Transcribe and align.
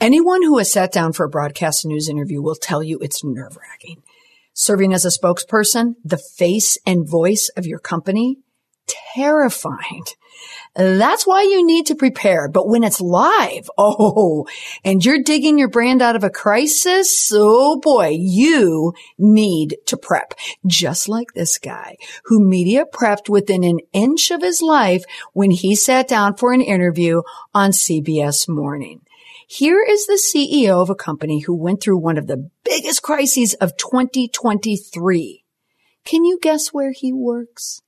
Anyone 0.00 0.42
who 0.42 0.58
has 0.58 0.72
sat 0.72 0.92
down 0.92 1.12
for 1.12 1.24
a 1.24 1.28
broadcast 1.28 1.84
news 1.86 2.08
interview 2.08 2.42
will 2.42 2.54
tell 2.54 2.82
you 2.82 2.98
it's 2.98 3.24
nerve 3.24 3.56
wracking. 3.56 4.02
Serving 4.52 4.92
as 4.92 5.04
a 5.04 5.08
spokesperson, 5.08 5.94
the 6.04 6.18
face 6.18 6.78
and 6.86 7.08
voice 7.08 7.50
of 7.56 7.66
your 7.66 7.78
company, 7.78 8.38
terrifying. 8.86 10.04
That's 10.74 11.26
why 11.26 11.42
you 11.42 11.64
need 11.64 11.86
to 11.86 11.94
prepare. 11.94 12.48
But 12.48 12.68
when 12.68 12.82
it's 12.82 13.00
live, 13.00 13.70
oh, 13.78 14.46
and 14.84 15.04
you're 15.04 15.22
digging 15.22 15.58
your 15.58 15.68
brand 15.68 16.02
out 16.02 16.16
of 16.16 16.24
a 16.24 16.30
crisis, 16.30 17.30
oh 17.34 17.78
boy, 17.78 18.08
you 18.18 18.92
need 19.16 19.76
to 19.86 19.96
prep. 19.96 20.34
Just 20.66 21.08
like 21.08 21.32
this 21.32 21.58
guy 21.58 21.96
who 22.24 22.44
media 22.44 22.84
prepped 22.84 23.28
within 23.28 23.62
an 23.62 23.78
inch 23.92 24.30
of 24.30 24.42
his 24.42 24.60
life 24.60 25.04
when 25.32 25.50
he 25.50 25.76
sat 25.76 26.08
down 26.08 26.36
for 26.36 26.52
an 26.52 26.60
interview 26.60 27.22
on 27.54 27.70
CBS 27.70 28.48
Morning. 28.48 29.00
Here 29.46 29.84
is 29.86 30.06
the 30.06 30.14
CEO 30.14 30.80
of 30.80 30.88
a 30.88 30.94
company 30.94 31.40
who 31.40 31.54
went 31.54 31.82
through 31.82 31.98
one 31.98 32.16
of 32.16 32.26
the 32.26 32.50
biggest 32.64 33.02
crises 33.02 33.52
of 33.54 33.76
2023. 33.76 35.44
Can 36.04 36.24
you 36.24 36.38
guess 36.40 36.68
where 36.68 36.92
he 36.92 37.12
works? 37.12 37.82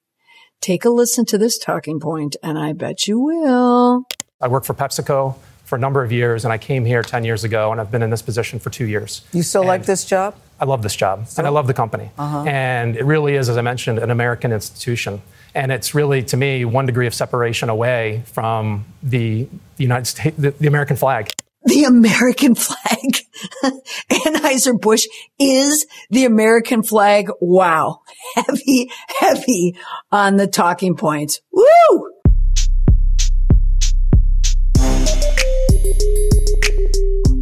Take 0.61 0.85
a 0.85 0.91
listen 0.91 1.25
to 1.27 1.39
this 1.39 1.59
talking 1.59 1.99
point, 1.99 2.37
and 2.43 2.59
I 2.59 2.73
bet 2.73 3.07
you 3.07 3.19
will. 3.19 4.05
I 4.41 4.49
worked 4.49 4.67
for 4.67 4.75
PepsiCo 4.75 5.37
for 5.65 5.77
a 5.77 5.79
number 5.79 6.05
of 6.05 6.13
years, 6.13 6.45
and 6.45 6.53
I 6.53 6.59
came 6.59 6.85
here 6.85 7.03
10 7.03 7.25
years 7.25 7.43
ago, 7.43 7.73
and 7.73 7.81
I've 7.81 7.91
been 7.91 8.03
in 8.03 8.11
this 8.11 8.23
position 8.23 8.59
for 8.59 8.69
two 8.69 8.87
years. 8.87 9.23
You 9.33 9.43
still 9.43 9.63
and 9.63 9.69
like 9.69 9.87
this 9.87 10.05
job? 10.05 10.37
I 10.61 10.67
love 10.67 10.83
this 10.83 10.95
job, 10.95 11.27
and 11.39 11.47
I 11.47 11.51
love 11.51 11.67
the 11.67 11.75
company. 11.75 12.11
Uh-huh. 12.19 12.45
And 12.45 12.97
it 12.97 13.05
really 13.05 13.35
is, 13.35 13.49
as 13.49 13.57
I 13.57 13.63
mentioned, 13.63 13.99
an 13.99 14.11
American 14.11 14.53
institution. 14.53 15.23
And 15.55 15.73
it's 15.73 15.95
really, 15.95 16.23
to 16.25 16.37
me, 16.37 16.67
one 16.67 16.85
degree 16.85 17.07
of 17.07 17.15
separation 17.15 17.71
away 17.71 18.23
from 18.27 18.85
the 19.03 19.49
United 19.79 20.07
States, 20.07 20.37
the, 20.37 20.51
the 20.51 20.67
American 20.67 20.97
flag 20.97 21.31
the 21.67 21.85
American 21.85 22.55
flag. 22.55 23.17
Anheuser-Busch 24.11 25.07
is 25.39 25.87
the 26.11 26.25
American 26.25 26.83
flag. 26.83 27.29
Wow. 27.41 28.01
Heavy, 28.35 28.91
heavy 29.19 29.77
on 30.11 30.37
the 30.37 30.47
talking 30.47 30.97
points. 30.97 31.41
Woo! 31.53 32.13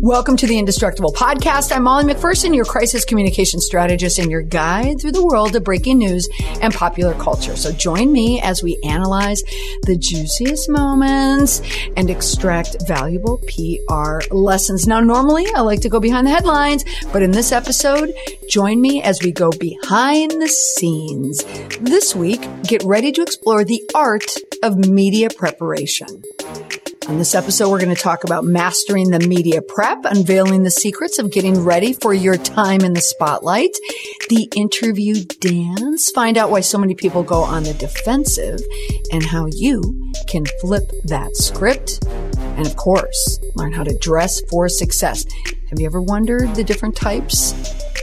Welcome 0.04 0.36
to 0.36 0.46
the 0.46 0.58
Indestructible 0.58 1.14
Podcast. 1.14 1.74
I'm 1.74 1.84
Molly 1.84 2.12
McPherson, 2.12 2.54
your 2.54 2.66
crisis 2.66 3.06
communication 3.06 3.58
strategist 3.58 4.18
and 4.18 4.30
your 4.30 4.42
guide 4.42 5.00
through 5.00 5.12
the 5.12 5.24
world 5.24 5.56
of 5.56 5.64
breaking 5.64 5.96
news 5.96 6.28
and 6.60 6.74
popular 6.74 7.14
culture. 7.14 7.56
So 7.56 7.72
join 7.72 8.12
me 8.12 8.38
as 8.42 8.62
we 8.62 8.78
analyze 8.84 9.42
the 9.84 9.96
juiciest 9.96 10.68
moments 10.68 11.62
and 11.96 12.10
extract 12.10 12.86
valuable 12.86 13.38
PR 13.48 14.20
lessons. 14.30 14.86
Now, 14.86 15.00
normally 15.00 15.46
I 15.54 15.60
like 15.60 15.80
to 15.80 15.88
go 15.88 16.00
behind 16.00 16.26
the 16.26 16.32
headlines, 16.32 16.84
but 17.10 17.22
in 17.22 17.30
this 17.30 17.50
episode, 17.50 18.12
join 18.46 18.82
me 18.82 19.02
as 19.02 19.22
we 19.22 19.32
go 19.32 19.52
behind 19.52 20.32
the 20.32 20.48
scenes. 20.48 21.42
This 21.80 22.14
week, 22.14 22.46
get 22.64 22.82
ready 22.84 23.10
to 23.10 23.22
explore 23.22 23.64
the 23.64 23.82
art 23.94 24.36
of 24.62 24.76
media 24.76 25.30
preparation. 25.30 26.22
On 27.06 27.18
this 27.18 27.34
episode, 27.34 27.70
we're 27.70 27.80
going 27.80 27.94
to 27.94 28.00
talk 28.00 28.24
about 28.24 28.44
mastering 28.44 29.10
the 29.10 29.18
media 29.18 29.60
prep, 29.60 30.06
unveiling 30.06 30.62
the 30.62 30.70
secrets 30.70 31.18
of 31.18 31.30
getting 31.30 31.62
ready 31.62 31.92
for 31.92 32.14
your 32.14 32.38
time 32.38 32.80
in 32.80 32.94
the 32.94 33.02
spotlight, 33.02 33.76
the 34.30 34.48
interview 34.56 35.22
dance, 35.22 36.10
find 36.10 36.38
out 36.38 36.50
why 36.50 36.60
so 36.60 36.78
many 36.78 36.94
people 36.94 37.22
go 37.22 37.42
on 37.42 37.64
the 37.64 37.74
defensive, 37.74 38.58
and 39.12 39.22
how 39.22 39.46
you 39.52 40.12
can 40.28 40.46
flip 40.62 40.90
that 41.04 41.36
script. 41.36 42.02
And 42.56 42.66
of 42.66 42.76
course, 42.76 43.40
learn 43.54 43.72
how 43.72 43.84
to 43.84 43.96
dress 43.98 44.40
for 44.50 44.68
success. 44.68 45.24
Have 45.70 45.80
you 45.80 45.86
ever 45.86 46.00
wondered 46.00 46.54
the 46.54 46.64
different 46.64 46.96
types 46.96 47.52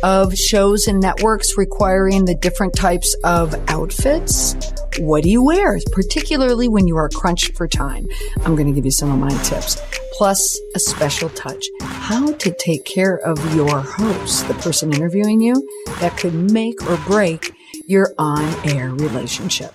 of 0.03 0.35
shows 0.35 0.87
and 0.87 0.99
networks 0.99 1.57
requiring 1.57 2.25
the 2.25 2.35
different 2.35 2.75
types 2.75 3.15
of 3.23 3.53
outfits? 3.69 4.55
What 4.99 5.23
do 5.23 5.29
you 5.29 5.43
wear, 5.43 5.79
particularly 5.91 6.67
when 6.67 6.87
you 6.87 6.97
are 6.97 7.07
crunched 7.09 7.55
for 7.55 7.67
time? 7.67 8.07
I'm 8.43 8.55
going 8.55 8.67
to 8.67 8.73
give 8.73 8.85
you 8.85 8.91
some 8.91 9.11
of 9.11 9.19
my 9.19 9.29
tips. 9.43 9.81
Plus, 10.13 10.59
a 10.75 10.79
special 10.79 11.29
touch 11.29 11.65
how 11.81 12.33
to 12.33 12.53
take 12.59 12.83
care 12.83 13.15
of 13.15 13.55
your 13.55 13.79
host, 13.79 14.47
the 14.47 14.53
person 14.55 14.93
interviewing 14.93 15.39
you, 15.39 15.67
that 15.99 16.17
could 16.17 16.33
make 16.51 16.81
or 16.89 16.97
break 17.07 17.53
your 17.87 18.13
on 18.17 18.43
air 18.67 18.89
relationship. 18.89 19.73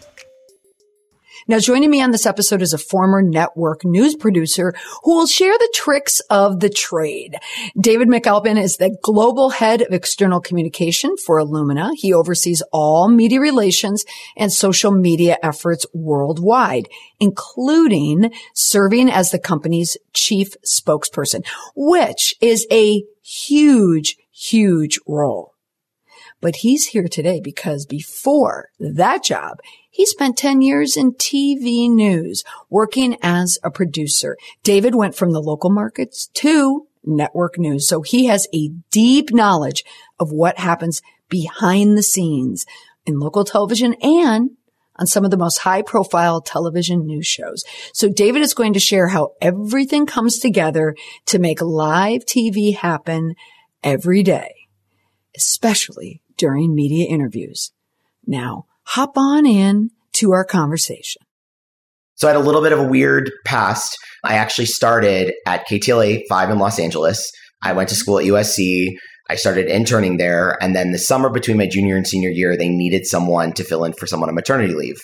Now, 1.49 1.61
joining 1.61 1.91
me 1.91 2.03
on 2.03 2.11
this 2.11 2.27
episode 2.27 2.61
is 2.61 2.73
a 2.73 2.79
former 2.79 3.23
network 3.23 3.85
news 3.85 4.17
producer 4.17 4.75
who 5.05 5.15
will 5.15 5.29
share 5.29 5.53
the 5.53 5.73
tricks 5.73 6.19
of 6.29 6.59
the 6.59 6.69
trade. 6.69 7.37
David 7.81 8.09
McAlpine 8.09 8.61
is 8.61 8.79
the 8.79 8.97
global 9.01 9.51
head 9.51 9.83
of 9.83 9.93
external 9.93 10.41
communication 10.41 11.17
for 11.17 11.41
Illumina. 11.41 11.91
He 11.95 12.13
oversees 12.13 12.65
all 12.73 13.09
media 13.09 13.39
relations 13.39 14.05
and 14.37 14.53
social 14.53 14.91
media 14.91 15.39
efforts 15.41 15.87
worldwide, 15.95 16.89
including 17.21 18.33
serving 18.53 19.09
as 19.09 19.31
the 19.31 19.39
company's 19.39 19.97
chief 20.13 20.57
spokesperson, 20.67 21.47
which 21.77 22.35
is 22.41 22.67
a 22.73 23.05
huge, 23.23 24.17
huge 24.33 24.99
role. 25.07 25.53
But 26.41 26.57
he's 26.57 26.89
here 26.89 27.09
today 27.09 27.41
because 27.41 27.87
before 27.87 28.69
that 28.79 29.25
job, 29.25 29.61
he 29.97 30.05
spent 30.05 30.37
10 30.37 30.61
years 30.61 30.95
in 30.95 31.13
TV 31.13 31.91
news 31.91 32.45
working 32.69 33.17
as 33.23 33.59
a 33.65 33.71
producer. 33.71 34.37
David 34.63 34.95
went 34.95 35.15
from 35.15 35.33
the 35.33 35.41
local 35.41 35.71
markets 35.71 36.29
to 36.35 36.87
network 37.03 37.59
news. 37.59 37.89
So 37.89 38.03
he 38.03 38.27
has 38.27 38.47
a 38.53 38.69
deep 38.91 39.33
knowledge 39.33 39.85
of 40.21 40.31
what 40.31 40.59
happens 40.59 41.01
behind 41.31 41.97
the 41.97 42.03
scenes 42.03 42.67
in 43.07 43.19
local 43.19 43.43
television 43.43 43.95
and 44.03 44.51
on 44.97 45.07
some 45.07 45.25
of 45.25 45.31
the 45.31 45.39
most 45.39 45.61
high 45.61 45.81
profile 45.81 46.43
television 46.43 47.07
news 47.07 47.27
shows. 47.27 47.65
So 47.95 48.11
David 48.11 48.43
is 48.43 48.53
going 48.53 48.75
to 48.75 48.79
share 48.79 49.09
how 49.09 49.33
everything 49.41 50.05
comes 50.05 50.39
together 50.39 50.95
to 51.25 51.39
make 51.39 51.63
live 51.63 52.27
TV 52.27 52.77
happen 52.77 53.35
every 53.83 54.23
day, 54.23 54.53
especially 55.35 56.21
during 56.37 56.75
media 56.75 57.07
interviews. 57.07 57.73
Now, 58.27 58.67
hop 58.87 59.13
on 59.17 59.47
in 59.47 59.91
to 60.15 60.33
our 60.33 60.45
conversation. 60.45 61.23
So 62.15 62.29
I 62.29 62.33
had 62.33 62.41
a 62.41 62.45
little 62.45 62.63
bit 62.63 62.73
of 62.73 62.79
a 62.79 62.89
weird 62.89 63.31
past. 63.45 63.97
I 64.25 64.35
actually 64.35 64.67
started 64.67 65.35
at 65.47 65.67
KTLA 65.69 66.23
5 66.29 66.51
in 66.51 66.59
Los 66.59 66.79
Angeles. 66.79 67.31
I 67.63 67.73
went 67.73 67.91
to 67.91 67.95
school 67.95 68.19
at 68.19 68.25
USC. 68.25 68.97
I 69.29 69.35
started 69.35 69.67
interning 69.67 70.17
there. 70.17 70.57
And 70.63 70.75
then 70.75 70.93
the 70.93 70.99
summer 70.99 71.29
between 71.29 71.59
my 71.59 71.67
junior 71.67 71.97
and 71.97 72.07
senior 72.07 72.31
year, 72.31 72.57
they 72.57 72.69
needed 72.69 73.07
someone 73.07 73.53
to 73.55 73.65
fill 73.65 73.85
in 73.85 73.93
for 73.93 74.07
someone 74.07 74.29
on 74.29 74.35
maternity 74.35 74.75
leave. 74.75 74.97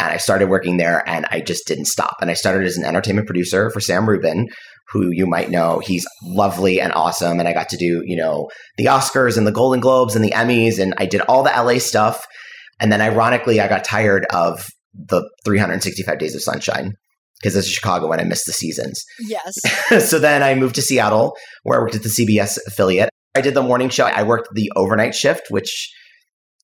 And 0.00 0.10
I 0.10 0.16
started 0.16 0.48
working 0.48 0.76
there 0.76 1.08
and 1.08 1.26
I 1.30 1.40
just 1.40 1.66
didn't 1.66 1.86
stop. 1.86 2.16
And 2.20 2.30
I 2.30 2.34
started 2.34 2.66
as 2.66 2.76
an 2.76 2.84
entertainment 2.84 3.26
producer 3.26 3.70
for 3.70 3.80
Sam 3.80 4.08
Rubin, 4.08 4.48
who 4.90 5.10
you 5.10 5.26
might 5.26 5.50
know. 5.50 5.80
He's 5.80 6.06
lovely 6.22 6.80
and 6.80 6.92
awesome. 6.92 7.38
And 7.38 7.48
I 7.48 7.52
got 7.52 7.68
to 7.70 7.76
do, 7.76 8.02
you 8.04 8.16
know, 8.16 8.48
the 8.76 8.86
Oscars 8.86 9.36
and 9.36 9.46
the 9.46 9.52
Golden 9.52 9.80
Globes 9.80 10.16
and 10.16 10.24
the 10.24 10.32
Emmys. 10.32 10.78
And 10.78 10.94
I 10.98 11.06
did 11.06 11.20
all 11.22 11.42
the 11.42 11.50
LA 11.50 11.78
stuff. 11.78 12.24
And 12.80 12.90
then 12.90 13.00
ironically, 13.00 13.60
I 13.60 13.68
got 13.68 13.84
tired 13.84 14.26
of 14.30 14.66
the 14.94 15.28
365 15.44 16.18
days 16.18 16.34
of 16.34 16.42
sunshine 16.42 16.94
because 17.40 17.56
it's 17.56 17.68
Chicago 17.68 18.10
and 18.12 18.20
I 18.20 18.24
missed 18.24 18.46
the 18.46 18.52
seasons. 18.52 19.02
Yes. 19.20 19.54
so 20.08 20.18
then 20.18 20.42
I 20.42 20.54
moved 20.54 20.76
to 20.76 20.82
Seattle 20.82 21.36
where 21.62 21.78
I 21.78 21.82
worked 21.82 21.94
at 21.94 22.02
the 22.02 22.08
CBS 22.08 22.58
affiliate. 22.66 23.10
I 23.34 23.40
did 23.40 23.54
the 23.54 23.62
morning 23.62 23.88
show. 23.88 24.04
I 24.04 24.22
worked 24.22 24.48
the 24.54 24.70
overnight 24.76 25.14
shift, 25.14 25.50
which 25.50 25.92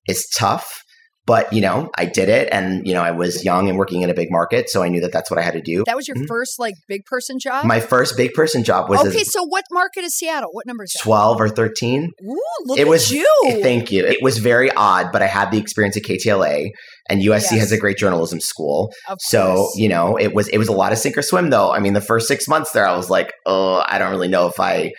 is 0.06 0.28
tough 0.36 0.82
but 1.26 1.52
you 1.52 1.60
know 1.60 1.90
i 1.96 2.04
did 2.04 2.28
it 2.28 2.48
and 2.52 2.86
you 2.86 2.94
know 2.94 3.02
i 3.02 3.10
was 3.10 3.44
young 3.44 3.68
and 3.68 3.78
working 3.78 4.02
in 4.02 4.10
a 4.10 4.14
big 4.14 4.28
market 4.30 4.68
so 4.68 4.82
i 4.82 4.88
knew 4.88 5.00
that 5.00 5.12
that's 5.12 5.30
what 5.30 5.38
i 5.38 5.42
had 5.42 5.54
to 5.54 5.60
do. 5.60 5.84
That 5.86 5.96
was 5.96 6.08
your 6.08 6.16
mm-hmm. 6.16 6.26
first 6.26 6.58
like 6.58 6.74
big 6.88 7.04
person 7.04 7.38
job? 7.38 7.64
My 7.64 7.80
first 7.80 8.16
big 8.16 8.32
person 8.34 8.64
job 8.64 8.88
was 8.88 9.00
okay 9.00 9.24
so 9.24 9.44
what 9.44 9.64
market 9.70 10.04
is 10.04 10.14
seattle? 10.14 10.50
What 10.52 10.66
number 10.66 10.84
is 10.84 10.92
that? 10.92 11.02
12 11.02 11.40
or 11.40 11.48
13 11.48 12.10
Ooh, 12.22 12.40
look 12.64 12.78
it 12.78 12.88
was 12.88 13.10
you. 13.10 13.26
Thank 13.62 13.90
you. 13.90 14.04
It 14.04 14.22
was 14.22 14.38
very 14.38 14.70
odd 14.72 15.12
but 15.12 15.22
i 15.22 15.26
had 15.26 15.50
the 15.50 15.58
experience 15.58 15.96
at 15.96 16.02
ktla 16.02 16.70
and 17.08 17.22
usc 17.22 17.50
yes. 17.50 17.60
has 17.60 17.72
a 17.72 17.78
great 17.78 17.96
journalism 17.96 18.40
school. 18.40 18.92
So 19.18 19.68
you 19.74 19.88
know 19.88 20.16
it 20.16 20.34
was 20.34 20.48
it 20.48 20.58
was 20.58 20.68
a 20.68 20.72
lot 20.72 20.92
of 20.92 20.98
sink 20.98 21.16
or 21.16 21.22
swim 21.22 21.50
though. 21.50 21.72
I 21.72 21.80
mean 21.80 21.92
the 21.92 22.00
first 22.00 22.28
six 22.28 22.48
months 22.48 22.72
there 22.72 22.86
i 22.86 22.96
was 22.96 23.10
like 23.10 23.32
oh 23.46 23.82
i 23.86 23.98
don't 23.98 24.10
really 24.10 24.28
know 24.28 24.46
if 24.46 24.58
i 24.60 24.92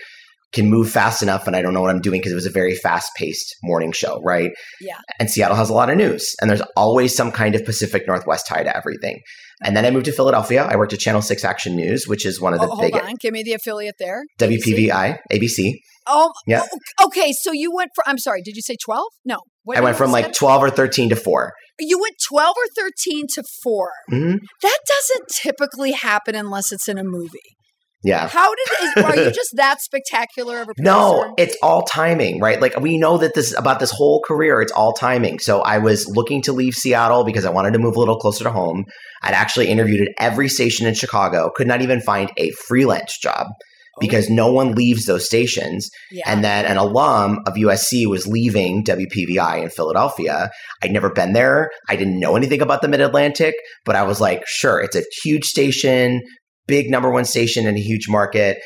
can 0.51 0.69
move 0.69 0.89
fast 0.89 1.21
enough 1.21 1.48
and 1.48 1.56
I 1.56 1.62
don't 1.62 1.74
know 1.74 1.81
what 1.81 1.89
I'm 1.89 2.01
doing 2.01 2.19
because 2.19 2.31
it 2.31 2.36
was 2.36 2.45
a 2.45 2.51
very 2.51 2.75
fast 2.75 3.12
paced 3.15 3.56
morning 3.63 3.92
show, 3.92 4.21
right? 4.21 4.51
Yeah. 4.81 5.00
And 5.19 5.30
Seattle 5.30 5.56
has 5.56 5.69
a 5.69 5.74
lot 5.74 5.89
of 5.89 5.98
news 5.98 6.36
and 6.42 6.50
there's 6.50 6.62
always 6.75 7.15
some 7.15 7.31
kind 7.31 7.56
of 7.56 7.63
Pacific 7.65 8.03
Northwest 8.07 8.48
tie 8.48 8.63
to 8.63 8.75
everything. 8.75 9.21
And 9.63 9.77
then 9.77 9.86
I 9.86 9.92
moved 9.92 10.06
to 10.06 10.12
Philadelphia. 10.12 10.63
I 10.63 10.75
worked 10.75 10.94
at 10.94 11.00
Channel 11.00 11.21
6 11.21 11.45
Action 11.45 11.75
News, 11.75 12.07
which 12.07 12.25
is 12.25 12.42
one 12.42 12.53
of 12.53 12.59
the 12.59 12.68
oh, 12.68 12.81
big. 12.81 12.94
Hold 12.94 13.06
on. 13.06 13.15
Give 13.19 13.31
me 13.31 13.44
the 13.44 13.53
affiliate 13.53 13.95
there. 14.00 14.24
WPVI, 14.39 15.19
ABC. 15.31 15.75
Oh, 16.07 16.31
yeah. 16.48 16.63
Oh, 17.00 17.07
okay. 17.07 17.31
So 17.31 17.51
you 17.51 17.74
went 17.74 17.92
from, 17.94 18.03
I'm 18.07 18.18
sorry, 18.18 18.42
did 18.42 18.56
you 18.56 18.63
say 18.63 18.75
12? 18.83 19.06
No. 19.24 19.38
What 19.63 19.77
I 19.77 19.81
went 19.81 19.98
from 19.98 20.12
like 20.12 20.33
12 20.33 20.63
or 20.63 20.69
13 20.71 21.09
to 21.09 21.15
4. 21.15 21.53
You 21.80 22.00
went 22.00 22.15
12 22.27 22.50
or 22.50 22.83
13 22.83 23.27
to 23.36 23.44
4. 23.63 23.92
Mm-hmm. 24.12 24.38
That 24.63 24.80
doesn't 24.88 25.27
typically 25.42 25.92
happen 25.92 26.33
unless 26.33 26.71
it's 26.71 26.88
in 26.88 26.98
a 26.98 27.03
movie. 27.03 27.56
Yeah. 28.03 28.27
How 28.27 28.50
did 28.50 28.68
is, 28.83 29.03
are 29.03 29.15
you 29.15 29.31
just 29.31 29.56
that 29.56 29.81
spectacular 29.81 30.62
of 30.62 30.69
a 30.69 30.74
producer? 30.74 30.83
No, 30.83 31.33
it's 31.38 31.56
all 31.62 31.83
timing, 31.83 32.39
right? 32.39 32.59
Like 32.59 32.80
we 32.80 32.98
know 32.98 33.18
that 33.19 33.36
this 33.36 33.57
about 33.57 33.80
this 33.80 33.92
whole 33.92 34.21
career, 34.25 34.62
it's 34.62 34.71
all 34.71 34.94
timing. 34.94 35.39
So 35.39 35.62
I 35.62 35.77
was 35.77 36.07
looking 36.07 36.42
to 36.44 36.53
leave 36.53 36.75
Seattle 36.75 37.24
because 37.24 37.45
I 37.45 37.51
wanted 37.51 37.74
to 37.74 37.80
move 37.80 37.95
a 37.95 38.00
little 38.00 38.18
closer 38.18 38.44
to 38.44 38.51
home. 38.51 38.86
I'd 39.21 39.33
actually 39.33 39.68
interviewed 39.68 40.01
at 40.01 40.13
every 40.18 40.50
station 40.50 40.88
in 40.88 40.95
Chicago, 40.95 41.51
could 41.56 41.68
not 41.68 41.81
even 41.81 42.01
find 42.01 42.31
a 42.38 42.51
freelance 42.51 43.18
job 43.19 43.48
oh. 43.50 44.00
because 44.00 44.31
no 44.31 44.51
one 44.51 44.74
leaves 44.74 45.06
those 45.06 45.25
stations. 45.25 45.92
yeah. 46.12 46.24
And 46.25 46.44
then 46.44 46.65
an 46.65 46.77
alum 46.77 47.39
of 47.45 47.53
USC 47.53 48.07
was 48.07 48.25
leaving 48.25 48.83
WPVI 48.83 49.62
in 49.62 49.69
Philadelphia. 49.69 50.50
I'd 50.81 50.92
never 50.92 51.12
been 51.12 51.33
there. 51.33 51.69
I 51.88 51.95
didn't 51.95 52.19
know 52.19 52.36
anything 52.36 52.62
about 52.63 52.81
the 52.81 52.88
Mid 52.88 53.01
Atlantic, 53.01 53.53
but 53.86 53.95
I 53.95 54.01
was 54.03 54.19
like, 54.19 54.42
sure, 54.48 54.81
it's 54.81 54.95
a 54.95 55.03
huge 55.24 55.45
station, 55.45 56.21
big 56.67 56.89
number 56.89 57.11
one 57.11 57.25
station 57.25 57.67
in 57.67 57.75
a 57.75 57.81
huge 57.81 58.07
market. 58.09 58.57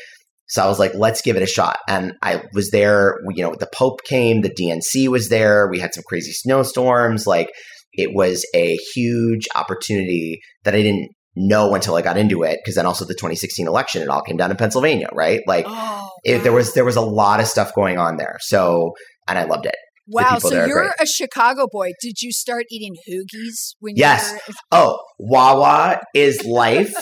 So 0.48 0.62
I 0.62 0.68
was 0.68 0.78
like, 0.78 0.94
let's 0.94 1.22
give 1.22 1.36
it 1.36 1.42
a 1.42 1.46
shot. 1.46 1.78
And 1.88 2.12
I 2.22 2.42
was 2.54 2.70
there, 2.70 3.16
you 3.34 3.42
know, 3.42 3.54
the 3.58 3.68
Pope 3.72 4.04
came, 4.04 4.42
the 4.42 4.50
DNC 4.50 5.08
was 5.08 5.28
there. 5.28 5.68
We 5.68 5.80
had 5.80 5.92
some 5.92 6.04
crazy 6.06 6.32
snowstorms. 6.32 7.26
Like 7.26 7.50
it 7.92 8.10
was 8.14 8.46
a 8.54 8.76
huge 8.94 9.48
opportunity 9.56 10.40
that 10.64 10.74
I 10.74 10.82
didn't 10.82 11.10
know 11.34 11.74
until 11.74 11.96
I 11.96 12.02
got 12.02 12.16
into 12.16 12.44
it. 12.44 12.60
Cause 12.64 12.76
then 12.76 12.86
also 12.86 13.04
the 13.04 13.14
2016 13.14 13.66
election, 13.66 14.02
it 14.02 14.08
all 14.08 14.22
came 14.22 14.36
down 14.36 14.50
in 14.50 14.56
Pennsylvania, 14.56 15.08
right? 15.12 15.40
Like 15.46 15.66
oh, 15.68 16.10
it, 16.24 16.42
there 16.44 16.52
was 16.52 16.74
there 16.74 16.84
was 16.84 16.96
a 16.96 17.02
lot 17.02 17.40
of 17.40 17.46
stuff 17.46 17.74
going 17.74 17.98
on 17.98 18.16
there. 18.16 18.36
So 18.40 18.94
and 19.28 19.38
I 19.38 19.44
loved 19.44 19.66
it. 19.66 19.74
Wow. 20.08 20.38
So 20.38 20.66
you're 20.66 20.92
a 21.00 21.06
Chicago 21.06 21.66
boy. 21.70 21.92
Did 22.00 22.22
you 22.22 22.30
start 22.32 22.64
eating 22.70 22.94
hoagies 23.08 23.74
when 23.80 23.94
Yes. 23.96 24.30
you 24.30 24.36
were? 24.48 24.54
Oh, 24.72 24.98
Wawa 25.18 26.00
is 26.14 26.44
life. 26.44 26.94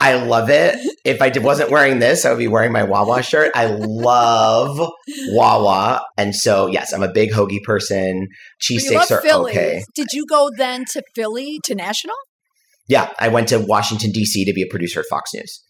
I 0.00 0.14
love 0.14 0.48
it. 0.48 0.76
If 1.04 1.20
I 1.20 1.28
did, 1.28 1.42
wasn't 1.44 1.70
wearing 1.70 1.98
this, 1.98 2.24
I 2.24 2.30
would 2.30 2.38
be 2.38 2.48
wearing 2.48 2.72
my 2.72 2.84
Wawa 2.84 3.22
shirt. 3.22 3.52
I 3.54 3.66
love 3.66 4.80
Wawa, 5.28 6.02
and 6.16 6.34
so 6.34 6.66
yes, 6.66 6.92
I'm 6.94 7.02
a 7.02 7.12
big 7.12 7.30
hoagie 7.32 7.62
person. 7.62 8.28
Cheesesteaks 8.62 9.10
are 9.10 9.20
Philly. 9.20 9.52
okay. 9.52 9.84
Did 9.94 10.08
you 10.12 10.24
go 10.26 10.48
then 10.56 10.84
to 10.92 11.02
Philly 11.14 11.58
to 11.64 11.74
national? 11.74 12.14
Yeah, 12.88 13.10
I 13.18 13.28
went 13.28 13.48
to 13.48 13.58
Washington 13.58 14.10
D.C. 14.12 14.44
to 14.46 14.52
be 14.52 14.62
a 14.62 14.66
producer 14.70 15.00
at 15.00 15.06
Fox 15.10 15.30
News, 15.34 15.62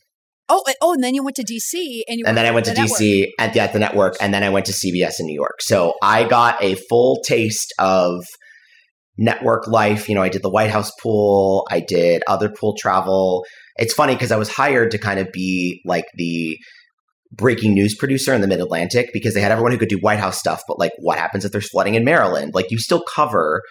Oh, 0.53 0.63
and- 0.67 0.77
oh, 0.83 0.93
and 0.93 1.03
then 1.03 1.15
you 1.15 1.25
went 1.25 1.37
to 1.37 1.45
DC, 1.45 2.03
and 2.07 2.19
you 2.19 2.25
and 2.27 2.37
then 2.37 2.45
I 2.45 2.51
went 2.51 2.67
to 2.67 2.75
network. 2.75 2.99
D.C. 2.99 3.33
at 3.39 3.55
the, 3.55 3.61
at 3.61 3.73
the 3.73 3.79
network, 3.79 4.17
and 4.21 4.35
then 4.35 4.43
I 4.43 4.51
went 4.51 4.67
to 4.67 4.73
CBS 4.73 5.15
in 5.19 5.27
New 5.27 5.35
York. 5.35 5.63
So 5.63 5.95
I 6.03 6.25
got 6.25 6.63
a 6.63 6.75
full 6.75 7.23
taste 7.27 7.73
of 7.79 8.25
network 9.17 9.67
life. 9.67 10.09
You 10.09 10.15
know, 10.15 10.23
I 10.23 10.29
did 10.29 10.43
the 10.43 10.51
White 10.51 10.71
House 10.71 10.91
pool, 11.03 11.67
I 11.71 11.81
did 11.81 12.23
other 12.27 12.51
pool 12.51 12.77
travel. 12.79 13.45
It's 13.77 13.95
funny 13.95 14.15
because 14.15 14.33
I 14.33 14.37
was 14.37 14.51
hired 14.51 14.91
to 14.91 14.99
kind 14.99 15.19
of 15.19 15.33
be 15.33 15.81
like 15.87 16.05
the 16.17 16.59
breaking 17.35 17.73
news 17.73 17.95
producer 17.97 18.35
in 18.35 18.43
the 18.43 18.47
Mid 18.47 18.61
Atlantic 18.61 19.09
because 19.15 19.33
they 19.33 19.41
had 19.41 19.53
everyone 19.53 19.73
who 19.73 19.79
could 19.79 19.89
do 19.89 19.99
White 19.99 20.19
House 20.19 20.39
stuff, 20.39 20.63
but 20.69 20.79
like 20.79 20.93
what 20.99 21.19
happens 21.19 21.47
if 21.47 21.53
there's 21.53 21.71
flooding 21.71 21.95
in 21.95 22.05
Maryland? 22.05 22.53
Like 22.55 22.71
you 22.71 22.79
still 22.79 23.03
cover 23.03 23.63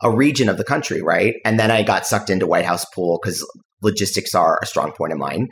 a 0.00 0.10
region 0.10 0.48
of 0.48 0.56
the 0.56 0.64
country, 0.64 1.02
right? 1.02 1.34
And 1.44 1.58
then 1.58 1.72
I 1.72 1.82
got 1.82 2.06
sucked 2.06 2.30
into 2.30 2.46
White 2.46 2.64
House 2.64 2.84
pool 2.94 3.18
because 3.20 3.44
logistics 3.82 4.34
are 4.34 4.58
a 4.62 4.66
strong 4.66 4.92
point 4.96 5.12
of 5.12 5.18
mine. 5.18 5.48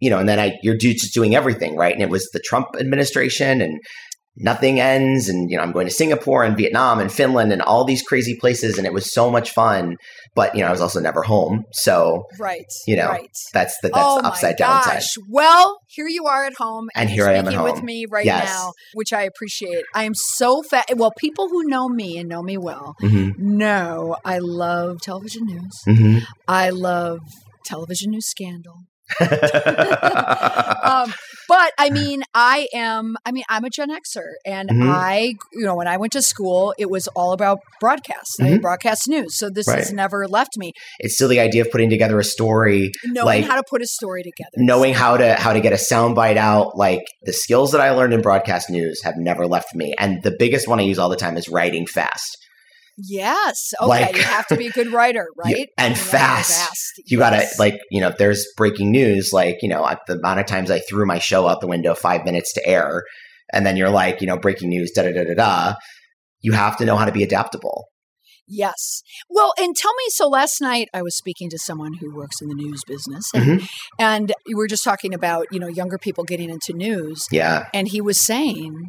You 0.00 0.10
know, 0.10 0.18
and 0.18 0.28
then 0.28 0.38
I 0.38 0.58
you're 0.62 0.76
just 0.76 1.14
doing 1.14 1.34
everything, 1.34 1.76
right? 1.76 1.92
And 1.92 2.02
it 2.02 2.10
was 2.10 2.28
the 2.32 2.40
Trump 2.40 2.68
administration 2.78 3.60
and 3.60 3.78
nothing 4.40 4.78
ends 4.78 5.28
and 5.28 5.50
you 5.50 5.56
know 5.56 5.62
i'm 5.64 5.72
going 5.72 5.84
to 5.88 5.92
singapore 5.92 6.44
and 6.44 6.56
vietnam 6.56 7.00
and 7.00 7.10
finland 7.10 7.52
and 7.52 7.60
all 7.60 7.84
these 7.84 8.02
crazy 8.04 8.36
places 8.40 8.78
and 8.78 8.86
it 8.86 8.92
was 8.92 9.12
so 9.12 9.28
much 9.28 9.50
fun 9.50 9.96
but 10.36 10.54
you 10.54 10.60
know 10.60 10.68
i 10.68 10.70
was 10.70 10.80
also 10.80 11.00
never 11.00 11.22
home 11.22 11.64
so 11.72 12.24
Right. 12.38 12.66
You 12.86 12.96
know, 12.96 13.08
Right. 13.08 13.30
that's 13.52 13.76
the 13.82 13.88
that's 13.88 14.14
oh 14.14 14.20
the 14.20 14.26
upside 14.28 14.56
down 14.56 14.80
side. 14.82 15.02
Well, 15.28 15.78
here 15.88 16.06
you 16.06 16.26
are 16.26 16.44
at 16.44 16.54
home, 16.58 16.88
And 16.94 17.10
you're 17.10 17.26
here 17.26 17.34
I 17.34 17.38
am 17.38 17.46
at 17.48 17.52
speaking 17.54 17.64
with 17.64 17.82
me 17.82 18.06
right 18.10 18.24
Yes. 18.24 18.48
now, 18.48 18.72
which 18.94 19.12
I 19.12 19.22
appreciate. 19.22 19.84
I 19.94 20.04
am 20.04 20.14
so 20.14 20.62
fat. 20.62 20.86
Well, 20.96 21.12
people 21.18 21.48
who 21.48 21.64
know 21.64 21.88
me 21.88 22.16
and 22.18 22.28
know 22.28 22.42
me 22.42 22.56
well 22.58 22.94
hmm 23.00 23.30
know 23.36 24.16
I 24.24 24.38
love 24.40 24.98
television 25.02 25.42
news. 25.46 25.80
hmm 25.84 26.18
I 26.46 26.70
love 26.70 27.18
television 27.64 28.10
news 28.12 28.26
scandal. 28.28 28.84
um, 30.84 31.12
but 31.48 31.72
I 31.78 31.90
mean, 31.90 32.22
I 32.34 32.68
am. 32.74 33.16
I 33.24 33.32
mean, 33.32 33.44
I'm 33.48 33.64
a 33.64 33.70
Gen 33.70 33.88
Xer, 33.90 34.32
and 34.44 34.68
Mhm. 34.70 34.92
I, 34.92 35.32
you 35.52 35.64
know, 35.64 35.74
when 35.76 35.88
I 35.88 35.96
went 35.96 36.12
to 36.12 36.22
school, 36.22 36.74
it 36.78 36.90
was 36.90 37.08
all 37.16 37.32
about 37.32 37.58
broadcast, 37.80 38.36
I 38.40 38.44
Mhm. 38.44 38.60
broadcast 38.60 39.08
news. 39.08 39.36
So 39.38 39.48
this 39.50 39.66
has 39.66 39.92
never 39.92 40.26
left 40.26 40.56
me. 40.56 40.72
it's 41.00 41.14
still 41.14 41.28
the 41.28 41.40
idea 41.40 41.62
of 41.62 41.70
putting 41.70 41.88
together 41.90 42.18
a 42.18 42.24
story 42.24 42.90
Knowing 43.04 43.42
Like, 43.42 43.44
how 43.44 43.56
to 43.56 43.62
put 43.68 43.82
a 43.82 43.86
story 43.86 44.22
together, 44.22 44.50
knowing 44.56 44.94
how 44.94 45.16
to 45.16 45.34
how 45.34 45.52
to 45.52 45.60
get 45.60 45.72
a 45.72 45.76
soundbite 45.76 46.36
out 46.36 46.76
like 46.76 47.02
the 47.22 47.32
skills 47.32 47.72
that 47.72 47.80
i 47.80 47.90
learned 47.90 48.12
in 48.12 48.20
broadcast 48.20 48.68
news 48.70 49.00
have 49.04 49.14
never 49.16 49.46
left 49.46 49.74
me 49.74 49.94
and 49.98 50.22
the 50.22 50.34
biggest 50.38 50.66
one 50.68 50.78
i 50.80 50.82
use 50.82 50.98
all 50.98 51.08
the 51.08 51.16
time 51.16 51.36
is 51.36 51.48
writing 51.48 51.86
fast 51.86 52.36
Yes. 53.00 53.72
Okay. 53.80 53.88
Like- 53.88 54.16
you 54.16 54.22
have 54.22 54.46
to 54.48 54.56
be 54.56 54.66
a 54.66 54.70
good 54.72 54.92
writer, 54.92 55.26
right? 55.36 55.68
and 55.78 55.96
You 55.96 56.02
write 56.02 56.10
fast. 56.10 56.92
you 57.06 57.18
gotta 57.18 57.46
like 57.58 57.78
you 57.90 58.00
know 58.00 58.12
there's 58.18 58.46
breaking 58.56 58.90
news 58.90 59.30
like 59.32 59.58
you 59.62 59.68
know 59.68 59.86
at 59.86 60.00
the 60.08 60.14
amount 60.14 60.40
of 60.40 60.46
times 60.46 60.68
i 60.70 60.80
threw 60.80 61.06
my 61.06 61.18
show 61.20 61.46
out 61.46 61.60
the 61.60 61.66
window 61.68 61.94
five 61.94 62.24
minutes 62.24 62.52
to 62.54 62.66
air 62.66 63.04
and 63.52 63.64
then 63.64 63.76
you're 63.76 63.88
like 63.90 64.20
you 64.20 64.26
know 64.26 64.36
breaking 64.36 64.68
news 64.68 64.90
da 64.90 65.02
da 65.02 65.12
da 65.12 65.24
da 65.24 65.34
da 65.34 65.74
you 66.40 66.52
have 66.52 66.76
to 66.78 66.84
know 66.84 66.96
how 66.96 67.04
to 67.04 67.12
be 67.12 67.22
adaptable 67.22 67.86
Yes. 68.50 69.02
Well, 69.28 69.52
and 69.58 69.76
tell 69.76 69.92
me. 69.92 70.04
So 70.08 70.26
last 70.26 70.62
night 70.62 70.88
I 70.94 71.02
was 71.02 71.14
speaking 71.14 71.50
to 71.50 71.58
someone 71.58 71.92
who 72.00 72.16
works 72.16 72.36
in 72.40 72.48
the 72.48 72.54
news 72.54 72.80
business, 72.86 73.26
and, 73.34 73.44
Mm-hmm. 73.44 73.64
and 73.98 74.32
we 74.46 74.54
were 74.54 74.66
just 74.66 74.82
talking 74.82 75.12
about 75.12 75.44
you 75.52 75.60
know 75.60 75.68
younger 75.68 75.98
people 75.98 76.24
getting 76.24 76.48
into 76.48 76.72
news, 76.72 77.26
yeah 77.30 77.66
and 77.74 77.88
he 77.88 78.00
was 78.00 78.24
saying 78.24 78.88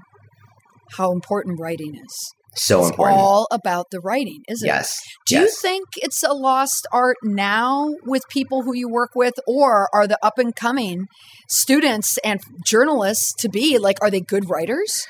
how 0.98 1.12
important 1.12 1.60
writing 1.60 1.94
is. 1.96 2.32
So 2.60 2.80
it's 2.82 2.90
important 2.90 3.20
all 3.20 3.48
about 3.52 3.88
the 3.92 4.00
writing, 4.00 4.42
isn't 4.48 4.68
it? 4.68 4.72
yes 4.72 5.00
Do 5.28 5.40
you 5.40 5.50
think 5.62 5.86
it's 5.98 6.24
a 6.24 6.34
lost 6.34 6.88
art 6.92 7.18
now 7.24 7.90
with 8.06 8.24
people 8.30 8.64
who 8.64 8.76
you 8.76 8.90
work 8.90 9.12
with, 9.16 9.36
or 9.48 9.88
are 9.94 10.08
the 10.08 10.20
up 10.24 10.38
and 10.38 10.56
coming 10.56 11.06
students 11.48 12.18
and 12.24 12.40
journalists 12.66 13.34
to 13.40 13.50
be 13.50 13.78
like, 13.78 13.98
are 14.02 14.12
they 14.12 14.22
good 14.22 14.50
writers? 14.50 15.06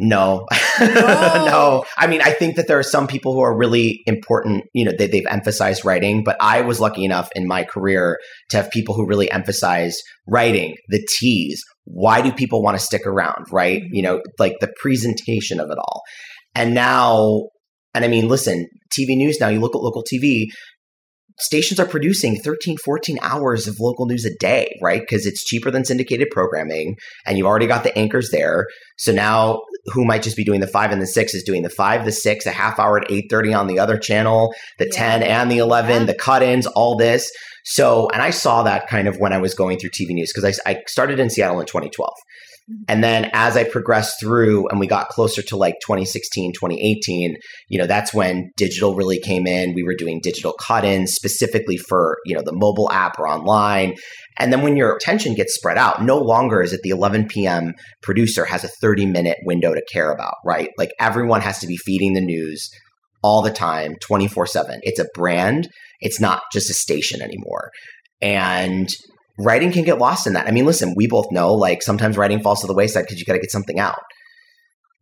No. 0.00 0.46
No. 0.80 0.86
no. 1.44 1.84
I 1.98 2.06
mean, 2.06 2.22
I 2.22 2.30
think 2.30 2.56
that 2.56 2.66
there 2.66 2.78
are 2.78 2.82
some 2.82 3.06
people 3.06 3.34
who 3.34 3.40
are 3.40 3.54
really 3.54 4.00
important, 4.06 4.64
you 4.72 4.86
know, 4.86 4.92
they, 4.96 5.06
they've 5.06 5.26
emphasized 5.28 5.84
writing, 5.84 6.24
but 6.24 6.38
I 6.40 6.62
was 6.62 6.80
lucky 6.80 7.04
enough 7.04 7.28
in 7.36 7.46
my 7.46 7.64
career 7.64 8.18
to 8.48 8.56
have 8.56 8.70
people 8.70 8.94
who 8.94 9.06
really 9.06 9.30
emphasize 9.30 9.94
writing, 10.26 10.76
the 10.88 11.06
T's. 11.18 11.62
Why 11.84 12.22
do 12.22 12.32
people 12.32 12.62
want 12.62 12.78
to 12.78 12.82
stick 12.82 13.06
around, 13.06 13.44
right? 13.52 13.82
Mm-hmm. 13.82 13.94
You 13.94 14.02
know, 14.02 14.22
like 14.38 14.54
the 14.60 14.72
presentation 14.80 15.60
of 15.60 15.68
it 15.70 15.76
all. 15.76 16.00
And 16.54 16.74
now, 16.74 17.48
and 17.94 18.04
I 18.04 18.08
mean, 18.08 18.28
listen, 18.28 18.66
TV 18.96 19.16
news 19.16 19.38
now, 19.40 19.48
you 19.48 19.60
look 19.60 19.74
at 19.74 19.82
local 19.82 20.02
TV, 20.02 20.46
stations 21.38 21.80
are 21.80 21.86
producing 21.86 22.36
13, 22.36 22.76
14 22.84 23.18
hours 23.22 23.66
of 23.66 23.76
local 23.80 24.06
news 24.06 24.24
a 24.26 24.34
day, 24.38 24.76
right? 24.82 25.00
Because 25.00 25.26
it's 25.26 25.42
cheaper 25.44 25.70
than 25.70 25.84
syndicated 25.84 26.28
programming 26.30 26.96
and 27.24 27.38
you've 27.38 27.46
already 27.46 27.66
got 27.66 27.82
the 27.82 27.96
anchors 27.96 28.30
there. 28.30 28.66
So 28.98 29.12
now 29.12 29.60
who 29.86 30.04
might 30.04 30.22
just 30.22 30.36
be 30.36 30.44
doing 30.44 30.60
the 30.60 30.66
five 30.66 30.92
and 30.92 31.00
the 31.00 31.06
six 31.06 31.32
is 31.32 31.42
doing 31.42 31.62
the 31.62 31.70
five, 31.70 32.04
the 32.04 32.12
six, 32.12 32.44
a 32.44 32.50
half 32.50 32.78
hour 32.78 33.00
at 33.00 33.08
8.30 33.08 33.58
on 33.58 33.66
the 33.68 33.78
other 33.78 33.96
channel, 33.96 34.54
the 34.78 34.84
Yeah. 34.86 35.18
10 35.18 35.22
and 35.22 35.50
the 35.50 35.58
11, 35.58 36.00
Yeah. 36.00 36.04
the 36.06 36.14
cut-ins, 36.14 36.66
all 36.66 36.96
this. 36.96 37.30
So, 37.64 38.08
and 38.12 38.20
I 38.22 38.30
saw 38.30 38.62
that 38.64 38.88
kind 38.88 39.08
of 39.08 39.16
when 39.18 39.32
I 39.32 39.38
was 39.38 39.54
going 39.54 39.78
through 39.78 39.90
TV 39.90 40.10
news 40.10 40.32
because 40.34 40.58
I, 40.66 40.70
I 40.70 40.82
started 40.86 41.20
in 41.20 41.30
Seattle 41.30 41.60
in 41.60 41.66
2012. 41.66 42.10
And 42.88 43.02
then 43.04 43.30
as 43.32 43.56
I 43.56 43.64
progressed 43.64 44.20
through 44.20 44.68
and 44.68 44.80
we 44.80 44.86
got 44.86 45.08
closer 45.08 45.42
to 45.42 45.56
like 45.56 45.74
2016, 45.82 46.52
2018, 46.52 47.36
you 47.68 47.78
know, 47.78 47.86
that's 47.86 48.12
when 48.12 48.50
digital 48.56 48.94
really 48.94 49.18
came 49.20 49.46
in. 49.46 49.74
We 49.74 49.82
were 49.82 49.94
doing 49.94 50.20
digital 50.22 50.52
cut-ins 50.52 51.12
specifically 51.12 51.76
for, 51.76 52.18
you 52.24 52.34
know, 52.34 52.42
the 52.42 52.52
mobile 52.52 52.90
app 52.90 53.18
or 53.18 53.28
online. 53.28 53.94
And 54.38 54.52
then 54.52 54.62
when 54.62 54.76
your 54.76 54.94
attention 54.94 55.34
gets 55.34 55.54
spread 55.54 55.78
out, 55.78 56.02
no 56.02 56.18
longer 56.18 56.62
is 56.62 56.72
it 56.72 56.80
the 56.82 56.90
11 56.90 57.28
p.m. 57.28 57.74
producer 58.02 58.44
has 58.44 58.64
a 58.64 58.68
30 58.80 59.06
minute 59.06 59.38
window 59.44 59.74
to 59.74 59.82
care 59.92 60.10
about, 60.10 60.34
right? 60.44 60.70
Like 60.78 60.90
everyone 60.98 61.40
has 61.42 61.58
to 61.60 61.66
be 61.66 61.76
feeding 61.76 62.14
the 62.14 62.20
news 62.20 62.70
all 63.22 63.42
the 63.42 63.50
time, 63.50 63.96
24 64.00 64.46
7. 64.46 64.80
It's 64.82 64.98
a 64.98 65.08
brand, 65.14 65.68
it's 66.00 66.20
not 66.20 66.42
just 66.52 66.70
a 66.70 66.74
station 66.74 67.20
anymore. 67.20 67.70
And 68.22 68.88
writing 69.42 69.72
can 69.72 69.84
get 69.84 69.98
lost 69.98 70.26
in 70.26 70.34
that. 70.34 70.46
I 70.46 70.50
mean, 70.50 70.66
listen, 70.66 70.94
we 70.96 71.06
both 71.06 71.26
know 71.30 71.54
like 71.54 71.82
sometimes 71.82 72.16
writing 72.16 72.42
falls 72.42 72.60
to 72.60 72.66
the 72.66 72.74
wayside 72.74 73.04
because 73.04 73.18
you 73.18 73.26
got 73.26 73.34
to 73.34 73.40
get 73.40 73.50
something 73.50 73.78
out. 73.78 74.00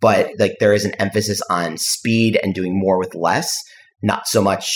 But 0.01 0.31
like 0.39 0.57
there 0.61 0.73
is 0.73 0.85
an 0.85 0.95
emphasis 0.99 1.41
on 1.51 1.77
speed 1.77 2.39
and 2.43 2.55
doing 2.55 2.79
more 2.79 2.99
with 2.99 3.15
less, 3.15 3.57
not 4.03 4.27
so 4.27 4.41
much 4.41 4.71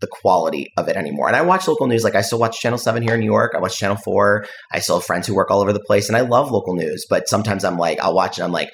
the 0.00 0.06
quality 0.06 0.72
of 0.76 0.88
it 0.88 0.96
anymore. 0.96 1.28
And 1.28 1.36
I 1.36 1.42
watch 1.42 1.66
local 1.66 1.86
news. 1.86 2.04
Like 2.04 2.14
I 2.14 2.20
still 2.20 2.38
watch 2.38 2.60
Channel 2.60 2.78
7 2.78 3.02
here 3.02 3.14
in 3.14 3.20
New 3.20 3.26
York. 3.26 3.52
I 3.56 3.60
watch 3.60 3.78
Channel 3.78 3.96
4. 3.96 4.46
I 4.72 4.80
still 4.80 4.98
have 4.98 5.06
friends 5.06 5.26
who 5.26 5.34
work 5.34 5.50
all 5.50 5.62
over 5.62 5.72
the 5.72 5.80
place 5.80 6.08
and 6.08 6.16
I 6.16 6.20
love 6.20 6.50
local 6.50 6.74
news. 6.74 7.06
But 7.08 7.28
sometimes 7.28 7.64
I'm 7.64 7.78
like, 7.78 7.98
I'll 8.00 8.14
watch 8.14 8.38
it. 8.38 8.42
I'm 8.42 8.52
like, 8.52 8.70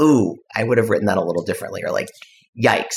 ooh, 0.00 0.36
I 0.54 0.62
would 0.62 0.78
have 0.78 0.90
written 0.90 1.06
that 1.06 1.18
a 1.18 1.24
little 1.24 1.44
differently 1.44 1.82
or 1.84 1.90
like, 1.90 2.08
yikes. 2.62 2.96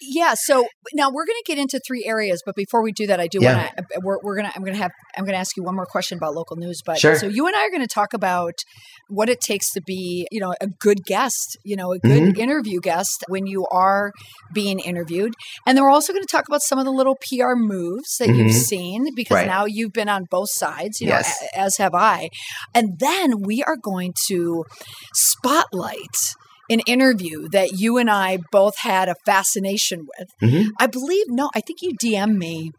Yeah. 0.00 0.34
So 0.36 0.66
now 0.94 1.08
we're 1.10 1.26
going 1.26 1.38
to 1.44 1.44
get 1.46 1.58
into 1.58 1.80
three 1.86 2.04
areas, 2.06 2.42
but 2.46 2.54
before 2.54 2.82
we 2.82 2.92
do 2.92 3.06
that, 3.08 3.20
I 3.20 3.26
do 3.26 3.38
Yeah. 3.40 3.56
want 3.56 3.76
to. 3.76 3.84
We're, 4.02 4.18
we're 4.22 4.36
gonna. 4.36 4.52
I'm 4.54 4.62
gonna 4.64 4.76
have. 4.76 4.90
I'm 5.16 5.24
gonna 5.24 5.36
ask 5.38 5.56
you 5.56 5.62
one 5.62 5.74
more 5.74 5.86
question 5.86 6.18
about 6.18 6.34
local 6.34 6.56
news. 6.56 6.80
But 6.84 6.98
Sure. 6.98 7.16
so 7.16 7.26
you 7.26 7.46
and 7.46 7.56
I 7.56 7.66
are 7.66 7.70
going 7.70 7.82
to 7.82 7.86
talk 7.92 8.12
about 8.14 8.54
what 9.08 9.28
it 9.28 9.40
takes 9.40 9.72
to 9.72 9.80
be, 9.86 10.26
you 10.30 10.40
know, 10.40 10.54
a 10.60 10.66
good 10.80 11.04
guest. 11.04 11.56
You 11.64 11.76
know, 11.76 11.92
a 11.92 11.98
good 11.98 12.22
Mm-hmm. 12.22 12.40
interview 12.40 12.80
guest 12.80 13.24
when 13.28 13.46
you 13.46 13.66
are 13.72 14.12
being 14.52 14.78
interviewed, 14.80 15.34
and 15.66 15.76
then 15.76 15.82
we're 15.84 15.90
also 15.90 16.12
going 16.12 16.24
to 16.24 16.30
talk 16.30 16.44
about 16.48 16.60
some 16.62 16.78
of 16.78 16.84
the 16.84 16.90
little 16.92 17.16
PR 17.16 17.54
moves 17.56 18.16
that 18.18 18.28
you've 18.28 18.48
Mhm. 18.52 18.52
seen 18.52 19.06
because 19.16 19.34
Right. 19.34 19.46
now 19.46 19.64
you've 19.66 19.92
been 19.92 20.08
on 20.08 20.24
both 20.30 20.48
sides. 20.52 21.00
You 21.00 21.08
Yes. 21.08 21.40
know, 21.40 21.48
as 21.54 21.76
have 21.78 21.94
I, 21.94 22.28
and 22.74 22.98
then 22.98 23.40
we 23.42 23.62
are 23.64 23.76
going 23.80 24.12
to 24.28 24.64
spotlight. 25.14 26.34
An 26.70 26.80
interview 26.80 27.48
that 27.50 27.72
you 27.78 27.96
and 27.96 28.10
I 28.10 28.38
both 28.52 28.78
had 28.78 29.08
a 29.08 29.14
fascination 29.24 30.06
with. 30.18 30.28
Mhm. 30.50 30.68
I 30.78 30.86
believe 30.86 31.24
no, 31.28 31.50
I 31.54 31.60
think 31.60 31.78
you 31.82 31.92
DM'd 32.02 32.36
me 32.36 32.72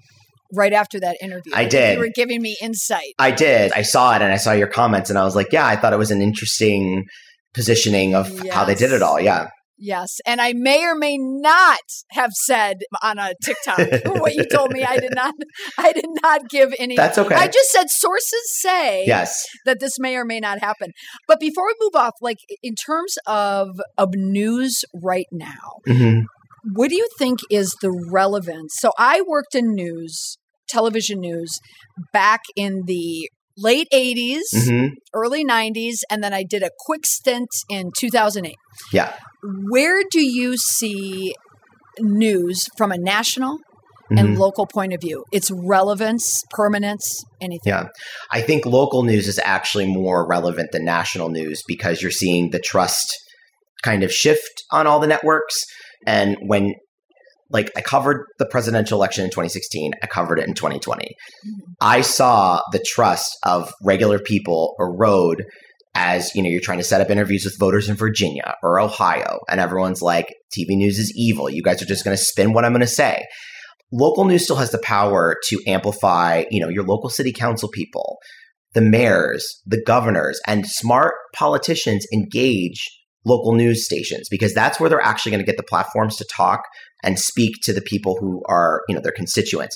right 0.53 0.73
after 0.73 0.99
that 0.99 1.17
interview. 1.21 1.53
I 1.55 1.65
did. 1.65 1.93
You 1.93 1.99
were 1.99 2.11
giving 2.13 2.41
me 2.41 2.55
insight. 2.61 3.13
I 3.19 3.31
did. 3.31 3.71
I 3.73 3.81
saw 3.81 4.15
it 4.15 4.21
and 4.21 4.31
I 4.31 4.37
saw 4.37 4.51
your 4.51 4.67
comments 4.67 5.09
and 5.09 5.17
I 5.17 5.23
was 5.23 5.35
like, 5.35 5.51
yeah, 5.51 5.65
I 5.65 5.75
thought 5.75 5.93
it 5.93 5.99
was 5.99 6.11
an 6.11 6.21
interesting 6.21 7.05
positioning 7.53 8.15
of 8.15 8.47
how 8.49 8.63
they 8.65 8.75
did 8.75 8.91
it 8.91 9.01
all. 9.01 9.19
Yeah. 9.19 9.47
Yes, 9.79 10.17
and 10.25 10.41
I 10.41 10.53
may 10.53 10.83
or 10.83 10.95
may 10.95 11.17
not 11.17 11.79
have 12.11 12.31
said 12.33 12.81
on 13.01 13.17
a 13.17 13.33
TikTok 13.43 13.77
what 14.19 14.35
you 14.35 14.45
told 14.45 14.71
me. 14.71 14.83
I 14.83 14.97
did 14.99 15.15
not. 15.15 15.33
I 15.77 15.93
did 15.93 16.05
not 16.21 16.49
give 16.49 16.73
any. 16.77 16.95
That's 16.95 17.17
okay. 17.17 17.35
I 17.35 17.47
just 17.47 17.71
said 17.71 17.89
sources 17.89 18.41
say 18.59 19.05
yes. 19.05 19.45
that 19.65 19.79
this 19.79 19.97
may 19.97 20.15
or 20.15 20.25
may 20.25 20.39
not 20.39 20.59
happen. 20.59 20.91
But 21.27 21.39
before 21.39 21.65
we 21.65 21.75
move 21.79 21.95
off, 21.95 22.15
like 22.21 22.39
in 22.61 22.75
terms 22.75 23.17
of 23.25 23.79
of 23.97 24.09
news 24.15 24.83
right 24.93 25.27
now, 25.31 25.79
hmm 25.85 26.21
what 26.63 26.89
do 26.89 26.95
you 26.95 27.07
think 27.17 27.39
is 27.49 27.75
the 27.81 27.91
relevance? 28.11 28.75
So 28.79 28.91
I 28.97 29.21
worked 29.21 29.55
in 29.55 29.73
news, 29.73 30.37
television 30.67 31.19
news, 31.19 31.59
back 32.13 32.41
in 32.55 32.83
the 32.85 33.29
late 33.61 33.87
80s, 33.93 34.41
hmm 34.53 34.87
early 35.13 35.43
90s, 35.43 35.99
and 36.09 36.23
then 36.23 36.33
I 36.33 36.43
did 36.43 36.61
a 36.63 36.69
quick 36.85 37.05
stint 37.05 37.49
in 37.69 37.91
2008. 37.97 38.55
Yeah. 38.93 39.13
Where 39.71 40.03
do 40.09 40.21
you 40.21 40.55
see 40.57 41.33
news 41.99 42.67
from 42.77 42.91
a 42.91 42.97
national 42.97 43.57
and 44.11 44.29
Mhm. 44.29 44.37
local 44.37 44.67
point 44.67 44.93
of 44.93 45.01
view? 45.01 45.23
Its 45.31 45.49
relevance, 45.51 46.43
permanence, 46.51 47.23
anything? 47.41 47.71
Yeah. 47.73 47.87
I 48.31 48.41
think 48.41 48.65
local 48.65 49.03
news 49.03 49.27
is 49.27 49.39
actually 49.43 49.87
more 49.87 50.27
relevant 50.27 50.71
than 50.71 50.85
national 50.85 51.29
news 51.29 51.63
because 51.67 52.01
you're 52.01 52.11
seeing 52.11 52.51
the 52.51 52.59
trust 52.59 53.15
kind 53.83 54.03
of 54.03 54.11
shift 54.11 54.63
on 54.71 54.87
all 54.87 54.99
the 54.99 55.07
networks. 55.07 55.55
And 56.05 56.37
when, 56.41 56.73
like, 57.49 57.71
I 57.75 57.81
covered 57.81 58.25
the 58.37 58.45
presidential 58.45 58.97
election 58.97 59.23
in 59.23 59.31
2016, 59.31 59.93
I 60.01 60.07
covered 60.07 60.39
it 60.39 60.47
in 60.47 60.53
2020. 60.53 61.03
Mm-hmm. 61.03 61.71
I 61.81 62.01
saw 62.01 62.61
the 62.71 62.83
trust 62.85 63.37
of 63.43 63.71
regular 63.83 64.19
people 64.19 64.75
erode 64.79 65.45
as 65.95 66.33
you 66.35 66.43
know 66.43 66.49
you're 66.49 66.61
trying 66.61 66.77
to 66.77 66.83
set 66.83 67.01
up 67.01 67.09
interviews 67.09 67.43
with 67.43 67.57
voters 67.59 67.89
in 67.89 67.95
Virginia 67.95 68.55
or 68.61 68.79
Ohio 68.79 69.39
and 69.49 69.59
everyone's 69.59 70.01
like 70.01 70.27
TV 70.55 70.69
news 70.69 70.99
is 70.99 71.11
evil. 71.15 71.49
You 71.49 71.63
guys 71.63 71.81
are 71.81 71.87
just 71.87 72.05
going 72.05 72.15
to 72.15 72.23
spin 72.23 72.53
what 72.53 72.63
I'm 72.63 72.71
going 72.71 72.81
to 72.81 72.87
say. 72.87 73.25
Local 73.91 74.25
news 74.25 74.43
still 74.43 74.57
has 74.57 74.69
the 74.69 74.81
power 74.83 75.35
to 75.47 75.59
amplify 75.65 76.45
you 76.51 76.61
know 76.61 76.69
your 76.69 76.83
local 76.83 77.09
city 77.09 77.33
council 77.33 77.69
people 77.69 78.19
the 78.73 78.81
mayors 78.81 79.61
the 79.65 79.81
governors 79.85 80.39
and 80.45 80.67
smart 80.67 81.15
politicians 81.33 82.05
engage 82.13 82.87
local 83.25 83.53
news 83.53 83.83
stations 83.83 84.27
because 84.29 84.53
that's 84.53 84.79
where 84.79 84.89
they're 84.89 85.01
actually 85.01 85.31
going 85.31 85.43
to 85.43 85.45
get 85.45 85.57
the 85.57 85.63
platforms 85.63 86.15
to 86.17 86.25
talk 86.31 86.61
and 87.03 87.19
speak 87.19 87.55
to 87.63 87.73
the 87.73 87.81
people 87.81 88.17
who 88.19 88.41
are 88.47 88.81
you 88.87 88.95
know 88.95 89.01
their 89.01 89.11
constituents 89.11 89.75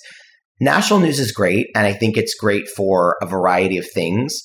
national 0.59 0.99
news 0.99 1.19
is 1.19 1.31
great 1.31 1.67
and 1.75 1.85
i 1.85 1.93
think 1.93 2.17
it's 2.17 2.35
great 2.35 2.67
for 2.75 3.15
a 3.21 3.25
variety 3.25 3.77
of 3.77 3.85
things 3.93 4.35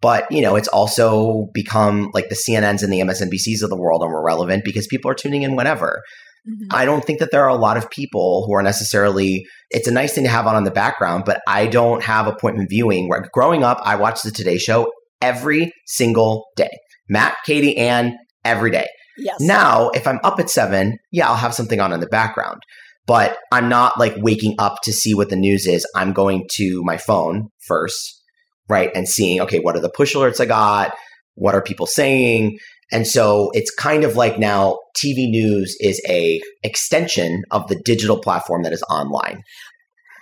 but 0.00 0.30
you 0.30 0.42
know 0.42 0.56
it's 0.56 0.68
also 0.68 1.46
become 1.54 2.10
like 2.14 2.28
the 2.28 2.42
cnn's 2.48 2.82
and 2.82 2.92
the 2.92 3.00
msnbcs 3.00 3.62
of 3.62 3.70
the 3.70 3.78
world 3.78 4.02
are 4.02 4.10
more 4.10 4.24
relevant 4.24 4.64
because 4.64 4.86
people 4.86 5.10
are 5.10 5.14
tuning 5.14 5.42
in 5.42 5.56
whenever 5.56 6.02
Mhm. 6.48 6.66
I 6.70 6.84
don't 6.84 7.04
think 7.04 7.20
that 7.20 7.30
there 7.30 7.42
are 7.42 7.48
a 7.48 7.54
lot 7.56 7.76
of 7.76 7.90
people 7.90 8.44
who 8.46 8.54
are 8.54 8.62
necessarily. 8.62 9.46
It's 9.70 9.88
a 9.88 9.92
nice 9.92 10.14
thing 10.14 10.24
to 10.24 10.30
have 10.30 10.46
on 10.46 10.56
in 10.56 10.64
the 10.64 10.70
background, 10.70 11.24
but 11.24 11.40
I 11.48 11.66
don't 11.66 12.02
have 12.02 12.26
appointment 12.26 12.68
viewing. 12.68 13.08
Where 13.08 13.26
growing 13.32 13.64
up, 13.64 13.80
I 13.82 13.96
watched 13.96 14.24
the 14.24 14.30
Today 14.30 14.58
Show 14.58 14.92
every 15.22 15.72
single 15.86 16.44
day. 16.56 16.70
Matt, 17.08 17.36
Katie, 17.46 17.76
Ann, 17.76 18.18
every 18.44 18.70
day. 18.70 18.86
Yes. 19.16 19.36
Now, 19.40 19.90
if 19.90 20.06
I'm 20.06 20.20
up 20.24 20.40
at 20.40 20.50
seven, 20.50 20.98
yeah, 21.12 21.28
I'll 21.28 21.36
have 21.36 21.54
something 21.54 21.80
on 21.80 21.92
in 21.92 22.00
the 22.00 22.06
background. 22.06 22.62
But 23.06 23.36
I'm 23.52 23.68
not 23.68 23.98
like 23.98 24.14
waking 24.16 24.54
up 24.58 24.76
to 24.84 24.92
see 24.92 25.14
what 25.14 25.28
the 25.28 25.36
news 25.36 25.66
is. 25.66 25.86
I'm 25.94 26.12
going 26.12 26.46
to 26.52 26.82
my 26.84 26.96
phone 26.96 27.48
first, 27.66 28.22
right? 28.68 28.90
And 28.94 29.06
seeing, 29.06 29.40
okay, 29.42 29.60
what 29.60 29.76
are 29.76 29.80
the 29.80 29.90
push 29.90 30.14
alerts 30.16 30.40
I 30.40 30.46
got? 30.46 30.94
What 31.34 31.54
are 31.54 31.62
people 31.62 31.86
saying? 31.86 32.58
And 32.90 33.06
so 33.06 33.50
it's 33.52 33.70
kind 33.74 34.04
of 34.04 34.16
like 34.16 34.38
now 34.38 34.78
TV 34.96 35.28
news 35.28 35.76
is 35.80 36.00
a 36.08 36.40
extension 36.62 37.42
of 37.50 37.68
the 37.68 37.76
digital 37.84 38.18
platform 38.20 38.62
that 38.62 38.72
is 38.72 38.82
online. 38.84 39.42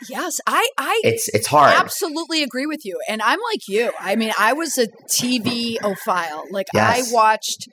Yes, 0.09 0.41
I, 0.47 0.69
I 0.79 1.01
It's 1.05 1.29
it's 1.29 1.47
hard. 1.47 1.75
absolutely 1.77 2.43
agree 2.43 2.67
with 2.67 2.85
you. 2.85 2.99
And 3.09 3.23
I'm 3.23 3.39
like 3.53 3.69
you. 3.69 3.93
I 4.01 4.17
mean, 4.17 4.33
I 4.39 4.53
was 4.53 4.77
a 4.79 4.89
TV 5.09 5.77
ophile. 5.85 6.45
Like 6.51 6.67
Yes. 6.75 7.13
I 7.13 7.15
watched 7.15 7.69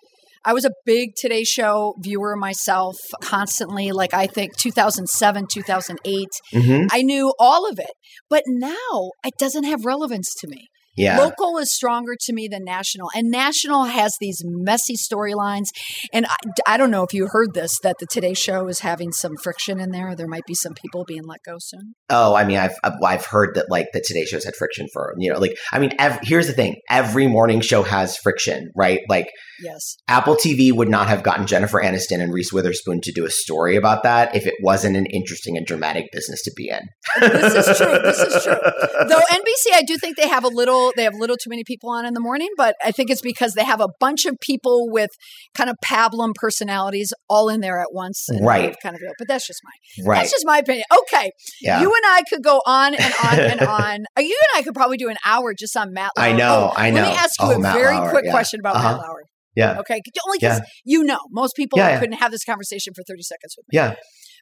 I 0.45 0.53
was 0.53 0.65
a 0.65 0.71
big 0.85 1.11
Today 1.17 1.43
Show 1.43 1.95
viewer 2.01 2.35
myself 2.35 2.95
constantly. 3.21 3.91
Like 3.91 4.13
I 4.13 4.27
think 4.27 4.55
2007, 4.57 5.47
2008. 5.51 6.27
hmm 6.53 6.85
I 6.91 7.01
knew 7.01 7.33
all 7.39 7.69
of 7.69 7.79
it. 7.79 7.91
But 8.29 8.43
now 8.47 9.11
it 9.25 9.33
doesn't 9.37 9.65
have 9.65 9.85
relevance 9.85 10.33
to 10.39 10.47
me. 10.47 10.67
Yeah. 10.99 11.17
Local 11.19 11.57
is 11.57 11.73
stronger 11.73 12.15
to 12.19 12.33
me 12.33 12.47
than 12.47 12.63
national. 12.63 13.09
And 13.15 13.29
national 13.31 13.85
has 13.85 14.15
these 14.19 14.41
messy 14.45 14.95
storylines. 14.95 15.69
And 16.13 16.25
I, 16.25 16.35
I 16.67 16.77
don't 16.77 16.91
know 16.91 17.03
if 17.03 17.13
you 17.13 17.27
heard 17.31 17.53
this 17.53 17.79
that 17.83 17.95
the 17.99 18.05
Today 18.05 18.33
Show 18.33 18.67
is 18.67 18.79
having 18.79 19.11
some 19.11 19.35
friction 19.41 19.79
in 19.79 19.91
there. 19.91 20.15
There 20.15 20.27
might 20.27 20.45
be 20.45 20.53
some 20.55 20.73
people 20.73 21.05
being 21.05 21.23
let 21.23 21.39
go 21.45 21.55
soon. 21.59 21.93
Oh, 22.09 22.35
I 22.35 22.43
mean, 22.45 22.57
I've 22.57 22.75
I've- 22.83 23.25
heard 23.29 23.55
that 23.55 23.65
like 23.69 23.87
the 23.93 24.01
Today 24.05 24.25
Show's 24.25 24.45
had 24.45 24.55
friction 24.55 24.87
for 24.93 25.13
you 25.17 25.31
know, 25.31 25.39
like 25.39 25.57
I 25.71 25.79
mean, 25.79 25.91
ev- 25.99 26.19
here's 26.23 26.47
the 26.47 26.53
thing: 26.53 26.75
every 26.89 27.27
morning 27.27 27.61
show 27.61 27.83
has 27.83 28.17
friction, 28.17 28.71
right? 28.75 29.01
Like 29.09 29.29
Yes. 29.61 29.97
Apple 30.07 30.35
TV 30.35 30.71
would 30.71 30.87
not 30.89 31.07
have 31.09 31.21
gotten 31.21 31.45
Jennifer 31.45 31.81
Aniston 31.81 32.21
and 32.21 32.33
Reese 32.33 32.53
Witherspoon 32.53 33.01
to 33.01 33.11
do 33.11 33.25
a 33.25 33.29
story 33.29 33.75
about 33.75 34.03
that 34.03 34.33
if 34.35 34.45
it 34.47 34.53
wasn't 34.63 34.95
an 34.95 35.05
interesting 35.07 35.57
and 35.57 35.65
dramatic 35.65 36.05
business 36.13 36.41
to 36.43 36.51
be 36.55 36.69
in. 36.69 36.79
This 37.19 37.67
is 37.67 37.77
true. 37.77 37.99
This 38.01 38.19
is 38.19 38.43
true. 38.43 38.53
Though 39.09 39.19
NBC, 39.19 39.73
I 39.73 39.83
do 39.85 39.97
think 39.97 40.15
they 40.17 40.27
have 40.29 40.43
a 40.45 40.47
little, 40.47 40.88
they 40.95 41.03
have 41.03 41.13
a 41.13 41.17
little 41.17 41.35
too 41.35 41.49
many 41.49 41.63
people 41.65 41.89
on 41.89 42.05
in 42.05 42.13
the 42.13 42.19
morning, 42.19 42.49
but 42.57 42.75
I 42.83 42.91
think 42.91 43.09
it's 43.09 43.21
because 43.21 43.53
they 43.53 43.63
have 43.63 43.81
a 43.81 43.87
bunch 43.99 44.25
of 44.25 44.35
people 44.41 44.87
with 44.89 45.09
kind 45.55 45.69
of 45.69 45.75
pablum 45.83 46.33
personalities 46.35 47.13
all 47.29 47.49
in 47.49 47.61
there 47.61 47.79
at 47.79 47.87
once. 47.91 48.27
Right. 48.41 48.75
Kind 48.83 48.95
of, 48.95 49.01
but 49.17 49.27
that's 49.27 49.45
just 49.47 49.59
my, 49.63 50.09
right? 50.09 50.17
that's 50.19 50.31
just 50.31 50.45
my 50.45 50.57
opinion. 50.59 50.83
Okay. 51.01 51.31
yeah. 51.61 51.81
You 51.81 51.87
and 51.87 52.03
I 52.13 52.23
could 52.29 52.43
go 52.43 52.61
on 52.65 52.93
and 52.95 53.13
on 53.23 53.39
and 53.51 53.61
on. 53.61 54.05
Uh, 54.17 54.21
You 54.21 54.37
and 54.53 54.59
I 54.59 54.63
could 54.63 54.73
probably 54.73 54.97
do 54.97 55.09
an 55.09 55.17
hour 55.25 55.53
just 55.57 55.75
on 55.77 55.93
Matt 55.93 56.11
Lauer. 56.17 56.25
I 56.25 56.33
know, 56.33 56.71
Oh, 56.71 56.73
I 56.75 56.89
know. 56.89 57.01
Let 57.01 57.11
me 57.11 57.17
ask 57.17 57.39
you 57.41 57.47
Oh, 57.47 57.51
a 57.51 57.59
Matt 57.59 57.73
very 57.75 57.95
Lauer, 57.95 58.09
quick 58.09 58.25
yeah. 58.25 58.31
question 58.31 58.59
about 58.59 58.75
Matt 58.75 58.85
Uh-huh. 58.85 58.97
Lauer. 59.07 59.23
yeah. 59.55 59.79
Okay. 59.79 60.01
Only 60.27 60.37
because 60.39 60.61
you 60.85 61.03
know, 61.03 61.19
most 61.31 61.55
people 61.55 61.79
Yeah, 61.79 61.89
yeah. 61.89 61.99
couldn't 61.99 62.17
have 62.17 62.31
this 62.31 62.43
conversation 62.43 62.93
for 62.95 63.03
30 63.07 63.21
seconds 63.23 63.55
with 63.57 63.65
me. 63.71 63.77
Yeah. 63.77 63.95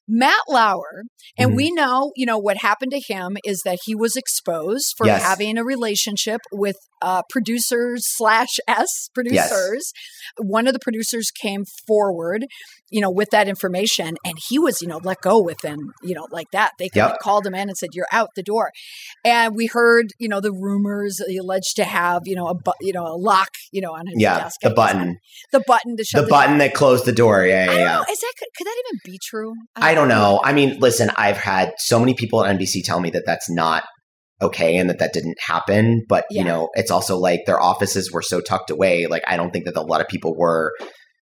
Matt 0.07 0.41
Lauer, 0.47 1.03
and 1.37 1.51
Mhm. 1.51 1.55
we 1.55 1.71
know, 1.71 2.11
you 2.15 2.25
know, 2.25 2.37
what 2.37 2.57
happened 2.57 2.91
to 2.91 3.01
him 3.13 3.37
is 3.43 3.61
that 3.65 3.79
he 3.85 3.93
was 3.95 4.15
exposed 4.15 4.93
for 4.97 5.05
Yes. 5.05 5.21
having 5.23 5.57
a 5.57 5.63
relationship 5.63 6.41
with 6.51 6.75
uh, 7.03 7.21
producers 7.29 8.01
slash 8.07 8.57
S 8.67 9.09
producers. 9.13 9.91
Yes. 9.93 9.93
One 10.39 10.65
of 10.65 10.73
the 10.73 10.79
producers 10.79 11.29
came 11.29 11.63
forward, 11.87 12.47
you 12.89 13.01
know, 13.01 13.11
with 13.11 13.29
that 13.29 13.47
information, 13.47 14.15
and 14.25 14.33
he 14.49 14.57
was, 14.57 14.81
you 14.81 14.87
know, 14.87 14.99
let 15.03 15.21
go 15.21 15.39
within, 15.39 15.77
you 16.01 16.15
know, 16.15 16.25
like 16.31 16.47
that. 16.53 16.71
They 16.79 16.89
Yep. 16.95 17.19
called 17.21 17.45
him 17.45 17.53
in 17.53 17.69
and 17.69 17.77
said, 17.77 17.89
"You're 17.93 18.07
out 18.11 18.29
the 18.35 18.41
door." 18.41 18.71
And 19.23 19.55
we 19.55 19.67
heard, 19.67 20.07
you 20.17 20.27
know, 20.27 20.39
the 20.41 20.51
rumors 20.51 21.21
he 21.27 21.37
alleged 21.37 21.75
to 21.75 21.83
have, 21.83 22.23
you 22.25 22.35
know, 22.35 22.47
a 22.47 22.55
bu- 22.55 22.71
you 22.81 22.93
know 22.93 23.03
a 23.05 23.13
lock, 23.15 23.49
you 23.71 23.79
know, 23.81 23.91
on 23.91 24.07
his 24.07 24.15
Yeah. 24.19 24.39
desk. 24.39 24.61
The 24.63 24.71
button. 24.71 25.19
the 25.51 25.59
button 25.67 25.97
to 25.97 26.03
shut 26.03 26.23
The 26.23 26.27
button 26.29 26.57
that 26.57 26.73
closed 26.73 27.05
the 27.05 27.11
door. 27.11 27.45
Yeah. 27.45 27.65
Yeah. 27.65 27.71
yeah. 27.77 27.85
know. 27.97 28.05
Is 28.11 28.19
that 28.19 28.33
could, 28.39 28.47
could 28.57 28.65
that 28.65 28.75
even 28.87 28.99
be 29.05 29.19
true? 29.23 29.53
I 29.75 29.93
don't 29.97 30.07
know. 30.07 30.39
I 30.43 30.53
mean, 30.53 30.79
listen, 30.79 31.09
I've 31.17 31.37
had 31.37 31.73
so 31.77 31.99
many 31.99 32.13
people 32.13 32.43
at 32.43 32.57
NBC 32.57 32.83
tell 32.83 32.99
me 32.99 33.09
that 33.11 33.23
that's 33.25 33.49
not 33.49 33.83
okay 34.41 34.77
and 34.77 34.89
that 34.89 34.99
that 34.99 35.13
didn't 35.13 35.37
happen. 35.39 36.05
But, 36.07 36.25
Yeah. 36.29 36.41
you 36.41 36.47
know, 36.47 36.69
it's 36.75 36.91
also 36.91 37.17
like 37.17 37.41
their 37.45 37.61
offices 37.61 38.11
were 38.11 38.21
so 38.21 38.39
tucked 38.39 38.69
away. 38.69 39.07
Like, 39.07 39.23
I 39.27 39.35
don't 39.35 39.51
think 39.51 39.65
that 39.65 39.75
a 39.75 39.81
lot 39.81 39.99
of 40.01 40.07
people 40.07 40.35
were, 40.37 40.71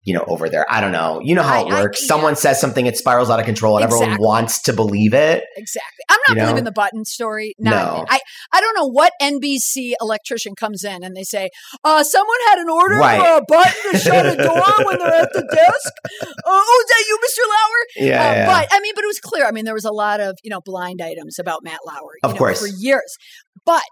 you 0.07 0.13
know, 0.13 0.23
over 0.29 0.47
there. 0.47 0.65
I 0.69 0.79
don't 0.79 0.93
know. 0.93 1.19
You 1.21 1.35
know 1.35 1.43
how 1.43 1.65
it 1.67 1.71
I- 1.73 1.79
I- 1.79 1.81
works. 1.83 2.01
yeah. 2.01 2.07
Someone 2.07 2.37
says 2.37 2.61
something, 2.61 2.85
it 2.85 2.95
spirals 2.95 3.29
out 3.29 3.39
of 3.41 3.45
control, 3.45 3.75
and 3.75 3.83
everyone 3.83 4.15
wants 4.21 4.61
to 4.63 4.71
believe 4.73 5.13
it. 5.13 5.43
Exactly. 5.57 6.03
I'm 6.09 6.17
not 6.27 6.29
You 6.29 6.35
know? 6.35 6.41
believing 6.45 6.63
the 6.63 6.71
button 6.71 7.03
story. 7.03 7.53
Not, 7.59 7.71
No. 7.71 8.05
I, 8.09 8.19
I 8.53 8.61
don't 8.61 8.73
know 8.75 8.87
what 8.87 9.11
NBC 9.21 9.91
electrician 9.99 10.55
comes 10.55 10.85
in 10.85 11.03
and 11.03 11.13
they 11.13 11.23
say, 11.23 11.49
uh, 11.83 12.03
someone 12.03 12.37
had 12.47 12.59
an 12.59 12.69
order 12.69 12.95
Right. 12.95 13.19
for 13.19 13.37
a 13.39 13.41
button 13.47 13.91
to 13.91 13.97
shut 13.97 14.25
a 14.25 14.35
door 14.37 14.73
when 14.85 14.97
they're 14.99 15.21
at 15.23 15.33
the 15.33 15.43
desk. 15.53 15.93
Uh, 16.23 16.27
oh, 16.45 16.83
is 16.85 16.89
that 16.89 17.05
you, 17.09 17.19
Mr. 17.27 17.49
Lauer? 17.49 18.07
Yeah, 18.07 18.21
Uh, 18.29 18.33
yeah. 18.33 18.45
But 18.47 18.67
I 18.71 18.79
mean, 18.79 18.93
but 18.95 19.03
it 19.03 19.07
was 19.07 19.19
clear. 19.19 19.45
I 19.45 19.51
mean, 19.51 19.65
there 19.65 19.73
was 19.73 19.83
a 19.85 19.91
lot 19.91 20.21
of 20.21 20.37
you 20.43 20.49
know 20.49 20.61
blind 20.63 21.01
items 21.01 21.37
about 21.37 21.63
Matt 21.63 21.79
Lauer, 21.85 22.13
Of 22.23 22.31
know, 22.31 22.37
course. 22.37 22.61
for 22.61 22.67
years. 22.79 23.17
But 23.65 23.83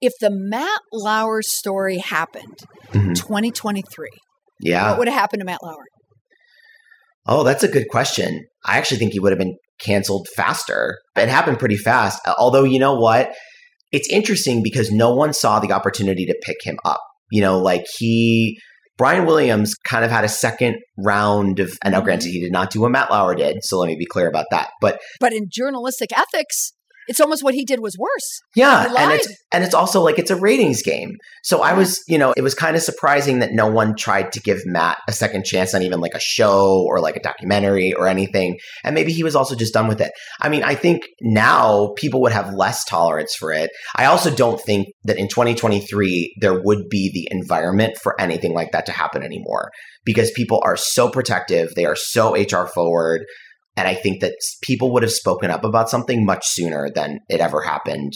if 0.00 0.12
the 0.20 0.30
Matt 0.30 0.80
Lauer 0.92 1.42
story 1.42 1.98
happened, 1.98 2.58
Mhm. 2.92 3.16
2023, 3.16 4.08
yeah. 4.60 4.90
what 4.90 5.00
would 5.00 5.08
have 5.08 5.18
happened 5.18 5.40
to 5.40 5.46
Matt 5.46 5.62
Lauer? 5.62 5.86
Oh, 7.26 7.42
that's 7.42 7.62
a 7.62 7.68
good 7.68 7.88
question. 7.88 8.44
I 8.66 8.78
actually 8.78 8.98
think 8.98 9.12
he 9.12 9.20
would 9.20 9.32
have 9.32 9.38
been 9.38 9.56
canceled 9.80 10.28
faster. 10.36 10.98
It 11.16 11.28
happened 11.28 11.58
pretty 11.58 11.76
fast. 11.76 12.20
Although, 12.38 12.64
you 12.64 12.78
know 12.78 12.94
what? 12.94 13.34
It's 13.92 14.08
interesting 14.10 14.62
because 14.62 14.90
no 14.90 15.14
one 15.14 15.32
saw 15.32 15.60
the 15.60 15.72
opportunity 15.72 16.26
to 16.26 16.34
pick 16.42 16.58
him 16.62 16.78
up. 16.84 17.00
You 17.30 17.40
know, 17.40 17.58
like 17.58 17.84
he, 17.96 18.58
Brian 18.98 19.24
Williams 19.24 19.74
kind 19.86 20.04
of 20.04 20.10
had 20.10 20.24
a 20.24 20.28
second 20.28 20.76
round 20.98 21.60
of, 21.60 21.72
and 21.82 21.92
now 21.92 21.98
mm-hmm. 21.98 22.04
granted, 22.04 22.30
he 22.30 22.40
did 22.40 22.52
not 22.52 22.70
do 22.70 22.82
what 22.82 22.90
Matt 22.90 23.10
Lauer 23.10 23.34
did. 23.34 23.58
So 23.62 23.78
let 23.78 23.86
me 23.86 23.96
be 23.96 24.06
clear 24.06 24.28
about 24.28 24.46
that. 24.50 24.70
But 24.80 25.00
But 25.18 25.32
in 25.32 25.46
journalistic 25.50 26.10
ethics, 26.16 26.73
it's 27.08 27.20
almost 27.20 27.42
what 27.42 27.54
he 27.54 27.64
did 27.64 27.80
was 27.80 27.96
worse. 27.98 28.40
yeah, 28.54 28.92
and 28.96 29.12
it's, 29.12 29.28
and 29.52 29.64
it's 29.64 29.74
also 29.74 30.00
like 30.00 30.18
it's 30.18 30.30
a 30.30 30.36
ratings 30.36 30.82
game. 30.82 31.16
So 31.42 31.62
I 31.62 31.74
was, 31.74 32.02
you 32.08 32.18
know, 32.18 32.32
it 32.36 32.42
was 32.42 32.54
kind 32.54 32.76
of 32.76 32.82
surprising 32.82 33.40
that 33.40 33.52
no 33.52 33.68
one 33.68 33.94
tried 33.96 34.32
to 34.32 34.40
give 34.40 34.64
Matt 34.64 34.98
a 35.08 35.12
second 35.12 35.44
chance 35.44 35.74
on 35.74 35.82
even 35.82 36.00
like 36.00 36.14
a 36.14 36.20
show 36.20 36.84
or 36.88 37.00
like 37.00 37.16
a 37.16 37.20
documentary 37.20 37.92
or 37.92 38.06
anything. 38.06 38.58
And 38.82 38.94
maybe 38.94 39.12
he 39.12 39.22
was 39.22 39.36
also 39.36 39.54
just 39.54 39.74
done 39.74 39.88
with 39.88 40.00
it. 40.00 40.12
I 40.40 40.48
mean, 40.48 40.62
I 40.62 40.74
think 40.74 41.06
now 41.20 41.92
people 41.96 42.22
would 42.22 42.32
have 42.32 42.54
less 42.54 42.84
tolerance 42.84 43.34
for 43.34 43.52
it. 43.52 43.70
I 43.94 44.06
also 44.06 44.34
don't 44.34 44.60
think 44.60 44.88
that 45.04 45.18
in 45.18 45.28
2023 45.28 46.36
there 46.40 46.60
would 46.62 46.88
be 46.88 47.10
the 47.12 47.28
environment 47.30 47.96
for 48.02 48.20
anything 48.20 48.54
like 48.54 48.72
that 48.72 48.86
to 48.86 48.92
happen 48.92 49.22
anymore 49.22 49.70
because 50.04 50.30
people 50.30 50.60
are 50.64 50.76
so 50.76 51.10
protective, 51.10 51.74
they 51.74 51.84
are 51.84 51.96
so 51.96 52.34
HR 52.36 52.66
forward. 52.66 53.24
And 53.76 53.88
I 53.88 53.94
think 53.94 54.20
that 54.20 54.34
people 54.62 54.92
would 54.92 55.02
have 55.02 55.12
spoken 55.12 55.50
up 55.50 55.64
about 55.64 55.90
something 55.90 56.24
much 56.24 56.46
sooner 56.46 56.88
than 56.94 57.18
it 57.28 57.40
ever 57.40 57.62
happened 57.62 58.12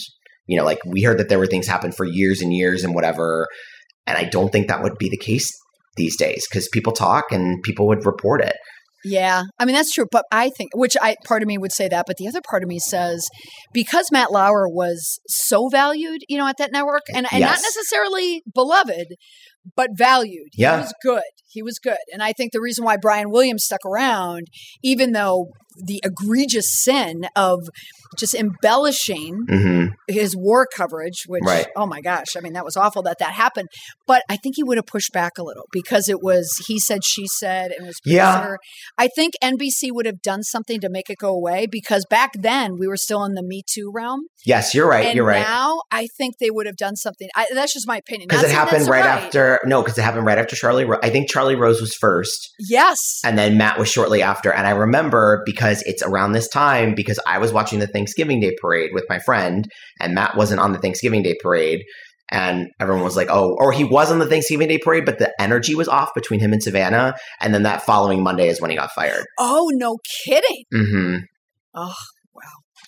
you 0.49 0.57
know, 0.57 0.65
like 0.65 0.79
we 0.83 1.03
heard 1.03 1.19
that 1.19 1.29
there 1.29 1.37
were 1.37 1.45
things 1.45 1.67
happen 1.67 1.91
for 1.91 2.05
years 2.05 2.41
and 2.41 2.51
years 2.51 2.83
and 2.83 2.95
whatever. 2.95 3.47
And 4.07 4.17
I 4.17 4.23
don't 4.23 4.51
think 4.51 4.67
that 4.67 4.81
would 4.81 4.97
be 4.97 5.07
the 5.07 5.17
case 5.17 5.47
these 5.95 6.17
days 6.17 6.47
because 6.49 6.67
people 6.73 6.91
talk 6.91 7.25
and 7.31 7.61
people 7.61 7.87
would 7.87 8.03
report 8.03 8.41
it. 8.41 8.55
Yeah, 9.05 9.43
I 9.59 9.65
mean 9.65 9.75
that's 9.75 9.93
true, 9.93 10.07
but 10.11 10.25
I 10.31 10.49
think, 10.49 10.71
which 10.73 10.97
I 10.99 11.15
part 11.25 11.43
of 11.43 11.47
me 11.47 11.57
would 11.57 11.71
say 11.71 11.87
that, 11.87 12.05
but 12.07 12.17
the 12.17 12.27
other 12.27 12.41
part 12.41 12.63
of 12.63 12.67
me 12.67 12.79
says 12.79 13.25
because 13.73 14.11
Matt 14.11 14.31
Lauer 14.31 14.67
was 14.67 15.19
so 15.29 15.69
valued, 15.69 16.21
you 16.27 16.37
know, 16.37 16.47
at 16.47 16.57
that 16.57 16.73
network, 16.73 17.03
and, 17.13 17.27
and 17.31 17.41
not 17.41 17.59
necessarily 17.61 18.41
beloved, 18.53 19.05
but 19.75 19.91
valued. 19.93 20.49
He 20.53 20.63
Yeah. 20.63 20.79
was 20.81 20.93
good. 21.01 21.21
He 21.47 21.61
was 21.63 21.79
good, 21.79 21.97
and 22.13 22.21
I 22.21 22.31
think 22.33 22.51
the 22.51 22.61
reason 22.61 22.85
why 22.85 22.97
Brian 22.97 23.31
Williams 23.31 23.65
stuck 23.65 23.83
around, 23.85 24.47
even 24.83 25.13
though 25.13 25.47
the 25.75 25.99
egregious 26.03 26.71
sin 26.71 27.27
of 27.35 27.69
just 28.17 28.33
embellishing 28.33 29.45
hmm 29.49 29.85
his 30.07 30.35
war 30.35 30.67
coverage, 30.75 31.23
which 31.27 31.43
Right. 31.45 31.67
oh 31.75 31.85
my 31.85 32.01
gosh, 32.01 32.35
I 32.35 32.39
mean 32.41 32.53
that 32.53 32.65
was 32.65 32.75
awful 32.75 33.03
that 33.03 33.17
that 33.19 33.33
happened. 33.33 33.67
But 34.07 34.23
I 34.29 34.37
think 34.37 34.55
he 34.55 34.63
would 34.63 34.77
have 34.77 34.87
pushed 34.87 35.11
back 35.13 35.37
a 35.37 35.43
little 35.43 35.65
because 35.71 36.09
it 36.09 36.21
was 36.23 36.49
he 36.67 36.79
said 36.79 37.03
she 37.05 37.27
said 37.27 37.71
and 37.71 37.83
it 37.85 37.87
was 37.87 37.99
Yeah. 38.05 38.55
I 38.97 39.07
think 39.07 39.33
NBC 39.43 39.91
would 39.91 40.05
have 40.07 40.21
done 40.21 40.41
something 40.43 40.79
to 40.81 40.89
make 40.89 41.09
it 41.09 41.17
go 41.19 41.29
away 41.29 41.67
because 41.69 42.05
back 42.09 42.31
then 42.39 42.77
we 42.79 42.87
were 42.87 42.97
still 42.97 43.23
in 43.23 43.33
the 43.35 43.43
Me 43.43 43.61
Too 43.71 43.91
realm, 43.93 44.21
Yes, 44.45 44.73
you're 44.73 44.87
right. 44.89 45.05
and 45.07 45.15
you're 45.15 45.25
right. 45.25 45.45
now 45.47 45.81
I 45.91 46.07
think 46.17 46.35
they 46.39 46.49
would 46.49 46.65
have 46.65 46.77
done 46.77 46.95
something. 46.95 47.29
I, 47.35 47.45
that's 47.53 47.73
just 47.73 47.87
my 47.87 47.97
opinion. 47.97 48.27
Because 48.29 48.43
it 48.43 48.51
happened 48.51 48.81
that's 48.81 48.89
right, 48.89 49.05
after, 49.05 49.59
no, 49.65 49.81
because 49.81 49.97
it 49.97 50.01
happened 50.01 50.25
right 50.25 50.37
after 50.37 50.55
Charlie. 50.55 50.85
Ro- 50.85 50.99
I 51.03 51.09
think 51.09 51.29
Charlie 51.29 51.55
Rose 51.55 51.79
was 51.81 51.93
first, 51.93 52.49
Yes, 52.59 53.19
and 53.23 53.37
then 53.37 53.57
Matt 53.57 53.77
was 53.77 53.89
shortly 53.89 54.21
after. 54.23 54.51
And 54.51 54.65
I 54.65 54.71
remember 54.71 55.43
because 55.45 55.83
it's 55.83 56.01
around 56.01 56.31
this 56.31 56.47
time 56.47 56.95
because 56.95 57.19
I 57.27 57.37
was 57.37 57.53
watching 57.53 57.79
the 57.79 57.87
Thanksgiving 57.99 58.39
Day 58.39 58.55
parade 58.61 58.91
with 58.93 59.05
my 59.09 59.19
friend, 59.19 59.69
and 59.99 60.15
Matt 60.15 60.37
wasn't 60.37 60.61
on 60.61 60.71
the 60.71 60.79
Thanksgiving 60.79 61.21
Day 61.21 61.35
parade. 61.41 61.83
And 62.31 62.67
everyone 62.79 63.03
was 63.03 63.17
like, 63.17 63.27
oh, 63.31 63.55
or 63.59 63.71
he 63.71 63.83
was 63.83 64.11
on 64.11 64.19
the 64.19 64.27
Thanksgiving 64.27 64.67
Day 64.67 64.77
parade, 64.77 65.03
but 65.03 65.17
the 65.17 65.33
energy 65.41 65.73
was 65.73 65.87
off 65.87 66.13
between 66.13 66.39
him 66.39 66.53
and 66.53 66.61
Savannah. 66.61 67.15
And 67.41 67.53
then 67.53 67.63
that 67.63 67.81
following 67.81 68.23
Monday 68.23 68.47
is 68.47 68.61
when 68.61 68.69
he 68.69 68.77
got 68.77 68.91
fired. 68.91 69.25
Oh 69.39 69.69
no, 69.73 69.97
kidding. 70.23 70.63
Mm-hmm. 70.73 71.17
Oh. 71.73 71.93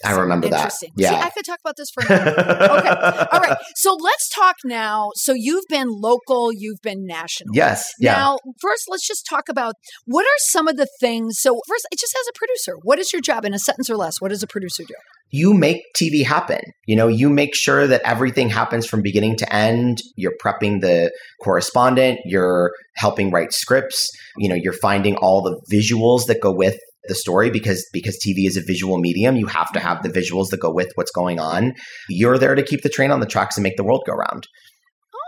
I 0.04 0.20
remember 0.20 0.50
that. 0.50 0.74
Yeah. 0.96 1.10
See, 1.10 1.16
I 1.16 1.30
could 1.30 1.46
talk 1.46 1.60
about 1.64 1.76
this 1.78 1.90
for 1.92 2.04
an 2.04 2.12
hour. 2.12 2.80
okay. 2.80 3.26
All 3.32 3.40
right. 3.40 3.58
So 3.76 3.96
let's 4.00 4.30
talk 4.30 4.58
now. 4.64 5.10
So 5.16 5.34
you've 5.34 5.66
been 5.68 5.88
local, 5.90 6.52
you've 6.52 6.82
been 6.82 7.06
national. 7.06 7.56
Yes. 7.56 7.92
Yeah. 8.00 8.14
Now, 8.14 8.38
first, 8.60 8.86
let's 8.90 9.08
just 9.08 9.26
talk 9.28 9.50
about 9.50 9.76
what 10.06 10.24
are 10.24 10.38
some 10.38 10.68
of 10.68 10.78
the 10.78 10.88
things. 11.00 11.40
So, 11.40 11.60
first, 11.68 11.88
just 11.98 12.16
as 12.16 12.28
a 12.28 12.34
producer, 12.36 12.76
what 12.84 13.00
is 13.00 13.12
your 13.12 13.22
job 13.22 13.46
in 13.46 13.54
a 13.54 13.60
sentence 13.60 13.90
or 13.90 13.98
less? 13.98 14.22
What 14.22 14.30
does 14.30 14.44
a 14.44 14.48
producer 14.48 14.84
do? 14.88 14.94
you 15.32 15.54
make 15.54 15.82
TV 15.96 16.26
happen. 16.26 16.60
You 16.86 16.96
know, 16.98 17.08
you 17.08 17.30
make 17.30 17.56
sure 17.56 17.88
that 17.88 18.02
everything 18.04 18.50
happens 18.50 18.86
from 18.86 19.02
beginning 19.02 19.38
to 19.38 19.56
end. 19.56 20.00
You're 20.16 20.36
prepping 20.44 20.82
the 20.82 21.12
correspondent, 21.42 22.20
you're 22.26 22.74
helping 22.96 23.32
write 23.32 23.54
scripts, 23.54 24.10
you 24.38 24.50
know, 24.50 24.56
you're 24.56 24.74
finding 24.74 25.16
all 25.16 25.42
the 25.42 25.60
visuals 25.74 26.28
that 26.28 26.42
go 26.42 26.52
with 26.52 26.78
the 27.08 27.16
story 27.16 27.50
because 27.50 27.88
because 27.94 28.18
TV 28.18 28.48
is 28.48 28.58
a 28.58 28.62
visual 28.62 28.98
medium, 28.98 29.36
you 29.36 29.48
have 29.48 29.72
to 29.74 29.80
have 29.80 30.04
the 30.04 30.10
visuals 30.10 30.50
that 30.50 30.60
go 30.60 30.72
with 30.72 30.92
what's 30.96 31.12
going 31.12 31.40
on. 31.40 31.74
You're 32.10 32.38
there 32.38 32.56
to 32.56 32.64
keep 32.64 32.82
the 32.84 32.90
train 32.90 33.12
on 33.12 33.20
the 33.20 33.26
tracks 33.26 33.58
and 33.58 33.64
make 33.64 33.78
the 33.78 33.84
world 33.84 34.04
go 34.06 34.14
round. 34.14 34.48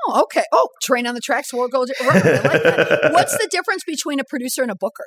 Oh, 0.07 0.21
okay. 0.23 0.43
Oh, 0.51 0.67
train 0.81 1.07
on 1.07 1.15
the 1.15 1.21
tracks, 1.21 1.53
world 1.53 1.71
goes. 1.71 1.89
Like. 2.05 2.23
What's 3.13 3.37
the 3.37 3.47
difference 3.49 3.83
between 3.85 4.19
a 4.19 4.23
producer 4.23 4.61
and 4.61 4.71
a 4.71 4.75
booker? 4.75 5.05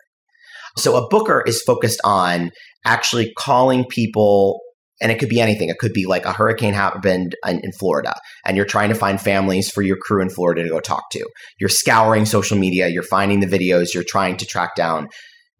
So 0.76 0.96
a 0.96 1.09
booker 1.09 1.42
is 1.46 1.62
focused 1.62 2.00
on 2.05 2.50
actually 2.85 3.33
calling 3.38 3.85
people 3.85 4.61
and 5.00 5.12
it 5.12 5.18
could 5.18 5.29
be 5.29 5.40
anything. 5.40 5.68
It 5.68 5.79
could 5.79 5.92
be 5.92 6.07
like 6.07 6.24
a 6.24 6.33
hurricane 6.33 6.72
happened 6.72 7.35
in, 7.46 7.61
in 7.62 7.72
Florida 7.72 8.14
and 8.44 8.57
you're 8.57 8.66
trying 8.66 8.88
to 8.88 8.94
find 8.94 9.20
families 9.20 9.70
for 9.70 9.83
your 9.83 9.96
crew 9.96 10.22
in 10.22 10.31
Florida 10.31 10.62
to 10.62 10.68
go 10.68 10.81
talk 10.81 11.05
to. 11.12 11.26
You're 11.61 11.68
scouring 11.68 12.24
social 12.24 12.57
media, 12.57 12.88
you're 12.88 13.02
finding 13.02 13.40
the 13.40 13.46
videos, 13.46 13.94
you're 13.94 14.05
trying 14.05 14.37
to 14.38 14.46
track 14.46 14.74
down 14.74 15.09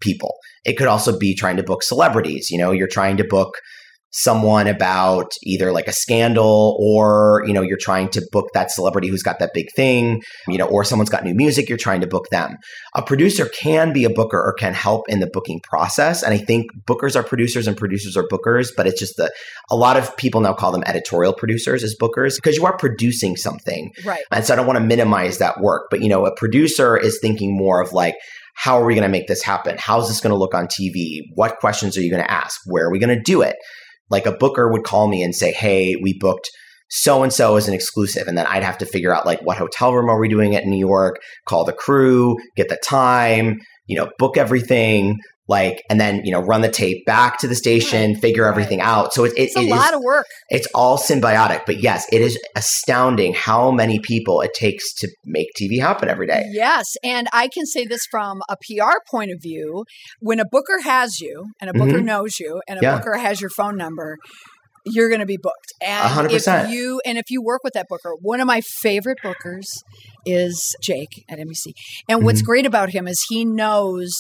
people. 0.01 0.35
It 0.67 0.77
could 0.77 0.89
also 0.89 1.19
be 1.19 1.35
trying 1.35 1.57
to 1.57 1.63
book 1.63 1.83
celebrities, 1.83 2.51
you 2.51 2.59
know, 2.59 2.73
you're 2.73 2.89
trying 2.89 3.17
to 3.19 3.25
book 3.25 3.55
someone 4.13 4.67
about 4.67 5.31
either 5.43 5.73
like 5.73 5.89
a 5.89 5.93
scandal 5.93 6.75
or 6.81 7.43
you 7.47 7.53
know 7.53 7.61
you're 7.61 7.77
trying 7.77 8.09
to 8.09 8.27
book 8.33 8.47
that 8.55 8.71
celebrity 8.71 9.09
who's 9.09 9.23
got 9.23 9.39
that 9.41 9.51
big 9.53 9.67
thing 9.77 10.23
you 10.49 10.57
know 10.57 10.65
or 10.69 10.85
someone's 10.85 11.11
got 11.11 11.23
new 11.23 11.35
music 11.35 11.69
you're 11.69 11.77
trying 11.77 12.01
to 12.01 12.07
book 12.07 12.25
them 12.31 12.57
a 12.95 13.03
producer 13.03 13.47
can 13.61 13.93
be 13.93 14.05
a 14.05 14.11
booker 14.11 14.39
or 14.39 14.55
can 14.55 14.73
help 14.73 15.07
in 15.11 15.21
the 15.21 15.27
booking 15.27 15.61
process 15.61 16.23
and 16.23 16.33
i 16.33 16.39
think 16.39 16.65
bookers 16.87 17.15
are 17.15 17.23
producers 17.23 17.67
and 17.67 17.77
producers 17.77 18.17
are 18.17 18.27
bookers 18.29 18.69
but 18.75 18.87
it's 18.87 18.99
just 18.99 19.19
that 19.19 19.33
a 19.71 19.77
lot 19.77 19.99
of 19.99 20.17
people 20.17 20.41
now 20.41 20.55
call 20.55 20.73
them 20.73 20.85
editorial 20.87 21.35
producers 21.35 21.83
as 21.85 21.95
bookers 22.01 22.37
because 22.37 22.57
you 22.57 22.65
are 22.65 22.77
producing 22.79 23.37
something 23.37 23.93
Right. 24.05 24.23
and 24.31 24.47
so 24.47 24.55
i 24.55 24.57
don't 24.57 24.67
want 24.67 24.79
to 24.79 24.85
minimize 24.85 25.39
that 25.39 25.61
work 25.61 25.89
but 25.91 26.01
you 26.01 26.09
know 26.09 26.25
a 26.25 26.35
producer 26.37 26.97
is 26.97 27.19
thinking 27.21 27.55
more 27.55 27.83
of 27.83 27.93
like 27.93 28.15
how 28.57 28.81
are 28.81 28.85
we 28.85 28.95
going 28.95 29.03
to 29.03 29.09
make 29.09 29.29
this 29.29 29.43
happen? 29.43 29.77
How's 29.79 30.09
this 30.09 30.21
going 30.21 30.33
to 30.33 30.39
look 30.39 30.55
on 30.55 30.67
tv 30.67 31.21
what 31.35 31.59
questions 31.59 31.97
are 31.97 32.03
you 32.03 32.11
going 32.11 32.23
to 32.23 32.31
ask? 32.31 32.61
Where 32.67 32.87
are 32.87 32.91
we 32.91 32.99
going 32.99 33.17
to 33.17 33.23
do 33.23 33.43
it? 33.43 33.57
Like 34.11 34.27
a 34.27 34.33
booker 34.33 34.71
would 34.71 34.85
call 34.85 35.09
me 35.09 35.23
and 35.23 35.35
say 35.35 35.53
hey 35.53 35.97
we 36.03 36.19
booked 36.19 36.51
so 36.89 37.23
and 37.23 37.33
so 37.33 37.57
as 37.57 37.67
an 37.67 37.75
exclusive 37.75 38.29
and 38.29 38.39
then 38.39 38.47
i'd 38.47 38.63
have 38.63 38.79
to 38.79 38.87
figure 38.87 39.13
out 39.13 39.27
like 39.27 39.41
what 39.43 39.59
hotel 39.59 39.93
room 39.93 40.09
are 40.09 40.21
we 40.21 40.29
doing 40.29 40.55
at 40.55 40.65
new 40.65 40.79
york? 40.79 41.17
Call 41.47 41.65
the 41.65 41.73
crew 41.73 42.37
get 42.57 42.69
the 42.69 42.79
time 42.85 43.59
you 43.87 43.97
know 43.97 44.09
book 44.19 44.37
everything 44.37 45.19
like 45.49 45.83
and 45.89 46.01
then 46.01 46.25
you 46.25 46.33
know 46.33 46.41
run 46.41 46.61
the 46.61 46.69
tape 46.69 47.05
back 47.07 47.39
to 47.39 47.47
the 47.49 47.55
station 47.55 48.13
Right, 48.13 48.21
figure 48.21 48.43
right. 48.45 48.51
everything 48.51 48.81
out 48.81 49.13
so 49.15 49.25
it, 49.25 49.33
it, 49.37 49.43
It's 49.45 49.57
a 49.57 49.61
it 49.61 49.65
is- 49.65 49.71
lot 49.71 49.95
of 49.95 50.01
work. 50.03 50.27
it's 50.49 50.67
all 50.75 50.99
symbiotic 50.99 51.63
but 51.67 51.81
yes 51.83 52.05
it 52.13 52.21
is 52.21 52.39
astounding 52.57 53.35
how 53.35 53.71
many 53.71 53.99
people 54.01 54.41
it 54.41 54.55
takes 54.55 54.93
to 54.95 55.09
make 55.25 55.49
tv 55.61 55.81
happen 55.81 56.09
every 56.09 56.27
day 56.27 56.43
Yes. 56.51 56.87
And 57.05 57.29
I 57.33 57.49
can 57.49 57.67
say 57.67 57.85
this 57.87 58.01
from 58.11 58.41
a 58.49 58.57
PR 58.57 58.99
point 59.11 59.31
of 59.31 59.39
view 59.41 59.85
when 60.21 60.41
a 60.41 60.45
booker 60.45 60.81
has 60.83 61.21
you 61.21 61.47
and 61.61 61.71
a 61.71 61.73
booker 61.73 62.01
knows 62.01 62.39
you 62.41 62.61
and 62.69 62.79
a 62.79 62.83
Mm-hmm. 62.83 62.85
Yeah. 62.85 62.99
booker 62.99 63.17
has 63.19 63.41
your 63.41 63.51
phone 63.51 63.77
number, 63.77 64.19
you're 64.85 65.09
going 65.09 65.21
to 65.21 65.27
be 65.27 65.37
booked. 65.37 65.73
And 65.83 66.09
hundred 66.13 66.31
percent. 66.33 66.69
if 66.69 66.75
you 66.75 67.01
and 67.05 67.19
if 67.19 67.31
you 67.31 67.43
work 67.43 67.63
with 67.65 67.73
that 67.75 67.87
booker, 67.89 68.13
one 68.21 68.41
of 68.41 68.47
my 68.47 68.61
favorite 68.61 69.19
bookers 69.25 69.67
is 70.25 70.75
Jake 70.83 71.25
at 71.29 71.39
NBC. 71.39 71.73
And 72.09 72.25
what's 72.25 72.41
Mm-hmm. 72.41 72.47
great 72.47 72.67
about 72.67 72.91
him 72.91 73.07
is 73.09 73.25
he 73.29 73.45
knows 73.45 74.15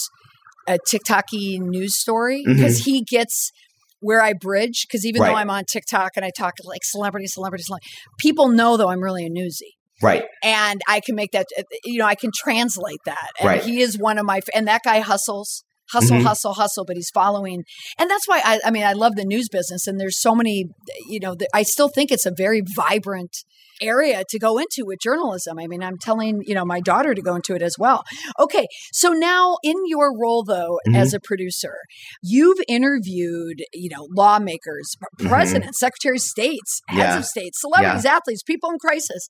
a 0.66 0.79
TikToky 0.90 1.59
news 1.61 1.96
story 1.96 2.42
Mm-hmm. 2.46 2.55
because 2.57 2.79
he 2.85 3.02
gets 3.02 3.52
where 4.00 4.20
I 4.22 4.35
bridge 4.35 4.87
because 4.87 5.07
even 5.07 5.22
though 5.22 5.35
I'm 5.35 5.50
on 5.50 5.64
TikTok 5.64 6.12
and 6.16 6.24
I 6.24 6.31
talk 6.37 6.55
like 6.64 6.85
celebrity, 6.85 7.26
celebrity, 7.26 7.64
celebrity, 7.64 7.88
people 8.18 8.48
know 8.48 8.76
though 8.76 8.88
I'm 8.88 9.02
really 9.02 9.24
a 9.26 9.31
newsie. 9.31 9.72
Right. 10.02 10.24
and 10.44 10.83
I 10.87 11.00
can 11.00 11.14
make 11.14 11.33
that. 11.33 11.46
uh, 11.59 11.62
You 11.85 12.00
know, 12.00 12.05
I 12.07 12.14
can 12.16 12.31
translate 12.37 12.98
that. 13.07 13.31
And 13.40 13.48
Right. 13.48 13.64
he 13.64 13.81
is 13.81 13.98
one 13.98 14.18
of 14.18 14.26
my. 14.26 14.40
And 14.55 14.68
that 14.68 14.83
guy 14.85 15.00
hustles. 15.00 15.64
Hustle, 15.92 16.18
Mhm. 16.18 16.22
hustle, 16.25 16.55
hustle, 16.55 16.85
but 16.85 16.96
he's 16.96 17.11
following, 17.11 17.64
and 17.99 18.11
that's 18.11 18.27
why 18.27 18.40
I. 18.44 18.61
I 18.64 18.70
mean, 18.70 18.85
I 18.85 18.92
love 18.92 19.14
the 19.14 19.25
news 19.25 19.49
business, 19.49 19.87
and 19.87 20.01
there's 20.01 20.20
so 20.20 20.35
many. 20.35 20.66
You 21.09 21.20
know, 21.20 21.35
the, 21.35 21.49
I 21.55 21.62
still 21.62 21.88
think 21.88 22.11
it's 22.11 22.27
a 22.27 22.33
very 22.37 22.61
vibrant 22.75 23.37
area 23.81 24.22
to 24.29 24.38
go 24.38 24.57
into 24.59 24.85
with 24.87 24.99
journalism. 25.03 25.59
I 25.59 25.66
mean, 25.66 25.83
I'm 25.83 25.99
telling 25.99 26.42
you 26.46 26.55
know 26.55 26.64
my 26.64 26.81
daughter 26.81 27.14
to 27.14 27.22
go 27.22 27.35
into 27.37 27.55
it 27.55 27.62
as 27.62 27.77
well. 27.79 28.03
Okay, 28.40 28.66
so 28.92 29.11
now 29.11 29.59
in 29.62 29.77
your 29.87 30.11
role 30.18 30.42
though 30.42 30.79
Mhm. 30.88 30.96
as 30.96 31.14
a 31.14 31.20
producer, 31.20 31.77
you've 32.22 32.59
interviewed 32.68 33.62
you 33.72 33.90
know 33.90 34.09
lawmakers, 34.16 34.96
Mhm. 35.20 35.29
presidents, 35.29 35.79
secretaries 35.79 36.25
of 36.25 36.29
states, 36.31 36.81
heads 36.88 36.99
Yeah. 36.99 37.18
of 37.18 37.25
states, 37.27 37.61
celebrities, 37.61 38.05
athletes, 38.07 38.42
people 38.42 38.70
in 38.70 38.79
crisis. 38.79 39.29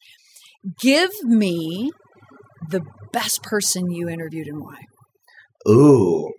Give 0.81 1.11
me 1.23 1.91
the 2.71 2.81
best 3.13 3.43
person 3.43 3.91
you 3.91 4.09
interviewed 4.09 4.47
and 4.49 4.61
why. 4.63 4.79
Ooh. 5.69 6.31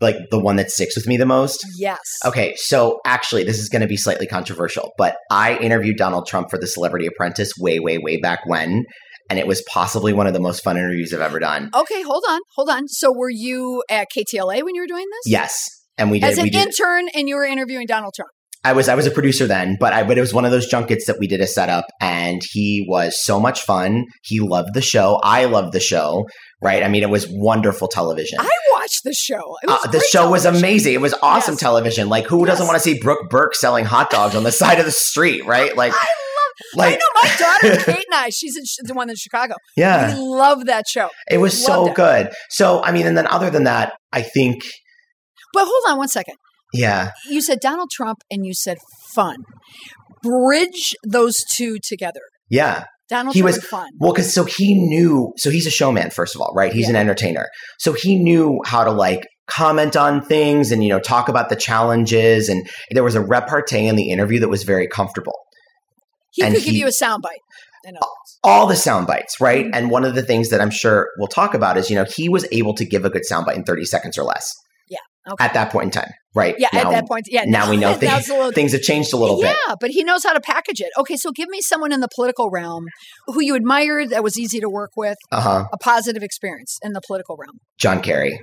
Like 0.00 0.16
the 0.30 0.38
one 0.38 0.56
that 0.56 0.70
sticks 0.70 0.94
with 0.94 1.06
me 1.06 1.16
the 1.16 1.26
most? 1.26 1.64
Yes. 1.78 1.98
Okay, 2.24 2.54
so 2.56 3.00
actually, 3.06 3.44
this 3.44 3.58
is 3.58 3.68
going 3.68 3.80
to 3.80 3.88
be 3.88 3.96
slightly 3.96 4.26
controversial, 4.26 4.92
but 4.98 5.16
I 5.30 5.56
interviewed 5.56 5.96
Donald 5.96 6.26
Trump 6.26 6.50
for 6.50 6.58
The 6.58 6.66
Celebrity 6.66 7.06
Apprentice 7.06 7.52
way, 7.58 7.78
way, 7.78 7.96
way 7.96 8.18
back 8.18 8.40
when, 8.44 8.84
and 9.30 9.38
it 9.38 9.46
was 9.46 9.62
possibly 9.72 10.12
one 10.12 10.26
of 10.26 10.34
the 10.34 10.40
most 10.40 10.62
fun 10.62 10.76
interviews 10.76 11.14
I've 11.14 11.20
ever 11.20 11.38
done. 11.38 11.70
Okay, 11.74 12.02
hold 12.02 12.24
on, 12.28 12.40
hold 12.56 12.68
on. 12.68 12.88
So 12.88 13.12
were 13.16 13.30
you 13.30 13.82
at 13.90 14.08
KTLA 14.16 14.62
when 14.62 14.74
you 14.74 14.82
were 14.82 14.86
doing 14.86 15.06
this? 15.10 15.32
Yes, 15.32 15.66
and 15.96 16.10
we 16.10 16.20
did. 16.20 16.30
As 16.30 16.38
an 16.38 16.44
did. 16.44 16.54
intern, 16.54 17.08
and 17.14 17.28
you 17.28 17.36
were 17.36 17.44
interviewing 17.44 17.86
Donald 17.86 18.12
Trump. 18.14 18.30
I 18.66 18.72
was 18.72 18.88
I 18.88 18.96
was 18.96 19.06
a 19.06 19.12
producer 19.12 19.46
then, 19.46 19.76
but 19.78 19.92
I 19.92 20.02
but 20.02 20.18
it 20.18 20.20
was 20.20 20.34
one 20.34 20.44
of 20.44 20.50
those 20.50 20.66
junkets 20.66 21.06
that 21.06 21.20
we 21.20 21.28
did 21.28 21.40
a 21.40 21.46
setup, 21.46 21.86
and 22.00 22.42
he 22.50 22.84
was 22.88 23.24
so 23.24 23.38
much 23.38 23.62
fun. 23.62 24.04
He 24.24 24.40
loved 24.40 24.74
the 24.74 24.82
show. 24.82 25.20
I 25.22 25.44
loved 25.44 25.72
the 25.72 25.80
show. 25.80 26.26
Right? 26.62 26.82
I 26.82 26.88
mean, 26.88 27.02
it 27.02 27.10
was 27.10 27.26
wonderful 27.28 27.86
television. 27.88 28.38
I 28.40 28.48
watched 28.72 29.02
the 29.04 29.12
show. 29.12 29.56
It 29.62 29.66
was 29.68 29.84
Uh, 29.84 29.90
the 29.90 30.00
show 30.00 30.30
was 30.30 30.44
amazing. 30.46 30.94
It 30.94 31.00
was 31.02 31.14
awesome 31.22 31.52
Yes. 31.52 31.60
television. 31.60 32.08
Like, 32.08 32.26
who 32.26 32.46
doesn't 32.46 32.66
want 32.66 32.76
to 32.76 32.82
see 32.82 32.98
Brooke 32.98 33.28
Burke 33.28 33.54
selling 33.54 33.84
hot 33.84 34.08
dogs 34.10 34.34
on 34.34 34.42
the 34.42 34.52
side 34.62 34.78
of 34.78 34.86
the 34.86 34.92
street? 34.92 35.44
Right? 35.46 35.76
Like, 35.76 35.92
I 35.92 35.96
love. 35.96 36.76
like 36.76 36.94
I 36.94 36.96
know 36.96 37.22
my 37.22 37.68
daughter 37.70 37.84
Kate 37.92 38.06
and 38.10 38.14
I. 38.14 38.30
She's 38.30 38.56
in, 38.56 38.64
the 38.86 38.94
one 38.94 39.10
in 39.10 39.16
Chicago. 39.16 39.54
yeah. 39.76 40.14
We 40.14 40.20
love 40.20 40.64
that 40.66 40.88
show. 40.88 41.10
It 41.30 41.38
was 41.38 41.62
so 41.62 41.88
it. 41.88 41.94
good. 41.94 42.30
So, 42.48 42.82
I 42.82 42.90
mean, 42.92 43.06
and 43.06 43.16
then 43.18 43.26
other 43.26 43.50
than 43.50 43.64
that, 43.64 43.92
I 44.12 44.22
think, 44.22 44.62
But 45.52 45.66
hold 45.66 45.82
on 45.92 45.98
one 45.98 46.08
second. 46.08 46.36
yeah, 46.72 47.10
You 47.28 47.42
said 47.42 47.60
Donald 47.60 47.90
Trump, 47.92 48.18
and 48.30 48.46
you 48.46 48.54
said 48.54 48.78
fun. 49.14 49.36
Bridge 50.22 50.94
those 51.06 51.44
two 51.54 51.76
together. 51.86 52.20
yeah. 52.48 52.84
Donald 53.08 53.34
He 53.34 53.40
Trump 53.40 53.56
was- 53.56 53.64
fun. 53.64 53.88
Well, 53.98 54.12
because 54.12 54.32
so 54.34 54.44
he 54.44 54.74
knew, 54.74 55.32
so 55.36 55.50
he's 55.50 55.66
a 55.66 55.70
showman, 55.70 56.10
first 56.10 56.34
of 56.34 56.40
all, 56.40 56.52
right? 56.54 56.72
He's 56.72 56.88
an 56.88 56.96
entertainer. 56.96 57.48
So 57.78 57.92
he 57.92 58.16
knew 58.18 58.60
how 58.66 58.84
to 58.84 58.90
like 58.90 59.26
comment 59.48 59.96
on 59.96 60.24
things 60.24 60.72
and, 60.72 60.82
you 60.82 60.88
know, 60.88 60.98
talk 60.98 61.28
about 61.28 61.48
the 61.48 61.56
challenges. 61.56 62.48
And 62.48 62.68
there 62.90 63.04
was 63.04 63.14
a 63.14 63.20
repartee 63.20 63.86
in 63.86 63.94
the 63.94 64.10
interview 64.10 64.40
that 64.40 64.48
was 64.48 64.64
very 64.64 64.88
comfortable. 64.88 65.34
He 66.32 66.42
and 66.42 66.54
could 66.54 66.64
give 66.64 66.74
you 66.74 66.86
a 66.86 66.90
soundbite. 66.90 67.38
All 68.42 68.66
the 68.66 68.74
sound 68.76 69.06
bites, 69.06 69.40
right? 69.40 69.66
Mhm. 69.66 69.70
And 69.72 69.90
one 69.90 70.04
of 70.04 70.16
the 70.16 70.22
things 70.22 70.50
that 70.50 70.60
I'm 70.60 70.70
sure 70.70 71.08
we'll 71.18 71.28
talk 71.28 71.54
about 71.54 71.76
is, 71.76 71.88
you 71.88 71.94
know, 71.96 72.04
he 72.04 72.28
was 72.28 72.44
able 72.50 72.74
to 72.74 72.84
give 72.84 73.04
a 73.04 73.10
good 73.10 73.22
soundbite 73.30 73.54
in 73.54 73.62
30 73.62 73.84
seconds 73.84 74.18
or 74.18 74.24
less 74.24 74.52
Okay. 75.28 75.44
at 75.44 75.54
that 75.54 75.72
point 75.72 75.84
in 75.86 75.90
time, 75.90 76.10
right? 76.34 76.54
yeah, 76.58 76.68
Now- 76.72 76.80
at 76.82 76.90
that 76.90 77.08
point, 77.08 77.26
yeah. 77.28 77.44
now 77.46 77.68
we 77.70 77.76
know 77.76 77.94
things, 77.98 78.28
little 78.28 78.52
things 78.52 78.72
have 78.72 78.82
changed 78.82 79.12
a 79.12 79.16
little 79.16 79.40
yeah, 79.42 79.48
bit. 79.52 79.58
Yeah, 79.68 79.74
but 79.80 79.90
he 79.90 80.04
knows 80.04 80.22
how 80.24 80.32
to 80.32 80.40
package 80.40 80.80
it. 80.80 80.90
Okay, 80.98 81.16
so 81.16 81.30
give 81.32 81.48
me 81.48 81.60
someone 81.60 81.92
in 81.92 82.00
the 82.00 82.08
political 82.14 82.50
realm 82.50 82.84
who 83.26 83.42
you 83.42 83.54
admired 83.54 84.10
that 84.10 84.22
was 84.22 84.38
easy 84.38 84.60
to 84.60 84.68
work 84.68 84.90
with, 84.96 85.16
Uh 85.32 85.40
huh. 85.40 85.64
a 85.72 85.78
positive 85.78 86.22
experience 86.22 86.78
in 86.82 86.92
the 86.92 87.00
political 87.06 87.36
realm. 87.36 87.58
John 87.78 88.00
Kerry. 88.02 88.38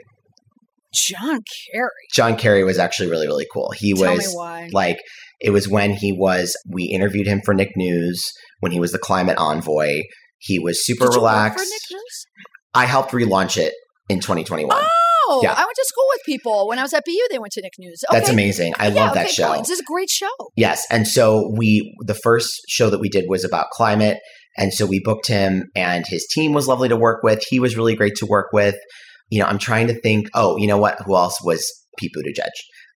John 0.93 1.39
Kerry. 1.73 1.89
John 2.13 2.35
Kerry 2.37 2.63
was 2.63 2.77
actually 2.77 3.09
really, 3.09 3.25
really 3.27 3.47
cool. 3.51 3.71
He 3.75 3.93
Tell 3.93 4.13
was 4.13 4.35
like, 4.71 4.99
it 5.39 5.49
was 5.49 5.67
when 5.67 5.91
he 5.91 6.11
was, 6.13 6.55
we 6.69 6.83
interviewed 6.85 7.25
him 7.27 7.41
for 7.43 7.53
Nick 7.53 7.75
News 7.75 8.29
when 8.59 8.71
he 8.71 8.79
was 8.79 8.91
the 8.91 8.99
climate 8.99 9.37
envoy. 9.39 10.01
He 10.37 10.59
was 10.59 10.85
super 10.85 11.05
Did 11.07 11.15
relaxed. 11.15 11.59
for 11.63 11.69
Nick 11.69 11.81
News? 11.99 12.25
I 12.75 12.85
helped 12.85 13.11
relaunch 13.11 13.57
it 13.57 13.73
in 14.09 14.19
2021. 14.19 14.69
Oh, 14.79 14.87
Oh, 15.27 15.41
yeah. 15.43 15.51
I 15.53 15.59
went 15.63 15.75
to 15.75 15.85
school 15.85 16.05
with 16.09 16.21
people 16.25 16.67
when 16.67 16.79
I 16.79 16.81
was 16.83 16.93
at 16.93 17.03
BU. 17.05 17.27
They 17.31 17.39
went 17.39 17.53
to 17.53 17.61
Nick 17.61 17.73
News. 17.79 18.01
Okay. 18.09 18.19
That's 18.19 18.29
amazing. 18.29 18.73
I 18.77 18.87
Yeah, 18.87 18.93
love 19.05 19.13
that 19.15 19.25
okay, 19.25 19.33
show. 19.33 19.53
cool. 19.53 19.59
This 19.61 19.69
is 19.71 19.79
a 19.79 19.83
great 19.85 20.09
show. 20.09 20.29
Yes. 20.55 20.85
And 20.89 21.07
so 21.07 21.51
we, 21.55 21.95
the 22.05 22.13
first 22.15 22.49
show 22.67 22.89
that 22.89 22.99
we 22.99 23.09
did 23.09 23.25
was 23.29 23.43
about 23.43 23.69
climate. 23.71 24.19
And 24.57 24.73
so 24.73 24.85
we 24.85 24.99
booked 25.03 25.27
him 25.27 25.63
and 25.75 26.05
his 26.07 26.27
team 26.31 26.53
was 26.53 26.67
lovely 26.67 26.89
to 26.89 26.95
work 26.95 27.23
with. 27.23 27.43
He 27.49 27.59
was 27.59 27.75
really 27.75 27.95
great 27.95 28.15
to 28.17 28.25
work 28.25 28.49
with. 28.53 28.75
You 29.29 29.39
know, 29.39 29.45
I'm 29.47 29.57
trying 29.57 29.87
to 29.87 29.99
think, 30.01 30.27
oh, 30.35 30.57
you 30.57 30.67
know 30.67 30.77
what? 30.77 30.99
Who 31.05 31.15
else 31.15 31.41
was 31.43 31.67
Pete 31.97 32.11
Buttigieg? 32.15 32.49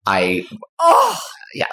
I 0.06 0.44
Oh, 0.80 1.16
Yeah. 1.54 1.66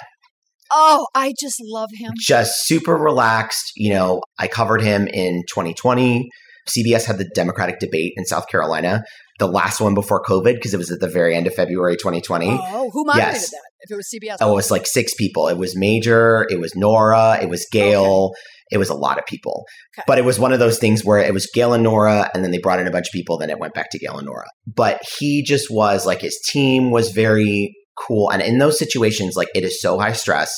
Oh, 0.72 1.06
I 1.14 1.34
just 1.38 1.56
love 1.60 1.90
him. 1.94 2.12
just 2.18 2.66
super 2.66 2.96
relaxed. 2.96 3.72
You 3.76 3.90
know, 3.92 4.22
I 4.38 4.48
covered 4.48 4.80
him 4.82 5.06
in 5.06 5.42
2020. 5.48 6.28
CBS 6.68 7.04
had 7.04 7.18
the 7.18 7.28
Democratic 7.34 7.78
debate 7.78 8.14
in 8.16 8.24
South 8.24 8.48
Carolina, 8.48 9.02
the 9.38 9.48
last 9.48 9.80
one 9.80 9.94
before 9.94 10.22
COVID, 10.22 10.54
because 10.54 10.74
it 10.74 10.78
was 10.78 10.90
at 10.90 11.00
the 11.00 11.08
very 11.08 11.34
end 11.34 11.46
of 11.46 11.54
February 11.54 11.96
2020. 11.96 12.48
Oh, 12.50 12.90
who 12.92 13.04
moderated 13.04 13.34
Yes. 13.34 13.50
that? 13.50 13.60
If 13.80 13.90
it 13.90 13.96
was 13.96 14.08
CBS. 14.08 14.36
Oh, 14.40 14.52
it 14.52 14.54
was 14.54 14.70
like 14.70 14.86
six 14.86 15.12
people. 15.14 15.48
It 15.48 15.58
was 15.58 15.76
Major, 15.76 16.46
it 16.48 16.58
was 16.60 16.74
Nora, 16.74 17.38
it 17.42 17.48
was 17.48 17.66
Gail, 17.70 18.32
it 18.70 18.78
was 18.78 18.88
a 18.88 18.94
lot 18.94 19.18
of 19.18 19.26
people. 19.26 19.64
Okay. 19.96 20.04
But 20.06 20.18
it 20.18 20.24
was 20.24 20.38
one 20.38 20.52
of 20.52 20.58
those 20.58 20.78
things 20.78 21.04
where 21.04 21.18
it 21.18 21.34
was 21.34 21.46
Gail 21.52 21.74
and 21.74 21.82
Nora, 21.82 22.30
and 22.34 22.42
then 22.42 22.50
they 22.50 22.58
brought 22.58 22.80
in 22.80 22.86
a 22.86 22.90
bunch 22.90 23.08
of 23.08 23.12
people, 23.12 23.36
then 23.36 23.50
it 23.50 23.58
went 23.58 23.74
back 23.74 23.90
to 23.90 23.98
Gail 23.98 24.16
and 24.16 24.26
Nora. 24.26 24.46
But 24.66 25.00
he 25.18 25.42
just 25.42 25.70
was 25.70 26.06
like 26.06 26.20
his 26.22 26.40
team 26.48 26.90
was 26.90 27.10
very 27.10 27.74
cool. 27.98 28.30
And 28.30 28.40
in 28.40 28.58
those 28.58 28.78
situations, 28.78 29.36
like 29.36 29.48
it 29.54 29.64
is 29.64 29.80
so 29.80 29.98
high 29.98 30.12
stress, 30.12 30.52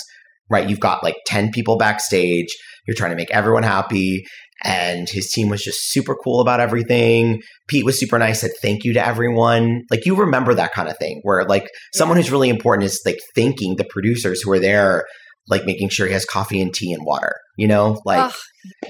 right? 0.49 0.69
You've 0.69 0.81
got 0.81 1.03
like 1.03 1.17
10 1.27 1.51
people 1.51 1.77
backstage, 1.77 2.49
you're 2.87 2.95
trying 2.95 3.11
to 3.11 3.17
make 3.17 3.31
everyone 3.33 3.65
happy. 3.65 4.25
And 4.65 5.09
his 5.09 5.31
team 5.31 5.49
was 5.51 5.63
just 5.63 5.91
super 5.93 6.15
cool 6.25 6.41
about 6.41 6.61
everything. 6.61 7.43
Pete 7.69 7.85
was 7.85 8.01
super 8.01 8.19
nice, 8.19 8.41
said 8.41 8.53
thank 8.63 8.85
you 8.85 8.95
to 8.95 9.07
everyone. 9.07 9.83
Like 9.91 10.07
you 10.07 10.17
remember 10.17 10.55
that 10.55 10.73
kind 10.73 10.89
of 10.89 10.97
thing 10.99 11.21
where 11.25 11.45
like 11.45 11.69
someone 11.95 12.17
who's 12.17 12.31
really 12.33 12.49
important 12.49 12.85
is 12.87 13.01
like 13.05 13.19
thanking 13.35 13.77
the 13.77 13.85
producers 13.85 14.41
who 14.43 14.51
are 14.53 14.59
there, 14.59 15.05
like 15.49 15.65
making 15.67 15.91
sure 15.91 16.07
he 16.07 16.13
has 16.15 16.25
coffee 16.25 16.61
and 16.63 16.73
tea 16.75 16.93
and 16.93 17.05
water, 17.05 17.33
you 17.59 17.69
know? 17.69 18.01
Like, 18.07 18.33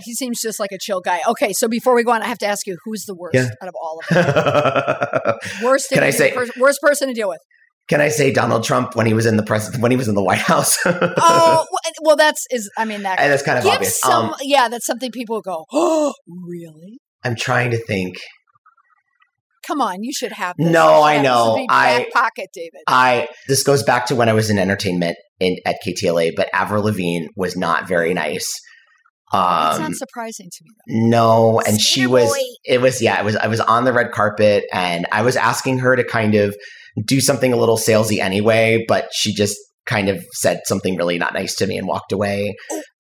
he 0.05 0.15
seems 0.15 0.41
just 0.41 0.59
like 0.61 0.71
a 0.73 0.79
chill 0.81 1.01
guy. 1.01 1.19
Okay, 1.29 1.53
so 1.53 1.69
before 1.69 1.95
we 1.95 2.03
go 2.05 2.13
on, 2.13 2.23
I 2.23 2.27
have 2.27 2.39
to 2.39 2.47
ask 2.47 2.67
you, 2.67 2.79
who's 2.85 3.05
the 3.05 3.15
worst 3.15 3.35
Yeah. 3.35 3.49
out 3.61 3.69
of 3.69 3.75
all 3.83 4.01
of 4.01 4.15
them? 5.25 5.35
Worst, 5.65 5.91
Can 5.91 6.03
I 6.03 6.11
say- 6.11 6.35
worst 6.59 6.79
person 6.81 7.09
to 7.09 7.15
deal 7.15 7.29
with? 7.29 7.41
Can 7.89 8.01
I 8.01 8.09
say 8.09 8.33
Donald 8.33 8.65
Trump 8.65 8.97
when 8.97 9.07
he 9.07 9.15
was 9.15 9.27
in 9.27 9.37
the 9.37 9.43
press, 9.43 9.77
when 9.79 9.91
he 9.91 9.97
was 9.97 10.09
in 10.09 10.15
the 10.15 10.23
White 10.25 10.39
House? 10.39 10.77
Oh, 10.87 11.67
well, 11.71 11.93
well, 12.03 12.17
that's 12.17 12.47
is. 12.51 12.71
I 12.77 12.85
mean, 12.85 13.03
that 13.03 13.19
and 13.21 13.33
that's 13.33 13.43
kind 13.43 13.59
of 13.59 13.67
obvious. 13.67 14.01
some. 14.01 14.31
Um, 14.31 14.35
yeah, 14.43 14.69
that's 14.69 14.87
something 14.87 15.11
people 15.13 15.41
go. 15.41 15.65
Oh, 15.73 16.13
really? 16.29 16.99
I'm 17.25 17.37
trying 17.37 17.71
to 17.71 17.79
think. 17.79 18.17
Come 19.67 19.81
on, 19.81 20.03
you 20.03 20.13
should 20.13 20.33
have. 20.33 20.55
This. 20.59 20.71
No, 20.71 20.87
should 20.87 21.03
I 21.03 21.15
have 21.15 21.23
this 21.23 21.29
know. 21.31 21.57
to 21.57 21.67
I- 21.69 21.99
back 21.99 22.11
pocket, 22.13 22.49
David. 22.55 22.81
I 22.87 23.29
this 23.49 23.63
goes 23.63 23.83
back 23.83 24.07
to 24.07 24.15
when 24.15 24.29
I 24.29 24.33
was 24.33 24.49
in 24.51 24.59
entertainment 24.59 25.17
in 25.41 25.57
at 25.67 25.77
KTLA, 25.87 26.33
but 26.37 26.49
Avril 26.53 26.85
Lavigne 26.85 27.27
was 27.37 27.57
not 27.57 27.89
very 27.89 28.15
nice. 28.15 28.47
That's 29.33 29.77
Um, 29.79 29.83
not 29.83 29.95
surprising 29.95 30.49
to 30.53 30.65
me. 30.65 30.71
Though. 31.03 31.09
no, 31.09 31.61
and 31.67 31.81
she 31.81 32.07
was. 32.07 32.29
boy. 32.29 32.39
It 32.65 32.81
was 32.81 33.03
yeah. 33.03 33.19
It 33.19 33.25
was. 33.25 33.35
I 33.37 33.49
was 33.49 33.61
on 33.61 33.85
the 33.85 33.93
red 33.93 34.13
carpet, 34.13 34.65
and 34.73 35.07
I 35.11 35.23
was 35.23 35.35
asking 35.37 35.79
her 35.81 35.97
to 35.97 36.05
kind 36.05 36.37
of 36.37 36.55
do 37.05 37.21
something 37.21 37.53
a 37.53 37.57
little 37.57 37.77
salesy 37.77 38.19
anyway, 38.19 38.85
but 38.89 39.09
she 39.13 39.35
just 39.35 39.57
kind 39.87 40.09
of 40.09 40.25
said 40.33 40.61
something 40.65 40.97
really 40.97 41.19
not 41.19 41.35
nice 41.35 41.55
to 41.57 41.67
me 41.67 41.77
and 41.79 41.87
walked 41.87 42.13
away. 42.13 42.57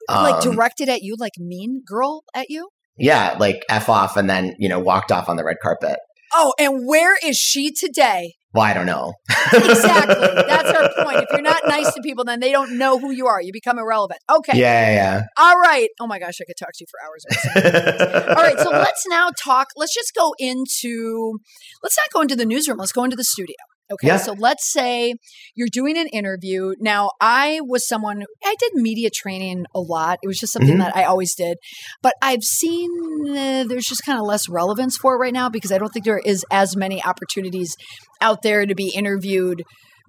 like 0.09 0.47
Um, 0.47 0.53
directed 0.55 0.89
at 0.89 1.03
you, 1.03 1.17
like 1.19 1.33
mean 1.39 1.83
girl 1.87 2.23
at 2.35 2.47
you. 2.49 2.69
yeah, 2.99 3.37
like 3.39 3.65
f 3.69 3.89
off, 3.89 4.17
and 4.17 4.29
then 4.31 4.55
you 4.59 4.69
know 4.69 4.79
walked 4.79 5.11
off 5.13 5.29
on 5.29 5.37
the 5.37 5.45
red 5.45 5.57
carpet. 5.63 5.99
Oh, 6.35 6.53
and 6.59 6.87
where 6.87 7.17
is 7.25 7.37
she 7.37 7.73
today? 7.73 8.35
Well, 8.53 8.65
I 8.65 8.73
don't 8.73 8.87
know. 8.87 9.13
Exactly. 9.53 10.15
That's 10.15 10.71
our 10.71 10.91
point. 11.05 11.19
If 11.19 11.27
you're 11.33 11.43
not 11.43 11.63
nice 11.67 11.93
to 11.93 12.01
people, 12.01 12.25
then 12.25 12.41
they 12.41 12.53
don't 12.53 12.79
know 12.79 12.99
who 12.99 13.11
you 13.13 13.27
are. 13.27 13.41
You 13.41 13.53
become 13.53 13.79
irrelevant. 13.79 14.21
Okay. 14.31 14.57
Yeah, 14.59 14.93
yeah. 14.95 15.23
All 15.37 15.59
right. 15.61 15.89
Oh 16.01 16.07
my 16.07 16.19
gosh, 16.19 16.35
I 16.41 16.45
could 16.45 16.57
talk 16.59 16.71
to 16.73 16.81
you 16.81 16.87
for 16.91 16.99
hours. 17.05 18.31
All 18.37 18.43
right. 18.43 18.59
So 18.59 18.71
let's 18.87 19.05
now 19.09 19.29
talk. 19.43 19.69
Let's 19.77 19.95
just 19.95 20.13
go 20.15 20.35
into, 20.39 21.39
let's 21.83 21.97
not 21.99 22.11
go 22.13 22.23
into 22.23 22.35
the 22.35 22.47
newsroom. 22.47 22.79
Let's 22.79 22.93
go 22.93 23.05
into 23.05 23.17
the 23.17 23.25
studio. 23.25 23.57
Okay. 23.93 24.09
Yeah. 24.09 24.17
So 24.17 24.33
let's 24.33 24.71
say 24.73 25.15
you're 25.55 25.69
doing 25.71 25.97
an 25.97 26.09
interview. 26.09 26.73
Now, 26.81 27.11
I 27.21 27.61
was 27.63 27.87
someone, 27.87 28.25
I 28.45 28.55
did 28.59 28.73
media 28.75 29.11
training 29.15 29.65
a 29.75 29.81
lot. 29.81 30.19
It 30.23 30.27
was 30.27 30.39
just 30.39 30.53
something 30.53 30.75
Mhm. 30.77 30.81
that 30.81 30.97
I 30.97 31.05
always 31.05 31.35
did. 31.37 31.59
But 32.03 32.15
I've 32.21 32.43
seen 32.43 32.91
uh, 33.31 33.65
there's 33.65 33.87
just 33.87 34.05
kind 34.05 34.19
of 34.19 34.25
less 34.27 34.49
relevance 34.49 34.97
for 34.97 35.15
it 35.15 35.19
right 35.19 35.33
now 35.33 35.49
because 35.49 35.71
I 35.73 35.79
don't 35.79 35.91
think 35.93 36.05
there 36.05 36.19
is 36.25 36.45
as 36.51 36.77
many 36.77 37.03
opportunities 37.05 37.77
out 38.21 38.43
there 38.43 38.67
to 38.67 38.75
be 38.75 38.89
interviewed 38.95 39.63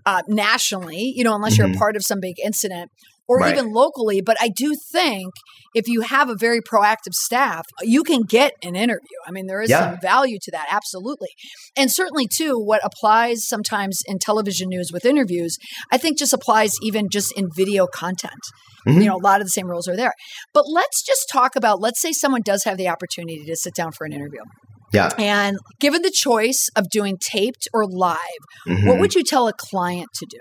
uh, 0.05 0.21
nationally, 0.27 1.11
you 1.15 1.23
know, 1.23 1.35
unless 1.35 1.57
you're 1.57 1.67
a 1.67 1.71
Mhm. 1.71 1.77
part 1.77 1.95
of 1.97 2.01
some 2.05 2.19
big 2.21 2.35
incident. 2.43 2.89
Or 3.27 3.37
Right. 3.37 3.53
even 3.53 3.71
locally. 3.71 4.21
But 4.21 4.37
I 4.39 4.49
do 4.49 4.73
think 4.91 5.33
if 5.75 5.87
you 5.87 6.01
have 6.01 6.29
a 6.29 6.35
very 6.35 6.61
proactive 6.61 7.13
staff, 7.13 7.65
you 7.81 8.03
can 8.03 8.21
get 8.21 8.53
an 8.63 8.75
interview. 8.75 9.17
I 9.27 9.31
mean, 9.31 9.47
there 9.47 9.61
is 9.61 9.69
Yeah. 9.69 9.91
some 9.91 9.99
value 10.01 10.37
to 10.41 10.51
that, 10.51 10.67
absolutely. 10.71 11.29
And 11.75 11.91
certainly, 11.91 12.27
too, 12.27 12.57
what 12.57 12.81
applies 12.83 13.47
sometimes 13.47 13.99
in 14.05 14.19
television 14.19 14.69
news 14.69 14.91
with 14.91 15.05
interviews, 15.05 15.57
I 15.91 15.97
think 15.97 16.17
just 16.17 16.33
applies 16.33 16.71
even 16.81 17.09
just 17.11 17.31
in 17.37 17.49
video 17.55 17.85
content. 17.87 18.39
Mhm. 18.87 19.01
You 19.01 19.05
know, 19.09 19.17
a 19.17 19.23
lot 19.23 19.41
of 19.41 19.47
the 19.47 19.51
same 19.51 19.67
rules 19.67 19.87
are 19.87 19.95
there. 19.97 20.13
But 20.53 20.65
let's 20.69 21.03
just 21.05 21.27
talk 21.31 21.55
about 21.55 21.81
let's 21.81 22.01
say 22.01 22.11
someone 22.13 22.41
does 22.43 22.63
have 22.63 22.77
the 22.77 22.87
opportunity 22.87 23.43
to 23.45 23.55
sit 23.55 23.73
down 23.75 23.91
for 23.91 24.05
an 24.05 24.13
interview. 24.13 24.39
Yeah. 24.93 25.09
And 25.17 25.57
given 25.81 26.01
the 26.01 26.11
choice 26.11 26.69
of 26.75 26.89
doing 26.89 27.17
taped 27.19 27.67
or 27.73 27.85
live, 27.85 28.17
Mhm. 28.65 28.87
what 28.87 28.99
would 28.99 29.15
you 29.15 29.23
tell 29.23 29.49
a 29.49 29.53
client 29.53 30.07
to 30.15 30.25
do? 30.29 30.37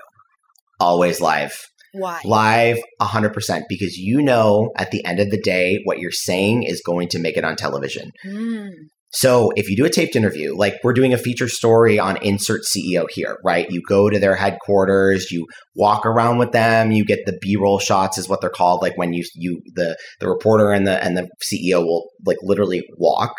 Always 0.79 1.20
live. 1.20 1.53
Why? 1.96 2.20
Live 2.24 2.78
100% 3.00 3.62
because 3.68 3.96
you 3.96 4.22
know 4.22 4.70
at 4.76 4.90
the 4.90 5.04
end 5.04 5.20
of 5.20 5.30
the 5.30 5.40
day 5.40 5.80
what 5.85 5.98
you're 5.98 6.11
saying 6.11 6.62
is 6.62 6.82
going 6.85 7.09
to 7.09 7.18
make 7.18 7.37
it 7.37 7.44
on 7.44 7.56
television. 7.56 8.11
Mm, 8.26 8.70
So 9.12 9.50
if 9.56 9.70
you 9.70 9.76
do 9.76 9.87
a 9.87 9.90
taped 9.90 10.14
interview, 10.14 10.54
like 10.54 10.74
we're 10.85 10.92
doing 10.92 11.14
a 11.14 11.18
feature 11.18 11.48
story 11.48 11.98
on 11.98 12.18
Insert 12.18 12.62
CEO 12.62 13.06
here, 13.11 13.38
right? 13.44 13.66
You 13.70 13.80
go 13.88 14.11
to 14.11 14.18
their 14.18 14.37
headquarters, 14.37 15.30
you 15.30 15.46
walk 15.74 16.04
around 16.04 16.38
with 16.38 16.52
them, 16.52 16.92
you 16.92 17.04
get 17.04 17.20
the 17.24 17.38
B-roll 17.40 17.78
shots 17.78 18.18
is 18.18 18.28
what 18.28 18.40
they're 18.40 18.50
called. 18.50 18.82
Like 18.82 18.98
when 18.98 19.14
you 19.14 19.24
you 19.35 19.62
the 19.74 19.96
the 20.20 20.28
reporter 20.28 20.70
and 20.70 20.87
the 20.87 21.02
and 21.02 21.16
the 21.16 21.28
CEO 21.50 21.82
will 21.85 22.11
like 22.26 22.38
literally 22.42 22.82
walk. 22.98 23.32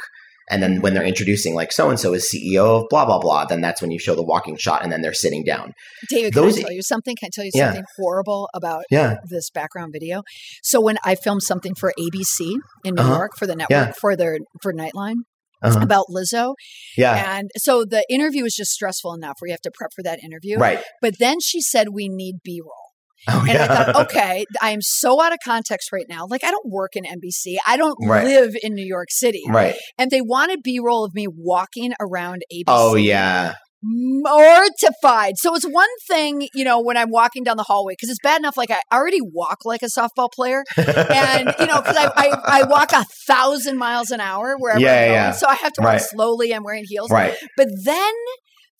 And 0.50 0.64
then 0.64 0.82
when 0.82 0.94
they're 0.94 1.04
introducing 1.06 1.56
like 1.56 1.72
so 1.72 1.90
and 1.90 2.00
so 2.00 2.14
is 2.14 2.32
CEO 2.34 2.82
of 2.84 2.90
blah 2.90 3.06
blah 3.06 3.20
blah, 3.20 3.46
then 3.46 3.62
that's 3.62 3.82
when 3.82 3.92
you 3.92 4.00
show 4.00 4.16
the 4.16 4.24
walking 4.24 4.56
shot 4.58 4.82
and 4.84 4.92
then 4.92 5.02
they're 5.02 5.14
sitting 5.14 5.44
down. 5.44 5.74
David, 6.10 6.34
can 6.34 6.44
I 6.46 6.52
tell 6.52 6.72
you 6.72 6.82
something? 6.82 7.16
Can 7.16 7.28
I 7.28 7.30
tell 7.34 7.46
you 7.46 7.52
Yeah. 7.54 7.66
something 7.68 7.86
horrible 7.98 8.50
about 8.54 8.84
Yeah. 8.90 9.18
this 9.30 9.50
background 9.50 9.92
video? 9.94 10.24
So 10.64 10.80
when 10.80 10.98
I 11.04 11.16
filmed 11.16 11.44
something 11.44 11.76
for 11.76 11.94
ABC 12.00 12.56
in 12.86 12.96
New 12.96 13.02
Uh-huh. 13.02 13.16
York 13.16 13.32
for 13.38 13.46
the 13.46 13.56
network 13.56 13.70
Yeah. 13.88 13.92
for 14.00 14.16
their 14.16 14.38
for 14.62 14.74
Nightline 14.74 15.16
Uh-huh. 15.62 15.80
about 15.82 16.06
Lizzo, 16.10 16.54
Yeah. 16.96 17.38
and 17.38 17.50
so 17.58 17.84
the 17.84 18.06
interview 18.10 18.44
was 18.44 18.54
just 18.56 18.72
stressful 18.72 19.14
enough 19.14 19.36
where 19.40 19.48
you 19.50 19.54
have 19.54 19.62
to 19.62 19.72
prep 19.74 19.90
for 19.96 20.04
that 20.04 20.24
interview. 20.24 20.58
Right. 20.58 20.80
But 21.02 21.16
then 21.20 21.40
she 21.42 21.62
said 21.62 21.90
we 21.92 22.08
need 22.10 22.36
B 22.44 22.62
roll. 22.64 22.87
Oh, 23.28 23.40
And 23.42 23.50
yeah. 23.50 23.64
I 23.64 23.68
thought, 23.68 23.96
okay, 24.10 24.46
I 24.62 24.72
am 24.72 24.82
so 24.82 25.22
out 25.22 25.34
of 25.34 25.40
context 25.44 25.92
right 25.92 26.06
now. 26.08 26.26
Like, 26.30 26.44
I 26.44 26.52
don't 26.52 26.70
work 26.70 26.96
in 26.96 27.04
NBC. 27.04 27.58
I 27.68 27.78
don't 27.78 27.98
Right. 28.08 28.24
live 28.24 28.56
in 28.62 28.74
New 28.74 28.86
York 28.86 29.08
City. 29.12 29.44
Right. 29.48 29.76
And 29.98 30.12
they 30.12 30.22
wanted 30.22 30.60
B 30.64 30.80
roll 30.84 31.04
of 31.04 31.14
me 31.14 31.28
walking 31.28 31.94
around 32.00 32.44
ABC. 32.54 32.64
Oh 32.68 32.96
yeah. 32.96 33.56
Mortified. 33.84 35.38
So 35.38 35.56
it's 35.56 35.66
one 35.66 35.88
thing, 36.08 36.48
you 36.54 36.64
know, 36.64 36.82
when 36.82 36.98
I'm 36.98 37.10
walking 37.12 37.44
down 37.44 37.58
the 37.58 37.64
hallway, 37.64 37.94
because 37.94 38.10
it's 38.10 38.20
bad 38.22 38.40
enough, 38.40 38.58
like 38.58 38.72
I 38.72 38.80
already 38.94 39.20
walk 39.22 39.60
like 39.66 39.82
a 39.84 39.88
softball 39.88 40.30
player. 40.34 40.64
And, 40.76 41.54
you 41.60 41.68
know, 41.68 41.82
because 41.82 41.96
I, 41.98 42.12
I, 42.16 42.34
I 42.48 42.64
walk 42.64 42.92
a 42.94 43.06
thousand 43.28 43.78
miles 43.78 44.12
an 44.12 44.20
hour 44.20 44.56
wherever 44.58 44.80
Yeah, 44.82 44.92
I'm 44.94 45.02
going. 45.02 45.14
yeah. 45.14 45.32
So 45.32 45.48
I 45.48 45.56
have 45.56 45.74
to 45.74 45.82
walk 45.82 45.88
Right. 45.94 46.02
slowly. 46.02 46.54
I'm 46.54 46.64
wearing 46.64 46.86
heels. 46.88 47.12
right. 47.12 47.36
But 47.56 47.68
then 47.84 48.14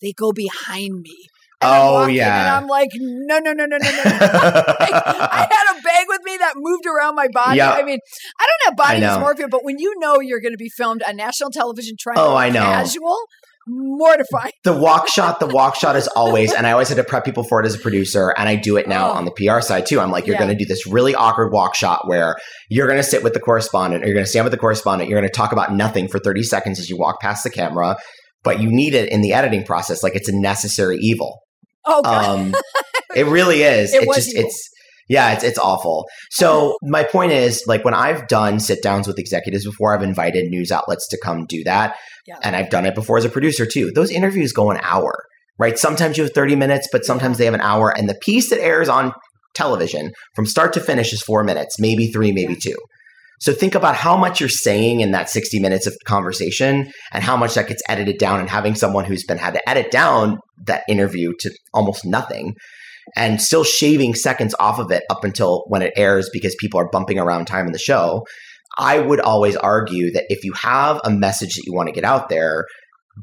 they 0.02 0.12
go 0.12 0.32
behind 0.32 1.00
me. 1.00 1.16
Oh, 1.60 2.06
yeah. 2.06 2.38
And 2.56 2.56
I'm 2.56 2.68
like, 2.68 2.90
no, 2.94 3.38
no, 3.40 3.52
no, 3.52 3.66
no, 3.66 3.76
no, 3.78 3.90
no. 3.90 4.02
I 4.04 5.46
had 5.50 5.76
a 5.78 5.82
bag 5.82 6.06
with 6.08 6.20
me 6.24 6.36
that 6.38 6.52
moved 6.56 6.86
around 6.86 7.14
my 7.16 7.26
body. 7.32 7.58
Yeah. 7.58 7.72
I 7.72 7.82
mean, 7.82 7.98
I 8.40 8.46
don't 8.46 8.68
have 8.70 8.76
body 8.76 9.00
dysmorphia, 9.00 9.50
but 9.50 9.64
when 9.64 9.78
you 9.78 9.94
know 9.98 10.20
you're 10.20 10.40
going 10.40 10.52
to 10.52 10.58
be 10.58 10.68
filmed 10.76 11.02
on 11.02 11.16
national 11.16 11.50
television 11.50 11.96
trying 11.98 12.18
Oh, 12.18 12.30
to 12.30 12.36
I 12.36 12.50
know. 12.50 12.60
casual, 12.60 13.16
mortifying. 13.66 14.52
the 14.64 14.72
walk 14.72 15.08
shot, 15.08 15.40
the 15.40 15.46
walk 15.46 15.74
shot 15.76 15.96
is 15.96 16.06
always, 16.16 16.52
and 16.52 16.66
I 16.66 16.72
always 16.72 16.88
had 16.88 16.96
to 16.96 17.04
prep 17.04 17.24
people 17.24 17.44
for 17.44 17.60
it 17.60 17.66
as 17.66 17.74
a 17.74 17.78
producer, 17.78 18.32
and 18.36 18.48
I 18.48 18.54
do 18.56 18.76
it 18.76 18.86
now 18.88 19.10
Oh. 19.10 19.14
on 19.14 19.24
the 19.24 19.32
PR 19.32 19.60
side 19.60 19.86
too. 19.86 20.00
I'm 20.00 20.10
like, 20.10 20.26
you're 20.26 20.34
Yeah. 20.36 20.40
going 20.44 20.56
to 20.56 20.64
do 20.64 20.66
this 20.66 20.86
really 20.86 21.14
awkward 21.14 21.52
walk 21.52 21.74
shot 21.74 22.06
where 22.06 22.36
you're 22.68 22.86
going 22.86 22.98
to 22.98 23.02
sit 23.02 23.22
with 23.22 23.34
the 23.34 23.40
correspondent, 23.40 24.02
or 24.04 24.06
you're 24.06 24.14
going 24.14 24.24
to 24.24 24.30
stand 24.30 24.44
with 24.44 24.52
the 24.52 24.58
correspondent, 24.58 25.10
you're 25.10 25.18
going 25.20 25.28
to 25.30 25.36
talk 25.36 25.52
about 25.52 25.72
nothing 25.74 26.08
for 26.08 26.18
30 26.18 26.42
seconds 26.44 26.78
as 26.78 26.88
you 26.88 26.96
walk 26.96 27.20
past 27.20 27.42
the 27.44 27.50
camera, 27.50 27.96
but 28.44 28.60
you 28.60 28.70
need 28.70 28.94
it 28.94 29.10
in 29.10 29.20
the 29.22 29.32
editing 29.32 29.64
process, 29.64 30.02
like 30.02 30.14
it's 30.14 30.28
a 30.28 30.36
necessary 30.40 30.98
evil. 31.00 31.40
Oh. 31.88 32.02
Um, 32.04 32.54
it 33.16 33.26
really 33.26 33.62
is. 33.62 33.92
It 33.94 34.02
It, 34.02 34.14
just 34.14 34.28
evil. 34.30 34.44
it's 34.44 34.70
yeah, 35.08 35.32
it's 35.32 35.42
it's 35.42 35.58
awful. 35.58 36.06
So 36.30 36.76
my 36.82 37.02
point 37.02 37.32
is, 37.32 37.64
like 37.66 37.82
when 37.84 37.94
I've 37.94 38.28
done 38.28 38.60
sit 38.60 38.82
downs 38.82 39.06
with 39.08 39.18
executives 39.18 39.64
before, 39.64 39.94
I've 39.96 40.02
invited 40.02 40.50
news 40.50 40.70
outlets 40.70 41.08
to 41.08 41.18
come 41.24 41.46
do 41.48 41.64
that, 41.64 41.96
Yeah. 42.26 42.36
and 42.42 42.54
I've 42.54 42.68
done 42.68 42.84
it 42.84 42.94
before 42.94 43.16
as 43.16 43.24
a 43.24 43.30
producer 43.30 43.64
too. 43.64 43.90
Those 43.94 44.10
interviews 44.10 44.52
go 44.52 44.70
an 44.70 44.78
hour, 44.82 45.14
right? 45.58 45.78
Sometimes 45.78 46.18
you 46.18 46.24
have 46.24 46.34
thirty 46.34 46.56
minutes, 46.56 46.88
but 46.92 47.06
sometimes 47.06 47.38
they 47.38 47.46
have 47.46 47.54
an 47.54 47.62
hour, 47.62 47.88
and 47.96 48.06
the 48.08 48.18
piece 48.22 48.50
that 48.50 48.60
airs 48.60 48.90
on 48.90 49.12
television 49.54 50.12
from 50.36 50.44
start 50.44 50.74
to 50.74 50.80
finish 50.80 51.12
is 51.12 51.22
four 51.22 51.42
minutes, 51.42 51.80
maybe 51.80 52.08
three, 52.08 52.30
maybe 52.32 52.54
two. 52.54 52.76
So 53.40 53.52
think 53.52 53.74
about 53.74 53.94
how 53.94 54.16
much 54.16 54.40
you're 54.40 54.48
saying 54.48 55.00
in 55.00 55.12
that 55.12 55.30
60 55.30 55.60
minutes 55.60 55.86
of 55.86 55.96
conversation 56.04 56.92
and 57.12 57.22
how 57.22 57.36
much 57.36 57.54
that 57.54 57.68
gets 57.68 57.82
edited 57.88 58.18
down 58.18 58.40
and 58.40 58.50
having 58.50 58.74
someone 58.74 59.04
who's 59.04 59.24
been 59.24 59.38
had 59.38 59.54
to 59.54 59.68
edit 59.68 59.90
down 59.90 60.38
that 60.64 60.82
interview 60.88 61.32
to 61.40 61.50
almost 61.72 62.04
nothing 62.04 62.56
and 63.16 63.40
still 63.40 63.64
shaving 63.64 64.14
seconds 64.14 64.54
off 64.58 64.78
of 64.78 64.90
it 64.90 65.04
up 65.10 65.24
until 65.24 65.64
when 65.68 65.82
it 65.82 65.92
airs 65.96 66.28
because 66.32 66.54
people 66.56 66.80
are 66.80 66.90
bumping 66.90 67.18
around 67.18 67.46
time 67.46 67.66
in 67.66 67.72
the 67.72 67.78
show. 67.78 68.26
I 68.76 68.98
would 69.00 69.20
always 69.20 69.56
argue 69.56 70.12
that 70.12 70.26
if 70.28 70.44
you 70.44 70.52
have 70.52 71.00
a 71.04 71.10
message 71.10 71.54
that 71.54 71.64
you 71.66 71.72
want 71.72 71.88
to 71.88 71.94
get 71.94 72.04
out 72.04 72.28
there, 72.28 72.66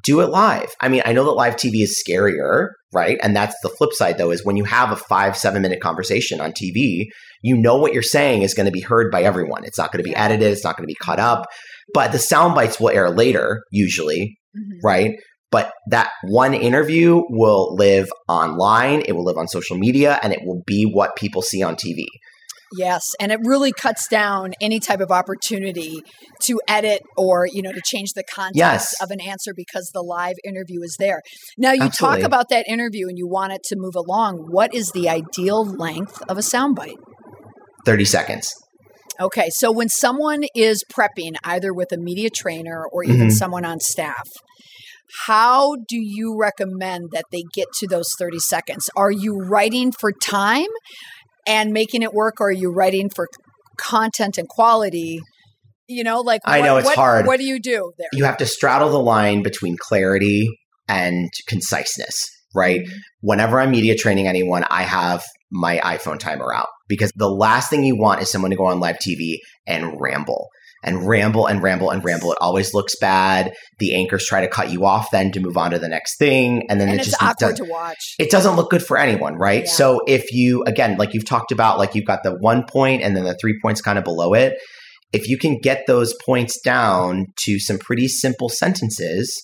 do 0.03 0.21
it 0.21 0.29
live. 0.29 0.69
I 0.81 0.89
mean, 0.89 1.01
I 1.05 1.13
know 1.13 1.23
that 1.25 1.31
live 1.31 1.55
TV 1.55 1.81
is 1.81 2.03
scarier, 2.07 2.69
right? 2.93 3.17
And 3.21 3.35
that's 3.35 3.55
the 3.63 3.69
flip 3.69 3.93
side, 3.93 4.17
though, 4.17 4.31
is 4.31 4.43
when 4.45 4.57
you 4.57 4.63
have 4.65 4.91
a 4.91 4.95
five, 4.95 5.37
seven 5.37 5.61
minute 5.61 5.79
conversation 5.81 6.41
on 6.41 6.51
TV, 6.51 7.05
you 7.41 7.55
know 7.57 7.77
what 7.77 7.93
you're 7.93 8.01
saying 8.01 8.41
is 8.41 8.53
going 8.53 8.65
to 8.65 8.71
be 8.71 8.81
heard 8.81 9.11
by 9.11 9.23
everyone. 9.23 9.63
It's 9.63 9.77
not 9.77 9.91
going 9.91 10.03
to 10.03 10.09
be 10.09 10.15
edited, 10.15 10.51
it's 10.51 10.63
not 10.63 10.77
going 10.77 10.83
to 10.83 10.91
be 10.91 10.97
cut 11.01 11.19
up, 11.19 11.45
but 11.93 12.11
the 12.11 12.19
sound 12.19 12.55
bites 12.55 12.79
will 12.79 12.89
air 12.89 13.09
later, 13.09 13.61
usually, 13.71 14.37
Mhm. 14.57 14.79
right? 14.83 15.11
But 15.51 15.71
that 15.89 16.09
one 16.23 16.53
interview 16.53 17.21
will 17.29 17.75
live 17.75 18.09
online, 18.27 19.03
it 19.07 19.13
will 19.13 19.23
live 19.23 19.37
on 19.37 19.47
social 19.47 19.77
media, 19.77 20.19
and 20.23 20.33
it 20.33 20.39
will 20.43 20.63
be 20.65 20.83
what 20.83 21.15
people 21.15 21.41
see 21.41 21.61
on 21.61 21.75
TV. 21.75 22.05
Yes, 22.73 23.03
and 23.19 23.31
it 23.31 23.39
really 23.43 23.71
cuts 23.71 24.07
down 24.07 24.53
any 24.59 24.79
type 24.79 24.99
of 24.99 25.11
opportunity 25.11 26.01
to 26.43 26.59
edit 26.67 27.01
or 27.17 27.47
you 27.51 27.61
know 27.61 27.71
to 27.71 27.81
change 27.85 28.13
the 28.13 28.23
context 28.23 28.55
Yes. 28.55 28.93
of 29.01 29.11
an 29.11 29.21
answer 29.21 29.53
because 29.55 29.91
the 29.93 30.01
live 30.01 30.35
interview 30.43 30.81
is 30.81 30.95
there. 30.99 31.21
Now 31.57 31.73
you 31.73 31.83
Absolutely. 31.83 32.21
talk 32.21 32.25
about 32.27 32.49
that 32.49 32.65
interview 32.67 33.07
and 33.07 33.17
you 33.17 33.27
want 33.27 33.53
it 33.53 33.61
to 33.65 33.75
move 33.77 33.95
along. 33.95 34.47
What 34.49 34.73
is 34.73 34.91
the 34.91 35.07
ideal 35.09 35.63
length 35.63 36.21
of 36.27 36.37
a 36.37 36.41
soundbite? 36.41 36.97
30 37.85 38.05
seconds. 38.05 38.51
Okay, 39.21 39.49
so 39.49 39.71
when 39.71 39.87
someone 39.87 40.43
is 40.55 40.83
prepping 40.91 41.35
either 41.43 41.73
with 41.73 41.91
a 41.93 41.97
media 41.97 42.29
trainer 42.29 42.83
or 42.91 43.03
even 43.03 43.27
Mhm. 43.27 43.31
someone 43.31 43.63
on 43.63 43.79
staff, 43.79 44.27
how 45.25 45.75
do 45.87 45.97
you 45.97 46.35
recommend 46.37 47.11
that 47.11 47.25
they 47.31 47.43
get 47.53 47.67
to 47.79 47.87
those 47.87 48.09
30 48.17 48.39
seconds? 48.39 48.89
Are 48.97 49.11
you 49.11 49.39
writing 49.39 49.91
for 49.91 50.11
time 50.11 50.67
and 51.45 51.71
making 51.71 52.01
it 52.01 52.13
work, 52.13 52.35
or 52.39 52.47
are 52.47 52.51
you 52.51 52.71
writing 52.71 53.09
for 53.09 53.27
content 53.77 54.37
and 54.37 54.47
quality? 54.47 55.19
You 55.87 56.03
know, 56.03 56.21
like 56.21 56.41
I 56.45 56.59
what- 56.59 56.65
know, 56.65 56.77
it's 56.77 56.85
what- 56.85 56.95
hard. 56.95 57.27
What 57.27 57.39
do 57.39 57.45
you 57.45 57.59
do 57.59 57.91
there? 57.97 58.07
You 58.13 58.25
have 58.25 58.37
to 58.37 58.45
straddle 58.45 58.89
the 58.89 58.99
line 58.99 59.43
between 59.43 59.77
clarity 59.77 60.49
and 60.87 61.29
conciseness, 61.47 62.15
right? 62.55 62.81
Whenever 63.21 63.59
I'm 63.59 63.71
media 63.71 63.95
training 63.95 64.27
anyone, 64.27 64.65
I 64.69 64.83
have 64.83 65.23
my 65.51 65.77
iPhone 65.79 66.19
timer 66.19 66.53
out 66.53 66.67
because 66.87 67.11
the 67.15 67.29
last 67.29 67.69
thing 67.69 67.83
you 67.83 67.97
want 67.97 68.21
is 68.21 68.29
someone 68.31 68.51
to 68.51 68.57
go 68.57 68.65
on 68.65 68.79
live 68.79 68.97
TV 68.99 69.37
and 69.67 69.93
ramble 69.99 70.47
and 70.85 71.07
ramble 71.07 71.47
and 71.47 71.61
ramble 71.61 71.89
and 71.89 72.03
ramble. 72.03 72.31
It 72.31 72.37
always 72.39 72.73
looks 72.73 72.95
bad. 72.99 73.53
The 73.79 73.95
anchors 73.95 74.25
try 74.25 74.41
to 74.41 74.47
cut 74.47 74.71
you 74.71 74.85
off 74.85 75.11
then 75.11 75.31
to 75.33 75.39
move 75.39 75.57
on 75.57 75.71
to 75.71 75.79
the 75.79 75.89
next 75.89 76.17
thing. 76.17 76.65
And 76.69 76.79
then 76.79 76.87
and 76.87 76.97
it 76.97 77.01
it's 77.01 77.11
just 77.11 77.21
awkward 77.21 77.57
to 77.57 77.65
watch. 77.65 78.15
it 78.19 78.31
doesn't 78.31 78.55
look 78.55 78.69
good 78.69 78.83
for 78.83 78.97
anyone, 78.97 79.35
right? 79.35 79.63
Yeah. 79.63 79.71
So 79.71 80.01
if 80.07 80.31
you 80.31 80.63
again, 80.63 80.97
like 80.97 81.13
you've 81.13 81.25
talked 81.25 81.51
about, 81.51 81.77
like 81.77 81.95
you've 81.95 82.05
got 82.05 82.23
the 82.23 82.35
one 82.39 82.63
point 82.69 83.01
and 83.01 83.15
then 83.15 83.25
the 83.25 83.37
three 83.41 83.59
points 83.61 83.81
kind 83.81 83.97
of 83.97 84.03
below 84.03 84.33
it. 84.33 84.53
If 85.11 85.27
you 85.27 85.37
can 85.37 85.59
get 85.59 85.85
those 85.87 86.13
points 86.25 86.59
down 86.59 87.27
to 87.45 87.59
some 87.59 87.77
pretty 87.77 88.07
simple 88.07 88.49
sentences, 88.49 89.41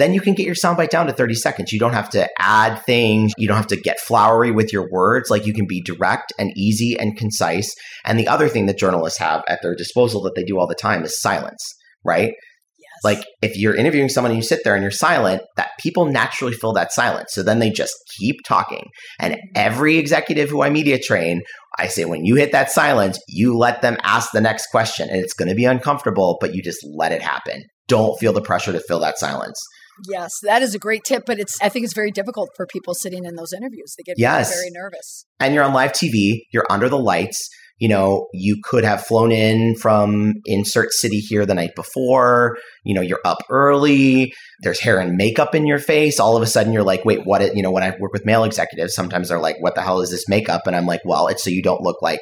then 0.00 0.14
you 0.14 0.20
can 0.20 0.34
get 0.34 0.46
your 0.46 0.54
soundbite 0.54 0.90
down 0.90 1.06
to 1.06 1.12
30 1.12 1.34
seconds. 1.34 1.72
You 1.72 1.78
don't 1.78 1.92
have 1.92 2.10
to 2.10 2.28
add 2.38 2.82
things. 2.84 3.32
You 3.36 3.48
don't 3.48 3.56
have 3.56 3.66
to 3.68 3.76
get 3.76 4.00
flowery 4.00 4.50
with 4.50 4.72
your 4.72 4.88
words. 4.90 5.30
Like 5.30 5.46
you 5.46 5.52
can 5.52 5.66
be 5.66 5.82
direct 5.82 6.32
and 6.38 6.52
easy 6.56 6.98
and 6.98 7.16
concise. 7.16 7.74
And 8.04 8.18
the 8.18 8.28
other 8.28 8.48
thing 8.48 8.66
that 8.66 8.78
journalists 8.78 9.18
have 9.18 9.42
at 9.48 9.60
their 9.62 9.74
disposal 9.74 10.22
that 10.22 10.34
they 10.34 10.44
do 10.44 10.58
all 10.58 10.66
the 10.66 10.74
time 10.74 11.04
is 11.04 11.20
silence, 11.20 11.62
right? 12.04 12.32
Yes. 12.78 13.04
Like 13.04 13.24
if 13.42 13.56
you're 13.56 13.76
interviewing 13.76 14.08
someone 14.08 14.30
and 14.30 14.38
you 14.38 14.46
sit 14.46 14.60
there 14.64 14.74
and 14.74 14.82
you're 14.82 14.90
silent, 14.90 15.42
that 15.56 15.70
people 15.80 16.06
naturally 16.06 16.54
fill 16.54 16.72
that 16.74 16.92
silence. 16.92 17.30
So 17.32 17.42
then 17.42 17.58
they 17.58 17.70
just 17.70 17.94
keep 18.18 18.36
talking. 18.46 18.84
And 19.18 19.34
mm-hmm. 19.34 19.52
every 19.54 19.98
executive 19.98 20.50
who 20.50 20.62
I 20.62 20.70
media 20.70 20.98
train, 20.98 21.42
I 21.78 21.88
say 21.88 22.04
when 22.04 22.24
you 22.24 22.36
hit 22.36 22.52
that 22.52 22.70
silence, 22.70 23.18
you 23.28 23.56
let 23.56 23.82
them 23.82 23.96
ask 24.02 24.30
the 24.32 24.40
next 24.40 24.68
question 24.68 25.08
and 25.08 25.18
it's 25.20 25.34
going 25.34 25.48
to 25.48 25.54
be 25.54 25.64
uncomfortable, 25.64 26.38
but 26.40 26.54
you 26.54 26.62
just 26.62 26.80
let 26.94 27.12
it 27.12 27.22
happen. 27.22 27.62
Don't 27.86 28.18
feel 28.18 28.32
the 28.32 28.42
pressure 28.42 28.72
to 28.72 28.80
fill 28.86 29.00
that 29.00 29.18
silence. 29.18 29.60
Yes, 30.08 30.32
that 30.42 30.62
is 30.62 30.74
a 30.74 30.78
great 30.78 31.02
tip, 31.04 31.24
but 31.26 31.38
it's 31.38 31.60
I 31.62 31.68
think 31.68 31.84
it's 31.84 31.94
very 31.94 32.10
difficult 32.10 32.50
for 32.56 32.66
people 32.66 32.94
sitting 32.94 33.24
in 33.24 33.34
those 33.34 33.52
interviews. 33.52 33.94
They 33.96 34.02
get 34.02 34.18
yes. 34.18 34.52
very 34.54 34.70
nervous. 34.70 35.26
And 35.38 35.54
you're 35.54 35.64
on 35.64 35.72
live 35.72 35.92
TV, 35.92 36.40
you're 36.52 36.66
under 36.70 36.88
the 36.88 36.98
lights. 36.98 37.48
You 37.78 37.88
know, 37.88 38.28
you 38.34 38.60
could 38.62 38.84
have 38.84 39.06
flown 39.06 39.32
in 39.32 39.74
from 39.74 40.34
insert 40.44 40.92
city 40.92 41.18
here 41.18 41.46
the 41.46 41.54
night 41.54 41.70
before. 41.74 42.58
You 42.84 42.94
know, 42.94 43.00
you're 43.00 43.22
up 43.24 43.38
early. 43.48 44.34
There's 44.60 44.80
hair 44.80 45.00
and 45.00 45.16
makeup 45.16 45.54
in 45.54 45.66
your 45.66 45.78
face. 45.78 46.20
All 46.20 46.36
of 46.36 46.42
a 46.42 46.46
sudden, 46.46 46.74
you're 46.74 46.82
like, 46.82 47.06
wait, 47.06 47.20
what? 47.24 47.40
It, 47.40 47.56
you 47.56 47.62
know, 47.62 47.70
when 47.70 47.82
I 47.82 47.96
work 47.98 48.12
with 48.12 48.26
male 48.26 48.44
executives, 48.44 48.94
sometimes 48.94 49.30
they're 49.30 49.40
like, 49.40 49.56
what 49.60 49.76
the 49.76 49.80
hell 49.80 50.02
is 50.02 50.10
this 50.10 50.28
makeup? 50.28 50.66
And 50.66 50.76
I'm 50.76 50.84
like, 50.84 51.00
well, 51.06 51.26
it's 51.28 51.42
so 51.42 51.48
you 51.48 51.62
don't 51.62 51.80
look 51.80 52.02
like 52.02 52.20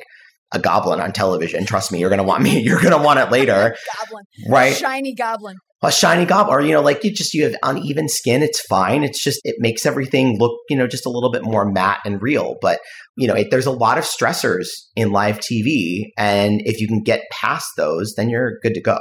a 0.52 0.60
goblin 0.60 1.00
on 1.00 1.12
television. 1.12 1.66
Trust 1.66 1.90
me, 1.92 1.98
you're 1.98 2.10
gonna 2.10 2.22
want 2.22 2.42
me. 2.42 2.60
You're 2.62 2.80
gonna 2.80 3.02
want 3.02 3.18
it 3.18 3.30
later. 3.30 3.76
goblin, 4.00 4.24
right? 4.48 4.74
Shiny 4.74 5.14
goblin. 5.14 5.56
A 5.80 5.92
shiny 5.92 6.24
goblin, 6.24 6.56
or 6.56 6.60
you 6.60 6.72
know, 6.72 6.80
like 6.80 7.04
you 7.04 7.12
just 7.12 7.34
you 7.34 7.44
have 7.44 7.54
uneven 7.62 8.08
skin. 8.08 8.42
It's 8.42 8.60
fine. 8.62 9.04
It's 9.04 9.22
just 9.22 9.40
it 9.44 9.56
makes 9.60 9.86
everything 9.86 10.36
look 10.38 10.58
you 10.68 10.76
know 10.76 10.88
just 10.88 11.06
a 11.06 11.10
little 11.10 11.30
bit 11.30 11.44
more 11.44 11.70
matte 11.70 12.00
and 12.04 12.20
real. 12.20 12.56
But 12.60 12.80
you 13.16 13.28
know, 13.28 13.34
it, 13.34 13.52
there's 13.52 13.66
a 13.66 13.70
lot 13.70 13.96
of 13.96 14.04
stressors 14.04 14.66
in 14.96 15.12
live 15.12 15.38
TV, 15.38 16.06
and 16.16 16.60
if 16.64 16.80
you 16.80 16.88
can 16.88 17.02
get 17.02 17.22
past 17.30 17.68
those, 17.76 18.14
then 18.16 18.28
you're 18.28 18.58
good 18.60 18.74
to 18.74 18.80
go. 18.80 18.98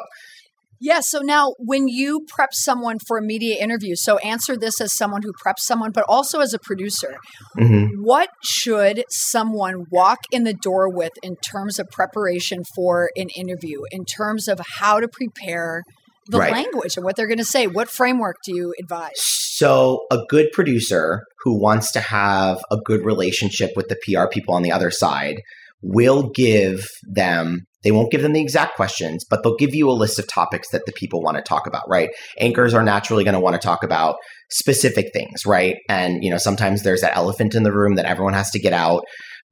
Yeah. 0.79 0.99
So 1.01 1.19
now, 1.19 1.53
when 1.57 1.87
you 1.87 2.25
prep 2.27 2.49
someone 2.53 2.97
for 3.07 3.17
a 3.17 3.21
media 3.21 3.55
interview, 3.59 3.95
so 3.95 4.17
answer 4.19 4.55
this 4.55 4.79
as 4.79 4.95
someone 4.95 5.23
who 5.23 5.33
preps 5.33 5.61
someone, 5.61 5.91
but 5.91 6.05
also 6.07 6.39
as 6.39 6.53
a 6.53 6.59
producer. 6.59 7.17
Mm-hmm. 7.57 8.03
What 8.03 8.29
should 8.43 9.03
someone 9.09 9.85
walk 9.91 10.19
in 10.31 10.43
the 10.43 10.53
door 10.53 10.87
with 10.93 11.13
in 11.23 11.35
terms 11.37 11.79
of 11.79 11.87
preparation 11.91 12.63
for 12.75 13.09
an 13.15 13.29
interview, 13.35 13.81
in 13.91 14.05
terms 14.05 14.47
of 14.47 14.59
how 14.77 14.99
to 14.99 15.07
prepare 15.07 15.83
the 16.29 16.39
right. 16.39 16.51
language 16.51 16.97
and 16.97 17.05
what 17.05 17.15
they're 17.15 17.27
going 17.27 17.37
to 17.37 17.45
say? 17.45 17.67
What 17.67 17.89
framework 17.89 18.37
do 18.45 18.55
you 18.55 18.73
advise? 18.79 19.15
So, 19.15 20.05
a 20.11 20.19
good 20.29 20.51
producer 20.53 21.23
who 21.43 21.59
wants 21.59 21.91
to 21.93 21.99
have 21.99 22.59
a 22.71 22.77
good 22.77 23.03
relationship 23.03 23.71
with 23.75 23.87
the 23.87 23.97
PR 24.03 24.27
people 24.31 24.53
on 24.55 24.61
the 24.61 24.71
other 24.71 24.91
side 24.91 25.41
will 25.81 26.29
give 26.29 26.85
them 27.03 27.65
they 27.83 27.91
won't 27.91 28.11
give 28.11 28.21
them 28.21 28.33
the 28.33 28.41
exact 28.41 28.75
questions, 28.75 29.23
but 29.29 29.43
they'll 29.43 29.55
give 29.55 29.73
you 29.73 29.89
a 29.89 29.93
list 29.93 30.19
of 30.19 30.27
topics 30.27 30.69
that 30.71 30.85
the 30.85 30.91
people 30.91 31.21
want 31.21 31.37
to 31.37 31.43
talk 31.43 31.67
about, 31.67 31.83
right? 31.87 32.09
Anchors 32.39 32.73
are 32.73 32.83
naturally 32.83 33.23
going 33.23 33.35
to 33.35 33.39
want 33.39 33.53
to 33.53 33.65
talk 33.65 33.83
about 33.83 34.17
specific 34.49 35.13
things, 35.13 35.45
right? 35.45 35.77
And, 35.87 36.23
you 36.23 36.31
know, 36.31 36.37
sometimes 36.37 36.83
there's 36.83 37.01
that 37.01 37.15
elephant 37.15 37.55
in 37.55 37.63
the 37.63 37.71
room 37.71 37.95
that 37.95 38.05
everyone 38.05 38.33
has 38.33 38.49
to 38.51 38.59
get 38.59 38.73
out, 38.73 39.03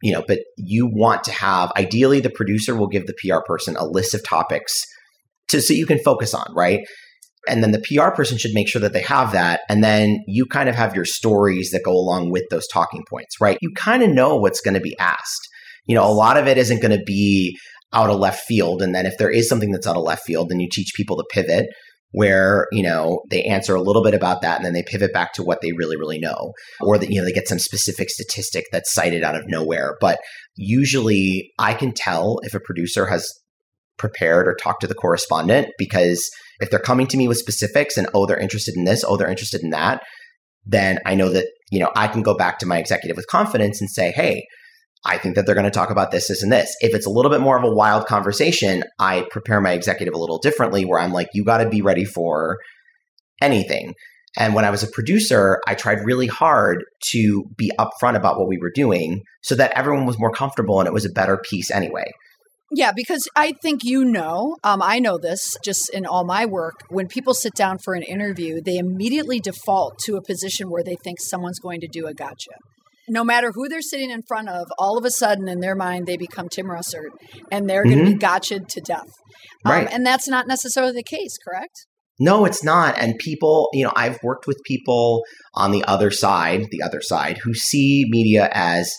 you 0.02 0.12
know, 0.12 0.24
but 0.28 0.40
you 0.58 0.90
want 0.92 1.24
to 1.26 1.32
have, 1.32 1.72
ideally, 1.78 2.20
the 2.20 2.30
producer 2.30 2.76
will 2.76 2.90
give 2.90 3.06
the 3.06 3.14
PR 3.14 3.42
person 3.46 3.76
a 3.78 3.86
list 3.86 4.14
of 4.14 4.24
topics 4.24 4.74
to, 5.50 5.62
so 5.62 5.74
you 5.74 5.86
can 5.86 6.00
focus 6.00 6.34
on, 6.34 6.48
right? 6.56 6.82
And 7.48 7.64
then 7.64 7.72
the 7.72 7.84
PR 7.88 8.10
person 8.10 8.38
should 8.38 8.54
make 8.54 8.68
sure 8.68 8.82
that 8.82 8.94
they 8.94 9.04
have 9.04 9.32
that. 9.34 9.62
And 9.70 9.84
then 9.84 10.24
you 10.28 10.46
kind 10.46 10.68
of 10.68 10.76
have 10.76 10.96
your 10.96 11.06
stories 11.06 11.70
that 11.72 11.84
go 11.84 11.92
along 11.92 12.32
with 12.32 12.44
those 12.50 12.68
talking 12.68 13.04
points, 13.10 13.40
right? 13.40 13.58
You 13.62 13.72
kind 13.76 14.02
of 14.02 14.10
know 14.10 14.36
what's 14.36 14.62
going 14.62 14.74
to 14.74 14.80
be 14.80 14.98
asked. 14.98 15.48
You 15.86 15.96
know, 15.96 16.10
a 16.10 16.12
lot 16.12 16.38
of 16.38 16.48
it 16.48 16.58
isn't 16.58 16.82
going 16.82 16.98
to 16.98 17.04
be, 17.06 17.56
out 17.96 18.10
of 18.10 18.20
left 18.20 18.46
field. 18.46 18.82
And 18.82 18.94
then 18.94 19.06
if 19.06 19.18
there 19.18 19.32
is 19.32 19.48
something 19.48 19.72
that's 19.72 19.88
out 19.88 19.96
of 19.96 20.04
left 20.04 20.26
field, 20.26 20.50
then 20.50 20.60
you 20.60 20.68
teach 20.72 20.94
people 20.96 21.18
to 21.18 21.26
pivot 21.32 21.68
where, 22.12 22.68
you 22.72 22.84
know, 22.84 23.22
they 23.30 23.44
answer 23.44 23.76
a 23.76 23.82
little 23.82 24.04
bit 24.04 24.14
about 24.14 24.42
that 24.42 24.58
and 24.58 24.66
then 24.66 24.74
they 24.74 24.84
pivot 24.84 25.12
back 25.12 25.34
to 25.34 25.44
what 25.44 25.60
they 25.62 25.72
really, 25.74 25.98
really 25.98 26.20
know. 26.20 26.54
Or 26.82 26.98
that, 26.98 27.10
you 27.10 27.20
know, 27.20 27.26
they 27.26 27.34
get 27.34 27.48
some 27.48 27.60
specific 27.60 28.10
statistic 28.10 28.66
that's 28.72 28.94
cited 28.94 29.24
out 29.24 29.36
of 29.36 29.48
nowhere. 29.48 29.96
But 30.00 30.20
usually 30.56 31.52
I 31.58 31.74
can 31.74 31.94
tell 31.94 32.40
if 32.44 32.54
a 32.54 32.60
producer 32.60 33.06
has 33.08 33.30
prepared 33.98 34.48
or 34.48 34.56
talk 34.56 34.80
to 34.80 34.88
the 34.88 34.94
correspondent 34.94 35.68
because 35.78 36.30
if 36.60 36.70
they're 36.70 36.80
coming 36.80 37.08
to 37.08 37.18
me 37.18 37.28
with 37.28 37.38
specifics 37.38 37.98
and 37.98 38.08
oh 38.14 38.26
they're 38.26 38.38
interested 38.38 38.76
in 38.76 38.86
this 38.86 39.04
oh 39.08 39.18
they're 39.18 39.30
interested 39.30 39.62
in 39.62 39.70
that 39.70 40.02
then 40.66 41.00
i 41.06 41.16
know 41.16 41.30
that 41.30 41.48
you 41.72 41.80
know 41.80 41.92
i 41.96 42.08
can 42.08 42.22
go 42.22 42.36
back 42.36 42.60
to 42.60 42.66
my 42.66 42.78
executive 42.78 43.18
with 43.18 43.28
confidence 43.28 43.80
and 43.80 43.90
say 43.90 44.12
hey 44.12 44.44
I 45.06 45.20
think 45.20 45.36
that 45.36 45.46
they're 45.46 45.56
going 45.56 45.66
to 45.66 45.72
talk 45.72 45.92
about 45.92 46.10
this, 46.10 46.30
this, 46.30 46.42
and 46.42 46.52
this. 46.52 46.76
If 46.82 46.96
it's 46.96 47.06
a 47.06 47.12
little 47.12 47.30
bit 47.30 47.42
more 47.42 47.58
of 47.58 47.64
a 47.64 47.74
wild 47.74 48.08
conversation, 48.08 48.84
I 48.98 49.28
prepare 49.30 49.62
my 49.62 49.72
executive 49.72 50.16
a 50.16 50.18
little 50.18 50.40
differently 50.40 50.84
where 50.84 51.00
I'm 51.00 51.14
like, 51.14 51.30
you 51.34 51.46
got 51.46 51.60
to 51.60 51.70
be 51.70 51.84
ready 51.84 52.06
for 52.06 52.58
anything. 53.40 53.94
And 54.38 54.54
when 54.54 54.66
I 54.66 54.70
was 54.70 54.84
a 54.84 54.88
producer, 54.88 55.62
I 55.68 55.76
tried 55.76 56.04
really 56.04 56.28
hard 56.28 56.84
to 57.12 57.46
be 57.56 57.72
upfront 57.80 58.16
about 58.16 58.38
what 58.38 58.50
we 58.50 58.58
were 58.58 58.72
doing 58.74 59.22
so 59.44 59.56
that 59.56 59.72
everyone 59.78 60.06
was 60.06 60.20
more 60.20 60.32
comfortable 60.32 60.80
and 60.80 60.88
it 60.88 60.94
was 60.94 61.06
a 61.06 61.12
better 61.12 61.38
piece 61.38 61.72
anyway. 61.72 62.12
Yeah, 62.72 62.92
because 62.96 63.28
I 63.36 63.54
think 63.62 63.84
you 63.84 64.04
know, 64.04 64.58
um, 64.64 64.82
I 64.82 65.00
know 65.00 65.18
this 65.18 65.56
just 65.64 65.90
in 65.94 66.06
all 66.06 66.26
my 66.26 66.46
work. 66.46 66.74
When 66.90 67.08
people 67.08 67.34
sit 67.34 67.54
down 67.54 67.78
for 67.78 67.94
an 67.94 68.02
interview, 68.02 68.60
they 68.60 68.78
immediately 68.78 69.40
default 69.40 70.00
to 70.06 70.16
a 70.16 70.22
position 70.22 70.70
where 70.70 70.84
they 70.84 70.96
think 71.04 71.20
someone's 71.22 71.60
going 71.60 71.80
to 71.82 71.88
do 71.88 72.08
a 72.08 72.14
gotcha 72.14 72.52
no 73.08 73.24
matter 73.24 73.52
who 73.54 73.68
they're 73.68 73.82
sitting 73.82 74.10
in 74.10 74.22
front 74.28 74.50
of, 74.50 74.68
all 74.78 74.98
of 74.98 75.06
a 75.06 75.12
sudden 75.12 75.48
in 75.48 75.60
their 75.60 75.76
mind 75.76 76.06
they 76.06 76.18
become 76.18 76.50
Tim 76.50 76.68
Russert 76.68 77.10
and 77.52 77.70
they're 77.70 77.84
mm-hmm. 77.84 78.00
going 78.00 78.06
to 78.06 78.12
be 78.14 78.18
gotcha'd 78.18 78.70
to 78.70 78.82
death. 78.82 79.10
Um, 79.64 79.72
right. 79.72 79.88
And 79.92 80.06
that's 80.06 80.28
not 80.28 80.48
necessarily 80.48 80.94
the 80.94 81.04
case, 81.04 81.38
correct? 81.48 81.86
No, 82.20 82.46
it's 82.46 82.64
not. 82.64 82.98
And 82.98 83.18
people, 83.20 83.70
you 83.74 83.84
know, 83.84 83.92
I've 83.96 84.18
worked 84.24 84.48
with 84.48 84.58
people 84.66 85.24
on 85.54 85.72
the 85.72 85.84
other 85.84 86.12
side, 86.12 86.66
the 86.72 86.82
other 86.82 87.02
side, 87.02 87.40
who 87.44 87.54
see 87.54 88.06
media 88.08 88.50
as 88.54 88.92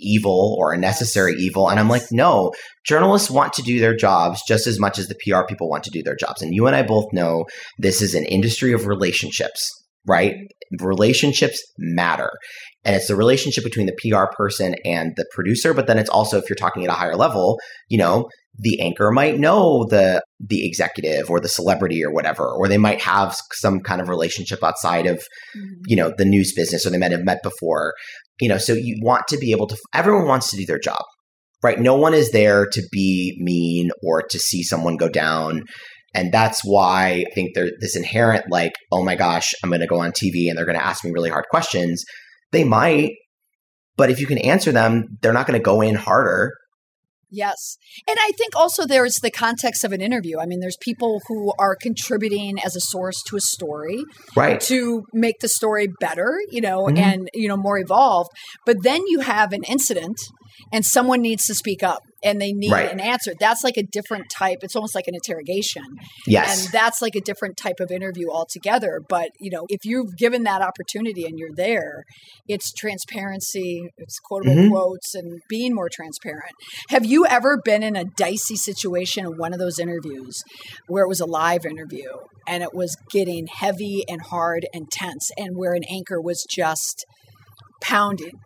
evil 0.00 0.56
or 0.58 0.72
a 0.72 0.78
necessary 0.78 1.34
evil. 1.38 1.68
And 1.68 1.78
I'm 1.78 1.88
like, 1.88 2.02
no, 2.10 2.52
journalists 2.84 3.30
want 3.30 3.52
to 3.54 3.62
do 3.62 3.78
their 3.80 3.96
jobs 3.96 4.42
just 4.46 4.66
as 4.66 4.80
much 4.80 4.98
as 4.98 5.08
the 5.08 5.18
PR 5.24 5.44
people 5.46 5.68
want 5.68 5.84
to 5.84 5.90
do 5.90 6.02
their 6.02 6.16
jobs. 6.16 6.42
And 6.42 6.54
you 6.54 6.66
and 6.66 6.74
I 6.74 6.82
both 6.82 7.12
know 7.12 7.44
this 7.78 8.02
is 8.02 8.14
an 8.14 8.24
industry 8.24 8.72
of 8.72 8.86
relationships 8.86 9.70
right? 10.06 10.34
Relationships 10.80 11.62
matter. 11.78 12.30
And 12.84 12.96
it's 12.96 13.08
the 13.08 13.16
relationship 13.16 13.64
between 13.64 13.86
the 13.86 13.96
PR 14.00 14.34
person 14.36 14.74
and 14.84 15.12
the 15.16 15.26
producer. 15.32 15.74
But 15.74 15.86
then 15.86 15.98
it's 15.98 16.08
also, 16.08 16.38
if 16.38 16.48
you're 16.48 16.56
talking 16.56 16.84
at 16.84 16.90
a 16.90 16.94
higher 16.94 17.16
level, 17.16 17.58
you 17.88 17.98
know, 17.98 18.28
the 18.60 18.80
anchor 18.80 19.10
might 19.10 19.38
know 19.38 19.86
the 19.88 20.22
the 20.38 20.66
executive 20.66 21.30
or 21.30 21.40
the 21.40 21.48
celebrity 21.48 22.04
or 22.04 22.12
whatever, 22.12 22.46
or 22.46 22.68
they 22.68 22.78
might 22.78 23.00
have 23.00 23.36
some 23.52 23.80
kind 23.80 24.00
of 24.00 24.08
relationship 24.08 24.62
outside 24.62 25.06
of, 25.06 25.16
mm-hmm. 25.56 25.82
you 25.86 25.96
know, 25.96 26.12
the 26.16 26.24
news 26.24 26.52
business, 26.54 26.86
or 26.86 26.90
they 26.90 26.98
might 26.98 27.12
have 27.12 27.24
met 27.24 27.42
before. 27.42 27.94
You 28.40 28.48
know, 28.48 28.58
so 28.58 28.72
you 28.72 28.98
want 29.02 29.26
to 29.28 29.38
be 29.38 29.52
able 29.52 29.66
to. 29.68 29.76
Everyone 29.94 30.26
wants 30.26 30.50
to 30.50 30.56
do 30.56 30.66
their 30.66 30.78
job, 30.78 31.02
right? 31.62 31.78
No 31.78 31.94
one 31.94 32.14
is 32.14 32.30
there 32.32 32.66
to 32.66 32.82
be 32.92 33.38
mean 33.40 33.90
or 34.02 34.22
to 34.22 34.38
see 34.38 34.62
someone 34.62 34.96
go 34.96 35.08
down. 35.08 35.64
And 36.12 36.32
that's 36.32 36.62
why 36.64 37.24
I 37.28 37.34
think 37.34 37.54
there's 37.54 37.70
this 37.80 37.96
inherent 37.96 38.46
like, 38.50 38.72
oh 38.90 39.04
my 39.04 39.14
gosh, 39.14 39.54
I'm 39.62 39.70
going 39.70 39.80
to 39.80 39.86
go 39.86 40.00
on 40.00 40.10
TV 40.10 40.48
and 40.48 40.58
they're 40.58 40.64
going 40.64 40.78
to 40.78 40.84
ask 40.84 41.04
me 41.04 41.12
really 41.12 41.30
hard 41.30 41.44
questions. 41.50 42.04
They 42.50 42.64
might, 42.64 43.12
but 43.96 44.10
if 44.10 44.18
you 44.18 44.26
can 44.26 44.38
answer 44.38 44.72
them, 44.72 45.04
they're 45.20 45.32
not 45.32 45.46
going 45.46 45.58
to 45.58 45.64
go 45.64 45.80
in 45.80 45.94
harder. 45.94 46.52
Yes. 47.30 47.76
And 48.08 48.16
I 48.20 48.32
think 48.36 48.56
also 48.56 48.86
there's 48.86 49.16
the 49.16 49.30
context 49.30 49.84
of 49.84 49.92
an 49.92 50.00
interview. 50.00 50.38
I 50.38 50.46
mean, 50.46 50.60
there's 50.60 50.76
people 50.80 51.20
who 51.28 51.52
are 51.58 51.76
contributing 51.76 52.58
as 52.64 52.74
a 52.74 52.80
source 52.80 53.22
to 53.28 53.36
a 53.36 53.40
story. 53.40 54.02
Right. 54.36 54.60
To 54.62 55.04
make 55.12 55.40
the 55.40 55.48
story 55.48 55.88
better, 56.00 56.38
you 56.50 56.60
know, 56.60 56.86
mm-hmm. 56.86 56.98
and, 56.98 57.30
you 57.32 57.48
know, 57.48 57.56
more 57.56 57.78
evolved. 57.78 58.30
But 58.66 58.82
then 58.82 59.02
you 59.06 59.20
have 59.20 59.52
an 59.52 59.62
incident 59.64 60.18
and 60.72 60.84
someone 60.84 61.22
needs 61.22 61.46
to 61.46 61.54
speak 61.54 61.82
up 61.82 62.02
and 62.22 62.40
they 62.40 62.52
need 62.52 62.72
right. 62.72 62.90
an 62.90 63.00
answer. 63.00 63.32
That's 63.38 63.64
like 63.64 63.76
a 63.76 63.82
different 63.82 64.26
type. 64.30 64.58
It's 64.62 64.76
almost 64.76 64.94
like 64.94 65.06
an 65.08 65.14
interrogation. 65.14 65.82
Yes. 66.26 66.64
And 66.64 66.72
that's 66.72 67.00
like 67.00 67.14
a 67.14 67.20
different 67.20 67.56
type 67.56 67.80
of 67.80 67.90
interview 67.90 68.28
altogether. 68.30 69.00
But, 69.08 69.30
you 69.38 69.50
know, 69.50 69.66
if 69.68 69.84
you've 69.84 70.16
given 70.16 70.42
that 70.44 70.62
opportunity 70.62 71.24
and 71.24 71.38
you're 71.38 71.54
there, 71.54 72.04
it's 72.46 72.72
transparency, 72.72 73.88
it's 73.96 74.18
quotable 74.18 74.54
mm-hmm. 74.54 74.70
quotes 74.70 75.14
and 75.14 75.40
being 75.48 75.74
more 75.74 75.88
transparent. 75.88 76.52
Have 76.90 77.06
you 77.06 77.26
ever 77.26 77.58
been 77.64 77.82
in 77.82 77.96
a 77.96 78.04
dicey 78.04 78.56
situation 78.56 79.24
in 79.24 79.38
one 79.38 79.52
of 79.52 79.58
those 79.58 79.78
interviews 79.78 80.42
where 80.86 81.04
it 81.04 81.08
was 81.08 81.20
a 81.20 81.26
live 81.26 81.64
interview 81.64 82.10
and 82.46 82.62
it 82.62 82.74
was 82.74 82.96
getting 83.10 83.46
heavy 83.46 84.04
and 84.08 84.22
hard 84.22 84.66
and 84.74 84.90
tense 84.90 85.30
and 85.36 85.56
where 85.56 85.72
an 85.72 85.84
anchor 85.88 86.20
was 86.20 86.44
just 86.50 87.04
pounding? 87.80 88.40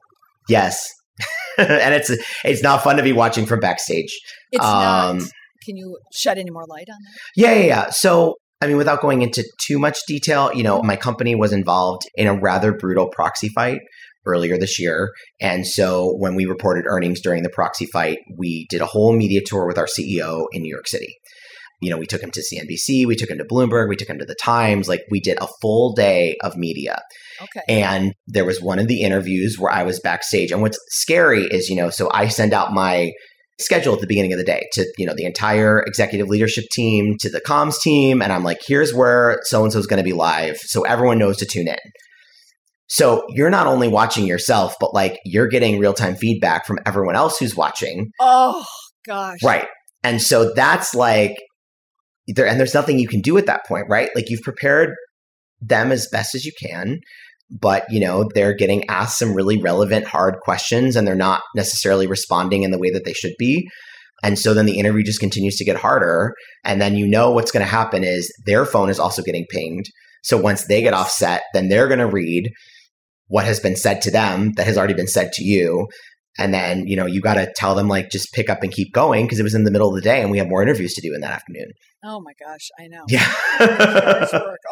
Yes. 0.48 0.92
and 1.58 1.94
it's 1.94 2.10
it's 2.44 2.62
not 2.62 2.82
fun 2.82 2.96
to 2.96 3.02
be 3.02 3.12
watching 3.12 3.46
from 3.46 3.60
backstage. 3.60 4.18
It's 4.50 4.64
um, 4.64 5.18
not. 5.18 5.28
Can 5.64 5.76
you 5.76 5.98
shed 6.12 6.38
any 6.38 6.50
more 6.50 6.64
light 6.66 6.88
on 6.90 6.98
that? 7.02 7.18
Yeah, 7.36 7.52
yeah, 7.54 7.66
yeah. 7.66 7.90
So 7.90 8.36
I 8.60 8.66
mean, 8.66 8.76
without 8.76 9.00
going 9.00 9.22
into 9.22 9.44
too 9.60 9.78
much 9.78 9.98
detail, 10.06 10.50
you 10.54 10.62
know, 10.62 10.82
my 10.82 10.96
company 10.96 11.34
was 11.34 11.52
involved 11.52 12.02
in 12.14 12.26
a 12.26 12.38
rather 12.38 12.72
brutal 12.72 13.08
proxy 13.08 13.48
fight 13.50 13.80
earlier 14.26 14.56
this 14.56 14.80
year. 14.80 15.10
And 15.40 15.66
so 15.66 16.14
when 16.18 16.34
we 16.34 16.46
reported 16.46 16.86
earnings 16.86 17.20
during 17.20 17.42
the 17.42 17.50
proxy 17.50 17.86
fight, 17.86 18.18
we 18.38 18.66
did 18.70 18.80
a 18.80 18.86
whole 18.86 19.14
media 19.14 19.40
tour 19.44 19.66
with 19.66 19.78
our 19.78 19.86
CEO 19.86 20.46
in 20.52 20.62
New 20.62 20.72
York 20.72 20.88
City. 20.88 21.14
You 21.82 21.90
know, 21.90 21.98
we 21.98 22.06
took 22.06 22.22
him 22.22 22.30
to 22.30 22.40
CNBC, 22.40 23.06
we 23.06 23.16
took 23.16 23.28
him 23.28 23.38
to 23.38 23.44
Bloomberg, 23.44 23.88
we 23.88 23.96
took 23.96 24.08
him 24.08 24.18
to 24.18 24.24
the 24.24 24.36
Times. 24.42 24.88
Like 24.88 25.02
we 25.10 25.20
did 25.20 25.38
a 25.40 25.48
full 25.60 25.92
day 25.92 26.36
of 26.42 26.56
media. 26.56 27.02
Okay. 27.40 27.62
And 27.68 28.14
there 28.26 28.44
was 28.44 28.60
one 28.60 28.78
of 28.78 28.88
the 28.88 29.02
interviews 29.02 29.56
where 29.58 29.72
I 29.72 29.82
was 29.82 30.00
backstage. 30.00 30.50
And 30.50 30.62
what's 30.62 30.78
scary 30.88 31.44
is, 31.44 31.68
you 31.68 31.76
know, 31.76 31.90
so 31.90 32.10
I 32.12 32.28
send 32.28 32.52
out 32.52 32.72
my 32.72 33.12
schedule 33.60 33.94
at 33.94 34.00
the 34.00 34.06
beginning 34.06 34.32
of 34.32 34.38
the 34.38 34.44
day 34.44 34.66
to, 34.72 34.84
you 34.98 35.06
know, 35.06 35.14
the 35.14 35.24
entire 35.24 35.80
executive 35.80 36.28
leadership 36.28 36.64
team, 36.72 37.16
to 37.20 37.30
the 37.30 37.40
comms 37.40 37.80
team. 37.80 38.20
And 38.20 38.32
I'm 38.32 38.42
like, 38.42 38.60
here's 38.66 38.92
where 38.92 39.40
so 39.44 39.62
and 39.62 39.72
so 39.72 39.78
is 39.78 39.86
going 39.86 39.98
to 39.98 40.04
be 40.04 40.12
live. 40.12 40.56
So 40.58 40.82
everyone 40.82 41.18
knows 41.18 41.36
to 41.38 41.46
tune 41.46 41.68
in. 41.68 41.76
So 42.86 43.24
you're 43.30 43.50
not 43.50 43.66
only 43.66 43.88
watching 43.88 44.26
yourself, 44.26 44.74
but 44.78 44.92
like 44.92 45.18
you're 45.24 45.48
getting 45.48 45.78
real 45.78 45.94
time 45.94 46.16
feedback 46.16 46.66
from 46.66 46.78
everyone 46.84 47.16
else 47.16 47.38
who's 47.38 47.56
watching. 47.56 48.10
Oh, 48.20 48.64
gosh. 49.06 49.42
Right. 49.42 49.66
And 50.02 50.20
so 50.20 50.52
that's 50.52 50.94
like, 50.94 51.36
there, 52.28 52.46
and 52.46 52.58
there's 52.58 52.74
nothing 52.74 52.98
you 52.98 53.08
can 53.08 53.20
do 53.20 53.38
at 53.38 53.46
that 53.46 53.66
point, 53.66 53.86
right? 53.88 54.10
Like 54.14 54.28
you've 54.28 54.42
prepared 54.42 54.90
them 55.60 55.92
as 55.92 56.08
best 56.10 56.34
as 56.34 56.44
you 56.44 56.52
can 56.60 56.98
but 57.58 57.84
you 57.88 58.00
know 58.00 58.28
they're 58.34 58.54
getting 58.54 58.88
asked 58.88 59.18
some 59.18 59.34
really 59.34 59.60
relevant 59.60 60.06
hard 60.06 60.36
questions 60.40 60.96
and 60.96 61.06
they're 61.06 61.14
not 61.14 61.42
necessarily 61.54 62.06
responding 62.06 62.62
in 62.62 62.70
the 62.70 62.78
way 62.78 62.90
that 62.90 63.04
they 63.04 63.12
should 63.12 63.34
be. 63.38 63.68
And 64.22 64.38
so 64.38 64.54
then 64.54 64.66
the 64.66 64.78
interview 64.78 65.02
just 65.02 65.20
continues 65.20 65.56
to 65.56 65.64
get 65.64 65.76
harder. 65.76 66.34
And 66.64 66.80
then 66.80 66.96
you 66.96 67.06
know 67.06 67.30
what's 67.30 67.50
going 67.50 67.64
to 67.64 67.70
happen 67.70 68.04
is 68.04 68.32
their 68.46 68.64
phone 68.64 68.88
is 68.88 68.98
also 68.98 69.22
getting 69.22 69.46
pinged. 69.50 69.84
So 70.22 70.38
once 70.38 70.66
they 70.66 70.82
get 70.82 70.94
offset 70.94 71.42
then 71.52 71.68
they're 71.68 71.88
going 71.88 72.00
to 72.00 72.06
read 72.06 72.50
what 73.28 73.44
has 73.44 73.60
been 73.60 73.76
said 73.76 74.02
to 74.02 74.10
them 74.10 74.52
that 74.56 74.66
has 74.66 74.76
already 74.76 74.94
been 74.94 75.06
said 75.06 75.32
to 75.32 75.44
you 75.44 75.88
and 76.38 76.52
then 76.52 76.86
you 76.86 76.96
know 76.96 77.06
you 77.06 77.20
got 77.20 77.34
to 77.34 77.52
tell 77.56 77.74
them 77.74 77.88
like 77.88 78.10
just 78.10 78.32
pick 78.32 78.48
up 78.50 78.62
and 78.62 78.72
keep 78.72 78.92
going 78.92 79.24
because 79.24 79.38
it 79.38 79.42
was 79.44 79.54
in 79.54 79.64
the 79.64 79.70
middle 79.70 79.88
of 79.88 79.94
the 79.94 80.00
day 80.00 80.20
and 80.22 80.30
we 80.30 80.38
have 80.38 80.48
more 80.48 80.62
interviews 80.62 80.94
to 80.94 81.00
do 81.00 81.14
in 81.14 81.20
that 81.20 81.32
afternoon 81.32 81.70
Oh 82.06 82.20
my 82.20 82.32
gosh, 82.38 82.68
I 82.78 82.86
know. 82.86 83.04
yeah 83.08 83.26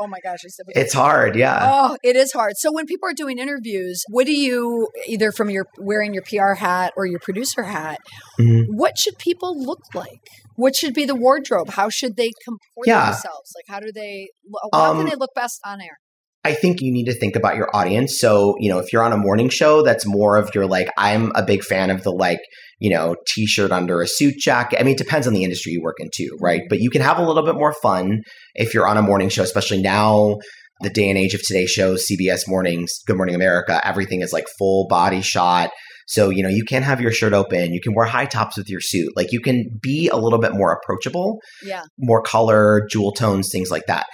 oh 0.01 0.07
my 0.07 0.19
gosh, 0.23 0.41
it's 0.69 0.93
hard 0.93 1.35
yeah 1.35 1.61
Oh, 1.63 1.97
it 2.03 2.15
is 2.17 2.33
hard. 2.33 2.53
So 2.59 2.71
when 2.73 2.85
people 2.87 3.09
are 3.09 3.15
doing 3.15 3.39
interviews, 3.39 4.03
what 4.11 4.27
do 4.27 4.35
you 4.35 4.89
either 5.07 5.33
from 5.33 5.49
your 5.49 5.67
wearing 5.79 6.13
your 6.13 6.23
PR 6.25 6.55
hat 6.55 6.93
or 6.97 7.07
your 7.07 7.21
producer 7.21 7.63
hat? 7.63 7.99
Mhm. 8.39 8.65
What 8.69 8.99
should 8.99 9.17
people 9.19 9.59
look 9.59 9.81
like? 9.95 10.21
What 10.57 10.77
should 10.77 10.93
be 10.93 11.07
the 11.07 11.15
wardrobe? 11.15 11.71
How 11.71 11.89
should 11.89 12.17
they 12.17 12.33
comport 12.45 12.87
Yeah. 12.87 13.07
themselves? 13.07 13.53
Like 13.57 13.65
how 13.69 13.81
do 13.81 13.91
they? 13.93 14.29
How 14.75 14.91
Um, 14.91 14.97
can 14.99 15.07
they 15.07 15.17
look 15.17 15.31
best 15.35 15.59
on 15.65 15.81
air? 15.81 15.99
I 16.45 16.55
think 16.55 16.81
you 16.81 16.93
need 16.93 17.05
to 17.05 17.15
think 17.15 17.37
about 17.37 17.57
your 17.57 17.75
audience. 17.75 18.19
So, 18.19 18.57
you 18.59 18.69
know, 18.69 18.79
if 18.79 18.93
you're 18.93 19.05
on 19.05 19.13
a 19.13 19.17
morning 19.17 19.49
show, 19.49 19.83
that's 19.83 20.05
more 20.07 20.37
of 20.37 20.51
your 20.55 20.67
like, 20.67 20.89
I'm 20.97 21.31
a 21.37 21.45
big 21.45 21.63
fan 21.63 21.91
of 21.91 22.03
the 22.03 22.11
like, 22.11 22.41
you 22.81 22.91
know, 22.91 23.15
t 23.29 23.47
shirt 23.47 23.71
under 23.71 24.03
a 24.03 24.09
suit 24.09 24.39
jacket. 24.39 24.81
I 24.81 24.83
mean, 24.83 24.95
it 24.95 24.99
depends 24.99 25.29
on 25.29 25.35
the 25.35 25.45
industry 25.45 25.73
you 25.73 25.83
work 25.83 25.99
into, 26.01 26.25
mm-hmm. 26.25 26.45
right? 26.45 26.63
But 26.69 26.81
you 26.81 26.91
can 26.91 27.01
have 27.01 27.19
a 27.19 27.25
little 27.25 27.45
bit 27.45 27.55
more 27.55 27.75
fun 27.81 28.23
if 28.55 28.75
you're 28.75 28.89
on 28.89 28.97
a 28.97 29.03
morning 29.03 29.29
show, 29.29 29.45
especially 29.45 29.81
now, 29.81 30.39
the 30.81 30.91
day 30.91 31.09
and 31.09 31.17
age 31.17 31.35
of 31.35 31.43
today's 31.43 31.71
shows, 31.71 32.07
CBS 32.11 32.49
Mornings, 32.49 33.03
Good 33.07 33.17
Morning 33.17 33.37
America, 33.37 33.81
everything 33.87 34.21
is 34.21 34.33
like 34.33 34.47
full 34.59 34.89
body 34.89 35.23
shot. 35.23 35.71
So, 36.09 36.29
you 36.29 36.43
know, 36.43 36.49
you 36.49 36.65
can 36.65 36.83
have 36.83 37.01
your 37.01 37.13
shirt 37.13 37.33
open, 37.33 37.73
you 37.73 37.81
can 37.81 37.95
wear 37.95 38.05
high 38.05 38.27
tops 38.27 38.59
with 38.59 38.69
your 38.69 38.81
suit. 38.81 39.13
Like 39.17 39.31
you 39.31 39.41
can 39.41 39.67
be 39.81 40.09
a 40.09 40.17
little 40.17 40.41
bit 40.41 40.53
more 40.53 40.73
approachable 40.73 41.39
Yeah, 41.63 41.85
more 41.99 42.21
color, 42.21 42.87
jewel 42.91 43.13
tones, 43.13 43.51
things 43.53 43.71
like 43.71 43.87
that. 43.87 44.07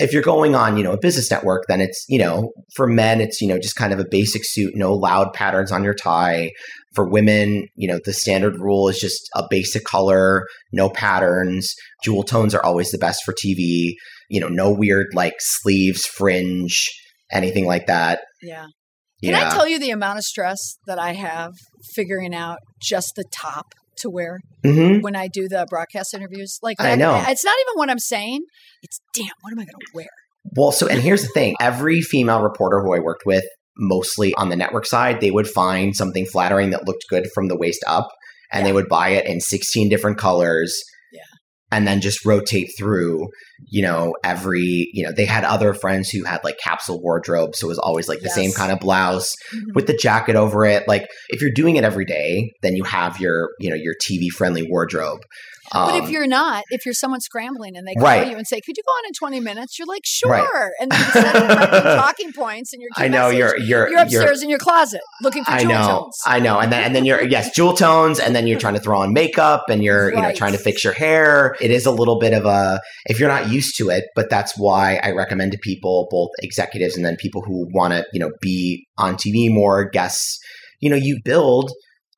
If 0.00 0.12
you're 0.12 0.22
going 0.22 0.54
on, 0.54 0.76
you 0.76 0.82
know, 0.82 0.92
a 0.92 0.98
business 0.98 1.30
network, 1.30 1.64
then 1.68 1.80
it's, 1.80 2.04
you 2.08 2.18
know, 2.18 2.52
for 2.74 2.86
men, 2.86 3.20
it's, 3.20 3.40
you 3.40 3.48
know, 3.48 3.58
just 3.58 3.76
kind 3.76 3.92
of 3.92 4.00
a 4.00 4.06
basic 4.10 4.42
suit, 4.44 4.74
no 4.74 4.92
loud 4.94 5.32
patterns 5.32 5.70
on 5.70 5.84
your 5.84 5.94
tie. 5.94 6.50
For 6.94 7.08
women, 7.08 7.68
you 7.76 7.86
know, 7.86 8.00
the 8.04 8.12
standard 8.12 8.58
rule 8.58 8.88
is 8.88 8.98
just 8.98 9.28
a 9.36 9.44
basic 9.48 9.84
color, 9.84 10.46
no 10.72 10.90
patterns. 10.90 11.72
Jewel 12.02 12.24
tones 12.24 12.54
are 12.54 12.64
always 12.64 12.90
the 12.90 12.98
best 12.98 13.22
for 13.24 13.32
TV. 13.32 13.92
You 14.28 14.40
know, 14.40 14.48
no 14.48 14.72
weird 14.72 15.08
like 15.14 15.34
sleeves, 15.38 16.06
fringe, 16.06 16.88
anything 17.30 17.66
like 17.66 17.86
that. 17.86 18.22
yeah. 18.42 18.66
Can 19.22 19.32
yeah. 19.32 19.48
I 19.48 19.50
tell 19.50 19.68
you 19.68 19.78
the 19.78 19.90
amount 19.90 20.18
of 20.18 20.24
stress 20.24 20.78
that 20.86 20.98
I 20.98 21.12
have 21.12 21.52
figuring 21.94 22.34
out 22.34 22.58
just 22.80 23.12
the 23.16 23.24
top 23.30 23.74
to 24.00 24.10
wear 24.10 24.40
hmm 24.64 24.98
when 25.00 25.16
I 25.16 25.28
do 25.28 25.48
the 25.48 25.66
broadcast 25.68 26.14
interviews? 26.14 26.58
Like 26.62 26.80
I 26.80 26.94
know. 26.94 27.22
it's 27.26 27.44
not 27.44 27.56
even 27.60 27.78
what 27.78 27.90
I'm 27.90 27.98
saying. 27.98 28.44
It's 28.82 29.00
damn. 29.14 29.28
What 29.40 29.52
am 29.52 29.58
I 29.58 29.64
going 29.64 29.74
to 29.80 29.92
wear? 29.94 30.08
Well, 30.56 30.72
so, 30.72 30.86
and 30.88 31.00
here's 31.00 31.22
the 31.22 31.28
thing 31.28 31.54
every 31.60 32.00
female 32.00 32.42
reporter 32.42 32.80
who 32.80 32.94
I 32.94 32.98
worked 32.98 33.26
with, 33.26 33.44
mostly 33.76 34.34
on 34.34 34.48
the 34.48 34.56
network 34.56 34.86
side, 34.86 35.20
they 35.20 35.30
would 35.30 35.48
find 35.48 35.94
something 35.94 36.26
flattering 36.26 36.70
that 36.70 36.86
looked 36.86 37.04
good 37.08 37.28
from 37.34 37.48
the 37.48 37.56
waist 37.56 37.84
up 37.86 38.08
and 38.52 38.66
they 38.66 38.72
would 38.72 38.88
buy 38.88 39.10
it 39.10 39.26
in 39.26 39.40
16 39.40 39.88
different 39.88 40.18
colors. 40.18 40.82
And 41.72 41.86
then 41.86 42.00
just 42.00 42.26
rotate 42.26 42.72
through, 42.76 43.28
you 43.68 43.82
know, 43.82 44.16
every, 44.24 44.90
you 44.92 45.04
know, 45.04 45.12
they 45.12 45.24
had 45.24 45.44
other 45.44 45.72
friends 45.72 46.10
who 46.10 46.24
had 46.24 46.42
like 46.42 46.58
capsule 46.58 47.00
wardrobes. 47.00 47.60
So 47.60 47.66
it 47.66 47.68
was 47.68 47.78
always 47.78 48.08
like 48.08 48.20
the 48.22 48.28
same 48.28 48.50
kind 48.52 48.72
of 48.72 48.80
blouse 48.80 49.36
Mhm. 49.54 49.74
with 49.76 49.86
the 49.86 49.96
jacket 49.96 50.34
over 50.34 50.64
it. 50.64 50.88
Like 50.88 51.08
if 51.28 51.40
you're 51.40 51.52
doing 51.54 51.76
it 51.76 51.84
every 51.84 52.04
day, 52.04 52.52
then 52.62 52.74
you 52.74 52.82
have 52.82 53.20
your, 53.20 53.50
you 53.60 53.70
know, 53.70 53.76
your 53.76 53.94
TV 54.02 54.30
friendly 54.30 54.66
wardrobe. 54.68 55.20
But 55.72 55.94
if 55.96 56.04
Um, 56.04 56.10
you're 56.10 56.26
not, 56.26 56.64
if 56.70 56.84
you're 56.84 56.94
someone 56.94 57.20
scrambling 57.20 57.76
and 57.76 57.86
they 57.86 57.94
call 57.94 58.04
Right. 58.04 58.28
you 58.28 58.36
and 58.36 58.46
say, 58.46 58.60
"Could 58.60 58.76
you 58.76 58.82
go 58.84 58.90
on 58.90 59.04
in 59.06 59.12
20 59.12 59.40
minutes?" 59.40 59.78
You're 59.78 59.86
like, 59.86 60.02
"Sure." 60.04 60.30
Right. 60.30 60.70
And 60.80 60.90
then 60.90 61.36
of 61.36 61.82
talking 61.96 62.32
points 62.32 62.72
and 62.72 62.82
your 62.82 62.90
I 62.96 63.08
know 63.08 63.28
message, 63.30 63.38
you're, 63.38 63.58
you're, 63.58 63.88
you're 63.90 64.00
upstairs 64.00 64.42
in 64.42 64.48
your 64.50 64.58
closet 64.58 65.00
looking 65.22 65.44
for 65.44 65.52
I 65.52 65.60
jewel 65.60 65.72
know, 65.72 65.86
tones. 65.86 66.18
I 66.26 66.40
know, 66.40 66.58
and 66.58 66.72
then 66.72 66.82
and 66.84 66.94
then 66.96 67.04
you're 67.04 67.22
yes, 67.22 67.54
jewel 67.54 67.74
tones, 67.74 68.18
and 68.18 68.34
then 68.34 68.46
you're 68.46 68.58
trying 68.58 68.74
to 68.74 68.80
throw 68.80 69.00
on 69.00 69.12
makeup, 69.12 69.64
and 69.68 69.82
you're 69.84 70.10
you 70.12 70.20
know 70.20 70.32
trying 70.32 70.52
to 70.52 70.58
fix 70.58 70.82
your 70.82 70.92
hair. 70.92 71.56
It 71.60 71.70
is 71.70 71.86
a 71.86 71.90
little 71.92 72.18
bit 72.18 72.32
of 72.32 72.46
a 72.46 72.80
if 73.06 73.20
you're 73.20 73.28
not 73.28 73.48
used 73.50 73.76
to 73.78 73.90
it, 73.90 74.04
but 74.16 74.28
that's 74.30 74.54
why 74.56 74.98
I 75.02 75.10
recommend 75.12 75.52
to 75.52 75.58
people, 75.58 76.08
both 76.10 76.30
executives 76.42 76.96
and 76.96 77.04
then 77.04 77.16
people 77.16 77.42
who 77.42 77.68
want 77.72 77.92
to 77.92 78.04
you 78.12 78.20
know 78.20 78.30
be 78.40 78.86
on 78.98 79.14
TV 79.14 79.52
more, 79.52 79.88
guests. 79.88 80.38
You 80.80 80.90
know, 80.90 80.96
you 80.96 81.18
build 81.24 81.70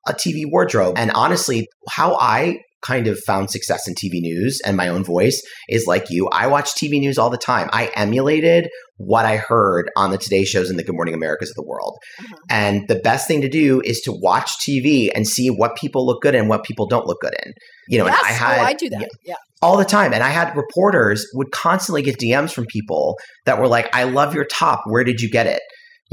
a 0.07 0.13
TV 0.13 0.43
wardrobe, 0.45 0.95
and 0.97 1.11
honestly, 1.11 1.67
how 1.89 2.15
I 2.15 2.57
kind 2.83 3.07
of 3.07 3.19
found 3.25 3.49
success 3.49 3.87
in 3.87 3.93
TV 3.95 4.19
news 4.21 4.59
and 4.65 4.77
my 4.77 4.87
own 4.87 5.03
voice 5.03 5.41
is 5.69 5.85
like 5.87 6.05
you. 6.09 6.27
I 6.31 6.47
watch 6.47 6.71
TV 6.75 6.99
news 6.99 7.17
all 7.17 7.29
the 7.29 7.37
time. 7.37 7.69
I 7.71 7.91
emulated 7.95 8.69
what 8.97 9.25
I 9.25 9.37
heard 9.37 9.89
on 9.97 10.11
the 10.11 10.17
Today 10.17 10.43
shows 10.45 10.69
and 10.69 10.77
the 10.77 10.83
Good 10.83 10.95
Morning 10.95 11.13
Americas 11.13 11.49
of 11.49 11.55
the 11.55 11.67
world. 11.67 11.97
Uh-huh. 12.19 12.35
And 12.49 12.87
the 12.87 12.95
best 12.95 13.27
thing 13.27 13.41
to 13.41 13.49
do 13.49 13.81
is 13.83 13.99
to 14.01 14.11
watch 14.11 14.51
TV 14.67 15.09
and 15.13 15.27
see 15.27 15.49
what 15.49 15.75
people 15.75 16.05
look 16.05 16.21
good 16.21 16.35
in 16.35 16.41
and 16.41 16.49
what 16.49 16.63
people 16.63 16.87
don't 16.87 17.07
look 17.07 17.19
good 17.21 17.33
in. 17.45 17.53
You 17.87 17.99
know, 17.99 18.05
yes, 18.05 18.21
I 18.23 18.31
had 18.31 18.59
oh, 18.59 18.63
I 18.63 18.73
do 18.73 18.89
that. 18.89 19.01
yeah, 19.01 19.07
Yeah. 19.25 19.35
all 19.61 19.77
the 19.77 19.85
time. 19.85 20.13
And 20.13 20.23
I 20.23 20.29
had 20.29 20.55
reporters 20.55 21.25
would 21.33 21.51
constantly 21.51 22.01
get 22.01 22.19
DMs 22.19 22.51
from 22.53 22.65
people 22.67 23.17
that 23.45 23.59
were 23.59 23.67
like, 23.67 23.93
I 23.95 24.03
love 24.03 24.35
your 24.35 24.45
top. 24.45 24.81
Where 24.85 25.03
did 25.03 25.21
you 25.21 25.29
get 25.29 25.47
it? 25.47 25.61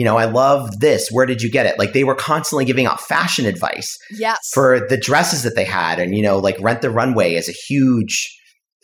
You 0.00 0.06
know, 0.06 0.16
I 0.16 0.24
love 0.24 0.80
this. 0.80 1.10
Where 1.10 1.26
did 1.26 1.42
you 1.42 1.50
get 1.50 1.66
it? 1.66 1.78
Like 1.78 1.92
they 1.92 2.04
were 2.04 2.14
constantly 2.14 2.64
giving 2.64 2.86
out 2.86 3.02
fashion 3.02 3.44
advice 3.44 3.98
Yes. 4.10 4.38
for 4.54 4.80
the 4.88 4.96
dresses 4.96 5.42
that 5.42 5.56
they 5.56 5.64
had. 5.66 5.98
And, 5.98 6.16
you 6.16 6.22
know, 6.22 6.38
like 6.38 6.56
Rent 6.58 6.80
the 6.80 6.88
Runway 6.88 7.34
is 7.34 7.50
a 7.50 7.52
huge 7.68 8.34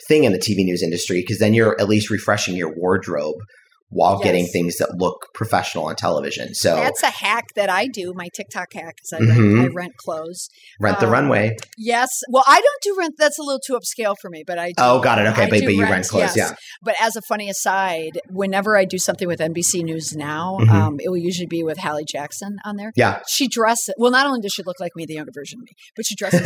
thing 0.09 0.25
in 0.25 0.33
the 0.33 0.39
TV 0.39 0.59
news 0.59 0.83
industry 0.83 1.23
because 1.23 1.39
then 1.39 1.55
you're 1.55 1.75
at 1.81 1.89
least 1.89 2.11
refreshing 2.11 2.55
your 2.55 2.75
wardrobe 2.77 3.37
while 3.89 4.15
Yes. 4.19 4.25
getting 4.25 4.47
things 4.47 4.77
that 4.79 4.97
look 4.97 5.29
professional 5.35 5.85
on 5.87 5.95
television. 5.97 6.55
So 6.55 6.75
That's 6.77 7.03
a 7.03 7.11
hack 7.11 7.45
that 7.55 7.71
I 7.71 7.87
do, 7.87 8.13
my 8.15 8.29
TikTok 8.35 8.73
hack, 8.73 8.97
is 9.05 9.13
I, 9.13 9.21
Mhm. 9.21 9.59
rent, 9.59 9.71
I 9.71 9.75
rent 9.75 9.97
clothes. 9.97 10.49
Rent 10.81 10.99
the 10.99 11.07
um, 11.07 11.13
Runway. 11.13 11.57
Yes. 11.79 12.09
Well, 12.29 12.43
I 12.47 12.61
don't 12.61 12.83
do 12.83 12.97
rent. 12.99 13.15
That's 13.19 13.39
a 13.39 13.43
little 13.43 13.61
too 13.65 13.79
upscale 13.79 14.15
for 14.21 14.29
me, 14.29 14.43
but 14.47 14.59
I 14.59 14.69
do. 14.69 14.75
Oh, 14.79 15.01
got 15.01 15.19
it. 15.21 15.27
Okay, 15.29 15.45
I 15.45 15.51
but, 15.51 15.61
but 15.65 15.75
you 15.75 15.83
rent 15.85 16.09
clothes, 16.09 16.35
yes. 16.35 16.37
yeah. 16.37 16.57
But 16.83 16.97
as 17.01 17.15
a 17.17 17.23
funny 17.23 17.49
aside, 17.49 18.21
whenever 18.29 18.77
I 18.77 18.85
do 18.85 18.99
something 18.99 19.29
with 19.29 19.41
NBC 19.41 19.83
News 19.85 20.15
now, 20.17 20.59
Mhm. 20.61 20.69
um, 20.71 20.97
it 21.01 21.09
will 21.09 21.17
usually 21.17 21.47
be 21.47 21.63
with 21.63 21.79
Hallie 21.79 22.05
Jackson 22.05 22.57
on 22.65 22.77
there. 22.77 22.93
Yeah. 22.97 23.21
She 23.29 23.47
dresses 23.49 23.95
well. 23.99 24.11
Not 24.11 24.27
only 24.27 24.41
does 24.41 24.53
she 24.53 24.63
look 24.65 24.81
like 24.81 24.93
me, 24.97 25.07
the 25.07 25.15
younger 25.15 25.33
version 25.33 25.61
of 25.61 25.65
me, 25.65 25.73
but 25.95 26.05
she 26.07 26.15
dresses 26.17 26.43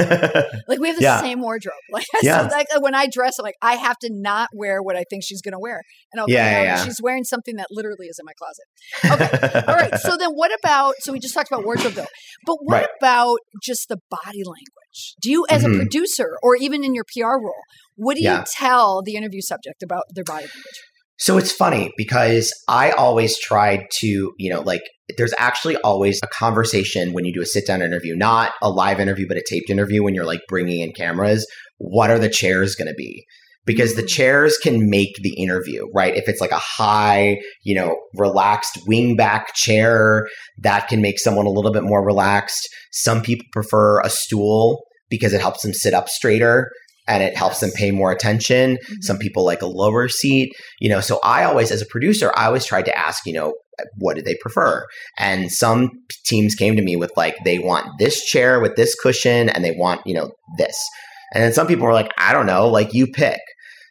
like 0.69 0.79
we 0.81 0.89
have 0.89 0.97
the 0.99 1.03
Yeah. 1.03 1.21
same 1.21 1.41
wardrobe. 1.41 1.75
Like, 1.91 2.05
Yeah. 2.23 2.49
so 2.49 2.55
like 2.57 2.67
when 2.81 2.95
I 2.95 3.07
dress, 3.07 3.39
I'm 3.39 3.45
like 3.45 3.57
I 3.63 3.75
have 3.77 3.99
to 4.01 4.11
not 4.13 4.51
wear 4.55 4.83
what 4.83 4.95
I 4.97 5.05
think 5.09 5.25
she's 5.25 5.41
going 5.41 5.53
to 5.53 5.59
wear, 5.59 5.83
and 6.13 6.21
I'll 6.21 6.29
Yeah, 6.29 6.51
yeah, 6.51 6.59
out 6.59 6.65
yeah. 6.79 6.85
she's 6.85 7.01
wearing 7.03 7.25
something 7.25 7.40
that 7.57 7.69
literally 7.71 8.07
is 8.07 8.19
in 8.19 8.27
my 8.27 8.33
closet. 8.39 8.65
Okay. 9.05 9.63
All 9.69 9.77
right. 9.77 9.95
So 10.01 10.17
then 10.17 10.31
what 10.31 10.51
about 10.63 10.95
so 11.01 11.13
we 11.13 11.19
just 11.19 11.35
talked 11.35 11.51
about 11.51 11.65
wardrobe 11.65 11.95
though. 11.95 12.07
But 12.47 12.57
what 12.63 12.75
Right. 12.75 12.89
about 13.01 13.39
just 13.63 13.89
the 13.89 13.99
body 14.11 14.43
language? 14.45 15.15
Do 15.23 15.31
you 15.31 15.47
as 15.51 15.65
Mhm. 15.65 15.75
a 15.75 15.77
producer 15.77 16.37
or 16.43 16.57
even 16.57 16.85
in 16.85 16.95
your 16.95 17.05
PR 17.05 17.39
role, 17.43 17.63
what 17.97 18.17
do 18.17 18.23
Yeah. 18.23 18.41
you 18.41 18.45
tell 18.51 19.03
the 19.03 19.15
interview 19.17 19.41
subject 19.41 19.83
about 19.83 20.05
their 20.15 20.25
body 20.25 20.47
language? 20.47 20.81
So 21.19 21.37
it's 21.37 21.53
funny 21.53 21.93
because 21.99 22.51
I 22.67 22.93
always 22.93 23.39
tried 23.39 23.87
to, 23.99 24.33
you 24.39 24.51
know, 24.51 24.63
like 24.63 24.81
there's 25.19 25.35
actually 25.37 25.77
always 25.79 26.19
a 26.23 26.27
conversation 26.27 27.13
when 27.13 27.27
you 27.27 27.33
do 27.35 27.43
a 27.43 27.47
sit 27.47 27.67
down 27.67 27.83
interview, 27.83 28.17
not 28.17 28.53
a 28.63 28.71
live 28.71 29.01
interview, 29.01 29.27
but 29.29 29.37
a 29.37 29.43
taped 29.47 29.69
interview 29.69 30.03
when 30.03 30.15
you're 30.15 30.25
like 30.25 30.41
bringing 30.49 30.81
in 30.81 30.93
cameras. 30.93 31.47
What 31.77 32.11
are 32.11 32.19
the 32.19 32.31
chairs 32.31 32.75
going 32.75 32.89
to 32.89 32.95
be? 32.95 33.27
Because 33.67 33.95
the 33.95 34.07
chairs 34.07 34.57
can 34.57 34.89
make 34.89 35.17
the 35.23 35.35
interview, 35.35 35.87
right? 35.95 36.17
If 36.17 36.29
it's 36.29 36.41
like 36.41 36.51
a 36.51 36.59
high, 36.59 37.37
you 37.63 37.75
know, 37.75 37.95
relaxed 38.17 38.79
wingback 38.89 39.47
chair, 39.55 40.27
that 40.59 40.89
can 40.89 41.03
make 41.03 41.19
someone 41.19 41.47
a 41.47 41.51
little 41.51 41.73
bit 41.73 41.85
more 41.85 42.05
relaxed. 42.05 42.69
Some 42.91 43.23
people 43.23 43.47
prefer 43.53 44.01
a 44.01 44.11
stool 44.11 44.83
because 45.11 45.33
it 45.33 45.41
helps 45.41 45.63
them 45.63 45.75
sit 45.75 45.93
up 45.93 46.09
straighter 46.09 46.71
and 47.07 47.23
it 47.23 47.37
helps 47.37 47.61
them 47.61 47.71
pay 47.73 47.91
more 47.91 48.13
attention. 48.13 48.77
Mhm. 48.77 48.97
Some 49.03 49.19
people 49.19 49.45
like 49.45 49.63
a 49.63 49.67
lower 49.67 50.09
seat, 50.09 50.53
you 50.79 50.89
know. 50.89 51.01
So 51.01 51.19
I 51.23 51.45
always, 51.45 51.71
as 51.71 51.83
a 51.83 51.87
producer, 51.87 52.33
I 52.37 52.47
always 52.47 52.65
tried 52.65 52.87
to 52.87 52.99
ask, 52.99 53.27
you 53.27 53.33
know, 53.33 53.55
what 53.99 54.17
do 54.17 54.23
they 54.23 54.37
prefer? 54.41 54.85
And 55.19 55.51
some 55.51 55.91
teams 56.27 56.55
came 56.55 56.77
to 56.77 56.83
me 56.83 56.97
with 56.97 57.11
like, 57.17 57.37
they 57.45 57.59
want 57.59 57.87
this 57.99 58.25
chair 58.25 58.61
with 58.61 58.77
this 58.77 58.95
cushion 58.95 59.49
and 59.49 59.65
they 59.65 59.73
want, 59.73 60.03
you 60.07 60.15
know, 60.15 60.31
this. 60.57 60.77
And 61.33 61.43
then 61.43 61.53
some 61.53 61.67
people 61.67 61.87
were 61.87 61.93
like, 61.93 62.13
I 62.19 62.33
don't 62.33 62.47
know, 62.47 62.69
like 62.69 62.95
you 62.95 63.07
pick. 63.07 63.41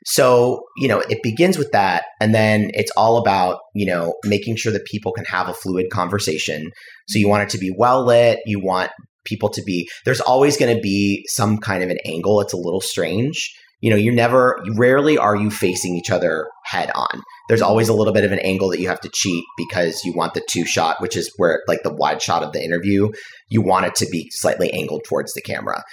So, 0.06 0.64
you 0.78 0.88
know, 0.88 1.00
it 1.00 1.22
begins 1.24 1.58
with 1.58 1.72
that. 1.72 2.06
And 2.20 2.34
then 2.34 2.72
it's 2.74 2.92
all 2.96 3.18
about, 3.18 3.60
you 3.76 3.86
know, 3.86 4.16
making 4.24 4.56
sure 4.56 4.72
that 4.72 4.86
people 4.86 5.12
can 5.12 5.26
have 5.26 5.50
a 5.50 5.54
fluid 5.54 5.88
conversation. 5.92 6.72
So 7.08 7.20
you 7.20 7.28
want 7.28 7.44
it 7.44 7.50
to 7.50 7.58
be 7.58 7.74
well 7.78 8.06
lit. 8.06 8.40
You 8.46 8.60
want 8.60 8.92
people 9.26 9.50
to 9.50 9.62
be, 9.62 9.90
there's 10.06 10.22
always 10.22 10.58
going 10.58 10.76
to 10.76 10.82
be 10.82 11.26
some 11.28 11.58
kind 11.58 11.84
of 11.84 11.90
an 11.90 12.00
angle. 12.06 12.42
It's 12.42 12.54
a 12.54 12.58
little 12.58 12.82
strange. 12.82 13.54
You 13.82 13.90
know, 13.90 13.96
you're 13.96 14.14
never, 14.14 14.62
rarely 14.76 15.18
are 15.18 15.36
you 15.36 15.50
facing 15.50 15.96
each 15.96 16.10
other 16.10 16.48
head 16.66 16.92
on. 16.96 17.22
There's 17.48 17.62
always 17.62 17.88
a 17.88 17.94
little 17.94 18.14
bit 18.14 18.26
of 18.26 18.32
an 18.32 18.40
angle 18.40 18.70
that 18.70 18.80
you 18.80 18.90
have 18.90 19.00
to 19.02 19.12
cheat 19.14 19.44
because 19.58 20.04
you 20.04 20.14
want 20.14 20.34
the 20.34 20.46
two 20.50 20.66
shot, 20.66 21.02
which 21.02 21.16
is 21.16 21.32
where 21.38 21.62
like 21.68 21.84
the 21.84 21.94
wide 21.94 22.22
shot 22.22 22.44
of 22.44 22.52
the 22.52 22.64
interview, 22.64 23.10
you 23.50 23.62
want 23.62 23.86
it 23.86 23.96
to 23.96 24.08
be 24.10 24.30
slightly 24.32 24.72
angled 24.74 25.04
towards 25.06 25.34
the 25.34 25.42
camera 25.42 25.84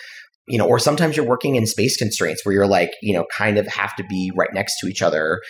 you 0.49 0.59
know, 0.59 0.67
or 0.67 0.79
sometimes 0.79 1.17
you're 1.17 1.27
working 1.27 1.57
in 1.57 1.67
space 1.67 1.97
constraints 1.97 2.45
where 2.45 2.55
you're 2.55 2.67
like, 2.67 2.93
you 3.03 3.13
know, 3.13 3.25
kind 3.37 3.59
of 3.59 3.67
have 3.67 3.95
to 3.97 4.05
be 4.05 4.33
right 4.37 4.53
next 4.53 4.79
to 4.81 4.87
each 4.87 5.03
other. 5.03 5.41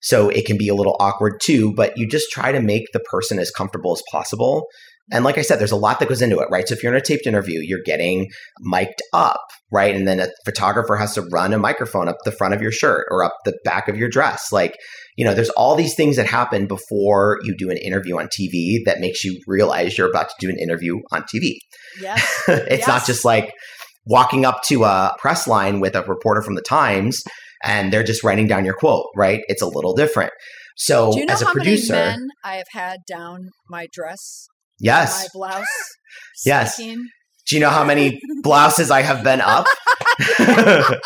So 0.00 0.28
it 0.28 0.46
can 0.46 0.56
be 0.56 0.68
a 0.68 0.74
little 0.74 0.96
awkward 0.98 1.40
too, 1.40 1.74
but 1.74 1.96
you 1.96 2.08
just 2.08 2.30
try 2.30 2.52
to 2.52 2.60
make 2.60 2.86
the 2.92 3.00
person 3.00 3.38
as 3.38 3.50
comfortable 3.50 3.92
as 3.92 4.02
possible. 4.10 4.66
And 5.12 5.24
like 5.24 5.38
I 5.38 5.42
said, 5.42 5.58
there's 5.58 5.72
a 5.72 5.76
lot 5.76 5.98
that 5.98 6.08
goes 6.08 6.22
into 6.22 6.38
it, 6.38 6.48
right? 6.50 6.66
So 6.68 6.74
if 6.74 6.82
you're 6.82 6.92
in 6.92 6.98
a 6.98 7.02
taped 7.02 7.26
interview, 7.26 7.60
you're 7.60 7.82
getting 7.84 8.28
mic'd 8.60 9.02
up, 9.12 9.40
right? 9.72 9.94
And 9.94 10.06
then 10.06 10.20
a 10.20 10.28
photographer 10.44 10.96
has 10.96 11.14
to 11.14 11.22
run 11.32 11.52
a 11.52 11.58
microphone 11.58 12.08
up 12.08 12.16
the 12.24 12.32
front 12.32 12.54
of 12.54 12.62
your 12.62 12.70
shirt 12.70 13.06
or 13.10 13.24
up 13.24 13.34
the 13.44 13.58
back 13.64 13.88
of 13.88 13.96
your 13.96 14.08
dress. 14.08 14.52
Like, 14.52 14.76
you 15.16 15.24
know, 15.24 15.34
there's 15.34 15.50
all 15.50 15.74
these 15.74 15.94
things 15.96 16.16
that 16.16 16.26
happen 16.26 16.66
before 16.66 17.40
you 17.42 17.56
do 17.56 17.70
an 17.70 17.76
interview 17.76 18.18
on 18.18 18.28
TV 18.28 18.84
that 18.84 19.00
makes 19.00 19.24
you 19.24 19.40
realize 19.48 19.98
you're 19.98 20.08
about 20.08 20.28
to 20.28 20.34
do 20.38 20.48
an 20.48 20.58
interview 20.58 21.00
on 21.10 21.22
TV. 21.22 21.56
Yes. 22.00 22.44
it's 22.48 22.78
yes. 22.78 22.86
not 22.86 23.04
just 23.04 23.24
like, 23.24 23.52
walking 24.06 24.44
up 24.44 24.62
to 24.68 24.84
a 24.84 25.14
press 25.18 25.46
line 25.46 25.80
with 25.80 25.94
a 25.94 26.02
reporter 26.02 26.42
from 26.42 26.54
the 26.54 26.62
Times 26.62 27.22
and 27.62 27.92
they're 27.92 28.02
just 28.02 28.24
writing 28.24 28.46
down 28.46 28.64
your 28.64 28.74
quote, 28.74 29.06
right? 29.16 29.40
It's 29.48 29.62
a 29.62 29.66
little 29.66 29.94
different. 29.94 30.32
So, 30.76 31.12
Do 31.12 31.18
you 31.20 31.26
know 31.26 31.34
as 31.34 31.42
a 31.42 31.46
how 31.46 31.52
producer, 31.52 31.92
many 31.92 32.18
men 32.18 32.28
I 32.42 32.54
have 32.56 32.68
had 32.72 33.00
down 33.06 33.50
my 33.68 33.86
dress, 33.92 34.46
yes, 34.78 35.22
my 35.22 35.28
blouse? 35.32 35.66
Yes. 36.44 36.76
Do 36.76 37.56
you 37.56 37.60
know 37.60 37.70
how 37.70 37.84
many 37.84 38.20
blouses 38.42 38.90
I 38.90 39.02
have 39.02 39.22
been 39.22 39.40
up? 39.40 39.66
I 40.38 40.98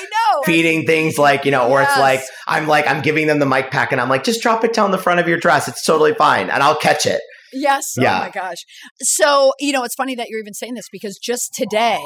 know. 0.00 0.42
Feeding 0.44 0.86
things 0.86 1.18
like, 1.18 1.44
you 1.44 1.50
know, 1.50 1.68
or 1.68 1.82
it's 1.82 1.96
like, 1.98 2.22
I'm 2.46 2.66
like, 2.66 2.86
I'm 2.86 3.02
giving 3.02 3.26
them 3.26 3.38
the 3.38 3.46
mic 3.46 3.70
pack 3.70 3.92
and 3.92 4.00
I'm 4.00 4.08
like, 4.08 4.24
just 4.24 4.42
drop 4.42 4.64
it 4.64 4.72
down 4.72 4.90
the 4.90 4.98
front 4.98 5.20
of 5.20 5.28
your 5.28 5.38
dress. 5.38 5.68
It's 5.68 5.84
totally 5.84 6.14
fine 6.14 6.50
and 6.50 6.62
I'll 6.62 6.76
catch 6.76 7.06
it. 7.06 7.20
Yes. 7.52 7.94
Yeah. 7.96 8.16
Oh 8.16 8.20
my 8.20 8.30
gosh. 8.30 8.58
So, 9.00 9.52
you 9.60 9.72
know, 9.72 9.84
it's 9.84 9.94
funny 9.94 10.14
that 10.14 10.28
you're 10.28 10.40
even 10.40 10.54
saying 10.54 10.74
this 10.74 10.88
because 10.90 11.18
just 11.18 11.52
today 11.54 12.00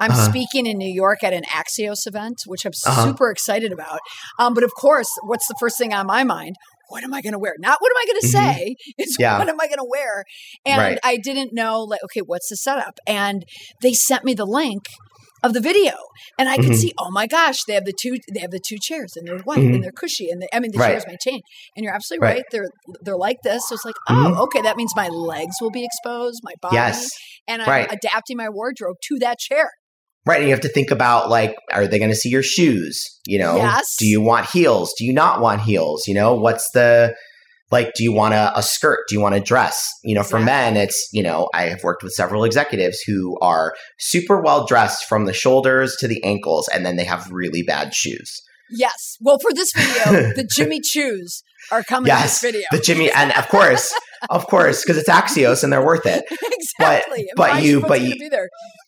I'm 0.00 0.10
Uh-huh. 0.10 0.28
speaking 0.28 0.66
in 0.66 0.78
New 0.78 0.92
York 0.92 1.22
at 1.22 1.32
an 1.32 1.42
Axios 1.44 2.06
event, 2.06 2.38
which 2.46 2.64
I'm 2.64 2.72
Uh-huh. 2.86 3.04
super 3.06 3.30
excited 3.30 3.72
about. 3.72 4.00
Um, 4.38 4.54
but 4.54 4.64
of 4.64 4.72
course, 4.74 5.08
what's 5.24 5.46
the 5.48 5.54
first 5.58 5.78
thing 5.78 5.92
on 5.92 6.06
my 6.06 6.24
mind? 6.24 6.56
What 6.88 7.04
am 7.04 7.14
I 7.14 7.22
going 7.22 7.32
to 7.32 7.38
wear? 7.38 7.54
Not 7.58 7.78
what 7.80 7.90
am 7.90 7.96
I 7.96 8.04
going 8.06 8.20
to 8.20 8.26
Mhm. 8.26 8.54
say? 8.54 8.76
It's 8.98 9.16
Yeah. 9.18 9.38
what 9.38 9.48
am 9.48 9.56
I 9.60 9.66
going 9.66 9.78
to 9.78 9.88
wear? 9.88 10.24
And 10.66 10.78
Right. 10.78 10.98
I 11.02 11.16
didn't 11.16 11.52
know, 11.54 11.82
like, 11.84 12.02
okay, 12.04 12.20
what's 12.20 12.48
the 12.50 12.56
setup? 12.56 12.98
And 13.06 13.44
they 13.80 13.92
sent 13.94 14.24
me 14.24 14.34
the 14.34 14.44
link 14.44 14.82
of 15.42 15.52
the 15.54 15.60
video 15.60 15.92
and 16.38 16.48
I 16.48 16.56
could 16.56 16.66
Mhm. 16.66 16.76
see, 16.76 16.92
oh 16.98 17.10
my 17.10 17.26
gosh, 17.26 17.58
they 17.66 17.74
have 17.74 17.84
the 17.84 17.92
two, 18.00 18.16
they 18.32 18.40
have 18.40 18.50
the 18.52 18.60
two 18.64 18.76
chairs 18.80 19.14
and 19.16 19.26
they're 19.26 19.38
white 19.40 19.58
Mhm. 19.58 19.74
and 19.74 19.84
they're 19.84 19.90
cushy. 19.92 20.30
And 20.30 20.40
they, 20.42 20.46
I 20.52 20.60
mean, 20.60 20.70
the 20.72 20.78
Right. 20.78 20.92
chairs 20.92 21.04
change. 21.24 21.42
and 21.76 21.84
you're 21.84 21.94
absolutely 21.94 22.26
Right. 22.26 22.36
right. 22.36 22.44
They're, 22.50 22.68
they're 23.02 23.16
like 23.16 23.38
this. 23.42 23.62
So 23.68 23.74
it's 23.74 23.84
like, 23.84 23.94
oh, 24.08 24.12
Mhm. 24.12 24.38
okay. 24.44 24.60
That 24.62 24.76
means 24.76 24.92
my 24.94 25.08
legs 25.08 25.54
will 25.60 25.70
be 25.70 25.84
exposed, 25.84 26.40
my 26.44 26.52
body. 26.60 26.76
Yes. 26.76 27.08
And 27.48 27.60
I'm 27.62 27.68
Right. 27.68 27.92
adapting 27.92 28.36
my 28.36 28.48
wardrobe 28.48 28.96
to 29.08 29.18
that 29.20 29.38
chair. 29.38 29.70
Right. 30.24 30.38
And 30.38 30.48
you 30.48 30.54
have 30.54 30.60
to 30.62 30.68
think 30.68 30.90
about 30.92 31.28
like, 31.28 31.56
are 31.72 31.86
they 31.88 31.98
going 31.98 32.10
to 32.10 32.16
see 32.16 32.28
your 32.28 32.44
shoes? 32.44 33.02
You 33.26 33.38
know, 33.40 33.56
Yes. 33.56 33.96
do 33.98 34.06
you 34.06 34.20
want 34.20 34.48
heels? 34.50 34.92
Do 34.96 35.04
you 35.04 35.12
not 35.12 35.40
want 35.40 35.62
heels? 35.62 36.04
You 36.06 36.14
know, 36.14 36.34
what's 36.34 36.68
the, 36.72 37.14
like, 37.72 37.94
do 37.94 38.04
you 38.04 38.12
want 38.12 38.34
a, 38.34 38.56
a 38.56 38.62
skirt? 38.62 39.00
Do 39.08 39.14
you 39.16 39.20
want 39.20 39.34
a 39.34 39.40
dress? 39.40 39.88
You 40.04 40.14
know, 40.14 40.22
for 40.22 40.38
Exactly. 40.38 40.44
men, 40.74 40.76
it's, 40.76 41.08
you 41.12 41.22
know, 41.22 41.48
I 41.54 41.62
have 41.64 41.82
worked 41.82 42.02
with 42.04 42.12
several 42.12 42.44
executives 42.44 43.00
who 43.06 43.36
are 43.40 43.74
super 43.98 44.40
well 44.40 44.66
dressed 44.66 45.06
from 45.08 45.24
the 45.24 45.32
shoulders 45.32 45.96
to 46.00 46.06
the 46.06 46.22
ankles, 46.22 46.68
and 46.68 46.86
then 46.86 46.96
they 46.96 47.04
have 47.04 47.30
really 47.32 47.62
bad 47.62 47.94
shoes. 47.94 48.30
Yes. 48.70 49.16
Well, 49.20 49.38
for 49.38 49.52
this 49.52 49.72
video, 49.74 50.32
the 50.36 50.44
Jimmy 50.50 50.80
Choos 50.80 51.42
are 51.70 51.82
coming 51.82 52.06
Yes. 52.08 52.20
in 52.20 52.26
this 52.26 52.52
video. 52.52 52.66
The 52.72 52.78
Jimmy, 52.82 53.10
and 53.10 53.30
of 53.32 53.48
course, 53.48 53.92
of 54.30 54.46
course, 54.46 54.82
because 54.82 54.96
it's 54.96 55.08
Axios 55.10 55.62
and 55.62 55.70
they're 55.72 55.84
worth 55.84 56.06
it. 56.06 56.24
exactly. 56.52 57.20
And 57.20 57.28
but 57.36 57.62
you- 57.62 57.80
but 57.82 58.00
you-. 58.00 58.14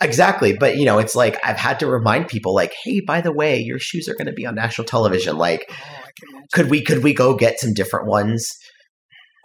Exactly. 0.01 0.57
But, 0.59 0.77
you 0.77 0.85
know, 0.85 0.99
it's 0.99 1.15
like 1.15 1.37
I've 1.45 1.57
had 1.57 1.81
to 1.81 1.87
remind 1.87 2.29
people, 2.29 2.55
like, 2.55 2.73
hey, 2.83 3.01
by 3.01 3.21
the 3.21 3.33
way, 3.33 3.59
your 3.61 3.79
shoes 3.79 4.09
are 4.09 4.15
going 4.15 4.27
to 4.27 4.33
be 4.33 4.47
on 4.47 4.55
national 4.55 4.87
television. 4.87 5.37
Like, 5.37 5.67
Oh, 5.71 5.75
I 5.75 6.11
can 6.19 6.29
imagine. 6.31 6.49
could 6.53 6.71
we 6.71 6.83
could 6.83 7.03
we 7.03 7.13
go 7.15 7.35
get 7.35 7.61
some 7.61 7.75
different 7.75 8.07
ones? 8.07 8.49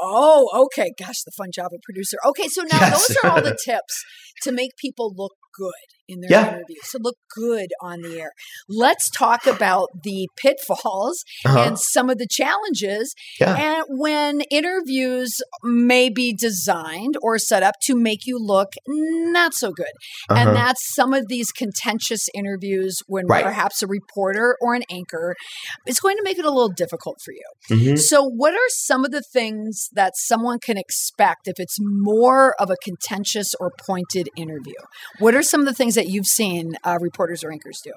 Oh, 0.02 0.50
okay. 0.66 0.92
Gosh, 0.98 1.24
the 1.24 1.32
fun 1.38 1.50
job 1.54 1.72
of 1.74 1.82
producer. 1.84 2.18
Okay, 2.26 2.48
so 2.48 2.62
now 2.64 2.80
Yes. 2.80 3.08
those 3.08 3.18
are 3.24 3.30
all 3.32 3.42
the 3.42 3.58
tips 3.66 4.04
to 4.44 4.52
make 4.52 4.72
people 4.78 5.14
look 5.16 5.34
good 5.58 5.74
in 6.10 6.20
their 6.22 6.30
Yeah. 6.32 6.48
interviews, 6.56 6.80
to 6.92 7.00
look 7.02 7.16
good 7.36 7.70
on 7.82 8.02
the 8.02 8.20
air. 8.20 8.32
Let's 8.68 9.10
talk 9.10 9.46
about 9.46 9.90
the 10.04 10.28
pitfalls 10.36 11.24
Uh-huh. 11.46 11.60
and 11.60 11.80
some 11.80 12.10
of 12.10 12.18
the 12.18 12.28
challenges 12.30 13.14
Yeah. 13.40 13.56
and 13.56 13.84
when 13.88 14.42
interviews 14.52 15.42
may 15.64 16.10
be 16.10 16.34
designed 16.34 17.16
or 17.22 17.38
set 17.38 17.64
up 17.64 17.76
to 17.84 17.96
make 17.96 18.26
you 18.26 18.38
look 18.40 18.74
not 18.88 19.54
so 19.54 19.72
good. 19.72 19.94
Uh-huh. 20.30 20.40
And 20.48 20.56
that's 20.56 20.94
some 20.94 21.14
of 21.14 21.28
these 21.28 21.52
contentious 21.52 22.28
interviews 22.34 23.00
when 23.08 23.28
Right. 23.28 23.44
perhaps 23.44 23.82
a 23.82 23.88
reporter 23.88 24.58
or 24.62 24.74
an 24.74 24.84
anchor 24.90 25.36
is 25.88 26.00
going 26.00 26.18
to 26.18 26.24
make 26.24 26.38
it 26.40 26.46
a 26.46 26.52
little 26.52 26.70
difficult 26.70 27.18
for 27.24 27.32
you. 27.32 27.46
Mhm. 27.78 28.00
So, 28.00 28.24
what 28.24 28.54
are 28.54 28.70
some 28.70 29.06
of 29.06 29.12
the 29.12 29.22
things 29.22 29.90
that 29.94 30.14
someone 30.18 30.60
can 30.60 30.78
expect 30.78 31.48
if 31.48 31.60
it's 31.60 31.78
more 31.80 32.56
of 32.60 32.70
a 32.72 32.76
contentious 32.84 33.54
or 33.60 33.72
pointed 33.86 34.30
interview? 34.36 34.74
What 35.20 35.36
are 35.36 35.44
some 35.44 35.62
of 35.62 35.68
the 35.68 35.74
things 35.74 35.96
that 36.00 36.08
you've 36.08 36.26
seen 36.26 36.76
uh, 36.86 36.98
reporters 37.02 37.44
or 37.44 37.52
anchors 37.52 37.82
do? 37.84 37.92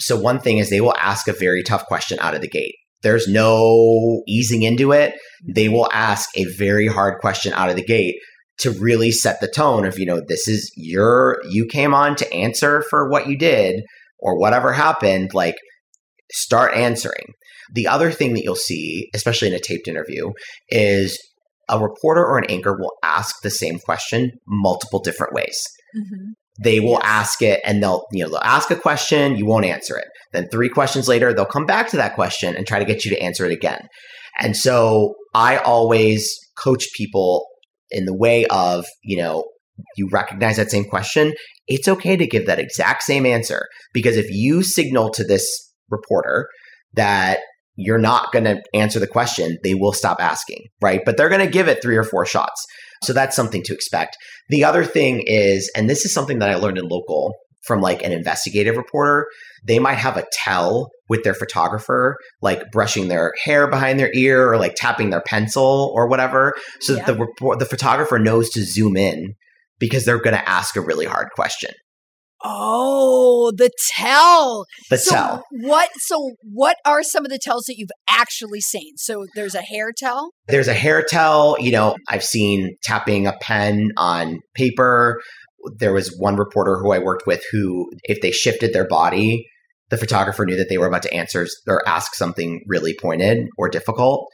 So 0.00 0.18
one 0.18 0.40
thing 0.40 0.58
is 0.58 0.68
they 0.68 0.80
will 0.80 0.96
ask 0.98 1.28
a 1.28 1.32
very 1.32 1.62
tough 1.62 1.86
question 1.86 2.18
out 2.20 2.34
of 2.34 2.40
the 2.40 2.48
gate. 2.48 2.74
There's 3.02 3.28
no 3.28 4.22
easing 4.26 4.62
into 4.62 4.92
it. 4.92 5.14
They 5.46 5.68
will 5.68 5.88
ask 5.92 6.28
a 6.36 6.44
very 6.44 6.88
hard 6.88 7.20
question 7.20 7.52
out 7.52 7.70
of 7.70 7.76
the 7.76 7.84
gate 7.84 8.16
to 8.58 8.72
really 8.72 9.12
set 9.12 9.40
the 9.40 9.48
tone 9.48 9.86
of, 9.86 9.98
you 9.98 10.06
know, 10.06 10.20
this 10.26 10.48
is 10.48 10.70
your 10.76 11.38
you 11.48 11.66
came 11.66 11.94
on 11.94 12.16
to 12.16 12.32
answer 12.32 12.82
for 12.90 13.08
what 13.08 13.28
you 13.28 13.38
did 13.38 13.82
or 14.18 14.38
whatever 14.38 14.72
happened, 14.72 15.30
like 15.32 15.56
start 16.32 16.74
answering. 16.74 17.26
The 17.72 17.86
other 17.86 18.10
thing 18.10 18.34
that 18.34 18.42
you'll 18.42 18.56
see, 18.56 19.08
especially 19.14 19.48
in 19.48 19.54
a 19.54 19.60
taped 19.60 19.86
interview, 19.86 20.32
is 20.68 21.18
a 21.68 21.78
reporter 21.78 22.26
or 22.26 22.36
an 22.36 22.50
anchor 22.50 22.76
will 22.76 22.92
ask 23.04 23.36
the 23.42 23.50
same 23.50 23.78
question 23.78 24.32
multiple 24.46 24.98
different 25.00 25.32
ways 25.32 25.56
they 26.62 26.78
will 26.78 27.02
ask 27.02 27.42
it 27.42 27.60
and 27.64 27.82
they'll 27.82 28.04
you 28.12 28.22
know 28.22 28.30
they'll 28.30 28.40
ask 28.42 28.70
a 28.70 28.76
question 28.76 29.36
you 29.36 29.46
won't 29.46 29.64
answer 29.64 29.96
it. 29.96 30.06
Then 30.32 30.48
three 30.50 30.68
questions 30.68 31.08
later 31.08 31.32
they'll 31.32 31.46
come 31.46 31.66
back 31.66 31.88
to 31.90 31.96
that 31.96 32.14
question 32.14 32.54
and 32.54 32.66
try 32.66 32.78
to 32.78 32.84
get 32.84 33.04
you 33.04 33.10
to 33.10 33.22
answer 33.22 33.44
it 33.44 33.52
again. 33.52 33.86
And 34.38 34.56
so 34.56 35.14
i 35.34 35.58
always 35.58 36.28
coach 36.58 36.86
people 36.96 37.46
in 37.90 38.04
the 38.04 38.16
way 38.16 38.44
of 38.46 38.84
you 39.02 39.16
know 39.16 39.44
you 39.96 40.08
recognize 40.10 40.56
that 40.56 40.70
same 40.70 40.84
question 40.84 41.32
it's 41.66 41.88
okay 41.88 42.16
to 42.16 42.26
give 42.26 42.46
that 42.46 42.58
exact 42.58 43.04
same 43.04 43.24
answer. 43.24 43.66
Because 43.94 44.16
if 44.16 44.26
you 44.28 44.62
signal 44.64 45.10
to 45.10 45.22
this 45.22 45.72
reporter 45.88 46.48
that 46.94 47.38
you're 47.76 47.98
not 47.98 48.32
going 48.32 48.44
to 48.44 48.60
answer 48.74 48.98
the 48.98 49.06
question 49.06 49.56
they 49.62 49.74
will 49.74 49.92
stop 49.92 50.20
asking 50.20 50.66
right? 50.82 51.00
But 51.04 51.16
they're 51.16 51.28
going 51.28 51.44
to 51.44 51.50
give 51.50 51.68
it 51.68 51.80
three 51.80 51.96
or 51.96 52.04
four 52.04 52.26
shots 52.26 52.66
so 53.02 53.12
that's 53.12 53.36
something 53.36 53.62
to 53.64 53.74
expect. 53.74 54.16
The 54.48 54.64
other 54.64 54.84
thing 54.84 55.22
is, 55.26 55.70
and 55.76 55.88
this 55.88 56.04
is 56.04 56.12
something 56.12 56.38
that 56.40 56.50
I 56.50 56.56
learned 56.56 56.78
in 56.78 56.88
local 56.88 57.34
from 57.62 57.80
like 57.80 58.02
an 58.02 58.12
investigative 58.12 58.76
reporter, 58.76 59.26
they 59.64 59.78
might 59.78 59.98
have 59.98 60.16
a 60.16 60.26
tell 60.32 60.90
with 61.08 61.22
their 61.24 61.34
photographer, 61.34 62.16
like 62.40 62.70
brushing 62.72 63.08
their 63.08 63.32
hair 63.44 63.68
behind 63.68 63.98
their 63.98 64.12
ear 64.14 64.50
or 64.50 64.56
like 64.56 64.74
tapping 64.76 65.10
their 65.10 65.22
pencil 65.26 65.92
or 65.94 66.08
whatever, 66.08 66.54
so 66.80 66.94
that 66.94 67.06
the 67.06 67.14
report, 67.14 67.58
the 67.58 67.66
photographer 67.66 68.18
knows 68.18 68.48
to 68.50 68.64
zoom 68.64 68.96
in 68.96 69.34
because 69.78 70.04
they're 70.04 70.20
going 70.20 70.36
to 70.36 70.48
ask 70.48 70.76
a 70.76 70.80
really 70.80 71.06
hard 71.06 71.28
question. 71.34 71.70
Oh, 72.42 73.52
the 73.56 73.70
tell. 73.94 74.64
The 74.88 74.98
so 74.98 75.10
tell. 75.10 75.44
what? 75.50 75.90
So 75.98 76.32
what 76.42 76.76
are 76.86 77.02
some 77.02 77.24
of 77.24 77.30
the 77.30 77.38
tells 77.38 77.64
that 77.64 77.76
you've 77.76 77.90
actually 78.08 78.60
seen? 78.60 78.96
So 78.96 79.26
there's 79.34 79.54
a 79.54 79.62
hair 79.62 79.92
tell. 79.96 80.30
There's 80.48 80.68
a 80.68 80.74
hair 80.74 81.04
tell. 81.06 81.56
You 81.60 81.72
know, 81.72 81.96
I've 82.08 82.24
seen 82.24 82.76
tapping 82.82 83.26
a 83.26 83.34
pen 83.40 83.90
on 83.96 84.40
paper. 84.54 85.20
There 85.78 85.92
was 85.92 86.16
one 86.18 86.36
reporter 86.36 86.78
who 86.78 86.92
I 86.92 86.98
worked 86.98 87.26
with 87.26 87.44
who, 87.52 87.90
if 88.04 88.22
they 88.22 88.30
shifted 88.30 88.72
their 88.72 88.88
body, 88.88 89.46
the 89.90 89.98
photographer 89.98 90.46
knew 90.46 90.56
that 90.56 90.68
they 90.70 90.78
were 90.78 90.86
about 90.86 91.02
to 91.02 91.12
answer 91.12 91.46
or 91.68 91.86
ask 91.86 92.14
something 92.14 92.62
really 92.66 92.96
pointed 92.98 93.48
or 93.58 93.68
difficult. 93.68 94.28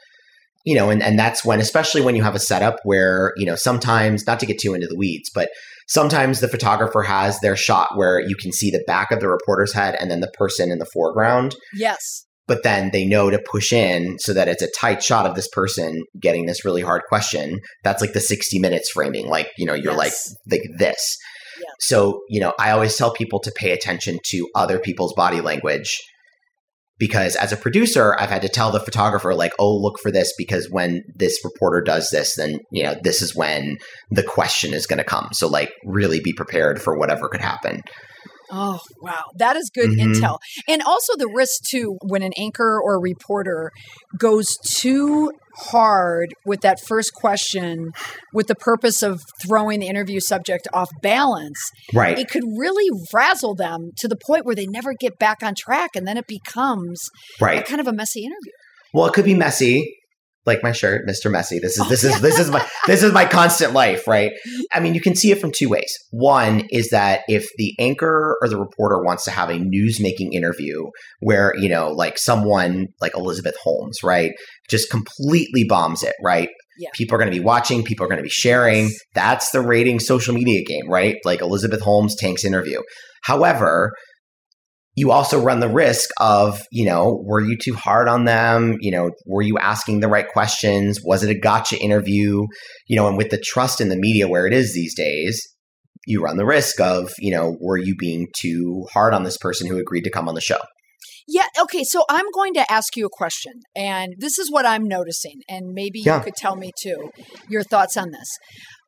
You 0.67 0.75
know, 0.75 0.91
and, 0.91 1.01
and 1.03 1.17
that's 1.19 1.45
when, 1.45 1.61
especially 1.61 2.03
when 2.03 2.17
you 2.17 2.25
have 2.25 2.35
a 2.35 2.41
setup 2.41 2.81
where, 2.83 3.33
you 3.37 3.47
know, 3.47 3.55
sometimes, 3.55 4.27
not 4.27 4.41
to 4.41 4.47
get 4.47 4.59
too 4.59 4.75
into 4.75 4.89
the 4.89 4.97
weeds, 4.97 5.31
but 5.33 5.49
sometimes 5.87 6.41
the 6.41 6.49
photographer 6.49 7.03
has 7.03 7.39
their 7.39 7.55
shot 7.57 7.97
where 7.97 8.19
you 8.19 8.35
can 8.35 8.51
see 8.53 8.71
the 8.73 8.83
back 8.85 9.13
of 9.13 9.21
the 9.21 9.29
reporter's 9.29 9.73
head 9.73 9.97
and 10.01 10.11
then 10.11 10.21
the 10.21 10.33
person 10.35 10.73
in 10.73 10.81
the 10.81 10.87
foreground. 10.93 11.55
Yes. 11.73 12.25
But 12.49 12.65
then 12.65 12.91
they 12.93 13.05
know 13.05 13.31
to 13.31 13.39
push 13.39 13.73
in 13.73 14.19
so 14.19 14.35
that 14.35 14.49
it's 14.49 14.63
a 14.63 14.71
tight 14.79 15.03
shot 15.05 15.25
of 15.25 15.37
this 15.37 15.49
person 15.49 16.03
getting 16.21 16.47
this 16.47 16.65
really 16.65 16.83
hard 16.83 17.03
question. 17.09 17.61
That's 17.85 18.01
like 18.01 18.13
the 18.13 18.21
60 18.21 18.59
minutes 18.59 18.91
framing. 18.91 19.29
Like, 19.29 19.51
you 19.57 19.67
know, 19.67 19.75
you're 19.75 19.97
Yes. 19.97 20.35
like, 20.51 20.61
like 20.61 20.79
this. 20.79 21.17
Yeah. 21.61 21.71
So, 21.79 22.23
you 22.29 22.41
know, 22.41 22.53
I 22.59 22.73
always 22.73 22.97
tell 22.97 23.13
people 23.13 23.39
to 23.41 23.53
pay 23.57 23.71
attention 23.71 24.19
to 24.31 24.49
other 24.57 24.79
people's 24.81 25.15
body 25.15 25.41
language 25.41 26.01
because 26.99 27.37
as 27.37 27.53
a 27.53 27.57
producer, 27.57 28.17
I've 28.19 28.31
had 28.31 28.43
to 28.43 28.49
tell 28.49 28.71
the 28.71 28.81
photographer, 28.81 29.35
like, 29.35 29.53
oh, 29.59 29.77
look 29.77 29.99
for 30.01 30.11
this 30.11 30.33
because 30.39 30.69
when 30.71 31.03
this 31.15 31.45
reporter 31.45 31.83
does 31.83 32.11
this, 32.11 32.37
then, 32.37 32.59
you 32.71 32.83
know, 32.83 32.95
this 33.03 33.23
is 33.23 33.37
when 33.37 33.77
the 34.11 34.23
question 34.23 34.73
is 34.73 34.87
going 34.87 34.99
to 34.99 35.05
come. 35.05 35.29
So, 35.33 35.47
like, 35.49 35.71
really 35.85 36.21
be 36.21 36.33
prepared 36.33 36.81
for 36.81 36.99
whatever 36.99 37.29
could 37.29 37.43
happen. 37.43 37.83
Oh, 38.51 38.79
wow. 39.03 39.25
That 39.39 39.57
is 39.57 39.71
good 39.75 39.91
Mhm. 39.91 40.15
intel. 40.15 40.39
And 40.69 40.81
also 40.83 41.15
the 41.17 41.29
risk, 41.35 41.63
too, 41.69 41.97
when 42.03 42.23
an 42.23 42.33
anchor 42.39 42.81
or 42.81 42.95
a 42.95 43.01
reporter 43.01 43.73
goes 44.19 44.57
too 44.65 45.33
hard 45.57 46.35
with 46.45 46.61
that 46.61 46.79
first 46.81 47.13
question 47.15 47.93
with 48.33 48.47
the 48.47 48.55
purpose 48.55 49.03
of 49.03 49.21
throwing 49.47 49.81
the 49.81 49.87
interview 49.87 50.21
subject 50.21 50.69
off 50.73 50.91
balance, 51.03 51.59
Right. 51.95 52.19
it 52.19 52.29
could 52.29 52.45
really 52.57 52.89
frazzle 53.11 53.55
them 53.55 53.91
to 53.99 54.09
the 54.09 54.17
point 54.17 54.45
where 54.45 54.55
they 54.55 54.67
never 54.67 54.93
get 54.93 55.19
back 55.19 55.43
on 55.43 55.55
track. 55.55 55.91
And 55.95 56.07
then 56.07 56.17
it 56.17 56.27
becomes 56.27 57.01
right. 57.41 57.65
kind 57.65 57.81
of 57.81 57.87
a 57.87 57.93
messy 57.93 58.21
interview. 58.21 58.53
Well, 58.93 59.07
it 59.07 59.13
could 59.13 59.25
be 59.25 59.35
messy, 59.35 59.97
like 60.47 60.63
my 60.63 60.73
shirt, 60.73 61.07
Mr. 61.09 61.31
Messy. 61.31 61.59
This 61.59 61.79
is 61.79 61.87
Oh, 61.87 61.89
this 61.89 62.05
is 62.05 62.21
this 62.21 62.39
is 62.39 62.51
my 62.51 62.67
this 62.87 63.03
is 63.03 63.13
my 63.13 63.25
constant 63.31 63.73
life, 63.73 64.07
right? 64.07 64.33
I 64.73 64.81
mean, 64.81 64.95
you 64.95 65.01
can 65.01 65.15
see 65.15 65.31
it 65.31 65.41
from 65.41 65.53
two 65.53 65.69
ways. 65.69 65.93
One 66.11 66.67
is 66.71 66.91
that 66.91 67.23
if 67.29 67.47
the 67.57 67.75
anchor 67.79 68.37
or 68.41 68.49
the 68.49 68.59
reporter 68.59 69.03
wants 69.03 69.25
to 69.25 69.31
have 69.31 69.51
a 69.51 69.59
news 69.59 69.99
making 70.01 70.33
interview 70.33 70.85
where, 71.21 71.53
you 71.57 71.69
know, 71.69 71.91
like 71.91 72.19
someone 72.19 72.89
like 73.01 73.17
Elizabeth 73.17 73.57
Holmes, 73.63 73.99
right, 74.03 74.33
just 74.69 74.91
completely 74.91 75.65
bombs 75.69 76.03
it, 76.03 76.15
right? 76.23 76.49
Yeah. 76.79 76.91
People 76.95 77.17
are 77.17 77.19
going 77.19 77.33
to 77.33 77.39
be 77.39 77.45
watching, 77.45 77.85
people 77.85 78.05
are 78.05 78.09
going 78.09 78.19
to 78.19 78.23
be 78.23 78.29
sharing. 78.29 78.91
That's 79.15 79.51
the 79.51 79.61
rating 79.61 79.99
social 79.99 80.35
media 80.35 80.63
game, 80.65 80.91
right? 80.91 81.17
Like 81.25 81.41
Elizabeth 81.41 81.81
Holmes 81.81 82.15
tanks 82.17 82.45
interview. 82.45 82.81
However, 83.23 83.93
you 84.97 85.13
also 85.13 85.41
run 85.41 85.61
the 85.61 85.69
risk 85.69 86.09
of, 86.19 86.63
you 86.73 86.87
know, 86.87 87.23
were 87.25 87.41
you 87.41 87.57
too 87.63 87.75
hard 87.75 88.09
on 88.09 88.25
them? 88.25 88.77
You 88.81 88.91
know, 88.91 89.11
were 89.27 89.43
you 89.43 89.59
asking 89.59 90.01
the 90.01 90.09
right 90.09 90.27
questions? 90.27 90.99
Was 91.05 91.23
it 91.23 91.31
a 91.31 91.39
gotcha 91.39 91.79
interview? 91.79 92.47
You 92.89 92.97
know, 92.97 93.07
and 93.07 93.17
with 93.17 93.31
the 93.31 93.43
trust 93.45 93.81
in 93.81 93.91
the 93.91 93.97
media 93.97 94.27
where 94.27 94.47
it 94.47 94.55
is 94.55 94.73
these 94.73 94.97
days, 94.97 95.41
you 96.07 96.23
run 96.23 96.39
the 96.39 96.47
risk 96.47 96.81
of, 96.81 97.13
you 97.19 97.35
know, 97.35 97.57
were 97.61 97.77
you 97.77 97.95
being 97.99 98.27
too 98.41 98.87
hard 98.93 99.13
on 99.13 99.23
this 99.23 99.37
person 99.37 99.67
who 99.67 99.79
agreed 99.79 100.05
to 100.05 100.11
come 100.11 100.29
on 100.29 100.35
the 100.35 100.41
show? 100.41 100.61
Yeah. 101.29 101.47
Okay. 101.61 101.83
So 101.83 102.05
I'm 102.09 102.31
going 102.33 102.55
to 102.55 102.71
ask 102.71 102.97
you 102.97 103.07
a 103.07 103.11
question, 103.11 103.55
and 103.75 104.15
this 104.19 104.39
is 104.39 104.51
what 104.51 104.65
I'm 104.65 104.87
noticing, 104.87 105.41
and 105.49 105.73
maybe 105.73 106.01
Yeah. 106.01 106.19
you 106.19 106.25
could 106.25 106.37
tell 106.37 106.57
me 106.57 106.71
too 106.81 107.11
your 107.49 107.65
thoughts 107.65 107.97
on 107.97 108.13
this. 108.13 108.29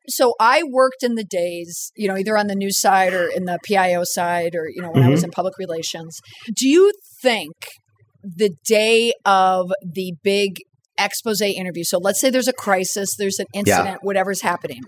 So 0.09 0.33
I 0.39 0.63
worked 0.63 1.03
in 1.03 1.15
the 1.15 1.23
days, 1.23 1.91
you 1.95 2.07
know, 2.07 2.17
either 2.17 2.37
on 2.37 2.47
the 2.47 2.55
news 2.55 2.79
side 2.79 3.13
or 3.13 3.27
in 3.27 3.45
the 3.45 3.59
PIO 3.65 4.03
side, 4.03 4.55
or 4.55 4.69
you 4.69 4.81
know, 4.81 4.91
when 4.91 5.03
I 5.03 5.09
was 5.09 5.19
mm-hmm. 5.19 5.25
in 5.25 5.31
public 5.31 5.57
relations. 5.57 6.19
Do 6.55 6.67
you 6.67 6.91
think 7.21 7.53
the 8.23 8.51
day 8.65 9.13
of 9.25 9.71
the 9.81 10.13
big 10.23 10.57
expose 10.97 11.41
interview? 11.41 11.83
So 11.83 11.97
let's 11.97 12.19
say 12.19 12.29
there's 12.29 12.47
a 12.47 12.53
crisis, 12.53 13.15
there's 13.17 13.39
an 13.39 13.47
incident, 13.53 13.99
whatever's 14.01 14.41
happening. 14.41 14.81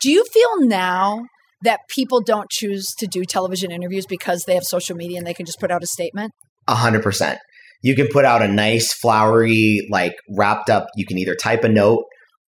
Do 0.00 0.10
you 0.10 0.24
feel 0.24 0.66
now? 0.66 1.24
That 1.62 1.80
people 1.90 2.22
don't 2.22 2.48
choose 2.48 2.86
to 3.00 3.06
do 3.06 3.22
television 3.22 3.70
interviews 3.70 4.06
because 4.06 4.44
they 4.46 4.54
have 4.54 4.64
social 4.64 4.96
media 4.96 5.18
and 5.18 5.26
they 5.26 5.34
can 5.34 5.44
just 5.44 5.60
put 5.60 5.70
out 5.70 5.82
a 5.82 5.86
statement? 5.86 6.32
A 6.66 6.74
hundred 6.74 7.02
percent. 7.02 7.38
You 7.82 7.94
can 7.94 8.08
put 8.08 8.24
out 8.24 8.40
a 8.40 8.48
nice, 8.48 8.94
flowery, 8.94 9.86
like 9.90 10.14
wrapped 10.30 10.70
up. 10.70 10.86
You 10.96 11.04
can 11.04 11.18
either 11.18 11.34
type 11.34 11.62
a 11.62 11.68
note 11.68 12.04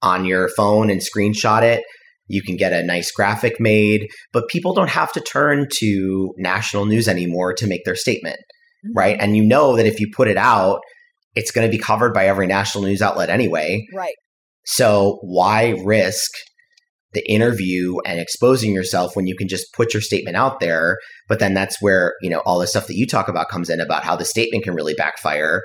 on 0.06 0.24
your 0.24 0.48
phone 0.56 0.88
and 0.88 1.00
screenshot 1.00 1.62
it. 1.62 1.82
You 2.28 2.42
can 2.42 2.56
get 2.56 2.72
a 2.72 2.82
nice 2.84 3.10
graphic 3.10 3.58
made, 3.58 4.08
but 4.32 4.48
people 4.48 4.72
don't 4.72 4.90
have 4.90 5.12
to 5.12 5.20
turn 5.20 5.66
to 5.78 6.32
national 6.38 6.86
news 6.86 7.08
anymore 7.08 7.52
to 7.54 7.66
make 7.66 7.84
their 7.84 7.96
statement, 7.96 8.36
mm-hmm. 8.36 8.96
right? 8.96 9.16
And 9.18 9.36
you 9.36 9.44
know 9.44 9.76
that 9.76 9.86
if 9.86 10.00
you 10.00 10.08
put 10.14 10.28
it 10.28 10.36
out, 10.36 10.80
it's 11.34 11.50
going 11.50 11.68
to 11.68 11.76
be 11.76 11.82
covered 11.82 12.14
by 12.14 12.26
every 12.26 12.46
national 12.46 12.84
news 12.84 13.02
outlet 13.02 13.30
anyway. 13.30 13.84
Right. 13.94 14.14
So 14.64 15.18
why 15.22 15.80
risk 15.84 16.30
the 17.12 17.28
interview 17.30 17.96
and 18.04 18.18
exposing 18.18 18.74
yourself 18.74 19.14
when 19.14 19.26
you 19.26 19.36
can 19.36 19.48
just 19.48 19.72
put 19.74 19.94
your 19.94 20.00
statement 20.00 20.36
out 20.36 20.60
there? 20.60 20.98
But 21.28 21.38
then 21.38 21.54
that's 21.54 21.80
where, 21.80 22.14
you 22.22 22.30
know, 22.30 22.42
all 22.46 22.58
the 22.58 22.66
stuff 22.66 22.86
that 22.86 22.96
you 22.96 23.06
talk 23.06 23.28
about 23.28 23.48
comes 23.48 23.70
in 23.70 23.80
about 23.80 24.04
how 24.04 24.16
the 24.16 24.24
statement 24.24 24.64
can 24.64 24.74
really 24.74 24.94
backfire. 24.94 25.62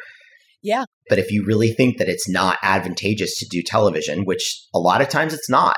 Yeah. 0.62 0.86
But 1.10 1.20
if 1.20 1.32
you 1.32 1.44
really 1.46 1.72
think 1.74 1.98
that 1.98 2.08
it's 2.08 2.30
not 2.30 2.58
advantageous 2.62 3.36
to 3.40 3.48
do 3.50 3.62
television, 3.66 4.26
which 4.26 4.62
a 4.74 4.80
lot 4.80 5.02
of 5.02 5.10
times 5.10 5.34
it's 5.34 5.50
not, 5.50 5.78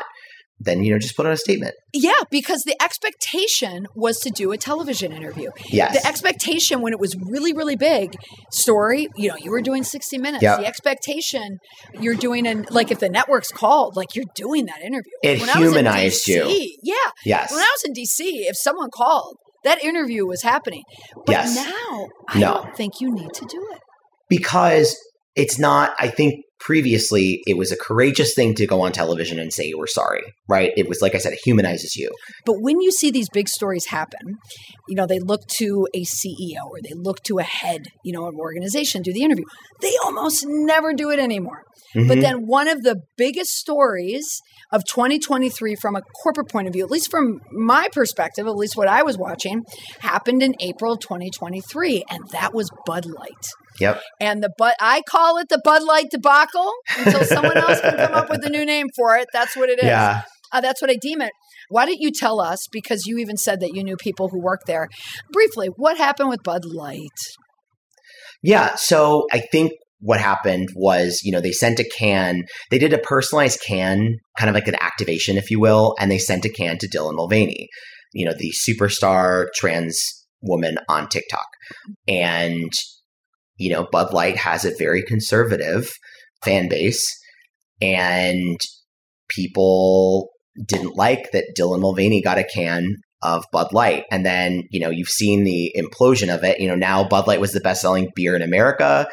then, 0.60 0.84
you 0.84 0.92
know, 0.94 1.00
just 1.00 1.16
put 1.18 1.26
on 1.26 1.32
a 1.32 1.38
statement. 1.38 1.74
Yeah, 1.94 2.22
because 2.30 2.62
the 2.66 2.76
expectation 2.82 3.86
was 3.96 4.20
to 4.20 4.30
do 4.30 4.52
a 4.52 4.58
television 4.58 5.12
interview. 5.12 5.50
Yes. 5.70 6.00
The 6.02 6.08
expectation 6.08 6.82
when 6.82 6.94
it 6.94 7.00
was 7.00 7.16
really, 7.20 7.54
really 7.54 7.76
big 7.76 8.16
story, 8.52 9.08
you 9.16 9.30
know, 9.30 9.36
you 9.38 9.52
were 9.52 9.62
doing 9.62 9.84
60 9.84 10.18
minutes. 10.20 10.44
Yeah. 10.44 10.58
The 10.58 10.66
expectation 10.66 11.58
you're 12.00 12.16
doing, 12.16 12.48
an, 12.48 12.66
like 12.70 12.92
if 12.92 13.00
the 13.00 13.10
network's 13.10 13.52
called, 13.52 13.96
like 13.96 14.16
you're 14.16 14.26
doing 14.36 14.66
that 14.68 14.82
interview. 14.82 15.12
It 15.24 15.40
When 15.42 15.50
I 15.50 15.60
was 15.60 15.70
in 15.70 15.74
humanized 15.76 16.28
you. 16.28 16.76
Yeah. 16.84 16.96
yes. 17.26 17.52
When 17.52 17.60
I 17.60 17.76
was 17.76 17.84
in 17.86 17.94
DC, 17.94 18.48
if 18.48 18.56
someone 18.58 18.90
called, 18.94 19.36
that 19.64 19.84
interview 19.84 20.26
was 20.26 20.44
happening. 20.44 20.84
But 21.26 21.34
Yes. 21.34 21.56
now, 21.56 22.08
I 22.30 22.40
No. 22.40 22.54
don't 22.54 22.76
think 22.78 23.02
you 23.02 23.12
need 23.14 23.34
to 23.34 23.46
do 23.46 23.68
it. 23.74 23.80
Because 24.36 24.88
it's 25.36 25.58
not 25.60 25.92
i 26.00 26.08
think 26.08 26.34
previously 26.60 27.42
it 27.46 27.58
was 27.58 27.72
a 27.72 27.78
courageous 27.78 28.34
thing 28.34 28.56
to 28.56 28.66
go 28.66 28.82
on 28.82 28.92
television 28.92 29.38
and 29.38 29.52
say 29.52 29.66
you 29.66 29.78
were 29.78 29.94
sorry 30.02 30.24
right 30.48 30.72
it 30.78 30.88
was 30.88 31.02
like 31.02 31.14
i 31.14 31.18
said 31.18 31.34
it 31.34 31.40
humanizes 31.44 31.96
you 31.96 32.10
But 32.46 32.56
when 32.62 32.80
you 32.80 32.92
see 32.92 33.12
these 33.12 33.30
big 33.30 33.48
stories 33.50 33.86
happen, 33.88 34.38
you 34.90 34.96
know, 34.96 35.08
they 35.08 35.20
look 35.20 35.42
to 35.60 35.88
a 35.94 36.04
CEO 36.04 36.64
or 36.70 36.80
they 36.84 36.94
look 36.94 37.20
to 37.24 37.40
a 37.40 37.44
head, 37.44 37.82
you 38.04 38.14
know, 38.14 38.26
of 38.28 38.34
an 38.34 38.40
organization, 38.40 39.02
do 39.02 39.14
the 39.14 39.24
interview. 39.24 39.46
They 39.82 39.94
almost 40.06 40.46
never 40.48 40.94
do 40.94 41.10
it 41.12 41.20
anymore. 41.20 41.64
But 41.96 42.18
Mhm. 42.18 42.22
then 42.22 42.36
one 42.48 42.68
of 42.68 42.84
the 42.84 42.98
biggest 43.18 43.52
stories 43.52 44.28
of 44.72 44.84
2023 44.86 45.76
from 45.76 45.96
a 45.96 46.02
corporate 46.24 46.50
point 46.50 46.68
of 46.68 46.74
view, 46.74 46.84
at 46.84 46.92
least 46.92 47.12
from 47.12 47.40
my 47.52 47.88
perspective, 47.94 48.48
at 48.48 48.56
least 48.56 48.76
what 48.76 48.88
I 48.88 49.04
was 49.04 49.18
watching, 49.18 49.64
happened 50.00 50.42
in 50.42 50.54
April 50.60 50.98
2023, 50.98 52.04
and 52.10 52.22
that 52.32 52.54
was 52.54 52.70
Bud 52.86 53.06
Light. 53.06 53.46
Yep 53.80 54.02
And 54.20 54.44
the 54.44 54.50
Bud, 54.58 54.74
I 54.80 55.02
call 55.10 55.38
it 55.38 55.50
the 55.50 55.62
Bud 55.64 55.84
Light 55.84 56.08
debacle 56.12 56.72
until 56.98 57.24
someone 57.24 57.58
else 57.58 57.82
can 57.82 57.98
come 57.98 58.14
up 58.14 58.30
with 58.30 58.46
a 58.46 58.50
new 58.50 58.66
name 58.66 58.88
for 58.96 59.16
it. 59.18 59.28
That's 59.34 59.56
what 59.56 59.70
it 59.70 59.80
is. 59.80 59.86
yeah 59.86 60.24
Uh, 60.52 60.62
that's 60.62 60.82
what 60.82 60.92
I 60.92 60.98
deem 61.02 61.22
it. 61.22 61.32
Why 61.70 61.86
don't 61.86 62.00
you 62.00 62.12
tell 62.12 62.40
us, 62.40 62.68
because 62.72 63.08
you 63.08 63.18
even 63.18 63.38
said 63.38 63.60
that 63.62 63.74
you 63.74 63.84
knew 63.84 63.96
people 63.98 64.30
who 64.30 64.40
worked 64.40 64.68
there, 64.68 64.88
briefly, 65.32 65.68
what 65.78 65.98
happened 65.98 66.30
with 66.30 66.44
Bud 66.44 66.64
Light? 66.66 67.20
yeah 68.44 68.76
so 68.76 69.26
i 69.32 69.40
think 69.40 69.72
what 70.00 70.20
happened 70.20 70.68
was 70.76 71.22
you 71.24 71.32
know 71.32 71.40
they 71.40 71.52
sent 71.52 71.80
a 71.80 71.90
can 71.98 72.44
they 72.70 72.78
did 72.78 72.94
a 72.94 72.98
personalized 73.00 73.62
can 73.66 74.18
kind 74.38 74.50
of 74.50 74.54
like 74.54 74.68
an 74.68 74.76
activation 74.82 75.38
if 75.38 75.50
you 75.50 75.60
will 75.60 75.96
and 76.00 76.12
they 76.12 76.18
sent 76.18 76.46
a 76.46 76.50
can 76.50 76.78
to 76.78 76.90
dylan 76.90 77.16
mulvaney 77.16 77.68
you 78.14 78.26
know 78.26 78.34
the 78.38 78.54
superstar 78.68 79.46
trans 79.56 79.98
woman 80.42 80.78
on 80.90 81.08
tiktok 81.08 81.48
and 82.08 82.72
you 83.58 83.72
know 83.72 83.88
bud 83.92 84.14
light 84.14 84.38
has 84.38 84.66
a 84.66 84.76
very 84.78 85.04
conservative 85.04 85.90
fan 86.44 86.68
base 86.68 87.04
and 87.82 88.60
people 89.30 90.30
didn't 90.68 90.96
like 90.96 91.32
that 91.32 91.56
Dylan 91.58 91.82
Mulvaney 91.82 92.22
got 92.22 92.38
a 92.38 92.44
can 92.44 92.96
of 93.24 93.46
Bud 93.52 93.74
Light. 93.74 94.04
And 94.12 94.26
then, 94.26 94.64
you 94.70 94.80
know, 94.80 94.90
you've 94.90 95.10
seen 95.10 95.44
the 95.44 95.74
implosion 95.78 96.34
of 96.34 96.44
it. 96.44 96.60
You 96.60 96.68
know, 96.68 96.76
now 96.76 97.08
Bud 97.08 97.28
Light 97.28 97.42
was 97.42 97.54
the 97.54 97.62
best 97.62 97.82
selling 97.82 98.10
beer 98.16 98.36
in 98.36 98.42
America. 98.42 99.08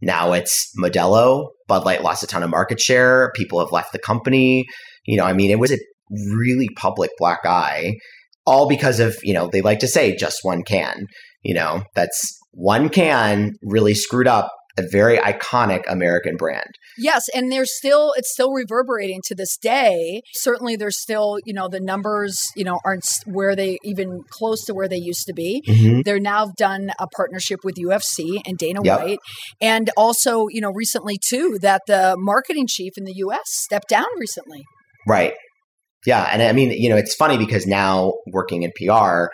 Now 0.00 0.32
it's 0.32 0.72
Modelo. 0.78 1.48
Bud 1.68 1.84
Light 1.84 2.02
lost 2.02 2.22
a 2.22 2.26
ton 2.26 2.42
of 2.42 2.50
market 2.50 2.80
share. 2.80 3.30
People 3.36 3.60
have 3.60 3.72
left 3.72 3.92
the 3.92 3.98
company. 3.98 4.66
You 5.06 5.16
know, 5.16 5.24
I 5.24 5.32
mean, 5.32 5.50
it 5.50 5.60
was 5.60 5.72
a 5.72 5.78
really 6.10 6.68
public 6.76 7.10
black 7.18 7.40
eye, 7.46 7.94
all 8.44 8.68
because 8.68 9.00
of, 9.00 9.16
you 9.22 9.32
know, 9.32 9.48
they 9.50 9.62
like 9.62 9.78
to 9.78 9.88
say 9.88 10.16
just 10.16 10.40
one 10.42 10.62
can. 10.64 11.06
You 11.42 11.54
know, 11.54 11.82
that's 11.94 12.38
one 12.52 12.88
can 12.88 13.54
really 13.62 13.94
screwed 13.94 14.26
up 14.26 14.52
a 14.78 14.82
very 14.90 15.18
iconic 15.18 15.82
American 15.88 16.36
brand. 16.36 16.70
Yes, 16.96 17.28
and 17.34 17.52
there's 17.52 17.76
still 17.76 18.12
it's 18.16 18.32
still 18.32 18.52
reverberating 18.52 19.20
to 19.26 19.34
this 19.34 19.56
day. 19.56 20.22
Certainly 20.34 20.76
there's 20.76 21.00
still, 21.00 21.38
you 21.44 21.52
know, 21.52 21.68
the 21.68 21.80
numbers, 21.80 22.40
you 22.56 22.64
know, 22.64 22.80
aren't 22.84 23.06
where 23.26 23.54
they 23.54 23.78
even 23.84 24.22
close 24.30 24.64
to 24.64 24.74
where 24.74 24.88
they 24.88 24.96
used 24.96 25.26
to 25.26 25.32
be. 25.34 25.62
Mm-hmm. 25.66 26.02
They're 26.02 26.20
now 26.20 26.52
done 26.56 26.90
a 26.98 27.06
partnership 27.06 27.60
with 27.64 27.76
UFC 27.76 28.40
and 28.46 28.56
Dana 28.56 28.80
yep. 28.82 29.00
White. 29.00 29.18
And 29.60 29.90
also, 29.96 30.48
you 30.48 30.60
know, 30.60 30.72
recently 30.72 31.18
too 31.22 31.58
that 31.60 31.82
the 31.86 32.16
marketing 32.18 32.66
chief 32.66 32.94
in 32.96 33.04
the 33.04 33.14
US 33.16 33.44
stepped 33.46 33.88
down 33.88 34.06
recently. 34.18 34.62
Right. 35.06 35.34
Yeah, 36.04 36.28
and 36.32 36.42
I 36.42 36.52
mean, 36.52 36.72
you 36.72 36.88
know, 36.88 36.96
it's 36.96 37.14
funny 37.14 37.38
because 37.38 37.64
now 37.64 38.14
working 38.32 38.64
in 38.64 38.72
PR, 38.72 39.26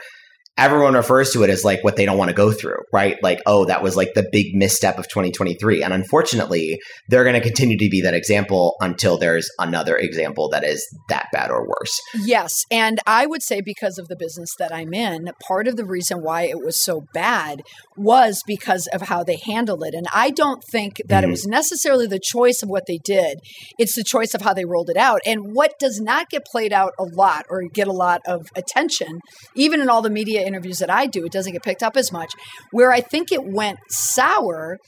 everyone 0.58 0.94
refers 0.94 1.30
to 1.30 1.44
it 1.44 1.50
as 1.50 1.64
like 1.64 1.82
what 1.84 1.96
they 1.96 2.04
don't 2.04 2.18
want 2.18 2.28
to 2.28 2.34
go 2.34 2.50
through, 2.50 2.82
right? 2.92 3.16
Like, 3.22 3.40
oh, 3.46 3.64
that 3.66 3.82
was 3.82 3.96
like 3.96 4.14
the 4.14 4.28
big 4.30 4.54
misstep 4.54 4.98
of 4.98 5.08
2023. 5.08 5.82
And 5.82 5.94
unfortunately, 5.94 6.80
they're 7.08 7.22
going 7.22 7.34
to 7.34 7.40
continue 7.40 7.78
to 7.78 7.88
be 7.88 8.00
that 8.02 8.14
example 8.14 8.76
until 8.80 9.16
there's 9.16 9.48
another 9.58 9.96
example 9.96 10.48
that 10.50 10.64
is 10.64 10.86
that 11.08 11.28
bad 11.32 11.50
or 11.50 11.66
worse. 11.66 12.00
Yes. 12.24 12.64
And 12.70 12.98
I 13.06 13.26
would 13.26 13.42
say 13.42 13.60
because 13.60 13.98
of 13.98 14.08
the 14.08 14.16
business 14.16 14.50
that 14.58 14.74
I'm 14.74 14.92
in, 14.92 15.30
part 15.46 15.68
of 15.68 15.76
the 15.76 15.86
reason 15.86 16.22
why 16.22 16.42
it 16.42 16.58
was 16.58 16.82
so 16.82 17.04
bad 17.14 17.62
was 17.96 18.42
because 18.46 18.88
of 18.92 19.02
how 19.02 19.22
they 19.22 19.36
handled 19.36 19.84
it. 19.84 19.94
And 19.94 20.06
I 20.12 20.30
don't 20.30 20.62
think 20.64 21.00
that 21.06 21.22
mm-hmm. 21.22 21.28
it 21.28 21.30
was 21.30 21.46
necessarily 21.46 22.06
the 22.06 22.20
choice 22.20 22.62
of 22.62 22.68
what 22.68 22.86
they 22.86 22.98
did, 22.98 23.38
it's 23.78 23.94
the 23.94 24.04
choice 24.04 24.34
of 24.34 24.42
how 24.42 24.54
they 24.54 24.64
rolled 24.64 24.90
it 24.90 24.96
out. 24.96 25.20
And 25.24 25.54
what 25.54 25.78
does 25.78 26.00
not 26.00 26.30
get 26.30 26.44
played 26.44 26.72
out 26.72 26.94
a 26.98 27.04
lot 27.04 27.46
or 27.48 27.62
get 27.62 27.86
a 27.86 27.92
lot 27.92 28.22
of 28.26 28.48
attention, 28.56 29.20
even 29.54 29.80
in 29.80 29.88
all 29.88 30.02
the 30.02 30.10
media 30.10 30.47
interviews 30.48 30.78
that 30.78 30.90
I 30.90 31.06
do, 31.06 31.24
it 31.24 31.32
doesn't 31.32 31.52
get 31.52 31.62
picked 31.62 31.82
up 31.82 31.96
as 31.96 32.10
much. 32.10 32.32
Where 32.72 32.90
I 32.90 33.00
think 33.00 33.30
it 33.30 33.44
went 33.44 33.78
sour 33.88 34.78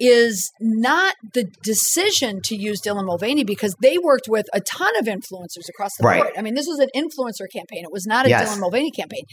is 0.00 0.50
not 0.60 1.14
the 1.34 1.44
decision 1.62 2.40
to 2.44 2.56
use 2.56 2.80
Dylan 2.80 3.04
Mulvaney 3.04 3.44
because 3.44 3.76
they 3.82 3.98
worked 3.98 4.28
with 4.28 4.46
a 4.54 4.60
ton 4.60 4.96
of 4.98 5.04
influencers 5.04 5.68
across 5.68 5.94
the 5.98 6.04
right. 6.04 6.22
board. 6.22 6.34
I 6.36 6.42
mean, 6.42 6.54
this 6.54 6.66
was 6.66 6.78
an 6.78 6.88
influencer 6.96 7.46
campaign. 7.52 7.84
It 7.84 7.92
was 7.92 8.06
not 8.06 8.24
a 8.26 8.30
yes. 8.30 8.48
Dylan 8.48 8.60
Mulvaney 8.60 8.90
campaign, 8.90 9.24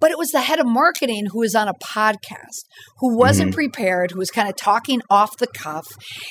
but 0.00 0.10
it 0.10 0.18
was 0.18 0.30
the 0.30 0.40
head 0.40 0.58
of 0.58 0.66
marketing 0.66 1.26
who 1.30 1.40
was 1.40 1.54
on 1.54 1.68
a 1.68 1.74
podcast, 1.74 2.64
who 2.98 3.16
wasn't 3.16 3.50
mm-hmm. 3.50 3.56
prepared, 3.56 4.12
who 4.12 4.18
was 4.18 4.30
kind 4.30 4.48
of 4.48 4.56
talking 4.56 5.02
off 5.10 5.36
the 5.36 5.46
cuff 5.46 5.86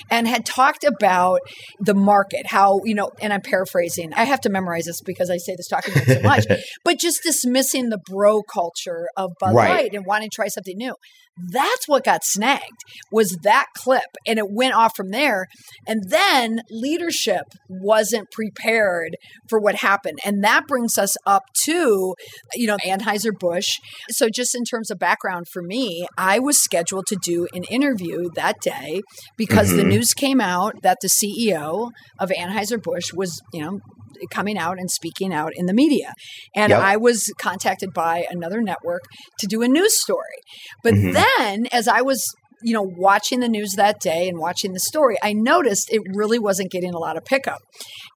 and 0.10 0.28
had 0.28 0.46
talked 0.46 0.84
about 0.84 1.40
the 1.80 1.94
market, 1.94 2.48
how, 2.48 2.82
you 2.86 2.96
know, 2.96 3.12
and 3.22 3.32
I'm 3.32 3.42
paraphrasing. 3.42 4.12
I 4.14 4.24
have 4.24 4.42
to 4.42 4.50
memorize 4.50 4.86
this 4.86 5.02
because 5.02 5.30
I 5.30 5.38
say 5.38 5.56
this 5.56 5.68
talking 5.68 5.94
about 5.94 6.08
so 6.08 6.22
much, 6.22 6.46
but 6.84 6.98
just 6.98 7.22
dismissing 7.24 7.90
the 7.90 8.00
bro 8.10 8.42
culture 8.42 9.08
of 9.16 9.32
Bud 9.40 9.54
right. 9.54 9.70
Light 9.70 9.94
and 9.94 10.06
wanting 10.06 10.30
to 10.30 10.36
try 10.36 10.48
something 10.48 10.78
new. 10.78 10.96
That's 11.38 11.88
what 11.88 12.04
got 12.04 12.24
snagged 12.24 12.84
was 13.12 13.38
that 13.44 13.68
clip 13.76 14.18
and 14.28 14.38
it 14.38 14.52
went 14.52 14.76
off 14.76 14.96
from 14.96 15.10
there. 15.10 15.48
And 15.88 16.10
then 16.10 16.62
leadership 16.70 17.46
wasn't 17.68 18.32
prepared 18.32 19.18
for 19.50 19.60
what 19.60 19.76
happened. 19.76 20.20
And 20.24 20.44
that 20.44 20.68
brings 20.68 20.98
us 20.98 21.16
up 21.26 21.44
to, 21.64 22.16
you 22.54 22.68
know, 22.68 22.78
Anheuser-Busch. 22.86 23.80
So 24.10 24.30
just 24.30 24.54
in 24.54 24.64
terms 24.64 24.92
of 24.92 25.00
background 25.00 25.48
for 25.48 25.62
me, 25.64 26.06
I 26.18 26.40
was 26.40 26.60
scheduled 26.60 27.08
to 27.08 27.16
do 27.16 27.48
an 27.54 27.64
interview 27.64 28.30
that 28.36 28.62
day 28.62 29.02
because 29.38 29.70
mm-hmm. 29.70 29.78
the 29.78 29.84
news 29.86 30.14
came 30.14 30.40
out 30.40 30.82
that 30.84 31.00
the 31.02 31.08
CEO 31.08 31.90
of 32.20 32.30
Anheuser-Busch 32.30 33.14
was, 33.14 33.42
you 33.52 33.62
know, 33.62 33.80
coming 34.30 34.58
out 34.58 34.80
and 34.80 34.90
speaking 34.90 35.34
out 35.34 35.52
in 35.56 35.66
the 35.66 35.74
media. 35.74 36.14
And 36.56 36.72
yep. 36.72 36.82
I 36.82 36.98
was 36.98 37.32
contacted 37.40 37.94
by 37.94 38.26
another 38.30 38.62
network 38.62 39.02
to 39.40 39.48
do 39.48 39.62
a 39.62 39.68
news 39.68 40.00
story. 40.00 40.42
But 40.84 40.94
mm-hmm. 40.94 41.12
then 41.12 41.68
as 41.72 41.88
I 41.88 42.02
was 42.02 42.34
you 42.64 42.74
know, 42.74 42.90
watching 42.98 43.42
the 43.42 43.50
news 43.50 43.74
that 43.74 44.00
day 44.00 44.28
and 44.28 44.40
watching 44.40 44.72
the 44.72 44.80
story, 44.80 45.18
I 45.22 45.34
noticed 45.34 45.92
it 45.92 46.02
really 46.14 46.40
wasn't 46.40 46.72
getting 46.72 46.94
a 46.94 46.98
lot 46.98 47.18
of 47.18 47.26
pickup. 47.26 47.60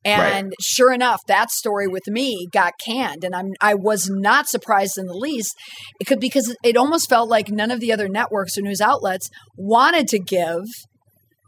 And 0.06 0.48
right. 0.48 0.54
sure 0.62 0.94
enough, 0.94 1.22
that 1.28 1.52
story 1.52 1.88
with 1.88 2.08
me 2.08 2.48
got 2.52 2.74
canned, 2.84 3.24
and 3.24 3.36
I'm 3.36 3.52
I 3.62 3.74
was 3.76 4.10
not 4.10 4.48
surprised 4.48 4.98
in 4.98 5.06
the 5.06 5.14
least. 5.14 5.54
It 6.00 6.06
could 6.06 6.20
because 6.20 6.56
it 6.64 6.78
almost 6.78 7.10
felt 7.10 7.30
like 7.30 7.50
none 7.50 7.72
of 7.72 7.80
the 7.80 7.92
other 7.92 8.08
networks 8.08 8.58
or 8.58 8.62
news 8.62 8.82
outlets 8.82 9.30
wanted 9.58 10.08
to 10.10 10.20
give 10.20 10.64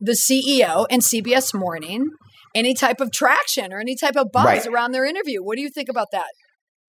the 0.01 0.13
CEO 0.13 0.85
and 0.89 1.01
CBS 1.01 1.53
Morning 1.53 2.09
any 2.55 2.73
type 2.73 2.99
of 3.01 3.11
traction 3.11 3.73
or 3.73 3.79
any 3.79 3.95
type 3.95 4.15
of 4.15 4.31
buzz 4.31 4.45
right. 4.45 4.67
around 4.67 4.91
their 4.91 5.05
interview. 5.05 5.43
What 5.43 5.55
do 5.55 5.61
you 5.61 5.69
think 5.69 5.89
about 5.89 6.07
that? 6.11 6.27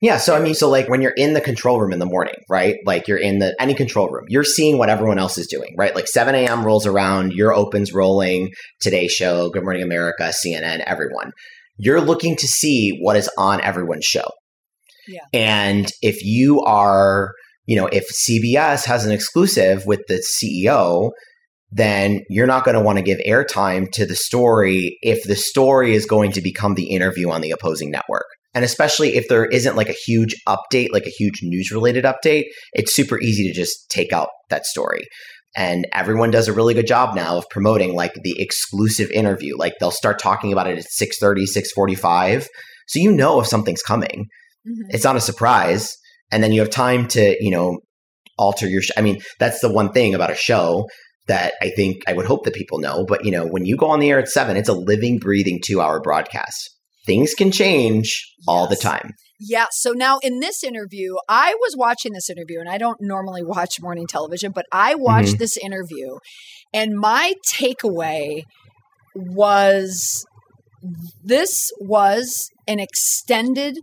Yeah. 0.00 0.16
So, 0.16 0.34
I 0.34 0.40
mean, 0.40 0.54
so 0.54 0.70
like 0.70 0.88
when 0.88 1.02
you're 1.02 1.12
in 1.14 1.34
the 1.34 1.42
control 1.42 1.78
room 1.78 1.92
in 1.92 1.98
the 1.98 2.06
morning, 2.06 2.36
right? 2.48 2.76
Like 2.86 3.06
you're 3.06 3.18
in 3.18 3.38
the 3.38 3.54
any 3.60 3.74
control 3.74 4.08
room, 4.08 4.24
you're 4.28 4.44
seeing 4.44 4.78
what 4.78 4.88
everyone 4.88 5.18
else 5.18 5.36
is 5.36 5.46
doing, 5.46 5.74
right? 5.76 5.94
Like 5.94 6.08
7 6.08 6.34
a.m. 6.34 6.64
rolls 6.64 6.86
around, 6.86 7.34
your 7.34 7.52
opens 7.52 7.92
rolling, 7.92 8.50
Today 8.80 9.08
Show, 9.08 9.50
Good 9.50 9.62
Morning 9.62 9.82
America, 9.82 10.32
CNN, 10.32 10.82
everyone. 10.86 11.32
You're 11.76 12.00
looking 12.00 12.36
to 12.36 12.48
see 12.48 12.98
what 13.00 13.16
is 13.16 13.28
on 13.36 13.60
everyone's 13.60 14.06
show. 14.06 14.28
Yeah. 15.06 15.24
And 15.34 15.90
if 16.00 16.24
you 16.24 16.62
are, 16.62 17.32
you 17.66 17.76
know, 17.76 17.86
if 17.86 18.08
CBS 18.08 18.86
has 18.86 19.04
an 19.04 19.12
exclusive 19.12 19.84
with 19.84 20.00
the 20.08 20.22
CEO, 20.22 21.10
then 21.72 22.22
you're 22.28 22.46
not 22.46 22.64
going 22.64 22.76
to 22.76 22.82
want 22.82 22.98
to 22.98 23.04
give 23.04 23.18
airtime 23.26 23.90
to 23.92 24.04
the 24.04 24.16
story 24.16 24.98
if 25.02 25.22
the 25.24 25.36
story 25.36 25.94
is 25.94 26.06
going 26.06 26.32
to 26.32 26.40
become 26.40 26.74
the 26.74 26.90
interview 26.90 27.30
on 27.30 27.40
the 27.40 27.52
opposing 27.52 27.90
network. 27.90 28.26
And 28.54 28.64
especially 28.64 29.16
if 29.16 29.28
there 29.28 29.46
isn't 29.46 29.76
like 29.76 29.88
a 29.88 29.96
huge 30.06 30.34
update, 30.48 30.88
like 30.92 31.06
a 31.06 31.10
huge 31.10 31.40
news 31.42 31.70
related 31.70 32.04
update, 32.04 32.46
it's 32.72 32.94
super 32.94 33.20
easy 33.20 33.46
to 33.46 33.54
just 33.54 33.88
take 33.90 34.12
out 34.12 34.28
that 34.48 34.66
story. 34.66 35.04
And 35.56 35.86
everyone 35.92 36.30
does 36.30 36.48
a 36.48 36.52
really 36.52 36.74
good 36.74 36.86
job 36.86 37.14
now 37.14 37.36
of 37.36 37.48
promoting 37.50 37.94
like 37.94 38.14
the 38.22 38.40
exclusive 38.40 39.10
interview. 39.10 39.56
Like 39.56 39.74
they'll 39.78 39.90
start 39.90 40.18
talking 40.18 40.52
about 40.52 40.68
it 40.68 40.78
at 40.78 40.84
6:30, 40.84 41.46
6:45. 41.46 42.46
So 42.88 42.98
you 42.98 43.12
know 43.12 43.40
if 43.40 43.46
something's 43.46 43.82
coming. 43.82 44.26
Mm-hmm. 44.66 44.90
It's 44.90 45.04
not 45.04 45.16
a 45.16 45.20
surprise. 45.20 45.96
And 46.32 46.42
then 46.42 46.52
you 46.52 46.60
have 46.60 46.70
time 46.70 47.08
to, 47.08 47.36
you 47.40 47.50
know, 47.50 47.80
alter 48.38 48.68
your 48.68 48.82
sh- 48.82 48.90
I 48.96 49.00
mean, 49.00 49.20
that's 49.38 49.60
the 49.60 49.72
one 49.72 49.92
thing 49.92 50.14
about 50.14 50.30
a 50.30 50.36
show 50.36 50.88
that 51.30 51.54
I 51.62 51.70
think 51.70 52.02
I 52.08 52.12
would 52.12 52.26
hope 52.26 52.44
that 52.44 52.54
people 52.54 52.80
know. 52.80 53.04
But 53.06 53.24
you 53.24 53.30
know, 53.30 53.46
when 53.46 53.64
you 53.64 53.76
go 53.76 53.86
on 53.86 54.00
the 54.00 54.10
air 54.10 54.18
at 54.18 54.28
seven, 54.28 54.56
it's 54.56 54.68
a 54.68 54.74
living, 54.74 55.18
breathing 55.18 55.60
two 55.64 55.80
hour 55.80 56.00
broadcast. 56.00 56.70
Things 57.06 57.34
can 57.34 57.52
change 57.52 58.20
yes. 58.38 58.44
all 58.48 58.66
the 58.66 58.76
time. 58.76 59.14
Yeah. 59.38 59.66
So 59.70 59.92
now 59.92 60.18
in 60.22 60.40
this 60.40 60.64
interview, 60.64 61.14
I 61.28 61.54
was 61.54 61.76
watching 61.76 62.12
this 62.12 62.28
interview 62.28 62.58
and 62.58 62.68
I 62.68 62.78
don't 62.78 62.98
normally 63.00 63.42
watch 63.44 63.80
morning 63.80 64.06
television, 64.08 64.50
but 64.52 64.66
I 64.72 64.96
watched 64.96 65.28
mm-hmm. 65.28 65.38
this 65.38 65.56
interview 65.56 66.18
and 66.74 66.98
my 66.98 67.34
takeaway 67.48 68.42
was 69.14 70.26
this 71.24 71.70
was 71.78 72.50
an 72.66 72.80
extended 72.80 73.78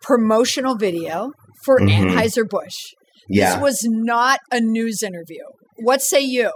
promotional 0.00 0.76
video 0.76 1.32
for 1.64 1.80
mm-hmm. 1.80 2.08
Anheuser-Busch. 2.08 2.94
Yeah. 3.28 3.54
This 3.54 3.62
was 3.62 3.84
not 3.84 4.40
a 4.52 4.60
news 4.60 5.02
interview. 5.02 5.42
What 5.76 6.02
say 6.02 6.20
you? 6.20 6.52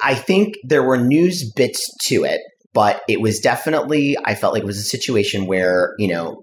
I 0.00 0.14
think 0.14 0.54
there 0.64 0.82
were 0.82 0.96
news 0.96 1.50
bits 1.54 1.80
to 2.04 2.24
it, 2.24 2.40
but 2.72 3.02
it 3.08 3.20
was 3.20 3.40
definitely, 3.40 4.16
I 4.24 4.34
felt 4.34 4.54
like 4.54 4.62
it 4.62 4.66
was 4.66 4.78
a 4.78 4.82
situation 4.82 5.46
where, 5.46 5.94
you 5.98 6.08
know, 6.08 6.42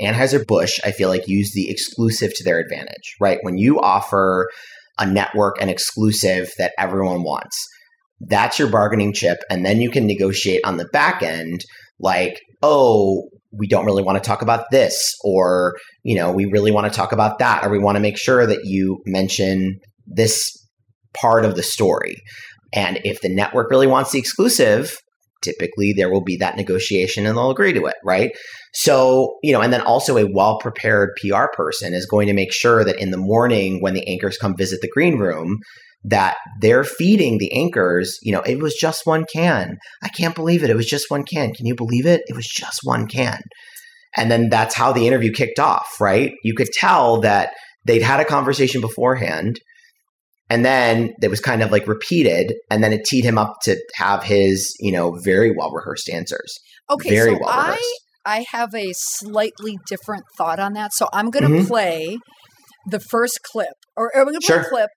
Anheuser-Busch, 0.00 0.80
I 0.84 0.92
feel 0.92 1.08
like, 1.08 1.26
used 1.26 1.54
the 1.54 1.70
exclusive 1.70 2.32
to 2.34 2.44
their 2.44 2.58
advantage, 2.58 3.16
right? 3.20 3.38
When 3.42 3.58
you 3.58 3.80
offer 3.80 4.48
a 4.98 5.06
network 5.06 5.60
an 5.60 5.68
exclusive 5.68 6.50
that 6.58 6.72
everyone 6.78 7.22
wants, 7.22 7.58
that's 8.20 8.58
your 8.58 8.68
bargaining 8.68 9.12
chip. 9.12 9.38
And 9.50 9.64
then 9.64 9.80
you 9.80 9.90
can 9.90 10.06
negotiate 10.06 10.60
on 10.64 10.76
the 10.76 10.88
back 10.92 11.22
end, 11.22 11.60
like, 11.98 12.40
oh, 12.62 13.28
we 13.52 13.66
don't 13.66 13.84
really 13.84 14.02
want 14.02 14.22
to 14.22 14.26
talk 14.26 14.42
about 14.42 14.66
this, 14.70 15.14
or, 15.24 15.74
you 16.04 16.14
know, 16.14 16.30
we 16.30 16.44
really 16.46 16.70
want 16.70 16.90
to 16.90 16.96
talk 16.96 17.12
about 17.12 17.38
that, 17.40 17.64
or 17.64 17.70
we 17.70 17.78
want 17.78 17.96
to 17.96 18.00
make 18.00 18.16
sure 18.16 18.46
that 18.46 18.60
you 18.64 19.02
mention 19.06 19.80
this 20.06 20.50
part 21.12 21.44
of 21.44 21.56
the 21.56 21.62
story. 21.62 22.14
And 22.72 23.00
if 23.04 23.20
the 23.20 23.34
network 23.34 23.70
really 23.70 23.86
wants 23.86 24.12
the 24.12 24.18
exclusive, 24.18 24.96
typically 25.42 25.92
there 25.92 26.10
will 26.10 26.22
be 26.22 26.36
that 26.36 26.56
negotiation 26.56 27.26
and 27.26 27.36
they'll 27.36 27.50
agree 27.50 27.72
to 27.72 27.86
it, 27.86 27.96
right? 28.04 28.30
So, 28.72 29.38
you 29.42 29.52
know, 29.52 29.60
and 29.60 29.72
then 29.72 29.80
also 29.80 30.16
a 30.16 30.30
well 30.32 30.58
prepared 30.58 31.10
PR 31.20 31.46
person 31.52 31.94
is 31.94 32.06
going 32.06 32.26
to 32.28 32.34
make 32.34 32.52
sure 32.52 32.84
that 32.84 33.00
in 33.00 33.10
the 33.10 33.16
morning 33.16 33.80
when 33.80 33.94
the 33.94 34.06
anchors 34.06 34.36
come 34.36 34.56
visit 34.56 34.80
the 34.80 34.90
green 34.92 35.18
room, 35.18 35.58
that 36.04 36.36
they're 36.60 36.84
feeding 36.84 37.38
the 37.38 37.52
anchors, 37.52 38.18
you 38.22 38.32
know, 38.32 38.40
it 38.40 38.60
was 38.60 38.74
just 38.74 39.06
one 39.06 39.24
can. 39.30 39.76
I 40.02 40.08
can't 40.08 40.34
believe 40.34 40.62
it. 40.62 40.70
It 40.70 40.76
was 40.76 40.86
just 40.86 41.10
one 41.10 41.24
can. 41.24 41.52
Can 41.52 41.66
you 41.66 41.74
believe 41.74 42.06
it? 42.06 42.22
It 42.26 42.34
was 42.34 42.46
just 42.46 42.80
one 42.82 43.06
can. 43.06 43.40
And 44.16 44.30
then 44.30 44.48
that's 44.48 44.74
how 44.74 44.92
the 44.92 45.06
interview 45.06 45.32
kicked 45.32 45.58
off, 45.58 45.88
right? 46.00 46.32
You 46.42 46.54
could 46.54 46.70
tell 46.72 47.20
that 47.20 47.52
they'd 47.84 48.02
had 48.02 48.20
a 48.20 48.24
conversation 48.24 48.80
beforehand 48.80 49.60
and 50.50 50.64
then 50.64 51.14
it 51.22 51.28
was 51.28 51.40
kind 51.40 51.62
of 51.62 51.70
like 51.70 51.86
repeated, 51.86 52.54
and 52.70 52.84
then 52.84 52.92
it 52.92 53.04
teed 53.04 53.24
him 53.24 53.38
up 53.38 53.54
to 53.62 53.76
have 53.94 54.24
his, 54.24 54.74
you 54.80 54.92
know, 54.92 55.16
very 55.24 55.54
well 55.56 55.70
rehearsed 55.70 56.10
answers. 56.10 56.52
Okay, 56.90 57.08
very 57.08 57.34
so 57.34 57.38
well 57.40 57.48
I 57.48 57.80
I 58.26 58.44
have 58.50 58.74
a 58.74 58.90
slightly 58.92 59.78
different 59.88 60.24
thought 60.36 60.58
on 60.58 60.74
that. 60.74 60.92
So 60.92 61.08
I'm 61.12 61.30
going 61.30 61.44
to 61.44 61.58
mm-hmm. 61.58 61.66
play 61.66 62.18
the 62.88 63.00
first 63.00 63.40
clip, 63.50 63.74
or, 63.96 64.10
or 64.14 64.22
we're 64.22 64.32
going 64.32 64.40
to 64.40 64.46
play 64.46 64.56
sure. 64.56 64.66
a 64.66 64.68
clip 64.68 64.90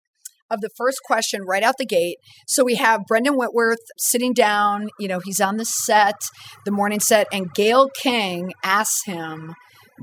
of 0.51 0.61
the 0.61 0.69
first 0.77 0.99
question 1.05 1.41
right 1.47 1.63
out 1.63 1.75
the 1.77 1.85
gate. 1.85 2.17
So 2.47 2.63
we 2.63 2.75
have 2.75 3.01
Brendan 3.07 3.35
Whitworth 3.35 3.79
sitting 3.97 4.33
down. 4.33 4.89
You 4.99 5.07
know, 5.07 5.19
he's 5.23 5.39
on 5.39 5.57
the 5.57 5.65
set, 5.65 6.19
the 6.65 6.71
morning 6.71 6.99
set, 6.99 7.27
and 7.31 7.53
Gayle 7.53 7.89
King 8.01 8.51
asks 8.63 9.05
him 9.05 9.53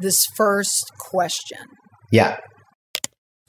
this 0.00 0.26
first 0.36 0.90
question. 0.98 1.58
Yeah. 2.10 2.38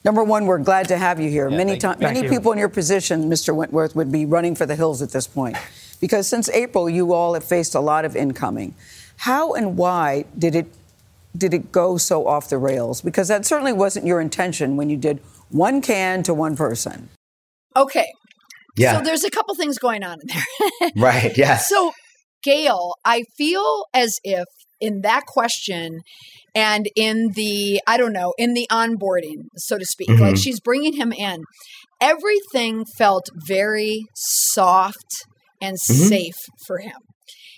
Number 0.03 0.23
one, 0.23 0.45
we're 0.45 0.57
glad 0.57 0.87
to 0.87 0.97
have 0.97 1.19
you 1.19 1.29
here. 1.29 1.49
Yeah, 1.49 1.57
many 1.57 1.71
thank 1.71 1.81
times, 1.81 1.99
many 1.99 2.23
you. 2.23 2.29
people 2.29 2.51
in 2.51 2.57
your 2.57 2.69
position, 2.69 3.29
Mr. 3.29 3.55
Whitworth, 3.55 3.95
would 3.95 4.11
be 4.11 4.25
running 4.25 4.55
for 4.55 4.65
the 4.65 4.75
hills 4.75 5.01
at 5.01 5.11
this 5.11 5.27
point, 5.27 5.57
because 6.01 6.27
since 6.27 6.49
April, 6.49 6.89
you 6.89 7.13
all 7.13 7.33
have 7.35 7.43
faced 7.43 7.75
a 7.75 7.79
lot 7.79 8.05
of 8.05 8.15
incoming. 8.15 8.75
How 9.17 9.53
and 9.53 9.77
why 9.77 10.25
did 10.37 10.55
it 10.55 10.73
did 11.37 11.53
it 11.53 11.71
go 11.71 11.97
so 11.97 12.27
off 12.27 12.49
the 12.49 12.57
rails? 12.57 13.01
Because 13.01 13.27
that 13.27 13.45
certainly 13.45 13.73
wasn't 13.73 14.05
your 14.05 14.19
intention 14.19 14.75
when 14.75 14.89
you 14.89 14.97
did 14.97 15.21
one 15.49 15.81
can 15.81 16.23
to 16.23 16.33
one 16.33 16.55
person. 16.55 17.09
Okay. 17.75 18.07
Yeah. 18.75 18.97
So 18.97 19.03
there's 19.03 19.23
a 19.23 19.29
couple 19.29 19.55
things 19.55 19.77
going 19.77 20.03
on 20.03 20.19
in 20.21 20.27
there. 20.27 20.91
right. 20.95 21.31
Yes. 21.37 21.69
So, 21.69 21.91
Gayle, 22.43 22.95
I 23.05 23.23
feel 23.37 23.85
as 23.93 24.19
if 24.23 24.45
in 24.81 25.01
that 25.01 25.25
question 25.27 25.99
and 26.53 26.87
in 26.95 27.29
the, 27.35 27.79
I 27.87 27.95
don't 27.97 28.11
know, 28.13 28.33
in 28.37 28.53
the 28.53 28.67
onboarding, 28.71 29.45
so 29.55 29.77
to 29.77 29.85
speak, 29.85 30.09
like 30.09 30.35
Mhm. 30.35 30.43
she's 30.43 30.59
bringing 30.59 30.93
him 30.97 31.13
in, 31.13 31.43
everything 32.01 32.83
felt 32.97 33.25
very 33.47 34.01
soft 34.15 35.25
and 35.61 35.77
Mhm. 35.77 36.09
safe 36.09 36.35
for 36.67 36.79
him. 36.79 36.97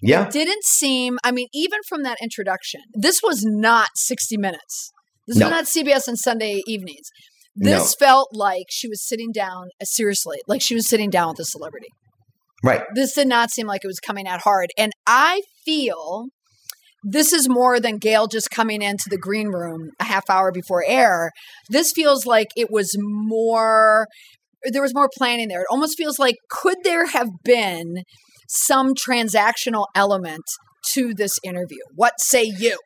yeah. 0.06 0.26
It 0.28 0.32
didn't 0.34 0.66
seem, 0.66 1.18
I 1.24 1.32
mean, 1.32 1.48
even 1.54 1.80
from 1.88 2.04
that 2.04 2.18
introduction, 2.22 2.82
this 2.94 3.22
was 3.24 3.44
not 3.46 3.88
60 3.96 4.36
Minutes. 4.38 4.92
This 5.28 5.38
No. 5.38 5.46
was 5.46 5.52
not 5.52 5.68
CBS 5.68 6.10
on 6.10 6.18
Sunday 6.18 6.62
evenings. 6.68 7.08
This 7.56 7.96
felt 7.98 8.28
like 8.34 8.66
she 8.70 8.90
was 8.90 9.08
sitting 9.08 9.32
down, 9.32 9.70
uh, 9.82 9.86
seriously, 9.86 10.40
like 10.48 10.62
she 10.62 10.76
was 10.76 10.90
sitting 10.90 11.10
down 11.10 11.30
with 11.30 11.40
a 11.40 11.46
celebrity 11.46 11.88
Right. 12.64 12.82
this 12.96 13.14
did 13.14 13.28
not 13.28 13.52
seem 13.52 13.66
like 13.68 13.82
it 13.86 13.88
was 13.88 14.00
coming 14.00 14.28
out 14.28 14.42
hard. 14.42 14.72
And 14.78 14.92
I 15.08 15.42
feel 15.66 16.26
this 17.04 17.34
is 17.34 17.50
more 17.50 17.80
than 17.80 17.98
Gayle 17.98 18.28
just 18.28 18.50
coming 18.50 18.82
into 18.82 19.06
the 19.10 19.18
green 19.18 19.48
room 19.48 19.92
a 20.00 20.06
half 20.06 20.30
hour 20.30 20.52
before 20.52 20.84
air. 20.88 21.32
This 21.70 21.92
feels 21.92 22.26
like 22.26 22.48
it 22.56 22.70
was 22.72 22.96
more, 23.00 24.08
there 24.64 24.82
was 24.82 24.94
more 24.94 25.10
planning 25.18 25.50
there. 25.50 25.62
It 25.62 25.68
almost 25.70 25.98
feels 25.98 26.20
like, 26.20 26.36
could 26.50 26.78
there 26.84 27.08
have 27.08 27.30
been 27.44 28.04
some 28.48 28.94
transactional 28.94 29.88
element 29.96 30.44
to 30.94 31.14
this 31.14 31.38
interview? 31.44 31.80
What 31.96 32.20
say 32.20 32.44
you? 32.44 32.78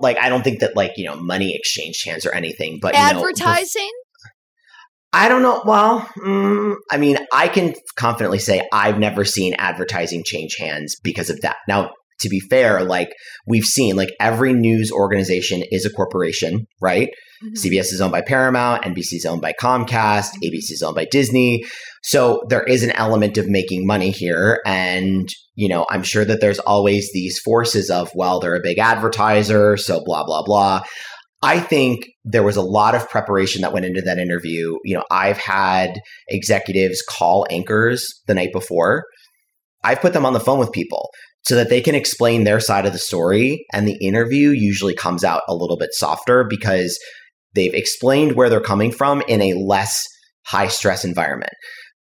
Like 0.00 0.18
I 0.18 0.28
don't 0.28 0.42
think 0.42 0.60
that 0.60 0.74
like 0.74 0.92
you 0.96 1.04
know 1.04 1.16
money 1.16 1.54
exchanged 1.54 2.04
hands 2.04 2.26
or 2.26 2.32
anything, 2.32 2.78
but 2.82 2.94
you 2.94 3.00
know, 3.00 3.06
Advertising? 3.06 3.90
I 5.12 5.28
don't 5.28 5.42
know. 5.42 5.62
Well, 5.64 6.00
mm, 6.18 6.74
I 6.90 6.96
mean, 6.96 7.18
I 7.32 7.46
can 7.46 7.74
confidently 7.96 8.40
say 8.40 8.66
I've 8.72 8.98
never 8.98 9.24
seen 9.24 9.54
advertising 9.54 10.24
change 10.26 10.56
hands 10.58 10.96
because 11.04 11.30
of 11.30 11.40
that. 11.42 11.56
Now, 11.68 11.92
to 12.20 12.28
be 12.28 12.40
fair, 12.40 12.84
like 12.84 13.10
we've 13.46 13.64
seen, 13.64 13.96
like 13.96 14.10
every 14.20 14.52
news 14.52 14.90
organization 14.92 15.62
is 15.70 15.84
a 15.84 15.90
corporation, 15.90 16.66
right? 16.80 17.08
Mhm. 17.44 17.58
CBS 17.58 17.92
is 17.92 18.00
owned 18.00 18.12
by 18.12 18.22
Paramount, 18.22 18.84
NBC 18.84 19.16
is 19.16 19.26
owned 19.26 19.42
by 19.42 19.52
Comcast, 19.60 20.30
ABC 20.42 20.72
is 20.72 20.82
owned 20.82 20.94
by 20.94 21.06
Disney. 21.10 21.64
So 22.02 22.42
there 22.48 22.62
is 22.62 22.82
an 22.82 22.92
element 22.92 23.38
of 23.38 23.48
making 23.48 23.86
money 23.86 24.10
here. 24.10 24.60
And, 24.66 25.28
you 25.54 25.68
know, 25.68 25.86
I'm 25.90 26.02
sure 26.02 26.24
that 26.24 26.40
there's 26.40 26.58
always 26.60 27.10
these 27.12 27.38
forces 27.40 27.90
of, 27.90 28.10
well, 28.14 28.40
they're 28.40 28.54
a 28.54 28.62
big 28.62 28.78
advertiser, 28.78 29.76
so 29.76 30.02
blah, 30.04 30.24
blah, 30.24 30.42
blah. 30.44 30.82
I 31.42 31.60
think 31.60 32.06
there 32.24 32.42
was 32.42 32.56
a 32.56 32.62
lot 32.62 32.94
of 32.94 33.08
preparation 33.10 33.60
that 33.62 33.72
went 33.72 33.84
into 33.84 34.00
that 34.02 34.18
interview. 34.18 34.78
You 34.82 34.96
know, 34.96 35.04
I've 35.10 35.36
had 35.36 36.00
executives 36.28 37.02
call 37.06 37.46
anchors 37.50 38.06
the 38.26 38.34
night 38.34 38.50
before. 38.52 39.04
I've 39.82 40.00
put 40.00 40.14
them 40.14 40.24
on 40.24 40.32
the 40.32 40.40
phone 40.40 40.58
with 40.58 40.72
people 40.72 41.10
so 41.46 41.54
that 41.56 41.68
they 41.68 41.80
can 41.80 41.94
explain 41.94 42.44
their 42.44 42.60
side 42.60 42.86
of 42.86 42.92
the 42.92 42.98
story. 42.98 43.64
And 43.72 43.86
the 43.86 43.98
interview 44.00 44.50
usually 44.50 44.94
comes 44.94 45.24
out 45.24 45.42
a 45.48 45.54
little 45.54 45.76
bit 45.76 45.90
softer 45.92 46.44
because 46.48 46.98
they've 47.54 47.74
explained 47.74 48.32
where 48.32 48.48
they're 48.48 48.60
coming 48.60 48.92
from 48.92 49.22
in 49.28 49.42
a 49.42 49.54
less 49.54 50.02
high 50.46 50.68
stress 50.68 51.04
environment. 51.04 51.52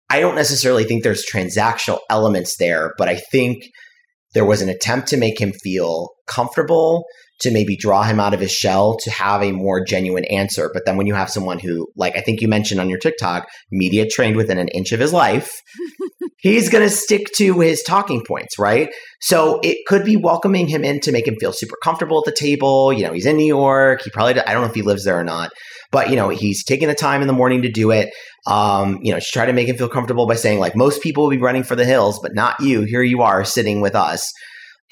I 0.09 0.19
don't 0.19 0.35
necessarily 0.35 0.83
think 0.83 1.03
there's 1.03 1.25
transactional 1.25 1.99
elements 2.09 2.57
there, 2.57 2.93
but 2.97 3.09
I 3.09 3.15
think 3.15 3.63
there 4.33 4.45
was 4.45 4.61
an 4.61 4.69
attempt 4.69 5.07
to 5.09 5.17
make 5.17 5.39
him 5.39 5.51
feel 5.63 6.09
comfortable, 6.27 7.05
to 7.39 7.51
maybe 7.51 7.75
draw 7.75 8.03
him 8.03 8.19
out 8.19 8.33
of 8.33 8.39
his 8.39 8.51
shell, 8.51 8.97
to 8.97 9.11
have 9.11 9.41
a 9.41 9.51
more 9.51 9.83
genuine 9.83 10.25
answer. 10.25 10.69
But 10.73 10.85
then 10.85 10.97
when 10.97 11.07
you 11.07 11.13
have 11.13 11.29
someone 11.29 11.59
who, 11.59 11.87
like 11.95 12.15
I 12.15 12.21
think 12.21 12.41
you 12.41 12.47
mentioned 12.47 12.79
on 12.79 12.89
your 12.89 12.99
TikTok, 12.99 13.47
media 13.71 14.07
trained 14.07 14.37
within 14.37 14.57
an 14.57 14.69
inch 14.69 14.91
of 14.91 14.99
his 14.99 15.11
life, 15.11 15.51
he's 16.37 16.69
going 16.69 16.83
to 16.83 16.89
stick 16.89 17.27
to 17.37 17.59
his 17.59 17.81
talking 17.83 18.23
points, 18.25 18.59
right? 18.59 18.89
So 19.21 19.59
it 19.63 19.77
could 19.87 20.05
be 20.05 20.15
welcoming 20.15 20.67
him 20.67 20.83
in 20.83 20.99
to 21.01 21.11
make 21.11 21.27
him 21.27 21.35
feel 21.39 21.53
super 21.53 21.75
comfortable 21.83 22.19
at 22.19 22.25
the 22.25 22.37
table. 22.37 22.93
You 22.93 23.03
know, 23.03 23.13
he's 23.13 23.25
in 23.25 23.37
New 23.37 23.47
York. 23.47 24.01
He 24.03 24.09
probably, 24.11 24.39
I 24.39 24.53
don't 24.53 24.61
know 24.61 24.69
if 24.69 24.75
he 24.75 24.81
lives 24.81 25.05
there 25.05 25.19
or 25.19 25.23
not, 25.23 25.49
but 25.91 26.09
you 26.09 26.15
know, 26.15 26.29
he's 26.29 26.63
taking 26.63 26.87
the 26.87 26.95
time 26.95 27.21
in 27.21 27.27
the 27.27 27.33
morning 27.33 27.63
to 27.63 27.71
do 27.71 27.91
it. 27.91 28.13
Um, 28.45 28.99
you 29.01 29.13
know, 29.13 29.19
to 29.19 29.25
try 29.25 29.45
to 29.45 29.53
make 29.53 29.69
him 29.69 29.77
feel 29.77 29.87
comfortable 29.87 30.27
by 30.27 30.35
saying 30.35 30.59
like, 30.59 30.75
most 30.75 31.01
people 31.01 31.23
will 31.23 31.29
be 31.29 31.37
running 31.37 31.63
for 31.63 31.77
the 31.77 31.85
hills, 31.85 32.19
but 32.21 32.35
not 32.35 32.59
you. 32.59 32.81
Here 32.81 33.01
you 33.01 33.21
are 33.21 33.45
sitting 33.45 33.79
with 33.79 33.95
us 33.95 34.29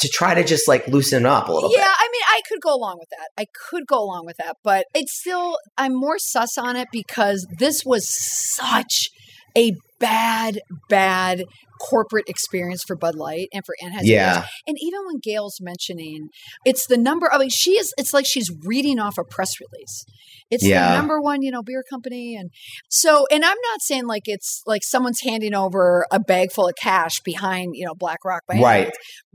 to 0.02 0.10
try 0.10 0.34
to 0.34 0.44
just 0.44 0.68
like 0.68 0.88
loosen 0.88 1.26
up 1.26 1.48
a 1.48 1.52
little 1.52 1.72
yeah, 1.72 1.78
bit. 1.78 1.84
Yeah, 1.84 1.94
I 1.98 2.10
mean, 2.12 2.22
I 2.28 2.42
could 2.50 2.62
go 2.62 2.76
along 2.76 2.98
with 3.00 3.10
that. 3.10 3.30
I 3.38 3.46
could 3.70 3.88
go 3.88 4.04
along 4.04 4.26
with 4.26 4.38
that, 4.38 4.58
but 4.64 4.86
it's 4.94 5.20
still, 5.20 5.58
I'm 5.78 5.94
more 5.94 6.18
sus 6.18 6.58
on 6.58 6.76
it 6.76 6.90
because 6.92 7.48
this 7.58 7.84
was 7.86 8.08
such 8.10 9.10
a 9.58 9.74
bad, 10.00 10.60
bad 10.90 11.44
corporate 11.90 12.26
experience 12.28 12.84
for 12.84 12.96
Bud 12.96 13.16
Light 13.16 13.48
and 13.54 13.64
for 13.66 13.76
Anheuser. 13.84 14.02
Yeah. 14.04 14.46
And 14.68 14.78
even 14.80 15.00
when 15.06 15.20
Gayle's 15.24 15.58
mentioning, 15.62 16.30
it's 16.66 16.86
the 16.88 16.98
number. 16.98 17.32
I 17.32 17.38
mean, 17.38 17.50
she 17.50 17.72
is. 17.72 17.94
It's 17.98 18.14
like 18.14 18.26
she's 18.26 18.52
reading 18.66 19.00
off 19.00 19.18
a 19.18 19.24
press 19.24 19.54
release. 19.60 20.06
It's 20.50 20.66
Yeah. 20.66 20.92
the 20.92 20.98
number 20.98 21.22
one, 21.22 21.42
you 21.42 21.50
know, 21.52 21.64
beer 21.64 21.84
company, 21.90 22.36
and 22.36 22.50
so. 22.90 23.26
And 23.32 23.44
I'm 23.44 23.58
not 23.72 23.82
saying 23.82 24.06
like 24.06 24.24
it's 24.26 24.62
like 24.66 24.82
someone's 24.84 25.22
handing 25.24 25.56
over 25.56 26.06
a 26.12 26.20
bag 26.20 26.52
full 26.52 26.68
of 26.68 26.76
cash 26.76 27.20
behind, 27.24 27.72
you 27.76 27.86
know, 27.86 27.94
Black 27.96 28.24
Rock 28.26 28.42
by 28.48 28.60
Right. 28.60 28.92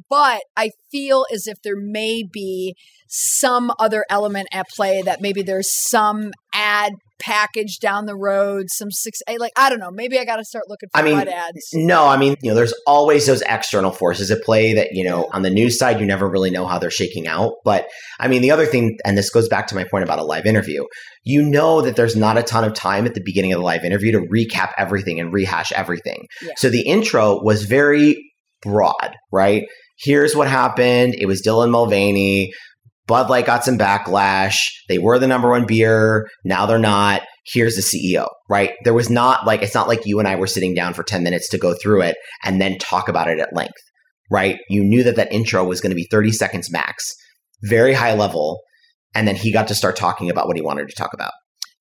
But 0.08 0.42
I 0.56 0.70
feel 0.92 1.26
as 1.32 1.46
if 1.46 1.56
there 1.62 1.76
may 1.76 2.22
be 2.30 2.76
some 3.08 3.72
other 3.78 4.04
element 4.10 4.48
at 4.52 4.66
play 4.76 5.02
that 5.02 5.20
maybe 5.20 5.42
there's 5.42 5.68
some 5.88 6.32
ad 6.52 6.92
package 7.18 7.78
down 7.78 8.06
the 8.06 8.16
road, 8.16 8.66
some 8.68 8.90
six, 8.90 9.20
eh, 9.26 9.36
like 9.38 9.52
I 9.56 9.70
don't 9.70 9.78
know. 9.78 9.90
Maybe 9.90 10.18
I 10.18 10.24
got 10.24 10.36
to 10.36 10.44
start 10.44 10.64
looking 10.68 10.88
for 10.90 10.98
I 10.98 11.02
mean, 11.02 11.16
ads. 11.16 11.70
No, 11.72 12.06
I 12.06 12.16
mean, 12.16 12.36
you 12.42 12.50
know, 12.50 12.54
there's 12.54 12.74
always 12.86 13.26
those 13.26 13.42
external 13.42 13.90
forces 13.92 14.30
at 14.30 14.42
play 14.42 14.74
that, 14.74 14.88
you 14.92 15.04
know, 15.04 15.28
on 15.32 15.42
the 15.42 15.50
news 15.50 15.78
side, 15.78 16.00
you 16.00 16.06
never 16.06 16.28
really 16.28 16.50
know 16.50 16.66
how 16.66 16.78
they're 16.78 16.90
shaking 16.90 17.26
out. 17.26 17.54
But 17.64 17.88
I 18.18 18.28
mean, 18.28 18.42
the 18.42 18.50
other 18.50 18.66
thing, 18.66 18.98
and 19.04 19.16
this 19.16 19.30
goes 19.30 19.48
back 19.48 19.66
to 19.68 19.74
my 19.74 19.84
point 19.84 20.04
about 20.04 20.18
a 20.18 20.24
live 20.24 20.46
interview, 20.46 20.84
you 21.24 21.42
know 21.42 21.82
that 21.82 21.96
there's 21.96 22.16
not 22.16 22.38
a 22.38 22.42
ton 22.42 22.64
of 22.64 22.74
time 22.74 23.06
at 23.06 23.14
the 23.14 23.22
beginning 23.24 23.52
of 23.52 23.58
the 23.58 23.64
live 23.64 23.84
interview 23.84 24.12
to 24.12 24.20
recap 24.20 24.72
everything 24.76 25.20
and 25.20 25.32
rehash 25.32 25.72
everything. 25.72 26.26
Yeah. 26.42 26.52
So 26.56 26.70
the 26.70 26.82
intro 26.82 27.40
was 27.42 27.64
very 27.64 28.16
broad, 28.62 29.16
right? 29.32 29.64
Here's 29.98 30.36
what 30.36 30.48
happened. 30.48 31.14
It 31.18 31.26
was 31.26 31.42
Dylan 31.42 31.70
Mulvaney. 31.70 32.52
Bud 33.06 33.30
Light 33.30 33.46
got 33.46 33.64
some 33.64 33.78
backlash. 33.78 34.56
They 34.88 34.98
were 34.98 35.18
the 35.18 35.26
number 35.26 35.50
one 35.50 35.66
beer. 35.66 36.28
Now 36.44 36.66
they're 36.66 36.78
not. 36.78 37.22
Here's 37.46 37.76
the 37.76 37.82
CEO, 37.82 38.26
right? 38.50 38.72
There 38.84 38.94
was 38.94 39.08
not 39.08 39.46
like, 39.46 39.62
it's 39.62 39.74
not 39.74 39.86
like 39.88 40.04
you 40.04 40.18
and 40.18 40.26
I 40.26 40.34
were 40.34 40.48
sitting 40.48 40.74
down 40.74 40.94
for 40.94 41.04
10 41.04 41.22
minutes 41.22 41.48
to 41.50 41.58
go 41.58 41.74
through 41.80 42.02
it 42.02 42.16
and 42.42 42.60
then 42.60 42.78
talk 42.78 43.08
about 43.08 43.28
it 43.28 43.38
at 43.38 43.54
length, 43.54 43.74
right? 44.30 44.58
You 44.68 44.82
knew 44.82 45.04
that 45.04 45.14
that 45.16 45.32
intro 45.32 45.64
was 45.64 45.80
going 45.80 45.90
to 45.90 45.96
be 45.96 46.08
30 46.10 46.32
seconds 46.32 46.70
max, 46.72 47.04
very 47.62 47.94
high 47.94 48.14
level. 48.14 48.60
And 49.14 49.28
then 49.28 49.36
he 49.36 49.52
got 49.52 49.68
to 49.68 49.74
start 49.74 49.94
talking 49.94 50.28
about 50.28 50.48
what 50.48 50.56
he 50.56 50.62
wanted 50.62 50.88
to 50.88 50.94
talk 50.96 51.14
about. 51.14 51.32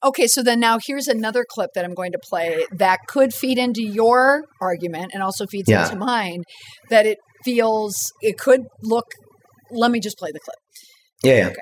Okay, 0.04 0.28
so 0.28 0.44
then 0.44 0.60
now 0.60 0.78
here's 0.86 1.08
another 1.08 1.44
clip 1.50 1.72
that 1.74 1.84
I'm 1.84 1.96
going 1.96 2.12
to 2.12 2.20
play 2.30 2.64
that 2.72 3.00
could 3.08 3.34
feed 3.34 3.58
into 3.58 3.82
your 3.82 4.44
argument 4.62 5.12
and 5.14 5.24
also 5.24 5.48
feeds 5.48 5.68
Yeah. 5.68 5.86
into 5.86 5.98
mine 5.98 6.44
that 6.92 7.08
it 7.08 7.18
feels 7.44 7.96
it 8.22 8.38
could 8.38 8.62
look 8.84 9.06
let 9.72 9.90
me 9.90 10.00
just 10.00 10.18
play 10.18 10.32
the 10.32 10.40
clip. 10.40 10.56
Yeah. 11.24 11.34
yeah. 11.50 11.54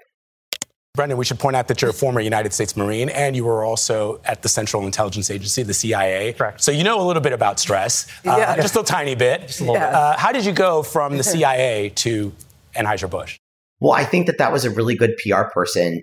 Brendan, 0.95 1.17
we 1.17 1.25
should 1.25 1.39
point 1.39 1.55
out 1.55 1.67
that 1.69 1.81
you're 1.81 1.89
a 1.89 1.93
former 1.93 2.19
United 2.21 2.53
States 2.53 2.77
Marine 2.77 3.09
and 3.09 3.35
you 3.35 3.43
were 3.45 3.63
also 3.63 4.21
at 4.25 4.43
the 4.43 4.49
Central 4.49 4.85
Intelligence 4.85 5.31
Agency, 5.31 5.63
the 5.63 5.73
CIA. 5.73 6.33
Correct. 6.33 6.61
So 6.61 6.71
you 6.71 6.83
know 6.83 7.01
a 7.01 7.05
little 7.05 7.21
bit 7.21 7.33
about 7.33 7.59
stress, 7.59 8.05
uh, 8.27 8.35
Yeah. 8.37 8.55
just 8.61 8.75
a 8.75 8.83
tiny 8.83 9.15
bit. 9.15 9.47
Just 9.47 9.61
a 9.61 9.63
little 9.63 9.75
Yeah. 9.77 9.87
bit. 9.87 9.95
Uh, 9.95 10.17
how 10.17 10.31
did 10.31 10.45
you 10.45 10.51
go 10.51 10.83
from 10.83 11.17
the 11.17 11.23
CIA 11.33 11.89
to 11.95 12.31
Anheuser-Busch? 12.75 13.37
Well, 13.79 13.93
I 13.93 14.03
think 14.05 14.27
that 14.27 14.37
that 14.37 14.51
was 14.51 14.65
a 14.65 14.69
really 14.69 14.95
good 14.95 15.15
PR 15.17 15.45
person 15.51 16.01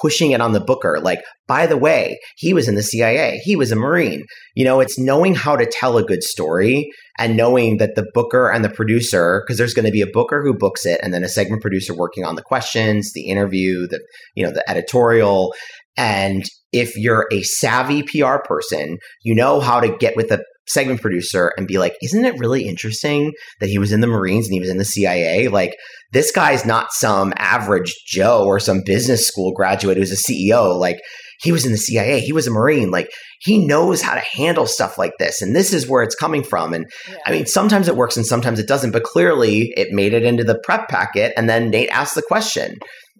pushing 0.00 0.32
it 0.32 0.40
on 0.40 0.52
the 0.52 0.60
booker. 0.60 0.98
Like, 1.02 1.20
by 1.46 1.66
the 1.66 1.76
way, 1.76 2.18
he 2.36 2.52
was 2.52 2.68
in 2.68 2.74
the 2.74 2.82
CIA, 2.82 3.40
he 3.44 3.56
was 3.56 3.72
a 3.72 3.76
Marine. 3.76 4.24
You 4.54 4.64
know, 4.64 4.80
it's 4.80 4.98
knowing 4.98 5.34
how 5.34 5.56
to 5.56 5.66
tell 5.66 5.96
a 5.96 6.04
good 6.04 6.22
story 6.22 6.90
and 7.18 7.36
knowing 7.36 7.78
that 7.78 7.94
the 7.94 8.06
booker 8.14 8.50
and 8.50 8.64
the 8.64 8.68
producer, 8.68 9.42
because 9.44 9.58
there's 9.58 9.74
going 9.74 9.86
to 9.86 9.92
be 9.92 10.02
a 10.02 10.06
booker 10.06 10.42
who 10.42 10.56
books 10.56 10.84
it 10.84 11.00
and 11.02 11.14
then 11.14 11.24
a 11.24 11.28
segment 11.28 11.62
producer 11.62 11.94
working 11.94 12.24
on 12.24 12.34
the 12.34 12.42
questions, 12.42 13.12
the 13.14 13.28
interview, 13.28 13.86
the, 13.86 14.00
you 14.34 14.44
know, 14.44 14.52
the 14.52 14.68
editorial. 14.68 15.54
And 15.96 16.44
if 16.72 16.96
you're 16.96 17.26
a 17.32 17.42
savvy 17.42 18.02
PR 18.02 18.38
person, 18.44 18.98
you 19.22 19.34
know 19.34 19.60
how 19.60 19.80
to 19.80 19.96
get 19.96 20.16
with 20.16 20.30
a 20.30 20.42
segment 20.68 21.00
producer 21.00 21.52
and 21.56 21.66
be 21.66 21.78
like, 21.78 21.94
isn't 22.02 22.24
it 22.24 22.38
really 22.38 22.66
interesting 22.66 23.32
that 23.60 23.68
he 23.68 23.78
was 23.78 23.92
in 23.92 24.00
the 24.00 24.06
Marines 24.06 24.46
and 24.46 24.54
he 24.54 24.60
was 24.60 24.70
in 24.70 24.78
the 24.78 24.84
CIA? 24.84 25.48
Like, 25.48 25.76
this 26.12 26.30
guy's 26.30 26.64
not 26.64 26.92
some 26.92 27.32
average 27.36 27.94
Joe 28.06 28.44
or 28.44 28.60
some 28.60 28.82
business 28.84 29.26
school 29.26 29.52
graduate 29.52 29.96
who's 29.96 30.12
a 30.12 30.32
CEO. 30.32 30.78
Like, 30.78 30.98
he 31.40 31.52
was 31.52 31.66
in 31.66 31.72
the 31.72 31.78
CIA, 31.78 32.20
he 32.20 32.32
was 32.32 32.46
a 32.46 32.50
Marine. 32.50 32.90
Like, 32.90 33.10
he 33.40 33.64
knows 33.64 34.00
how 34.00 34.14
to 34.14 34.20
handle 34.20 34.66
stuff 34.66 34.96
like 34.96 35.12
this. 35.18 35.42
And 35.42 35.54
this 35.54 35.72
is 35.72 35.88
where 35.88 36.02
it's 36.02 36.14
coming 36.14 36.42
from. 36.42 36.72
And 36.72 36.86
yeah. 37.08 37.18
I 37.26 37.32
mean, 37.32 37.46
sometimes 37.46 37.88
it 37.88 37.96
works 37.96 38.16
and 38.16 38.26
sometimes 38.26 38.58
it 38.58 38.68
doesn't, 38.68 38.92
but 38.92 39.02
clearly 39.02 39.72
it 39.76 39.92
made 39.92 40.14
it 40.14 40.24
into 40.24 40.44
the 40.44 40.58
prep 40.64 40.88
packet. 40.88 41.32
And 41.36 41.48
then 41.48 41.70
Nate 41.70 41.90
asked 41.90 42.14
the 42.14 42.22
question. 42.22 42.76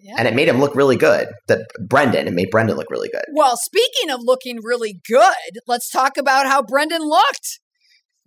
Yeah. 0.07 0.15
And 0.19 0.29
it 0.29 0.35
made 0.35 0.47
him 0.47 0.61
look 0.61 0.77
really 0.77 0.97
good. 0.97 1.27
That 1.49 1.67
Brendan, 1.89 2.29
it 2.29 2.33
made 2.33 2.51
Brendan 2.51 2.77
look 2.77 2.91
really 2.91 3.09
good. 3.09 3.25
Well, 3.33 3.57
speaking 3.57 4.11
of 4.11 4.21
looking 4.23 4.61
really 4.63 5.01
good, 5.09 5.59
let's 5.67 5.91
talk 5.91 6.17
about 6.17 6.47
how 6.47 6.63
Brendan 6.63 7.03
looked. 7.03 7.59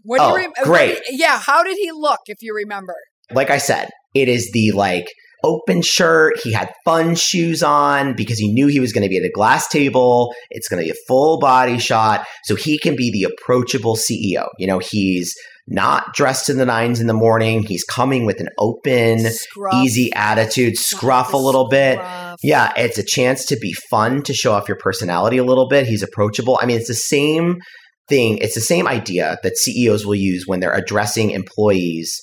What 0.04 0.20
oh, 0.20 0.36
do 0.36 0.42
you 0.42 0.54
oh, 0.58 0.70
re- 0.70 0.90
great. 0.90 1.02
yeah, 1.10 1.40
how 1.40 1.64
did 1.64 1.78
he 1.78 1.92
look 1.94 2.20
if 2.26 2.42
you 2.42 2.54
remember? 2.54 2.96
Like 3.32 3.50
I 3.50 3.60
said, 3.60 3.90
it 4.14 4.28
is 4.28 4.52
the 4.52 4.74
like 4.74 5.08
open 5.46 5.82
shirt. 5.82 6.34
He 6.44 6.52
had 6.52 6.70
fun 6.84 7.16
shoes 7.16 7.64
on 7.64 8.14
because 8.14 8.40
he 8.40 8.52
knew 8.52 8.68
he 8.68 8.82
was 8.82 8.92
going 8.92 9.04
to 9.04 9.10
be 9.10 9.18
at 9.18 9.24
a 9.24 9.32
glass 9.32 9.70
table. 9.70 10.34
It's 10.50 10.68
going 10.68 10.82
to 10.82 10.86
be 10.86 10.92
a 10.92 11.02
full 11.08 11.40
body 11.40 11.80
shot. 11.80 12.26
So 12.44 12.56
he 12.56 12.78
can 12.78 12.98
be 12.98 13.10
the 13.10 13.24
approachable 13.24 13.96
CEO. 13.96 14.50
You 14.58 14.68
know, 14.68 14.80
he's 14.80 15.34
not 15.70 16.14
dressed 16.14 16.50
in 16.50 16.58
the 16.58 16.66
nines 16.66 17.00
in 17.00 17.08
the 17.08 17.14
morning. 17.14 17.64
He's 17.64 17.84
coming 17.84 18.26
with 18.26 18.40
an 18.40 18.50
open, 18.58 19.20
scruff. 19.20 19.76
easy 19.76 20.12
attitude, 20.14 20.78
scruff 20.78 21.34
a 21.34 21.38
little 21.38 21.70
bit. 21.70 22.00
Yeah, 22.42 22.74
it's 22.76 22.98
a 22.98 23.04
chance 23.04 23.46
to 23.46 23.58
be 23.58 23.74
fun, 23.74 24.24
to 24.24 24.34
show 24.34 24.54
off 24.54 24.68
your 24.68 24.78
personality 24.78 25.38
a 25.38 25.44
little 25.44 25.68
bit. 25.68 25.86
He's 25.86 26.04
approachable. 26.04 26.58
I 26.62 26.66
mean, 26.66 26.78
it's 26.78 26.88
the 26.88 26.96
same 26.96 27.60
thing. 28.08 28.40
It's 28.40 28.56
the 28.56 28.62
same 28.62 28.88
idea 28.88 29.38
that 29.44 29.58
CEOs 29.58 30.06
will 30.06 30.16
use 30.16 30.46
when 30.48 30.60
they're 30.60 30.74
addressing 30.74 31.32
employees 31.32 32.20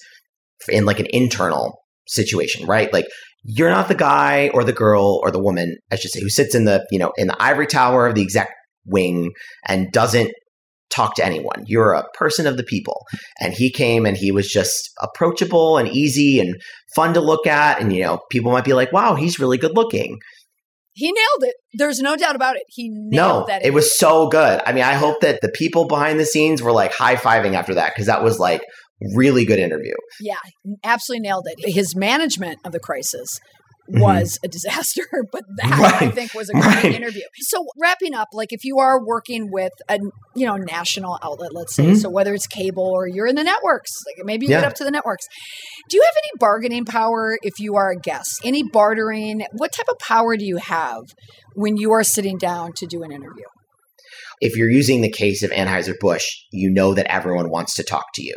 in 0.68 0.84
like 0.84 0.98
an 0.98 1.06
internal 1.10 1.78
situation, 2.08 2.66
right? 2.66 2.92
Like 2.92 3.06
you're 3.44 3.70
not 3.70 3.86
the 3.88 3.94
guy 3.94 4.50
or 4.52 4.64
the 4.64 4.72
girl 4.72 5.20
or 5.22 5.30
the 5.30 5.42
woman, 5.42 5.76
I 5.92 5.96
should 5.96 6.10
say, 6.10 6.20
who 6.20 6.28
sits 6.28 6.54
in 6.54 6.64
the, 6.64 6.84
you 6.90 6.98
know, 6.98 7.12
in 7.16 7.28
the 7.28 7.40
ivory 7.40 7.68
tower 7.68 8.06
of 8.06 8.16
the 8.16 8.22
exec 8.22 8.50
wing 8.84 9.32
and 9.66 9.92
doesn't 9.92 10.32
talk 10.90 11.14
to 11.16 11.24
anyone. 11.24 11.64
You're 11.66 11.92
a 11.92 12.08
person 12.14 12.46
of 12.46 12.56
the 12.56 12.62
people. 12.62 13.06
And 13.40 13.52
he 13.52 13.70
came 13.70 14.06
and 14.06 14.16
he 14.16 14.32
was 14.32 14.48
just 14.48 14.90
approachable 15.02 15.78
and 15.78 15.88
easy 15.88 16.40
and 16.40 16.60
fun 16.94 17.14
to 17.14 17.20
look 17.20 17.46
at. 17.46 17.80
And, 17.80 17.92
you 17.92 18.02
know, 18.02 18.20
people 18.30 18.52
might 18.52 18.64
be 18.64 18.72
like, 18.72 18.92
wow, 18.92 19.14
he's 19.14 19.38
really 19.38 19.58
good 19.58 19.74
looking. 19.74 20.18
He 20.92 21.12
nailed 21.12 21.42
it. 21.50 21.56
There's 21.74 22.00
no 22.00 22.16
doubt 22.16 22.36
about 22.36 22.56
it. 22.56 22.62
He 22.68 22.88
nailed 22.88 23.12
no, 23.12 23.44
that. 23.48 23.64
It 23.64 23.74
was 23.74 23.98
so 23.98 24.28
good. 24.28 24.62
I 24.64 24.72
mean, 24.72 24.84
I 24.84 24.94
hope 24.94 25.20
that 25.20 25.40
the 25.42 25.50
people 25.50 25.86
behind 25.86 26.18
the 26.18 26.24
scenes 26.24 26.62
were 26.62 26.72
like 26.72 26.92
high 26.92 27.16
fiving 27.16 27.54
after 27.54 27.74
that 27.74 27.92
because 27.94 28.06
that 28.06 28.22
was 28.22 28.38
like 28.38 28.62
really 29.14 29.44
good 29.44 29.58
interview. 29.58 29.92
Yeah, 30.20 30.38
absolutely 30.84 31.28
nailed 31.28 31.46
it. 31.46 31.70
His 31.74 31.94
management 31.94 32.58
of 32.64 32.72
the 32.72 32.80
crisis. 32.80 33.40
Was 33.88 34.34
mm-hmm. 34.34 34.46
a 34.46 34.48
disaster, 34.48 35.02
but 35.32 35.44
that 35.56 35.78
right. 35.78 36.02
I 36.02 36.10
think 36.10 36.34
was 36.34 36.48
a 36.48 36.52
great 36.52 36.64
right. 36.64 36.94
interview. 36.94 37.22
So 37.36 37.66
wrapping 37.78 38.14
up, 38.14 38.28
like 38.32 38.52
if 38.52 38.64
you 38.64 38.78
are 38.78 39.04
working 39.04 39.50
with 39.50 39.72
a 39.88 39.98
you 40.34 40.46
know 40.46 40.56
national 40.56 41.18
outlet, 41.22 41.52
let's 41.52 41.74
say, 41.74 41.86
mm-hmm. 41.86 41.94
so 41.96 42.10
whether 42.10 42.34
it's 42.34 42.46
cable 42.46 42.84
or 42.84 43.06
you're 43.06 43.26
in 43.26 43.36
the 43.36 43.44
networks, 43.44 43.92
like 44.06 44.24
maybe 44.24 44.46
you 44.46 44.52
yeah. 44.52 44.60
get 44.60 44.68
up 44.68 44.74
to 44.74 44.84
the 44.84 44.90
networks. 44.90 45.26
Do 45.88 45.96
you 45.96 46.02
have 46.04 46.14
any 46.16 46.38
bargaining 46.38 46.84
power 46.84 47.38
if 47.42 47.58
you 47.58 47.76
are 47.76 47.90
a 47.90 47.96
guest? 47.96 48.40
Any 48.44 48.62
bartering? 48.62 49.44
What 49.52 49.72
type 49.72 49.86
of 49.90 49.98
power 49.98 50.36
do 50.36 50.44
you 50.44 50.56
have 50.56 51.14
when 51.54 51.76
you 51.76 51.92
are 51.92 52.04
sitting 52.04 52.38
down 52.38 52.72
to 52.74 52.86
do 52.86 53.02
an 53.02 53.12
interview? 53.12 53.44
If 54.40 54.56
you're 54.56 54.70
using 54.70 55.00
the 55.00 55.10
case 55.10 55.42
of 55.42 55.50
Anheuser-Busch, 55.50 56.24
you 56.52 56.70
know 56.70 56.94
that 56.94 57.10
everyone 57.12 57.50
wants 57.50 57.74
to 57.74 57.82
talk 57.82 58.04
to 58.14 58.22
you. 58.22 58.36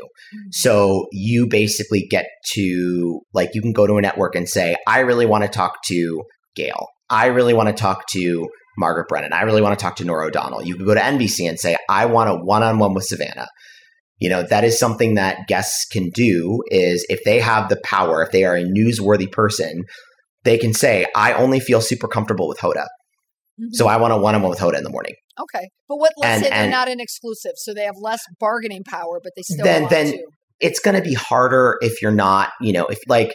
So 0.52 1.08
you 1.12 1.48
basically 1.48 2.08
get 2.10 2.26
to, 2.54 3.22
like, 3.34 3.50
you 3.54 3.62
can 3.62 3.74
go 3.74 3.88
to 3.88 3.98
a 3.98 4.02
network 4.02 4.36
and 4.36 4.48
say, 4.48 4.76
I 4.88 5.00
really 5.00 5.26
want 5.26 5.44
to 5.44 5.50
talk 5.50 5.78
to 5.88 6.24
Gayle. 6.56 6.88
I 7.10 7.28
really 7.28 7.54
want 7.54 7.68
to 7.70 7.74
talk 7.74 8.06
to 8.12 8.48
Margaret 8.78 9.08
Brennan. 9.10 9.34
I 9.34 9.42
really 9.42 9.62
want 9.62 9.78
to 9.78 9.84
talk 9.84 9.98
to 9.98 10.06
Norah 10.06 10.28
O'Donnell. 10.28 10.64
You 10.64 10.76
can 10.76 10.86
go 10.86 10.94
to 10.94 11.00
NBC 11.00 11.50
and 11.50 11.60
say, 11.60 11.76
I 11.90 12.06
want 12.06 12.30
a 12.30 12.36
one 12.36 12.64
on 12.64 12.80
one 12.80 12.94
with 12.94 13.06
Savannah. 13.06 13.48
You 14.20 14.30
know, 14.30 14.44
that 14.44 14.64
is 14.64 14.78
something 14.78 15.16
that 15.16 15.48
guests 15.48 15.86
can 15.92 16.10
do 16.10 16.62
is 16.68 17.06
if 17.10 17.24
they 17.24 17.40
have 17.40 17.70
the 17.70 17.80
power, 17.84 18.22
if 18.22 18.32
they 18.32 18.44
are 18.44 18.56
a 18.56 18.64
newsworthy 18.64 19.32
person, 19.32 19.84
they 20.44 20.58
can 20.58 20.74
say, 20.74 21.06
I 21.16 21.34
only 21.34 21.60
feel 21.60 21.82
super 21.82 22.08
comfortable 22.08 22.48
with 22.48 22.60
Hoda. 22.60 22.86
Mm-hmm. 23.60 23.68
So 23.72 23.88
I 23.88 23.98
want 23.98 24.14
a 24.14 24.18
one 24.18 24.36
on 24.36 24.42
one 24.42 24.50
with 24.50 24.60
Hoda 24.60 24.78
in 24.78 24.84
the 24.84 24.90
morning. 24.90 25.14
Okay, 25.40 25.70
but 25.88 25.98
what? 25.98 26.14
Let's 26.18 26.36
and, 26.36 26.44
say 26.44 26.50
they're 26.50 26.70
not 26.70 26.90
an 26.90 27.00
exclusive, 27.00 27.54
so 27.56 27.74
they 27.74 27.84
have 27.84 27.96
less 28.00 28.22
bargaining 28.40 28.84
power, 28.84 29.20
but 29.24 29.34
they 29.36 29.42
still 29.44 29.64
then 29.64 29.88
then 29.90 30.12
to. 30.14 30.24
it's 30.60 30.80
going 30.80 30.96
to 30.96 31.02
be 31.02 31.14
harder 31.14 31.78
if 31.82 32.02
you're 32.02 32.12
not. 32.12 32.52
You 32.62 32.74
know, 32.74 32.86
if 32.88 33.00
like 33.08 33.34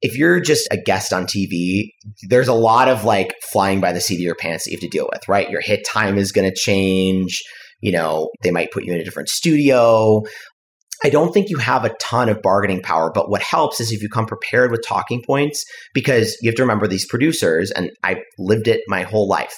if 0.00 0.16
you're 0.16 0.40
just 0.40 0.68
a 0.70 0.76
guest 0.76 1.12
on 1.12 1.26
TV, 1.26 1.90
there's 2.28 2.48
a 2.48 2.54
lot 2.54 2.88
of 2.88 3.04
like 3.04 3.34
flying 3.52 3.80
by 3.80 3.92
the 3.92 4.00
seat 4.00 4.16
of 4.16 4.20
your 4.20 4.36
pants 4.36 4.64
that 4.64 4.70
you 4.70 4.76
have 4.76 4.82
to 4.82 4.88
deal 4.88 5.08
with, 5.12 5.28
right? 5.28 5.50
Your 5.50 5.60
hit 5.60 5.84
time 5.84 6.18
is 6.18 6.32
going 6.32 6.48
to 6.48 6.56
change. 6.56 7.42
You 7.80 7.92
know, 7.92 8.28
they 8.42 8.50
might 8.50 8.72
put 8.72 8.84
you 8.84 8.92
in 8.92 9.00
a 9.00 9.04
different 9.04 9.28
studio. 9.28 10.22
I 11.04 11.10
don't 11.10 11.32
think 11.32 11.48
you 11.48 11.58
have 11.58 11.84
a 11.84 11.94
ton 12.00 12.28
of 12.28 12.42
bargaining 12.42 12.82
power, 12.82 13.12
but 13.14 13.30
what 13.30 13.40
helps 13.40 13.80
is 13.80 13.92
if 13.92 14.02
you 14.02 14.08
come 14.08 14.26
prepared 14.26 14.72
with 14.72 14.84
talking 14.86 15.22
points, 15.24 15.64
because 15.94 16.36
you 16.42 16.48
have 16.48 16.56
to 16.56 16.62
remember 16.62 16.88
these 16.88 17.06
producers, 17.06 17.70
and 17.70 17.90
I 18.02 18.16
lived 18.36 18.66
it 18.66 18.80
my 18.88 19.02
whole 19.02 19.28
life 19.28 19.54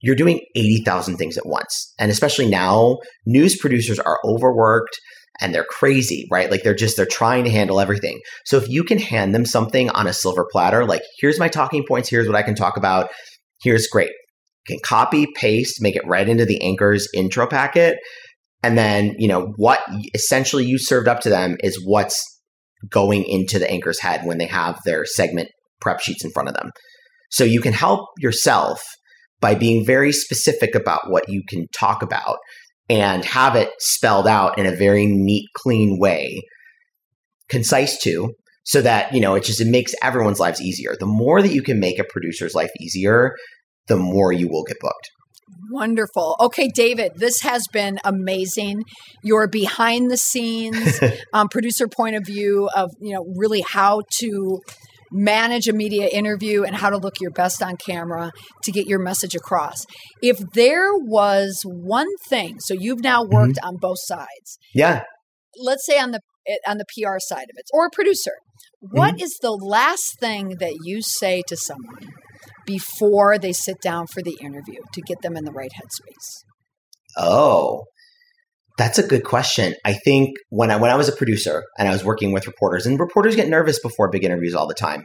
you're 0.00 0.16
doing 0.16 0.40
80,000 0.56 1.16
things 1.16 1.36
at 1.36 1.46
once. 1.46 1.92
And 1.98 2.10
especially 2.10 2.48
now, 2.48 2.98
news 3.26 3.56
producers 3.56 3.98
are 3.98 4.18
overworked 4.24 4.98
and 5.40 5.54
they're 5.54 5.64
crazy, 5.64 6.26
right? 6.30 6.50
Like 6.50 6.62
they're 6.62 6.74
just, 6.74 6.96
they're 6.96 7.06
trying 7.06 7.44
to 7.44 7.50
handle 7.50 7.80
everything. 7.80 8.20
So 8.44 8.56
if 8.56 8.68
you 8.68 8.84
can 8.84 8.98
hand 8.98 9.34
them 9.34 9.46
something 9.46 9.90
on 9.90 10.06
a 10.06 10.12
silver 10.12 10.46
platter, 10.50 10.84
like 10.84 11.02
here's 11.18 11.38
my 11.38 11.48
talking 11.48 11.84
points, 11.86 12.08
here's 12.08 12.26
what 12.26 12.36
I 12.36 12.42
can 12.42 12.54
talk 12.54 12.76
about, 12.76 13.10
here's 13.62 13.86
great. 13.86 14.10
You 14.68 14.76
can 14.76 14.80
copy, 14.84 15.26
paste, 15.36 15.80
make 15.80 15.96
it 15.96 16.06
right 16.06 16.28
into 16.28 16.44
the 16.44 16.62
anchor's 16.62 17.08
intro 17.14 17.46
packet. 17.46 17.98
And 18.62 18.76
then, 18.76 19.14
you 19.18 19.28
know, 19.28 19.52
what 19.56 19.80
essentially 20.14 20.66
you 20.66 20.78
served 20.78 21.08
up 21.08 21.20
to 21.20 21.30
them 21.30 21.56
is 21.60 21.82
what's 21.82 22.22
going 22.88 23.24
into 23.24 23.58
the 23.58 23.70
anchor's 23.70 24.00
head 24.00 24.22
when 24.24 24.38
they 24.38 24.46
have 24.46 24.78
their 24.84 25.04
segment 25.04 25.48
prep 25.80 26.00
sheets 26.00 26.24
in 26.24 26.30
front 26.30 26.48
of 26.48 26.54
them. 26.54 26.70
So 27.30 27.44
you 27.44 27.60
can 27.60 27.72
help 27.72 28.00
yourself 28.18 28.82
by 29.40 29.54
being 29.54 29.84
very 29.84 30.12
specific 30.12 30.74
about 30.74 31.10
what 31.10 31.28
you 31.28 31.42
can 31.48 31.66
talk 31.74 32.02
about 32.02 32.38
and 32.88 33.24
have 33.24 33.56
it 33.56 33.70
spelled 33.78 34.26
out 34.26 34.58
in 34.58 34.66
a 34.66 34.74
very 34.74 35.06
neat, 35.06 35.48
clean 35.56 35.98
way, 35.98 36.42
concise 37.48 37.98
too, 37.98 38.34
so 38.64 38.82
that, 38.82 39.14
you 39.14 39.20
know, 39.20 39.34
it 39.34 39.44
just 39.44 39.60
it 39.60 39.68
makes 39.68 39.94
everyone's 40.02 40.40
lives 40.40 40.60
easier. 40.60 40.94
The 40.98 41.06
more 41.06 41.40
that 41.40 41.52
you 41.52 41.62
can 41.62 41.80
make 41.80 41.98
a 41.98 42.04
producer's 42.04 42.54
life 42.54 42.70
easier, 42.80 43.34
the 43.86 43.96
more 43.96 44.32
you 44.32 44.48
will 44.48 44.64
get 44.64 44.78
booked. 44.80 45.10
Wonderful. 45.70 46.36
Okay, 46.40 46.68
David, 46.68 47.12
this 47.16 47.40
has 47.42 47.66
been 47.72 47.98
amazing. 48.04 48.84
Your 49.22 49.48
behind 49.48 50.10
the 50.10 50.16
scenes 50.16 51.00
um, 51.32 51.48
producer 51.48 51.86
point 51.88 52.16
of 52.16 52.24
view 52.24 52.68
of, 52.74 52.90
you 53.00 53.14
know, 53.14 53.24
really 53.36 53.62
how 53.66 54.02
to 54.18 54.60
manage 55.10 55.68
a 55.68 55.72
media 55.72 56.08
interview 56.08 56.62
and 56.62 56.76
how 56.76 56.90
to 56.90 56.96
look 56.96 57.20
your 57.20 57.30
best 57.30 57.62
on 57.62 57.76
camera 57.76 58.30
to 58.62 58.72
get 58.72 58.86
your 58.86 58.98
message 58.98 59.34
across. 59.34 59.84
If 60.22 60.38
there 60.54 60.94
was 60.94 61.62
one 61.64 62.08
thing, 62.28 62.60
so 62.60 62.74
you've 62.74 63.02
now 63.02 63.22
mm-hmm. 63.22 63.34
worked 63.34 63.56
mm-hmm. 63.56 63.68
on 63.68 63.76
both 63.80 63.98
sides. 64.00 64.58
Yeah. 64.74 65.02
Let's 65.56 65.84
say 65.84 65.98
on 65.98 66.12
the 66.12 66.20
eh, 66.46 66.56
on 66.66 66.78
the 66.78 66.84
PR 66.84 67.18
side 67.18 67.44
of 67.44 67.56
it 67.56 67.66
or 67.72 67.86
a 67.86 67.90
producer. 67.90 68.32
What 68.80 69.14
mm-hmm. 69.14 69.24
is 69.24 69.38
the 69.42 69.50
last 69.50 70.18
thing 70.20 70.56
that 70.60 70.78
you 70.84 71.02
say 71.02 71.42
to 71.48 71.56
someone 71.56 72.12
before 72.66 73.38
they 73.38 73.52
sit 73.52 73.80
down 73.82 74.06
for 74.06 74.22
the 74.22 74.38
interview 74.40 74.80
to 74.94 75.00
get 75.02 75.22
them 75.22 75.36
in 75.36 75.44
the 75.44 75.52
right 75.52 75.70
headspace? 75.76 76.44
Oh, 77.16 77.84
that's 78.80 78.98
a 78.98 79.06
good 79.06 79.24
question. 79.24 79.74
I 79.84 79.92
think 79.92 80.30
when 80.48 80.70
I 80.70 80.76
when 80.76 80.90
I 80.90 80.96
was 80.96 81.06
a 81.06 81.14
producer 81.14 81.64
and 81.78 81.86
I 81.86 81.92
was 81.92 82.02
working 82.02 82.32
with 82.32 82.46
reporters, 82.46 82.86
and 82.86 82.98
reporters 82.98 83.36
get 83.36 83.46
nervous 83.46 83.78
before 83.78 84.08
big 84.10 84.24
interviews 84.24 84.54
all 84.54 84.66
the 84.66 84.74
time. 84.74 85.04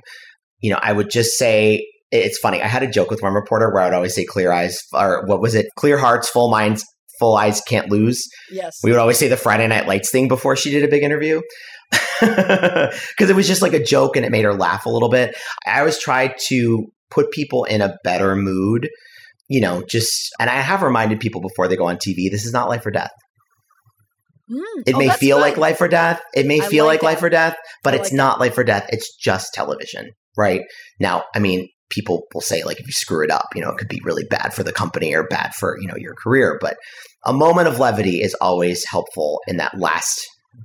You 0.61 0.71
know, 0.71 0.79
I 0.81 0.93
would 0.93 1.09
just 1.09 1.37
say 1.37 1.85
it's 2.09 2.39
funny. 2.39 2.61
I 2.61 2.67
had 2.67 2.83
a 2.83 2.89
joke 2.89 3.11
with 3.11 3.21
one 3.21 3.33
reporter 3.33 3.69
where 3.69 3.83
I 3.83 3.87
would 3.87 3.93
always 3.93 4.15
say 4.15 4.23
"clear 4.23 4.53
eyes" 4.53 4.79
or 4.93 5.25
what 5.25 5.41
was 5.41 5.55
it? 5.55 5.65
"Clear 5.75 5.97
hearts, 5.97 6.29
full 6.29 6.49
minds, 6.49 6.85
full 7.19 7.35
eyes 7.35 7.59
can't 7.67 7.91
lose." 7.91 8.25
Yes. 8.49 8.79
We 8.81 8.91
would 8.91 8.99
always 8.99 9.17
say 9.17 9.27
the 9.27 9.35
Friday 9.35 9.67
Night 9.67 9.87
Lights 9.87 10.09
thing 10.09 10.29
before 10.29 10.55
she 10.55 10.71
did 10.71 10.83
a 10.83 10.87
big 10.87 11.03
interview. 11.03 11.41
Because 12.21 13.29
it 13.29 13.35
was 13.35 13.45
just 13.45 13.61
like 13.61 13.73
a 13.73 13.83
joke 13.83 14.15
and 14.15 14.25
it 14.25 14.31
made 14.31 14.45
her 14.45 14.53
laugh 14.53 14.85
a 14.85 14.89
little 14.89 15.09
bit. 15.09 15.35
I 15.67 15.79
always 15.79 15.99
tried 15.99 16.35
to 16.47 16.85
put 17.11 17.29
people 17.31 17.65
in 17.65 17.81
a 17.81 17.97
better 18.05 18.37
mood, 18.37 18.87
you 19.49 19.59
know, 19.59 19.83
just, 19.87 20.33
and 20.39 20.49
I 20.49 20.55
have 20.61 20.81
reminded 20.81 21.19
people 21.19 21.41
before 21.41 21.67
they 21.67 21.75
go 21.75 21.87
on 21.87 21.97
TV, 21.97 22.31
this 22.31 22.45
is 22.45 22.53
not 22.53 22.69
life 22.69 22.85
or 22.85 22.91
death. 22.91 23.11
Mm. 24.51 24.83
It 24.85 24.95
oh, 24.95 24.99
may 24.99 25.09
feel 25.09 25.37
good. 25.37 25.41
like 25.41 25.57
life 25.57 25.81
or 25.81 25.87
death. 25.87 26.21
It 26.33 26.45
may 26.45 26.61
I 26.61 26.67
feel 26.67 26.85
like, 26.85 27.01
like 27.01 27.15
life 27.15 27.23
or 27.23 27.29
death, 27.29 27.55
but 27.83 27.93
I 27.93 27.97
it's 27.97 28.11
like 28.11 28.17
not 28.17 28.39
life 28.39 28.57
or 28.57 28.63
death. 28.63 28.87
It's 28.89 29.15
just 29.15 29.53
television, 29.53 30.11
right? 30.37 30.61
Now, 30.99 31.23
I 31.35 31.39
mean, 31.39 31.67
people 31.89 32.23
will 32.33 32.41
say 32.41 32.63
like 32.63 32.79
if 32.79 32.85
you 32.85 32.93
screw 32.93 33.23
it 33.23 33.31
up, 33.31 33.47
you 33.55 33.61
know, 33.61 33.69
it 33.69 33.77
could 33.77 33.87
be 33.87 34.01
really 34.03 34.25
bad 34.29 34.53
for 34.53 34.63
the 34.63 34.73
company 34.73 35.15
or 35.15 35.27
bad 35.27 35.53
for, 35.55 35.77
you 35.79 35.87
know, 35.87 35.95
your 35.97 36.13
career. 36.23 36.57
But 36.61 36.77
a 37.25 37.33
moment 37.33 37.67
of 37.67 37.79
levity 37.79 38.21
is 38.21 38.35
always 38.35 38.83
helpful 38.89 39.39
in 39.47 39.57
that 39.57 39.77
last 39.79 40.19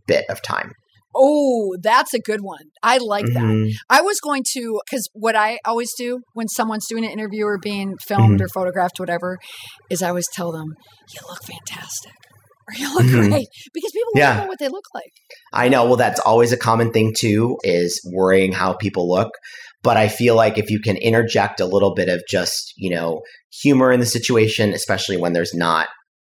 bit 0.06 0.24
of 0.28 0.42
time. 0.42 0.72
Oh, 1.14 1.76
that's 1.82 2.14
a 2.14 2.20
good 2.20 2.40
one. 2.40 2.66
I 2.84 2.98
like 2.98 3.26
that. 3.26 3.42
Mhm. 3.42 3.72
I 3.88 4.00
was 4.00 4.20
going 4.20 4.44
to, 4.52 4.80
because 4.88 5.08
what 5.12 5.34
I 5.34 5.58
always 5.66 5.90
do 5.98 6.20
when 6.34 6.46
someone's 6.46 6.86
doing 6.88 7.04
an 7.04 7.10
interview 7.10 7.46
or 7.46 7.58
being 7.60 7.96
filmed 8.06 8.38
Mhm. 8.38 8.44
or 8.44 8.48
photographed, 8.48 9.00
whatever, 9.00 9.38
is 9.90 10.02
I 10.02 10.10
always 10.10 10.28
tell 10.32 10.52
them, 10.52 10.66
you 11.12 11.20
look 11.28 11.42
fantastic 11.44 12.12
you 12.78 12.92
look 12.94 13.06
Mhm. 13.06 13.28
great 13.30 13.48
because 13.72 13.92
people 13.92 14.12
Yeah. 14.14 14.34
to 14.34 14.40
know 14.42 14.46
what 14.46 14.58
they 14.58 14.68
look 14.68 14.84
like. 14.94 15.12
I 15.52 15.68
know. 15.68 15.84
Well, 15.86 15.96
that's 15.96 16.20
always 16.20 16.52
a 16.52 16.56
common 16.56 16.92
thing 16.92 17.14
too, 17.16 17.58
is 17.62 18.00
worrying 18.12 18.52
how 18.52 18.74
people 18.74 19.08
look. 19.08 19.30
But 19.82 19.96
I 19.96 20.08
feel 20.08 20.34
like 20.34 20.58
if 20.58 20.70
you 20.70 20.78
can 20.80 20.96
interject 20.96 21.58
a 21.60 21.64
little 21.66 21.94
bit 21.94 22.08
of 22.08 22.22
just, 22.28 22.74
you 22.76 22.90
know, 22.90 23.22
humor 23.62 23.90
in 23.92 24.00
the 24.00 24.06
situation, 24.06 24.72
especially 24.74 25.16
when 25.16 25.32
there's 25.32 25.54
not 25.54 25.88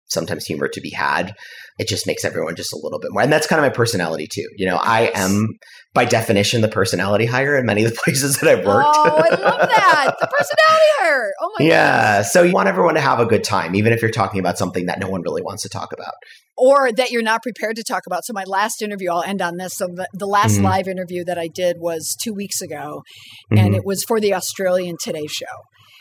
sometimes 0.07 0.45
humor 0.45 0.67
to 0.67 0.81
be 0.81 0.91
had, 0.91 1.33
it 1.79 1.87
just 1.87 2.05
makes 2.05 2.25
everyone 2.25 2.55
just 2.55 2.73
a 2.73 2.77
little 2.81 2.99
bit 2.99 3.11
more. 3.11 3.21
And 3.23 3.31
that's 3.31 3.47
kind 3.47 3.59
of 3.63 3.63
my 3.63 3.73
personality 3.73 4.27
too. 4.31 4.45
You 4.57 4.65
know, 4.67 4.75
I 4.75 5.11
am 5.15 5.47
by 5.93 6.05
definition 6.05 6.61
the 6.61 6.67
personality 6.67 7.25
hire 7.25 7.57
in 7.57 7.65
many 7.65 7.83
of 7.85 7.91
the 7.91 7.97
places 8.03 8.37
that 8.39 8.49
I've 8.49 8.65
worked. 8.65 8.87
Oh, 8.91 9.05
I 9.17 9.29
love 9.29 9.69
that. 9.75 10.15
The 10.19 10.27
personality 10.27 10.85
hire. 10.99 11.31
Oh 11.41 11.51
my 11.57 11.65
yeah. 11.65 12.21
So 12.21 12.43
you 12.43 12.53
want 12.53 12.67
everyone 12.67 12.95
to 12.95 13.01
have 13.01 13.19
a 13.19 13.25
good 13.25 13.43
time, 13.43 13.75
even 13.75 13.93
if 13.93 14.01
you're 14.01 14.11
talking 14.11 14.39
about 14.39 14.57
something 14.57 14.85
that 14.87 14.99
no 14.99 15.09
one 15.09 15.21
really 15.21 15.41
wants 15.41 15.63
to 15.63 15.69
talk 15.69 15.91
about. 15.93 16.13
or 16.61 16.91
that 16.91 17.09
you're 17.09 17.23
not 17.23 17.41
prepared 17.41 17.77
to 17.77 17.83
talk 17.83 18.03
about. 18.05 18.25
So 18.25 18.33
my 18.33 18.43
last 18.45 18.81
interview, 18.81 19.09
I'll 19.11 19.23
end 19.23 19.41
on 19.41 19.55
this. 19.55 19.75
So 19.77 19.87
the, 19.87 20.05
the 20.13 20.25
last 20.27 20.57
Mhm. 20.57 20.63
live 20.63 20.87
interview 20.89 21.23
that 21.23 21.37
I 21.39 21.47
did 21.47 21.77
was 21.79 22.17
two 22.21 22.33
weeks 22.33 22.61
ago, 22.61 23.03
Mhm. 23.49 23.59
and 23.59 23.75
it 23.75 23.85
was 23.85 24.03
for 24.03 24.19
the 24.19 24.33
Australian 24.33 24.97
Today 25.01 25.25
Show. 25.27 25.45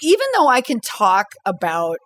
Even 0.03 0.26
though 0.37 0.49
I 0.49 0.61
can 0.61 0.81
talk 0.81 1.26
about 1.47 1.99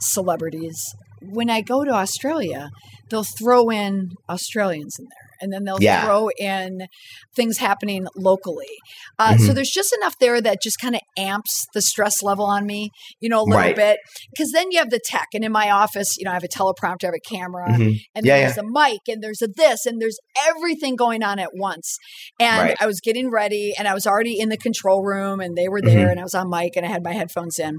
celebrities, 0.00 0.94
when 1.30 1.50
I 1.50 1.60
go 1.60 1.84
to 1.84 1.90
Australia, 1.90 2.70
they'll 3.08 3.24
throw 3.24 3.70
in 3.70 4.12
Australians 4.28 4.98
in 4.98 5.06
there. 5.06 5.25
And 5.40 5.52
then 5.52 5.64
they'll 5.64 5.82
Yeah. 5.82 6.04
throw 6.04 6.28
in 6.38 6.86
things 7.34 7.58
happening 7.58 8.06
locally. 8.16 8.76
Uh, 9.18 9.36
So 9.36 9.52
Mhm. 9.52 9.54
there's 9.56 9.70
just 9.70 9.92
enough 10.00 10.14
there 10.20 10.40
that 10.40 10.62
just 10.62 10.78
kind 10.80 10.94
of 10.94 11.00
amps 11.18 11.66
the 11.74 11.82
stress 11.82 12.22
level 12.22 12.46
on 12.46 12.64
me, 12.66 12.90
you 13.20 13.28
know, 13.28 13.40
a 13.40 13.44
little 13.44 13.58
Right. 13.60 13.76
bit. 13.76 13.98
Because 14.30 14.50
then 14.52 14.70
you 14.70 14.78
have 14.78 14.90
the 14.90 15.00
tech. 15.04 15.28
And 15.34 15.44
in 15.44 15.52
my 15.52 15.70
office, 15.70 16.16
you 16.18 16.24
know, 16.24 16.30
I 16.30 16.34
have 16.34 16.44
a 16.44 16.48
teleprompter, 16.48 17.04
I 17.04 17.06
have 17.06 17.14
a 17.14 17.28
camera, 17.34 17.66
Mhm. 17.68 17.98
and 18.14 18.26
Yeah, 18.26 18.38
there's 18.38 18.58
a 18.58 18.62
mic 18.64 19.00
and 19.08 19.22
there's 19.22 19.42
a 19.42 19.48
this 19.56 19.86
and 19.86 20.00
there's 20.00 20.18
everything 20.48 20.96
going 20.96 21.22
on 21.22 21.38
at 21.38 21.50
once 21.54 21.96
and 22.38 22.60
Right. 22.68 22.76
i 22.80 22.86
was 22.86 23.00
getting 23.00 23.30
ready 23.30 23.72
and 23.78 23.88
i 23.88 23.94
was 23.94 24.06
already 24.06 24.38
in 24.38 24.48
the 24.50 24.56
control 24.56 25.02
room 25.02 25.40
and 25.40 25.56
they 25.56 25.68
were 25.68 25.80
there 25.80 26.08
Mhm. 26.08 26.10
and 26.12 26.20
i 26.20 26.22
was 26.22 26.34
on 26.34 26.50
mic 26.50 26.76
and 26.76 26.84
i 26.84 26.88
had 26.88 27.02
my 27.02 27.12
headphones 27.12 27.58
in 27.58 27.78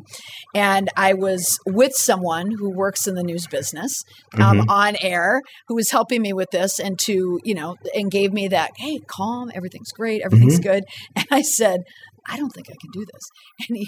and 0.55 0.89
i 0.97 1.14
was 1.14 1.58
with 1.68 1.93
someone 1.95 2.51
who 2.58 2.70
works 2.70 3.05
in 3.08 3.14
the 3.16 3.24
news 3.24 3.45
business 3.47 3.93
um, 4.39 4.62
Mhm. 4.62 4.70
on 4.70 4.97
air 5.01 5.41
who 5.68 5.76
was 5.76 5.91
helping 5.91 6.22
me 6.22 6.34
with 6.34 6.49
this 6.51 6.80
and 6.80 6.97
to 7.05 7.39
you 7.48 7.56
know 7.56 7.76
and 7.95 8.12
gave 8.12 8.32
me 8.34 8.48
that 8.48 8.72
hey 8.78 9.00
calm 9.08 9.50
everything's 9.56 9.91
great 10.00 10.22
everything's 10.24 10.60
Mm-hmm. 10.60 10.70
good 10.72 10.84
and 11.16 11.26
i 11.32 11.41
said 11.41 11.82
I 12.30 12.36
don't 12.36 12.50
think 12.50 12.68
I 12.70 12.76
can 12.82 12.91
do 12.91 13.06
this. 13.14 13.24
And 13.70 13.78
he, 13.78 13.88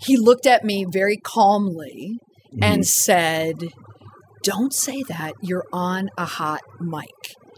he 0.06 0.16
looked 0.16 0.46
at 0.46 0.64
me 0.64 0.86
very 0.90 1.16
calmly 1.18 2.18
and 2.62 2.80
Mm-hmm. 2.80 2.82
said, 2.86 3.54
Don't 4.42 4.72
say 4.72 5.02
that. 5.10 5.32
You're 5.42 5.64
on 5.74 6.08
a 6.16 6.24
hot 6.24 6.62
mic. 6.80 7.10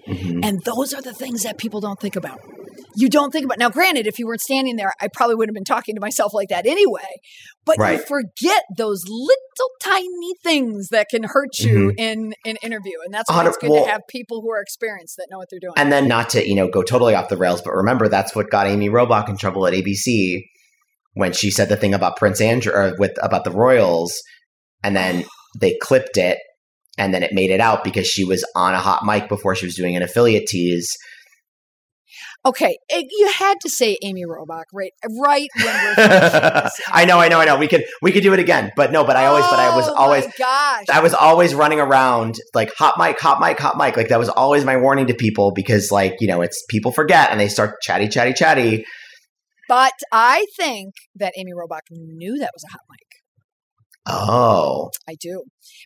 Mhm. 0.09 0.41
And 0.43 0.61
those 0.65 0.93
are 0.93 1.03
the 1.03 1.15
things 1.15 1.45
that 1.45 1.57
people 1.59 1.81
don't 1.81 2.01
think 2.01 2.17
about. 2.17 2.41
You 2.97 3.09
don't 3.09 3.31
think 3.31 3.45
about 3.45 3.59
now. 3.59 3.71
Granted, 3.71 4.07
if 4.07 4.19
you 4.19 4.27
weren't 4.27 4.41
standing 4.41 4.77
there, 4.77 4.93
I 5.01 5.09
probably 5.15 5.35
wouldn't 5.37 5.57
have 5.57 5.61
been 5.61 5.65
talking 5.65 5.95
to 5.95 6.01
myself 6.01 6.35
like 6.35 6.49
that 6.49 6.67
anyway. 6.67 7.07
But 7.65 7.79
you 7.93 7.99
forget 7.99 8.63
those 8.77 9.05
little 9.07 9.71
tiny 9.83 10.35
things 10.43 10.89
that 10.89 11.09
can 11.11 11.25
hurt 11.25 11.59
you 11.59 11.93
in 11.99 12.33
an 12.47 12.57
interview, 12.63 12.95
and 13.05 13.13
that's 13.13 13.31
why 13.31 13.39
Mm-hmm. 13.41 13.49
it's 13.49 13.57
good 13.59 13.71
well- 13.71 13.85
to 13.85 13.91
have 13.91 14.01
people 14.09 14.41
who 14.41 14.51
are 14.51 14.61
experienced 14.61 15.17
that 15.19 15.29
know 15.31 15.39
what 15.39 15.49
they're 15.51 15.61
doing. 15.61 15.75
And 15.77 15.93
then 15.93 16.09
not 16.09 16.31
to, 16.31 16.49
you 16.49 16.55
know, 16.55 16.69
go 16.69 16.83
totally 16.83 17.15
off 17.15 17.29
the 17.29 17.37
rails, 17.37 17.61
but 17.63 17.75
remember 17.75 18.09
that's 18.09 18.35
what 18.35 18.51
got 18.51 18.67
Amy 18.67 18.89
Robach 18.89 19.29
in 19.29 19.37
trouble 19.37 19.67
at 19.67 19.75
ABC 19.75 20.43
when 21.15 21.33
she 21.33 21.51
said 21.51 21.69
the 21.69 21.77
thing 21.77 21.95
about 21.95 22.17
Prince 22.17 22.41
Andrew 22.41 22.73
or 22.73 22.95
with 22.99 23.13
about 23.23 23.45
the 23.45 23.51
Royals, 23.51 24.15
and 24.83 24.97
then 24.97 25.25
they 25.61 25.77
clipped 25.83 26.17
it, 26.17 26.39
and 26.97 27.13
then 27.13 27.23
it 27.23 27.33
made 27.33 27.51
it 27.51 27.61
out 27.61 27.85
because 27.85 28.07
she 28.07 28.25
was 28.25 28.45
on 28.57 28.75
a 28.75 28.79
hot 28.81 29.05
mic 29.05 29.29
before 29.29 29.55
she 29.55 29.67
was 29.67 29.75
doing 29.75 29.95
an 29.95 30.03
affiliate 30.03 30.47
tease. 30.47 30.91
Okay, 32.49 32.79
it, 32.89 33.07
you 33.11 33.31
had 33.37 33.55
to 33.63 33.71
say 33.71 33.97
Amy 34.03 34.25
Robach, 34.25 34.65
right? 34.73 34.93
Right 35.21 35.49
when 35.57 35.67
we're 35.67 35.95
I 36.93 37.05
know, 37.07 37.19
I 37.21 37.29
know, 37.29 37.41
I 37.41 37.45
know. 37.45 37.57
We 37.59 37.69
could 37.69 37.85
we 38.03 38.13
could 38.13 38.23
do 38.23 38.33
it 38.33 38.41
again, 38.41 38.73
but 38.77 38.93
no, 38.93 39.05
but 39.05 39.17
I 39.17 39.27
always, 39.27 39.45
but 39.45 39.59
I 39.59 39.77
was 39.77 39.89
Oh, 39.89 39.95
always. 39.95 40.27
gosh. 40.39 40.85
I 40.91 41.01
was 41.01 41.15
always 41.15 41.55
running 41.55 41.81
around 41.81 42.37
like 42.55 42.73
hot 42.77 42.95
mic, 42.99 43.19
hot 43.21 43.41
mic, 43.41 43.59
hot 43.59 43.77
mic. 43.77 43.97
Like 43.97 44.09
that 44.09 44.19
was 44.19 44.29
always 44.29 44.65
my 44.65 44.77
warning 44.77 45.07
to 45.09 45.15
people 45.15 45.53
because 45.55 45.91
like, 45.91 46.17
you 46.21 46.29
know, 46.29 46.41
it's 46.43 46.65
people 46.69 46.93
forget 46.93 47.31
and 47.31 47.41
they 47.41 47.49
start 47.49 47.81
chatty, 47.83 48.09
chatty, 48.09 48.33
chatty. 48.33 48.85
But 49.69 49.93
I 50.13 50.47
think 50.57 50.95
that 51.17 51.35
Amy 51.37 51.53
Robach 51.53 51.83
knew 51.91 52.39
that 52.39 52.51
was 52.55 52.65
a 52.65 52.73
hot 52.73 52.81
mic. 52.91 52.99
Oh. 54.11 54.91
I 55.07 55.17
do. 55.21 55.43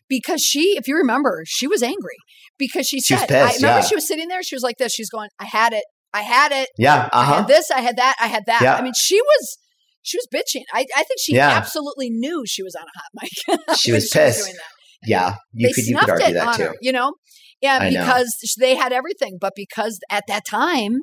Because 0.07 0.41
she, 0.41 0.77
if 0.77 0.87
you 0.87 0.95
remember, 0.95 1.43
she 1.45 1.67
was 1.67 1.83
angry 1.83 2.15
because 2.57 2.87
she 2.87 3.01
She 3.01 3.15
said, 3.17 3.29
I 3.31 3.53
remember 3.55 3.59
yeah. 3.61 3.81
she 3.81 3.95
was 3.95 4.07
sitting 4.07 4.29
there, 4.29 4.41
she 4.43 4.55
was 4.55 4.63
like 4.63 4.77
this, 4.77 4.93
she's 4.93 5.09
going, 5.09 5.29
I 5.39 5.45
had 5.45 5.73
it, 5.73 5.83
I 6.13 6.21
had 6.21 6.51
it, 6.51 6.69
Yeah. 6.77 7.09
I 7.11 7.21
Uh-huh. 7.21 7.33
had 7.37 7.47
this, 7.47 7.71
I 7.71 7.81
had 7.81 7.97
that, 7.97 8.15
I 8.19 8.27
had 8.27 8.43
that. 8.47 8.61
Yeah. 8.61 8.75
I 8.75 8.81
mean, 8.81 8.93
she 8.95 9.19
was 9.21 9.57
she 10.05 10.17
was 10.17 10.27
bitching. 10.33 10.63
I, 10.73 10.85
I 10.97 11.03
think 11.03 11.19
she 11.21 11.33
Yeah. 11.35 11.49
absolutely 11.49 12.09
knew 12.09 12.43
she 12.45 12.61
was 12.61 12.75
on 12.75 12.83
a 12.83 12.99
hot 12.99 13.11
mic. 13.21 13.77
She 13.79 13.91
was 13.91 14.09
pissed. 14.09 14.43
doing 14.43 14.55
that. 14.55 15.07
Yeah. 15.07 15.35
You 15.53 15.67
they 15.67 15.73
could 15.73 15.85
you 15.85 15.97
could 15.97 16.09
argue 16.09 16.27
it 16.27 16.33
that 16.33 16.47
on 16.47 16.55
too. 16.57 16.63
her, 16.63 16.75
you 16.81 16.91
know? 16.91 17.13
Yeah, 17.61 17.77
I 17.81 17.89
know. 17.89 18.01
because 18.05 18.35
they 18.59 18.75
had 18.75 18.91
everything, 18.91 19.37
but 19.39 19.53
because 19.55 19.97
at 20.09 20.25
that 20.27 20.43
time 20.45 20.99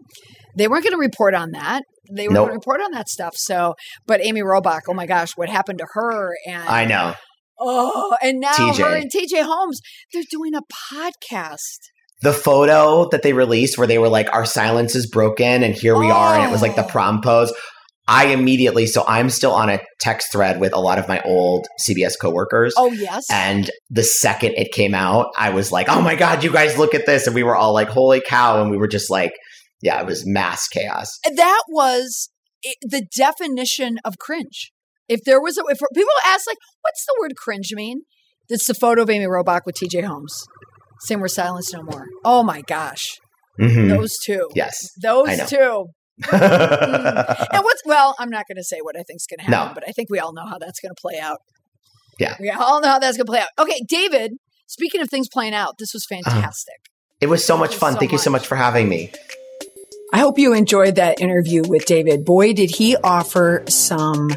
they 0.57 0.69
weren't 0.69 0.85
going 0.85 0.93
to 0.93 0.99
report 0.99 1.35
on 1.35 1.53
that. 1.53 1.83
They 2.15 2.29
weren't 2.29 2.35
Nope. 2.35 2.49
going 2.49 2.61
to 2.61 2.61
report 2.61 2.81
on 2.83 2.91
that 2.93 3.09
stuff. 3.09 3.35
So, 3.37 3.75
but 4.07 4.21
Amy 4.23 4.43
Robach, 4.43 4.81
oh 4.89 4.93
my 4.95 5.07
gosh, 5.07 5.33
what 5.37 5.49
happened 5.49 5.79
to 5.79 5.87
her? 5.95 6.35
And 6.47 6.63
I 6.69 6.85
know. 6.85 7.15
Oh, 7.59 8.15
and 8.23 8.41
now 8.41 8.53
TJ. 8.53 8.79
her 8.85 8.97
and 8.97 9.11
TJ 9.11 9.43
Holmes, 9.45 9.81
they're 10.13 10.23
doing 10.31 10.53
a 10.55 10.61
podcast. 10.93 11.79
The 12.23 12.33
photo 12.33 13.09
that 13.11 13.23
they 13.23 13.33
released 13.33 13.79
where 13.79 13.87
they 13.87 13.99
were 13.99 14.09
like, 14.09 14.33
our 14.33 14.45
silence 14.45 14.95
is 14.95 15.07
broken 15.09 15.63
and 15.63 15.75
here 15.75 15.97
we 15.99 16.11
are. 16.11 16.35
And 16.35 16.45
it 16.49 16.53
was 16.53 16.63
like 16.63 16.77
the 16.77 16.85
Oh. 16.85 16.89
prom 16.89 17.23
pose. 17.23 17.53
I 18.07 18.27
immediately, 18.27 18.87
so 18.87 19.05
I'm 19.07 19.31
still 19.31 19.53
on 19.53 19.71
a 19.71 19.79
text 20.01 20.33
thread 20.33 20.59
with 20.59 20.75
a 20.75 20.81
lot 20.81 20.99
of 20.99 21.07
my 21.07 21.21
old 21.23 21.69
CBS 21.87 22.15
coworkers. 22.21 22.75
Oh, 22.77 22.91
yes. 22.91 23.25
And 23.31 23.71
the 23.89 24.03
second 24.03 24.55
it 24.57 24.73
came 24.73 24.95
out, 24.95 25.29
I 25.39 25.51
was 25.51 25.71
like, 25.71 25.89
oh 25.89 26.01
my 26.03 26.17
God, 26.17 26.43
you 26.43 26.53
guys 26.53 26.77
look 26.77 26.93
at 26.95 27.07
this. 27.07 27.27
And 27.27 27.35
we 27.37 27.45
were 27.45 27.55
all 27.55 27.73
like, 27.73 27.89
holy 27.89 28.21
cow. 28.21 28.61
And 28.61 28.71
we 28.71 28.77
were 28.77 28.89
just 28.89 29.11
like, 29.11 29.33
yeah, 29.81 30.01
it 30.01 30.07
was 30.07 30.27
mass 30.27 30.67
chaos. 30.67 31.19
that 31.37 31.63
was 31.69 32.31
the 32.83 33.07
definition 33.17 33.99
of 34.05 34.19
cringe. 34.19 34.73
If 35.09 35.21
there 35.25 35.41
was 35.41 35.57
a, 35.57 35.63
if 35.69 35.79
people 35.95 36.11
ask 36.27 36.47
like, 36.49 36.59
what's 36.83 37.05
the 37.07 37.15
word 37.21 37.37
cringe 37.37 37.71
mean? 37.73 38.03
It's 38.49 38.67
the 38.67 38.75
photo 38.75 39.03
of 39.03 39.11
Amy 39.11 39.27
Robach 39.27 39.61
with 39.65 39.77
TJ 39.77 40.05
Holmes. 40.05 40.45
Same 41.07 41.21
word 41.21 41.29
silence 41.29 41.73
no 41.73 41.83
more. 41.83 42.05
Oh 42.25 42.43
my 42.43 42.63
gosh. 42.63 43.19
Mhm. 43.61 43.89
Those 43.89 44.17
two. 44.25 44.49
Yes. 44.55 44.77
Those 45.03 45.49
two. 45.49 45.87
And 46.33 47.65
what's 47.65 47.83
well, 47.87 48.15
I'm 48.19 48.29
not 48.31 48.45
going 48.47 48.57
to 48.57 48.65
say 48.65 48.79
what 48.83 48.97
I 48.99 49.03
think's 49.03 49.27
going 49.27 49.39
to 49.39 49.45
happen, 49.51 49.69
No. 49.69 49.75
but 49.75 49.85
I 49.89 49.93
think 49.93 50.11
we 50.11 50.19
all 50.19 50.33
know 50.33 50.45
how 50.47 50.59
that's 50.59 50.81
going 50.81 50.95
to 50.95 51.01
play 51.01 51.19
out. 51.19 51.39
Yeah. 52.19 52.37
We 52.39 52.51
all 52.51 52.81
know 52.81 52.89
how 52.89 52.99
that's 52.99 53.17
going 53.17 53.27
to 53.27 53.31
play 53.33 53.41
out. 53.41 53.49
Okay, 53.59 53.81
David, 53.89 54.33
speaking 54.67 55.01
of 55.01 55.09
things 55.09 55.29
playing 55.33 55.55
out, 55.55 55.77
this 55.79 55.93
was 55.95 56.07
Uh-huh. 56.11 56.31
fantastic. 56.31 56.75
it 57.21 57.29
was 57.29 57.45
so 57.45 57.57
much 57.57 57.75
fun. 57.75 57.95
so 57.95 57.99
Thank 57.99 58.13
you 58.13 58.19
so 58.19 58.31
much. 58.31 58.43
much 58.43 58.49
for 58.49 58.57
having 58.57 58.89
me. 58.89 59.13
I 60.13 60.19
hope 60.19 60.39
you 60.39 60.53
enjoyed 60.55 60.97
that 60.97 61.21
interview 61.21 61.63
with 61.67 61.87
David. 61.87 62.25
Boy, 62.25 62.53
did 62.53 62.71
he 62.77 62.97
offer 62.97 63.63
some 63.69 64.31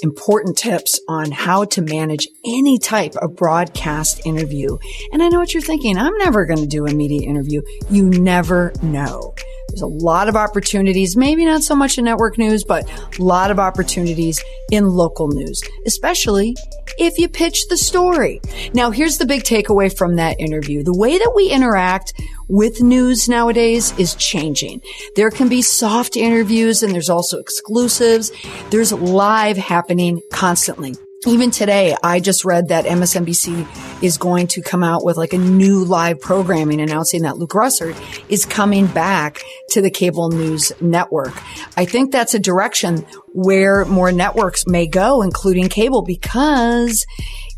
important 0.00 0.56
tips 0.56 1.00
on 1.08 1.30
how 1.32 1.64
to 1.64 1.82
manage 1.82 2.28
any 2.44 2.78
type 2.78 3.14
of 3.16 3.36
broadcast 3.36 4.24
interview. 4.24 4.78
And 5.12 5.22
I 5.22 5.28
know 5.28 5.38
what 5.38 5.52
you're 5.52 5.62
thinking. 5.62 5.98
I'm 5.98 6.16
never 6.18 6.46
going 6.46 6.60
to 6.60 6.66
do 6.66 6.86
a 6.86 6.92
media 6.92 7.28
interview. 7.28 7.62
You 7.90 8.08
never 8.08 8.72
know. 8.82 9.34
There's 9.78 9.92
a 9.92 10.04
lot 10.04 10.28
of 10.28 10.34
opportunities, 10.34 11.16
maybe 11.16 11.44
not 11.44 11.62
so 11.62 11.76
much 11.76 11.98
in 11.98 12.04
network 12.04 12.36
news, 12.36 12.64
but 12.64 12.90
a 13.16 13.22
lot 13.22 13.52
of 13.52 13.60
opportunities 13.60 14.42
in 14.72 14.90
local 14.90 15.28
news, 15.28 15.62
especially 15.86 16.56
if 16.98 17.16
you 17.16 17.28
pitch 17.28 17.68
the 17.68 17.76
story. 17.76 18.40
Now, 18.74 18.90
here's 18.90 19.18
the 19.18 19.26
big 19.26 19.44
takeaway 19.44 19.96
from 19.96 20.16
that 20.16 20.40
interview. 20.40 20.82
The 20.82 20.98
way 20.98 21.16
that 21.16 21.32
we 21.36 21.52
interact 21.52 22.12
with 22.48 22.82
news 22.82 23.28
nowadays 23.28 23.96
is 24.00 24.16
changing. 24.16 24.80
There 25.14 25.30
can 25.30 25.48
be 25.48 25.62
soft 25.62 26.16
interviews 26.16 26.82
and 26.82 26.92
there's 26.92 27.10
also 27.10 27.38
exclusives. 27.38 28.32
There's 28.70 28.92
live 28.92 29.58
happening 29.58 30.20
constantly. 30.32 30.96
Even 31.26 31.50
today, 31.50 31.96
I 32.00 32.20
just 32.20 32.44
read 32.44 32.68
that 32.68 32.84
MSNBC 32.84 34.02
is 34.04 34.18
going 34.18 34.46
to 34.48 34.62
come 34.62 34.84
out 34.84 35.04
with 35.04 35.16
like 35.16 35.32
a 35.32 35.38
new 35.38 35.84
live 35.84 36.20
programming 36.20 36.80
announcing 36.80 37.22
that 37.22 37.38
Luke 37.38 37.50
Russert 37.50 37.96
is 38.28 38.46
coming 38.46 38.86
back 38.86 39.42
to 39.70 39.82
the 39.82 39.90
cable 39.90 40.30
news 40.30 40.70
network. 40.80 41.34
I 41.76 41.86
think 41.86 42.12
that's 42.12 42.34
a 42.34 42.38
direction 42.38 42.98
where 43.32 43.84
more 43.84 44.12
networks 44.12 44.68
may 44.68 44.86
go, 44.86 45.22
including 45.22 45.68
cable, 45.68 46.02
because 46.02 47.04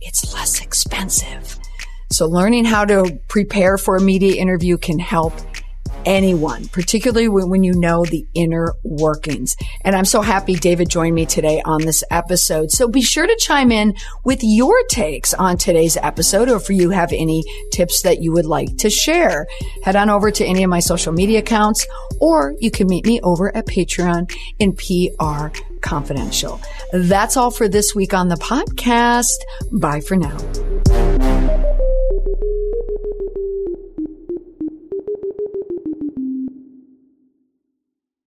it's 0.01 0.33
less 0.33 0.63
expensive. 0.63 1.59
So 2.11 2.27
learning 2.27 2.65
how 2.65 2.87
to 2.87 3.21
prepare 3.29 3.77
for 3.77 3.95
a 3.97 4.01
media 4.01 4.41
interview 4.41 4.79
can 4.79 4.99
help 4.99 5.35
anyone, 6.05 6.69
particularly 6.69 7.29
when, 7.29 7.61
you 7.65 7.75
know 7.75 8.05
the 8.05 8.27
inner 8.35 8.73
workings. 8.83 9.55
And 9.85 9.95
I'm 9.95 10.05
so 10.07 10.23
happy 10.23 10.55
David 10.55 10.89
joined 10.89 11.15
me 11.15 11.27
today 11.27 11.61
on 11.65 11.83
this 11.83 12.03
episode. 12.11 12.71
So 12.71 12.89
be 12.89 13.03
sure 13.03 13.27
to 13.27 13.37
chime 13.37 13.71
in 13.71 13.95
with 14.25 14.41
your 14.43 14.75
takes 14.89 15.35
on 15.35 15.59
today's 15.59 15.99
episode 15.99 16.49
or 16.49 16.57
if 16.57 16.71
you 16.71 16.91
have 16.91 17.13
any 17.13 17.45
tips 17.71 18.03
that 18.03 18.23
you 18.23 18.33
would 18.33 18.47
like 18.47 18.79
to 18.79 18.89
share. 18.89 19.47
Head 19.83 19.97
on 19.97 20.09
over 20.09 20.31
to 20.31 20.45
any 20.45 20.63
of 20.63 20.71
my 20.71 20.81
social 20.81 21.13
media 21.13 21.41
accounts 21.41 21.87
or 22.21 22.55
you 22.61 22.71
can 22.71 22.87
meet 22.87 23.05
me 23.05 23.21
over 23.23 23.55
at 23.55 23.67
Patreon 23.67 24.35
in 24.59 24.75
PR 24.75 25.55
Confidential. 25.81 26.61
That's 26.93 27.37
all 27.37 27.51
for 27.51 27.69
this 27.69 27.95
week 27.95 28.15
on 28.15 28.29
the 28.29 28.37
podcast. 28.37 29.37
Bye 29.73 30.01
for 30.01 30.17
now. 30.17 30.37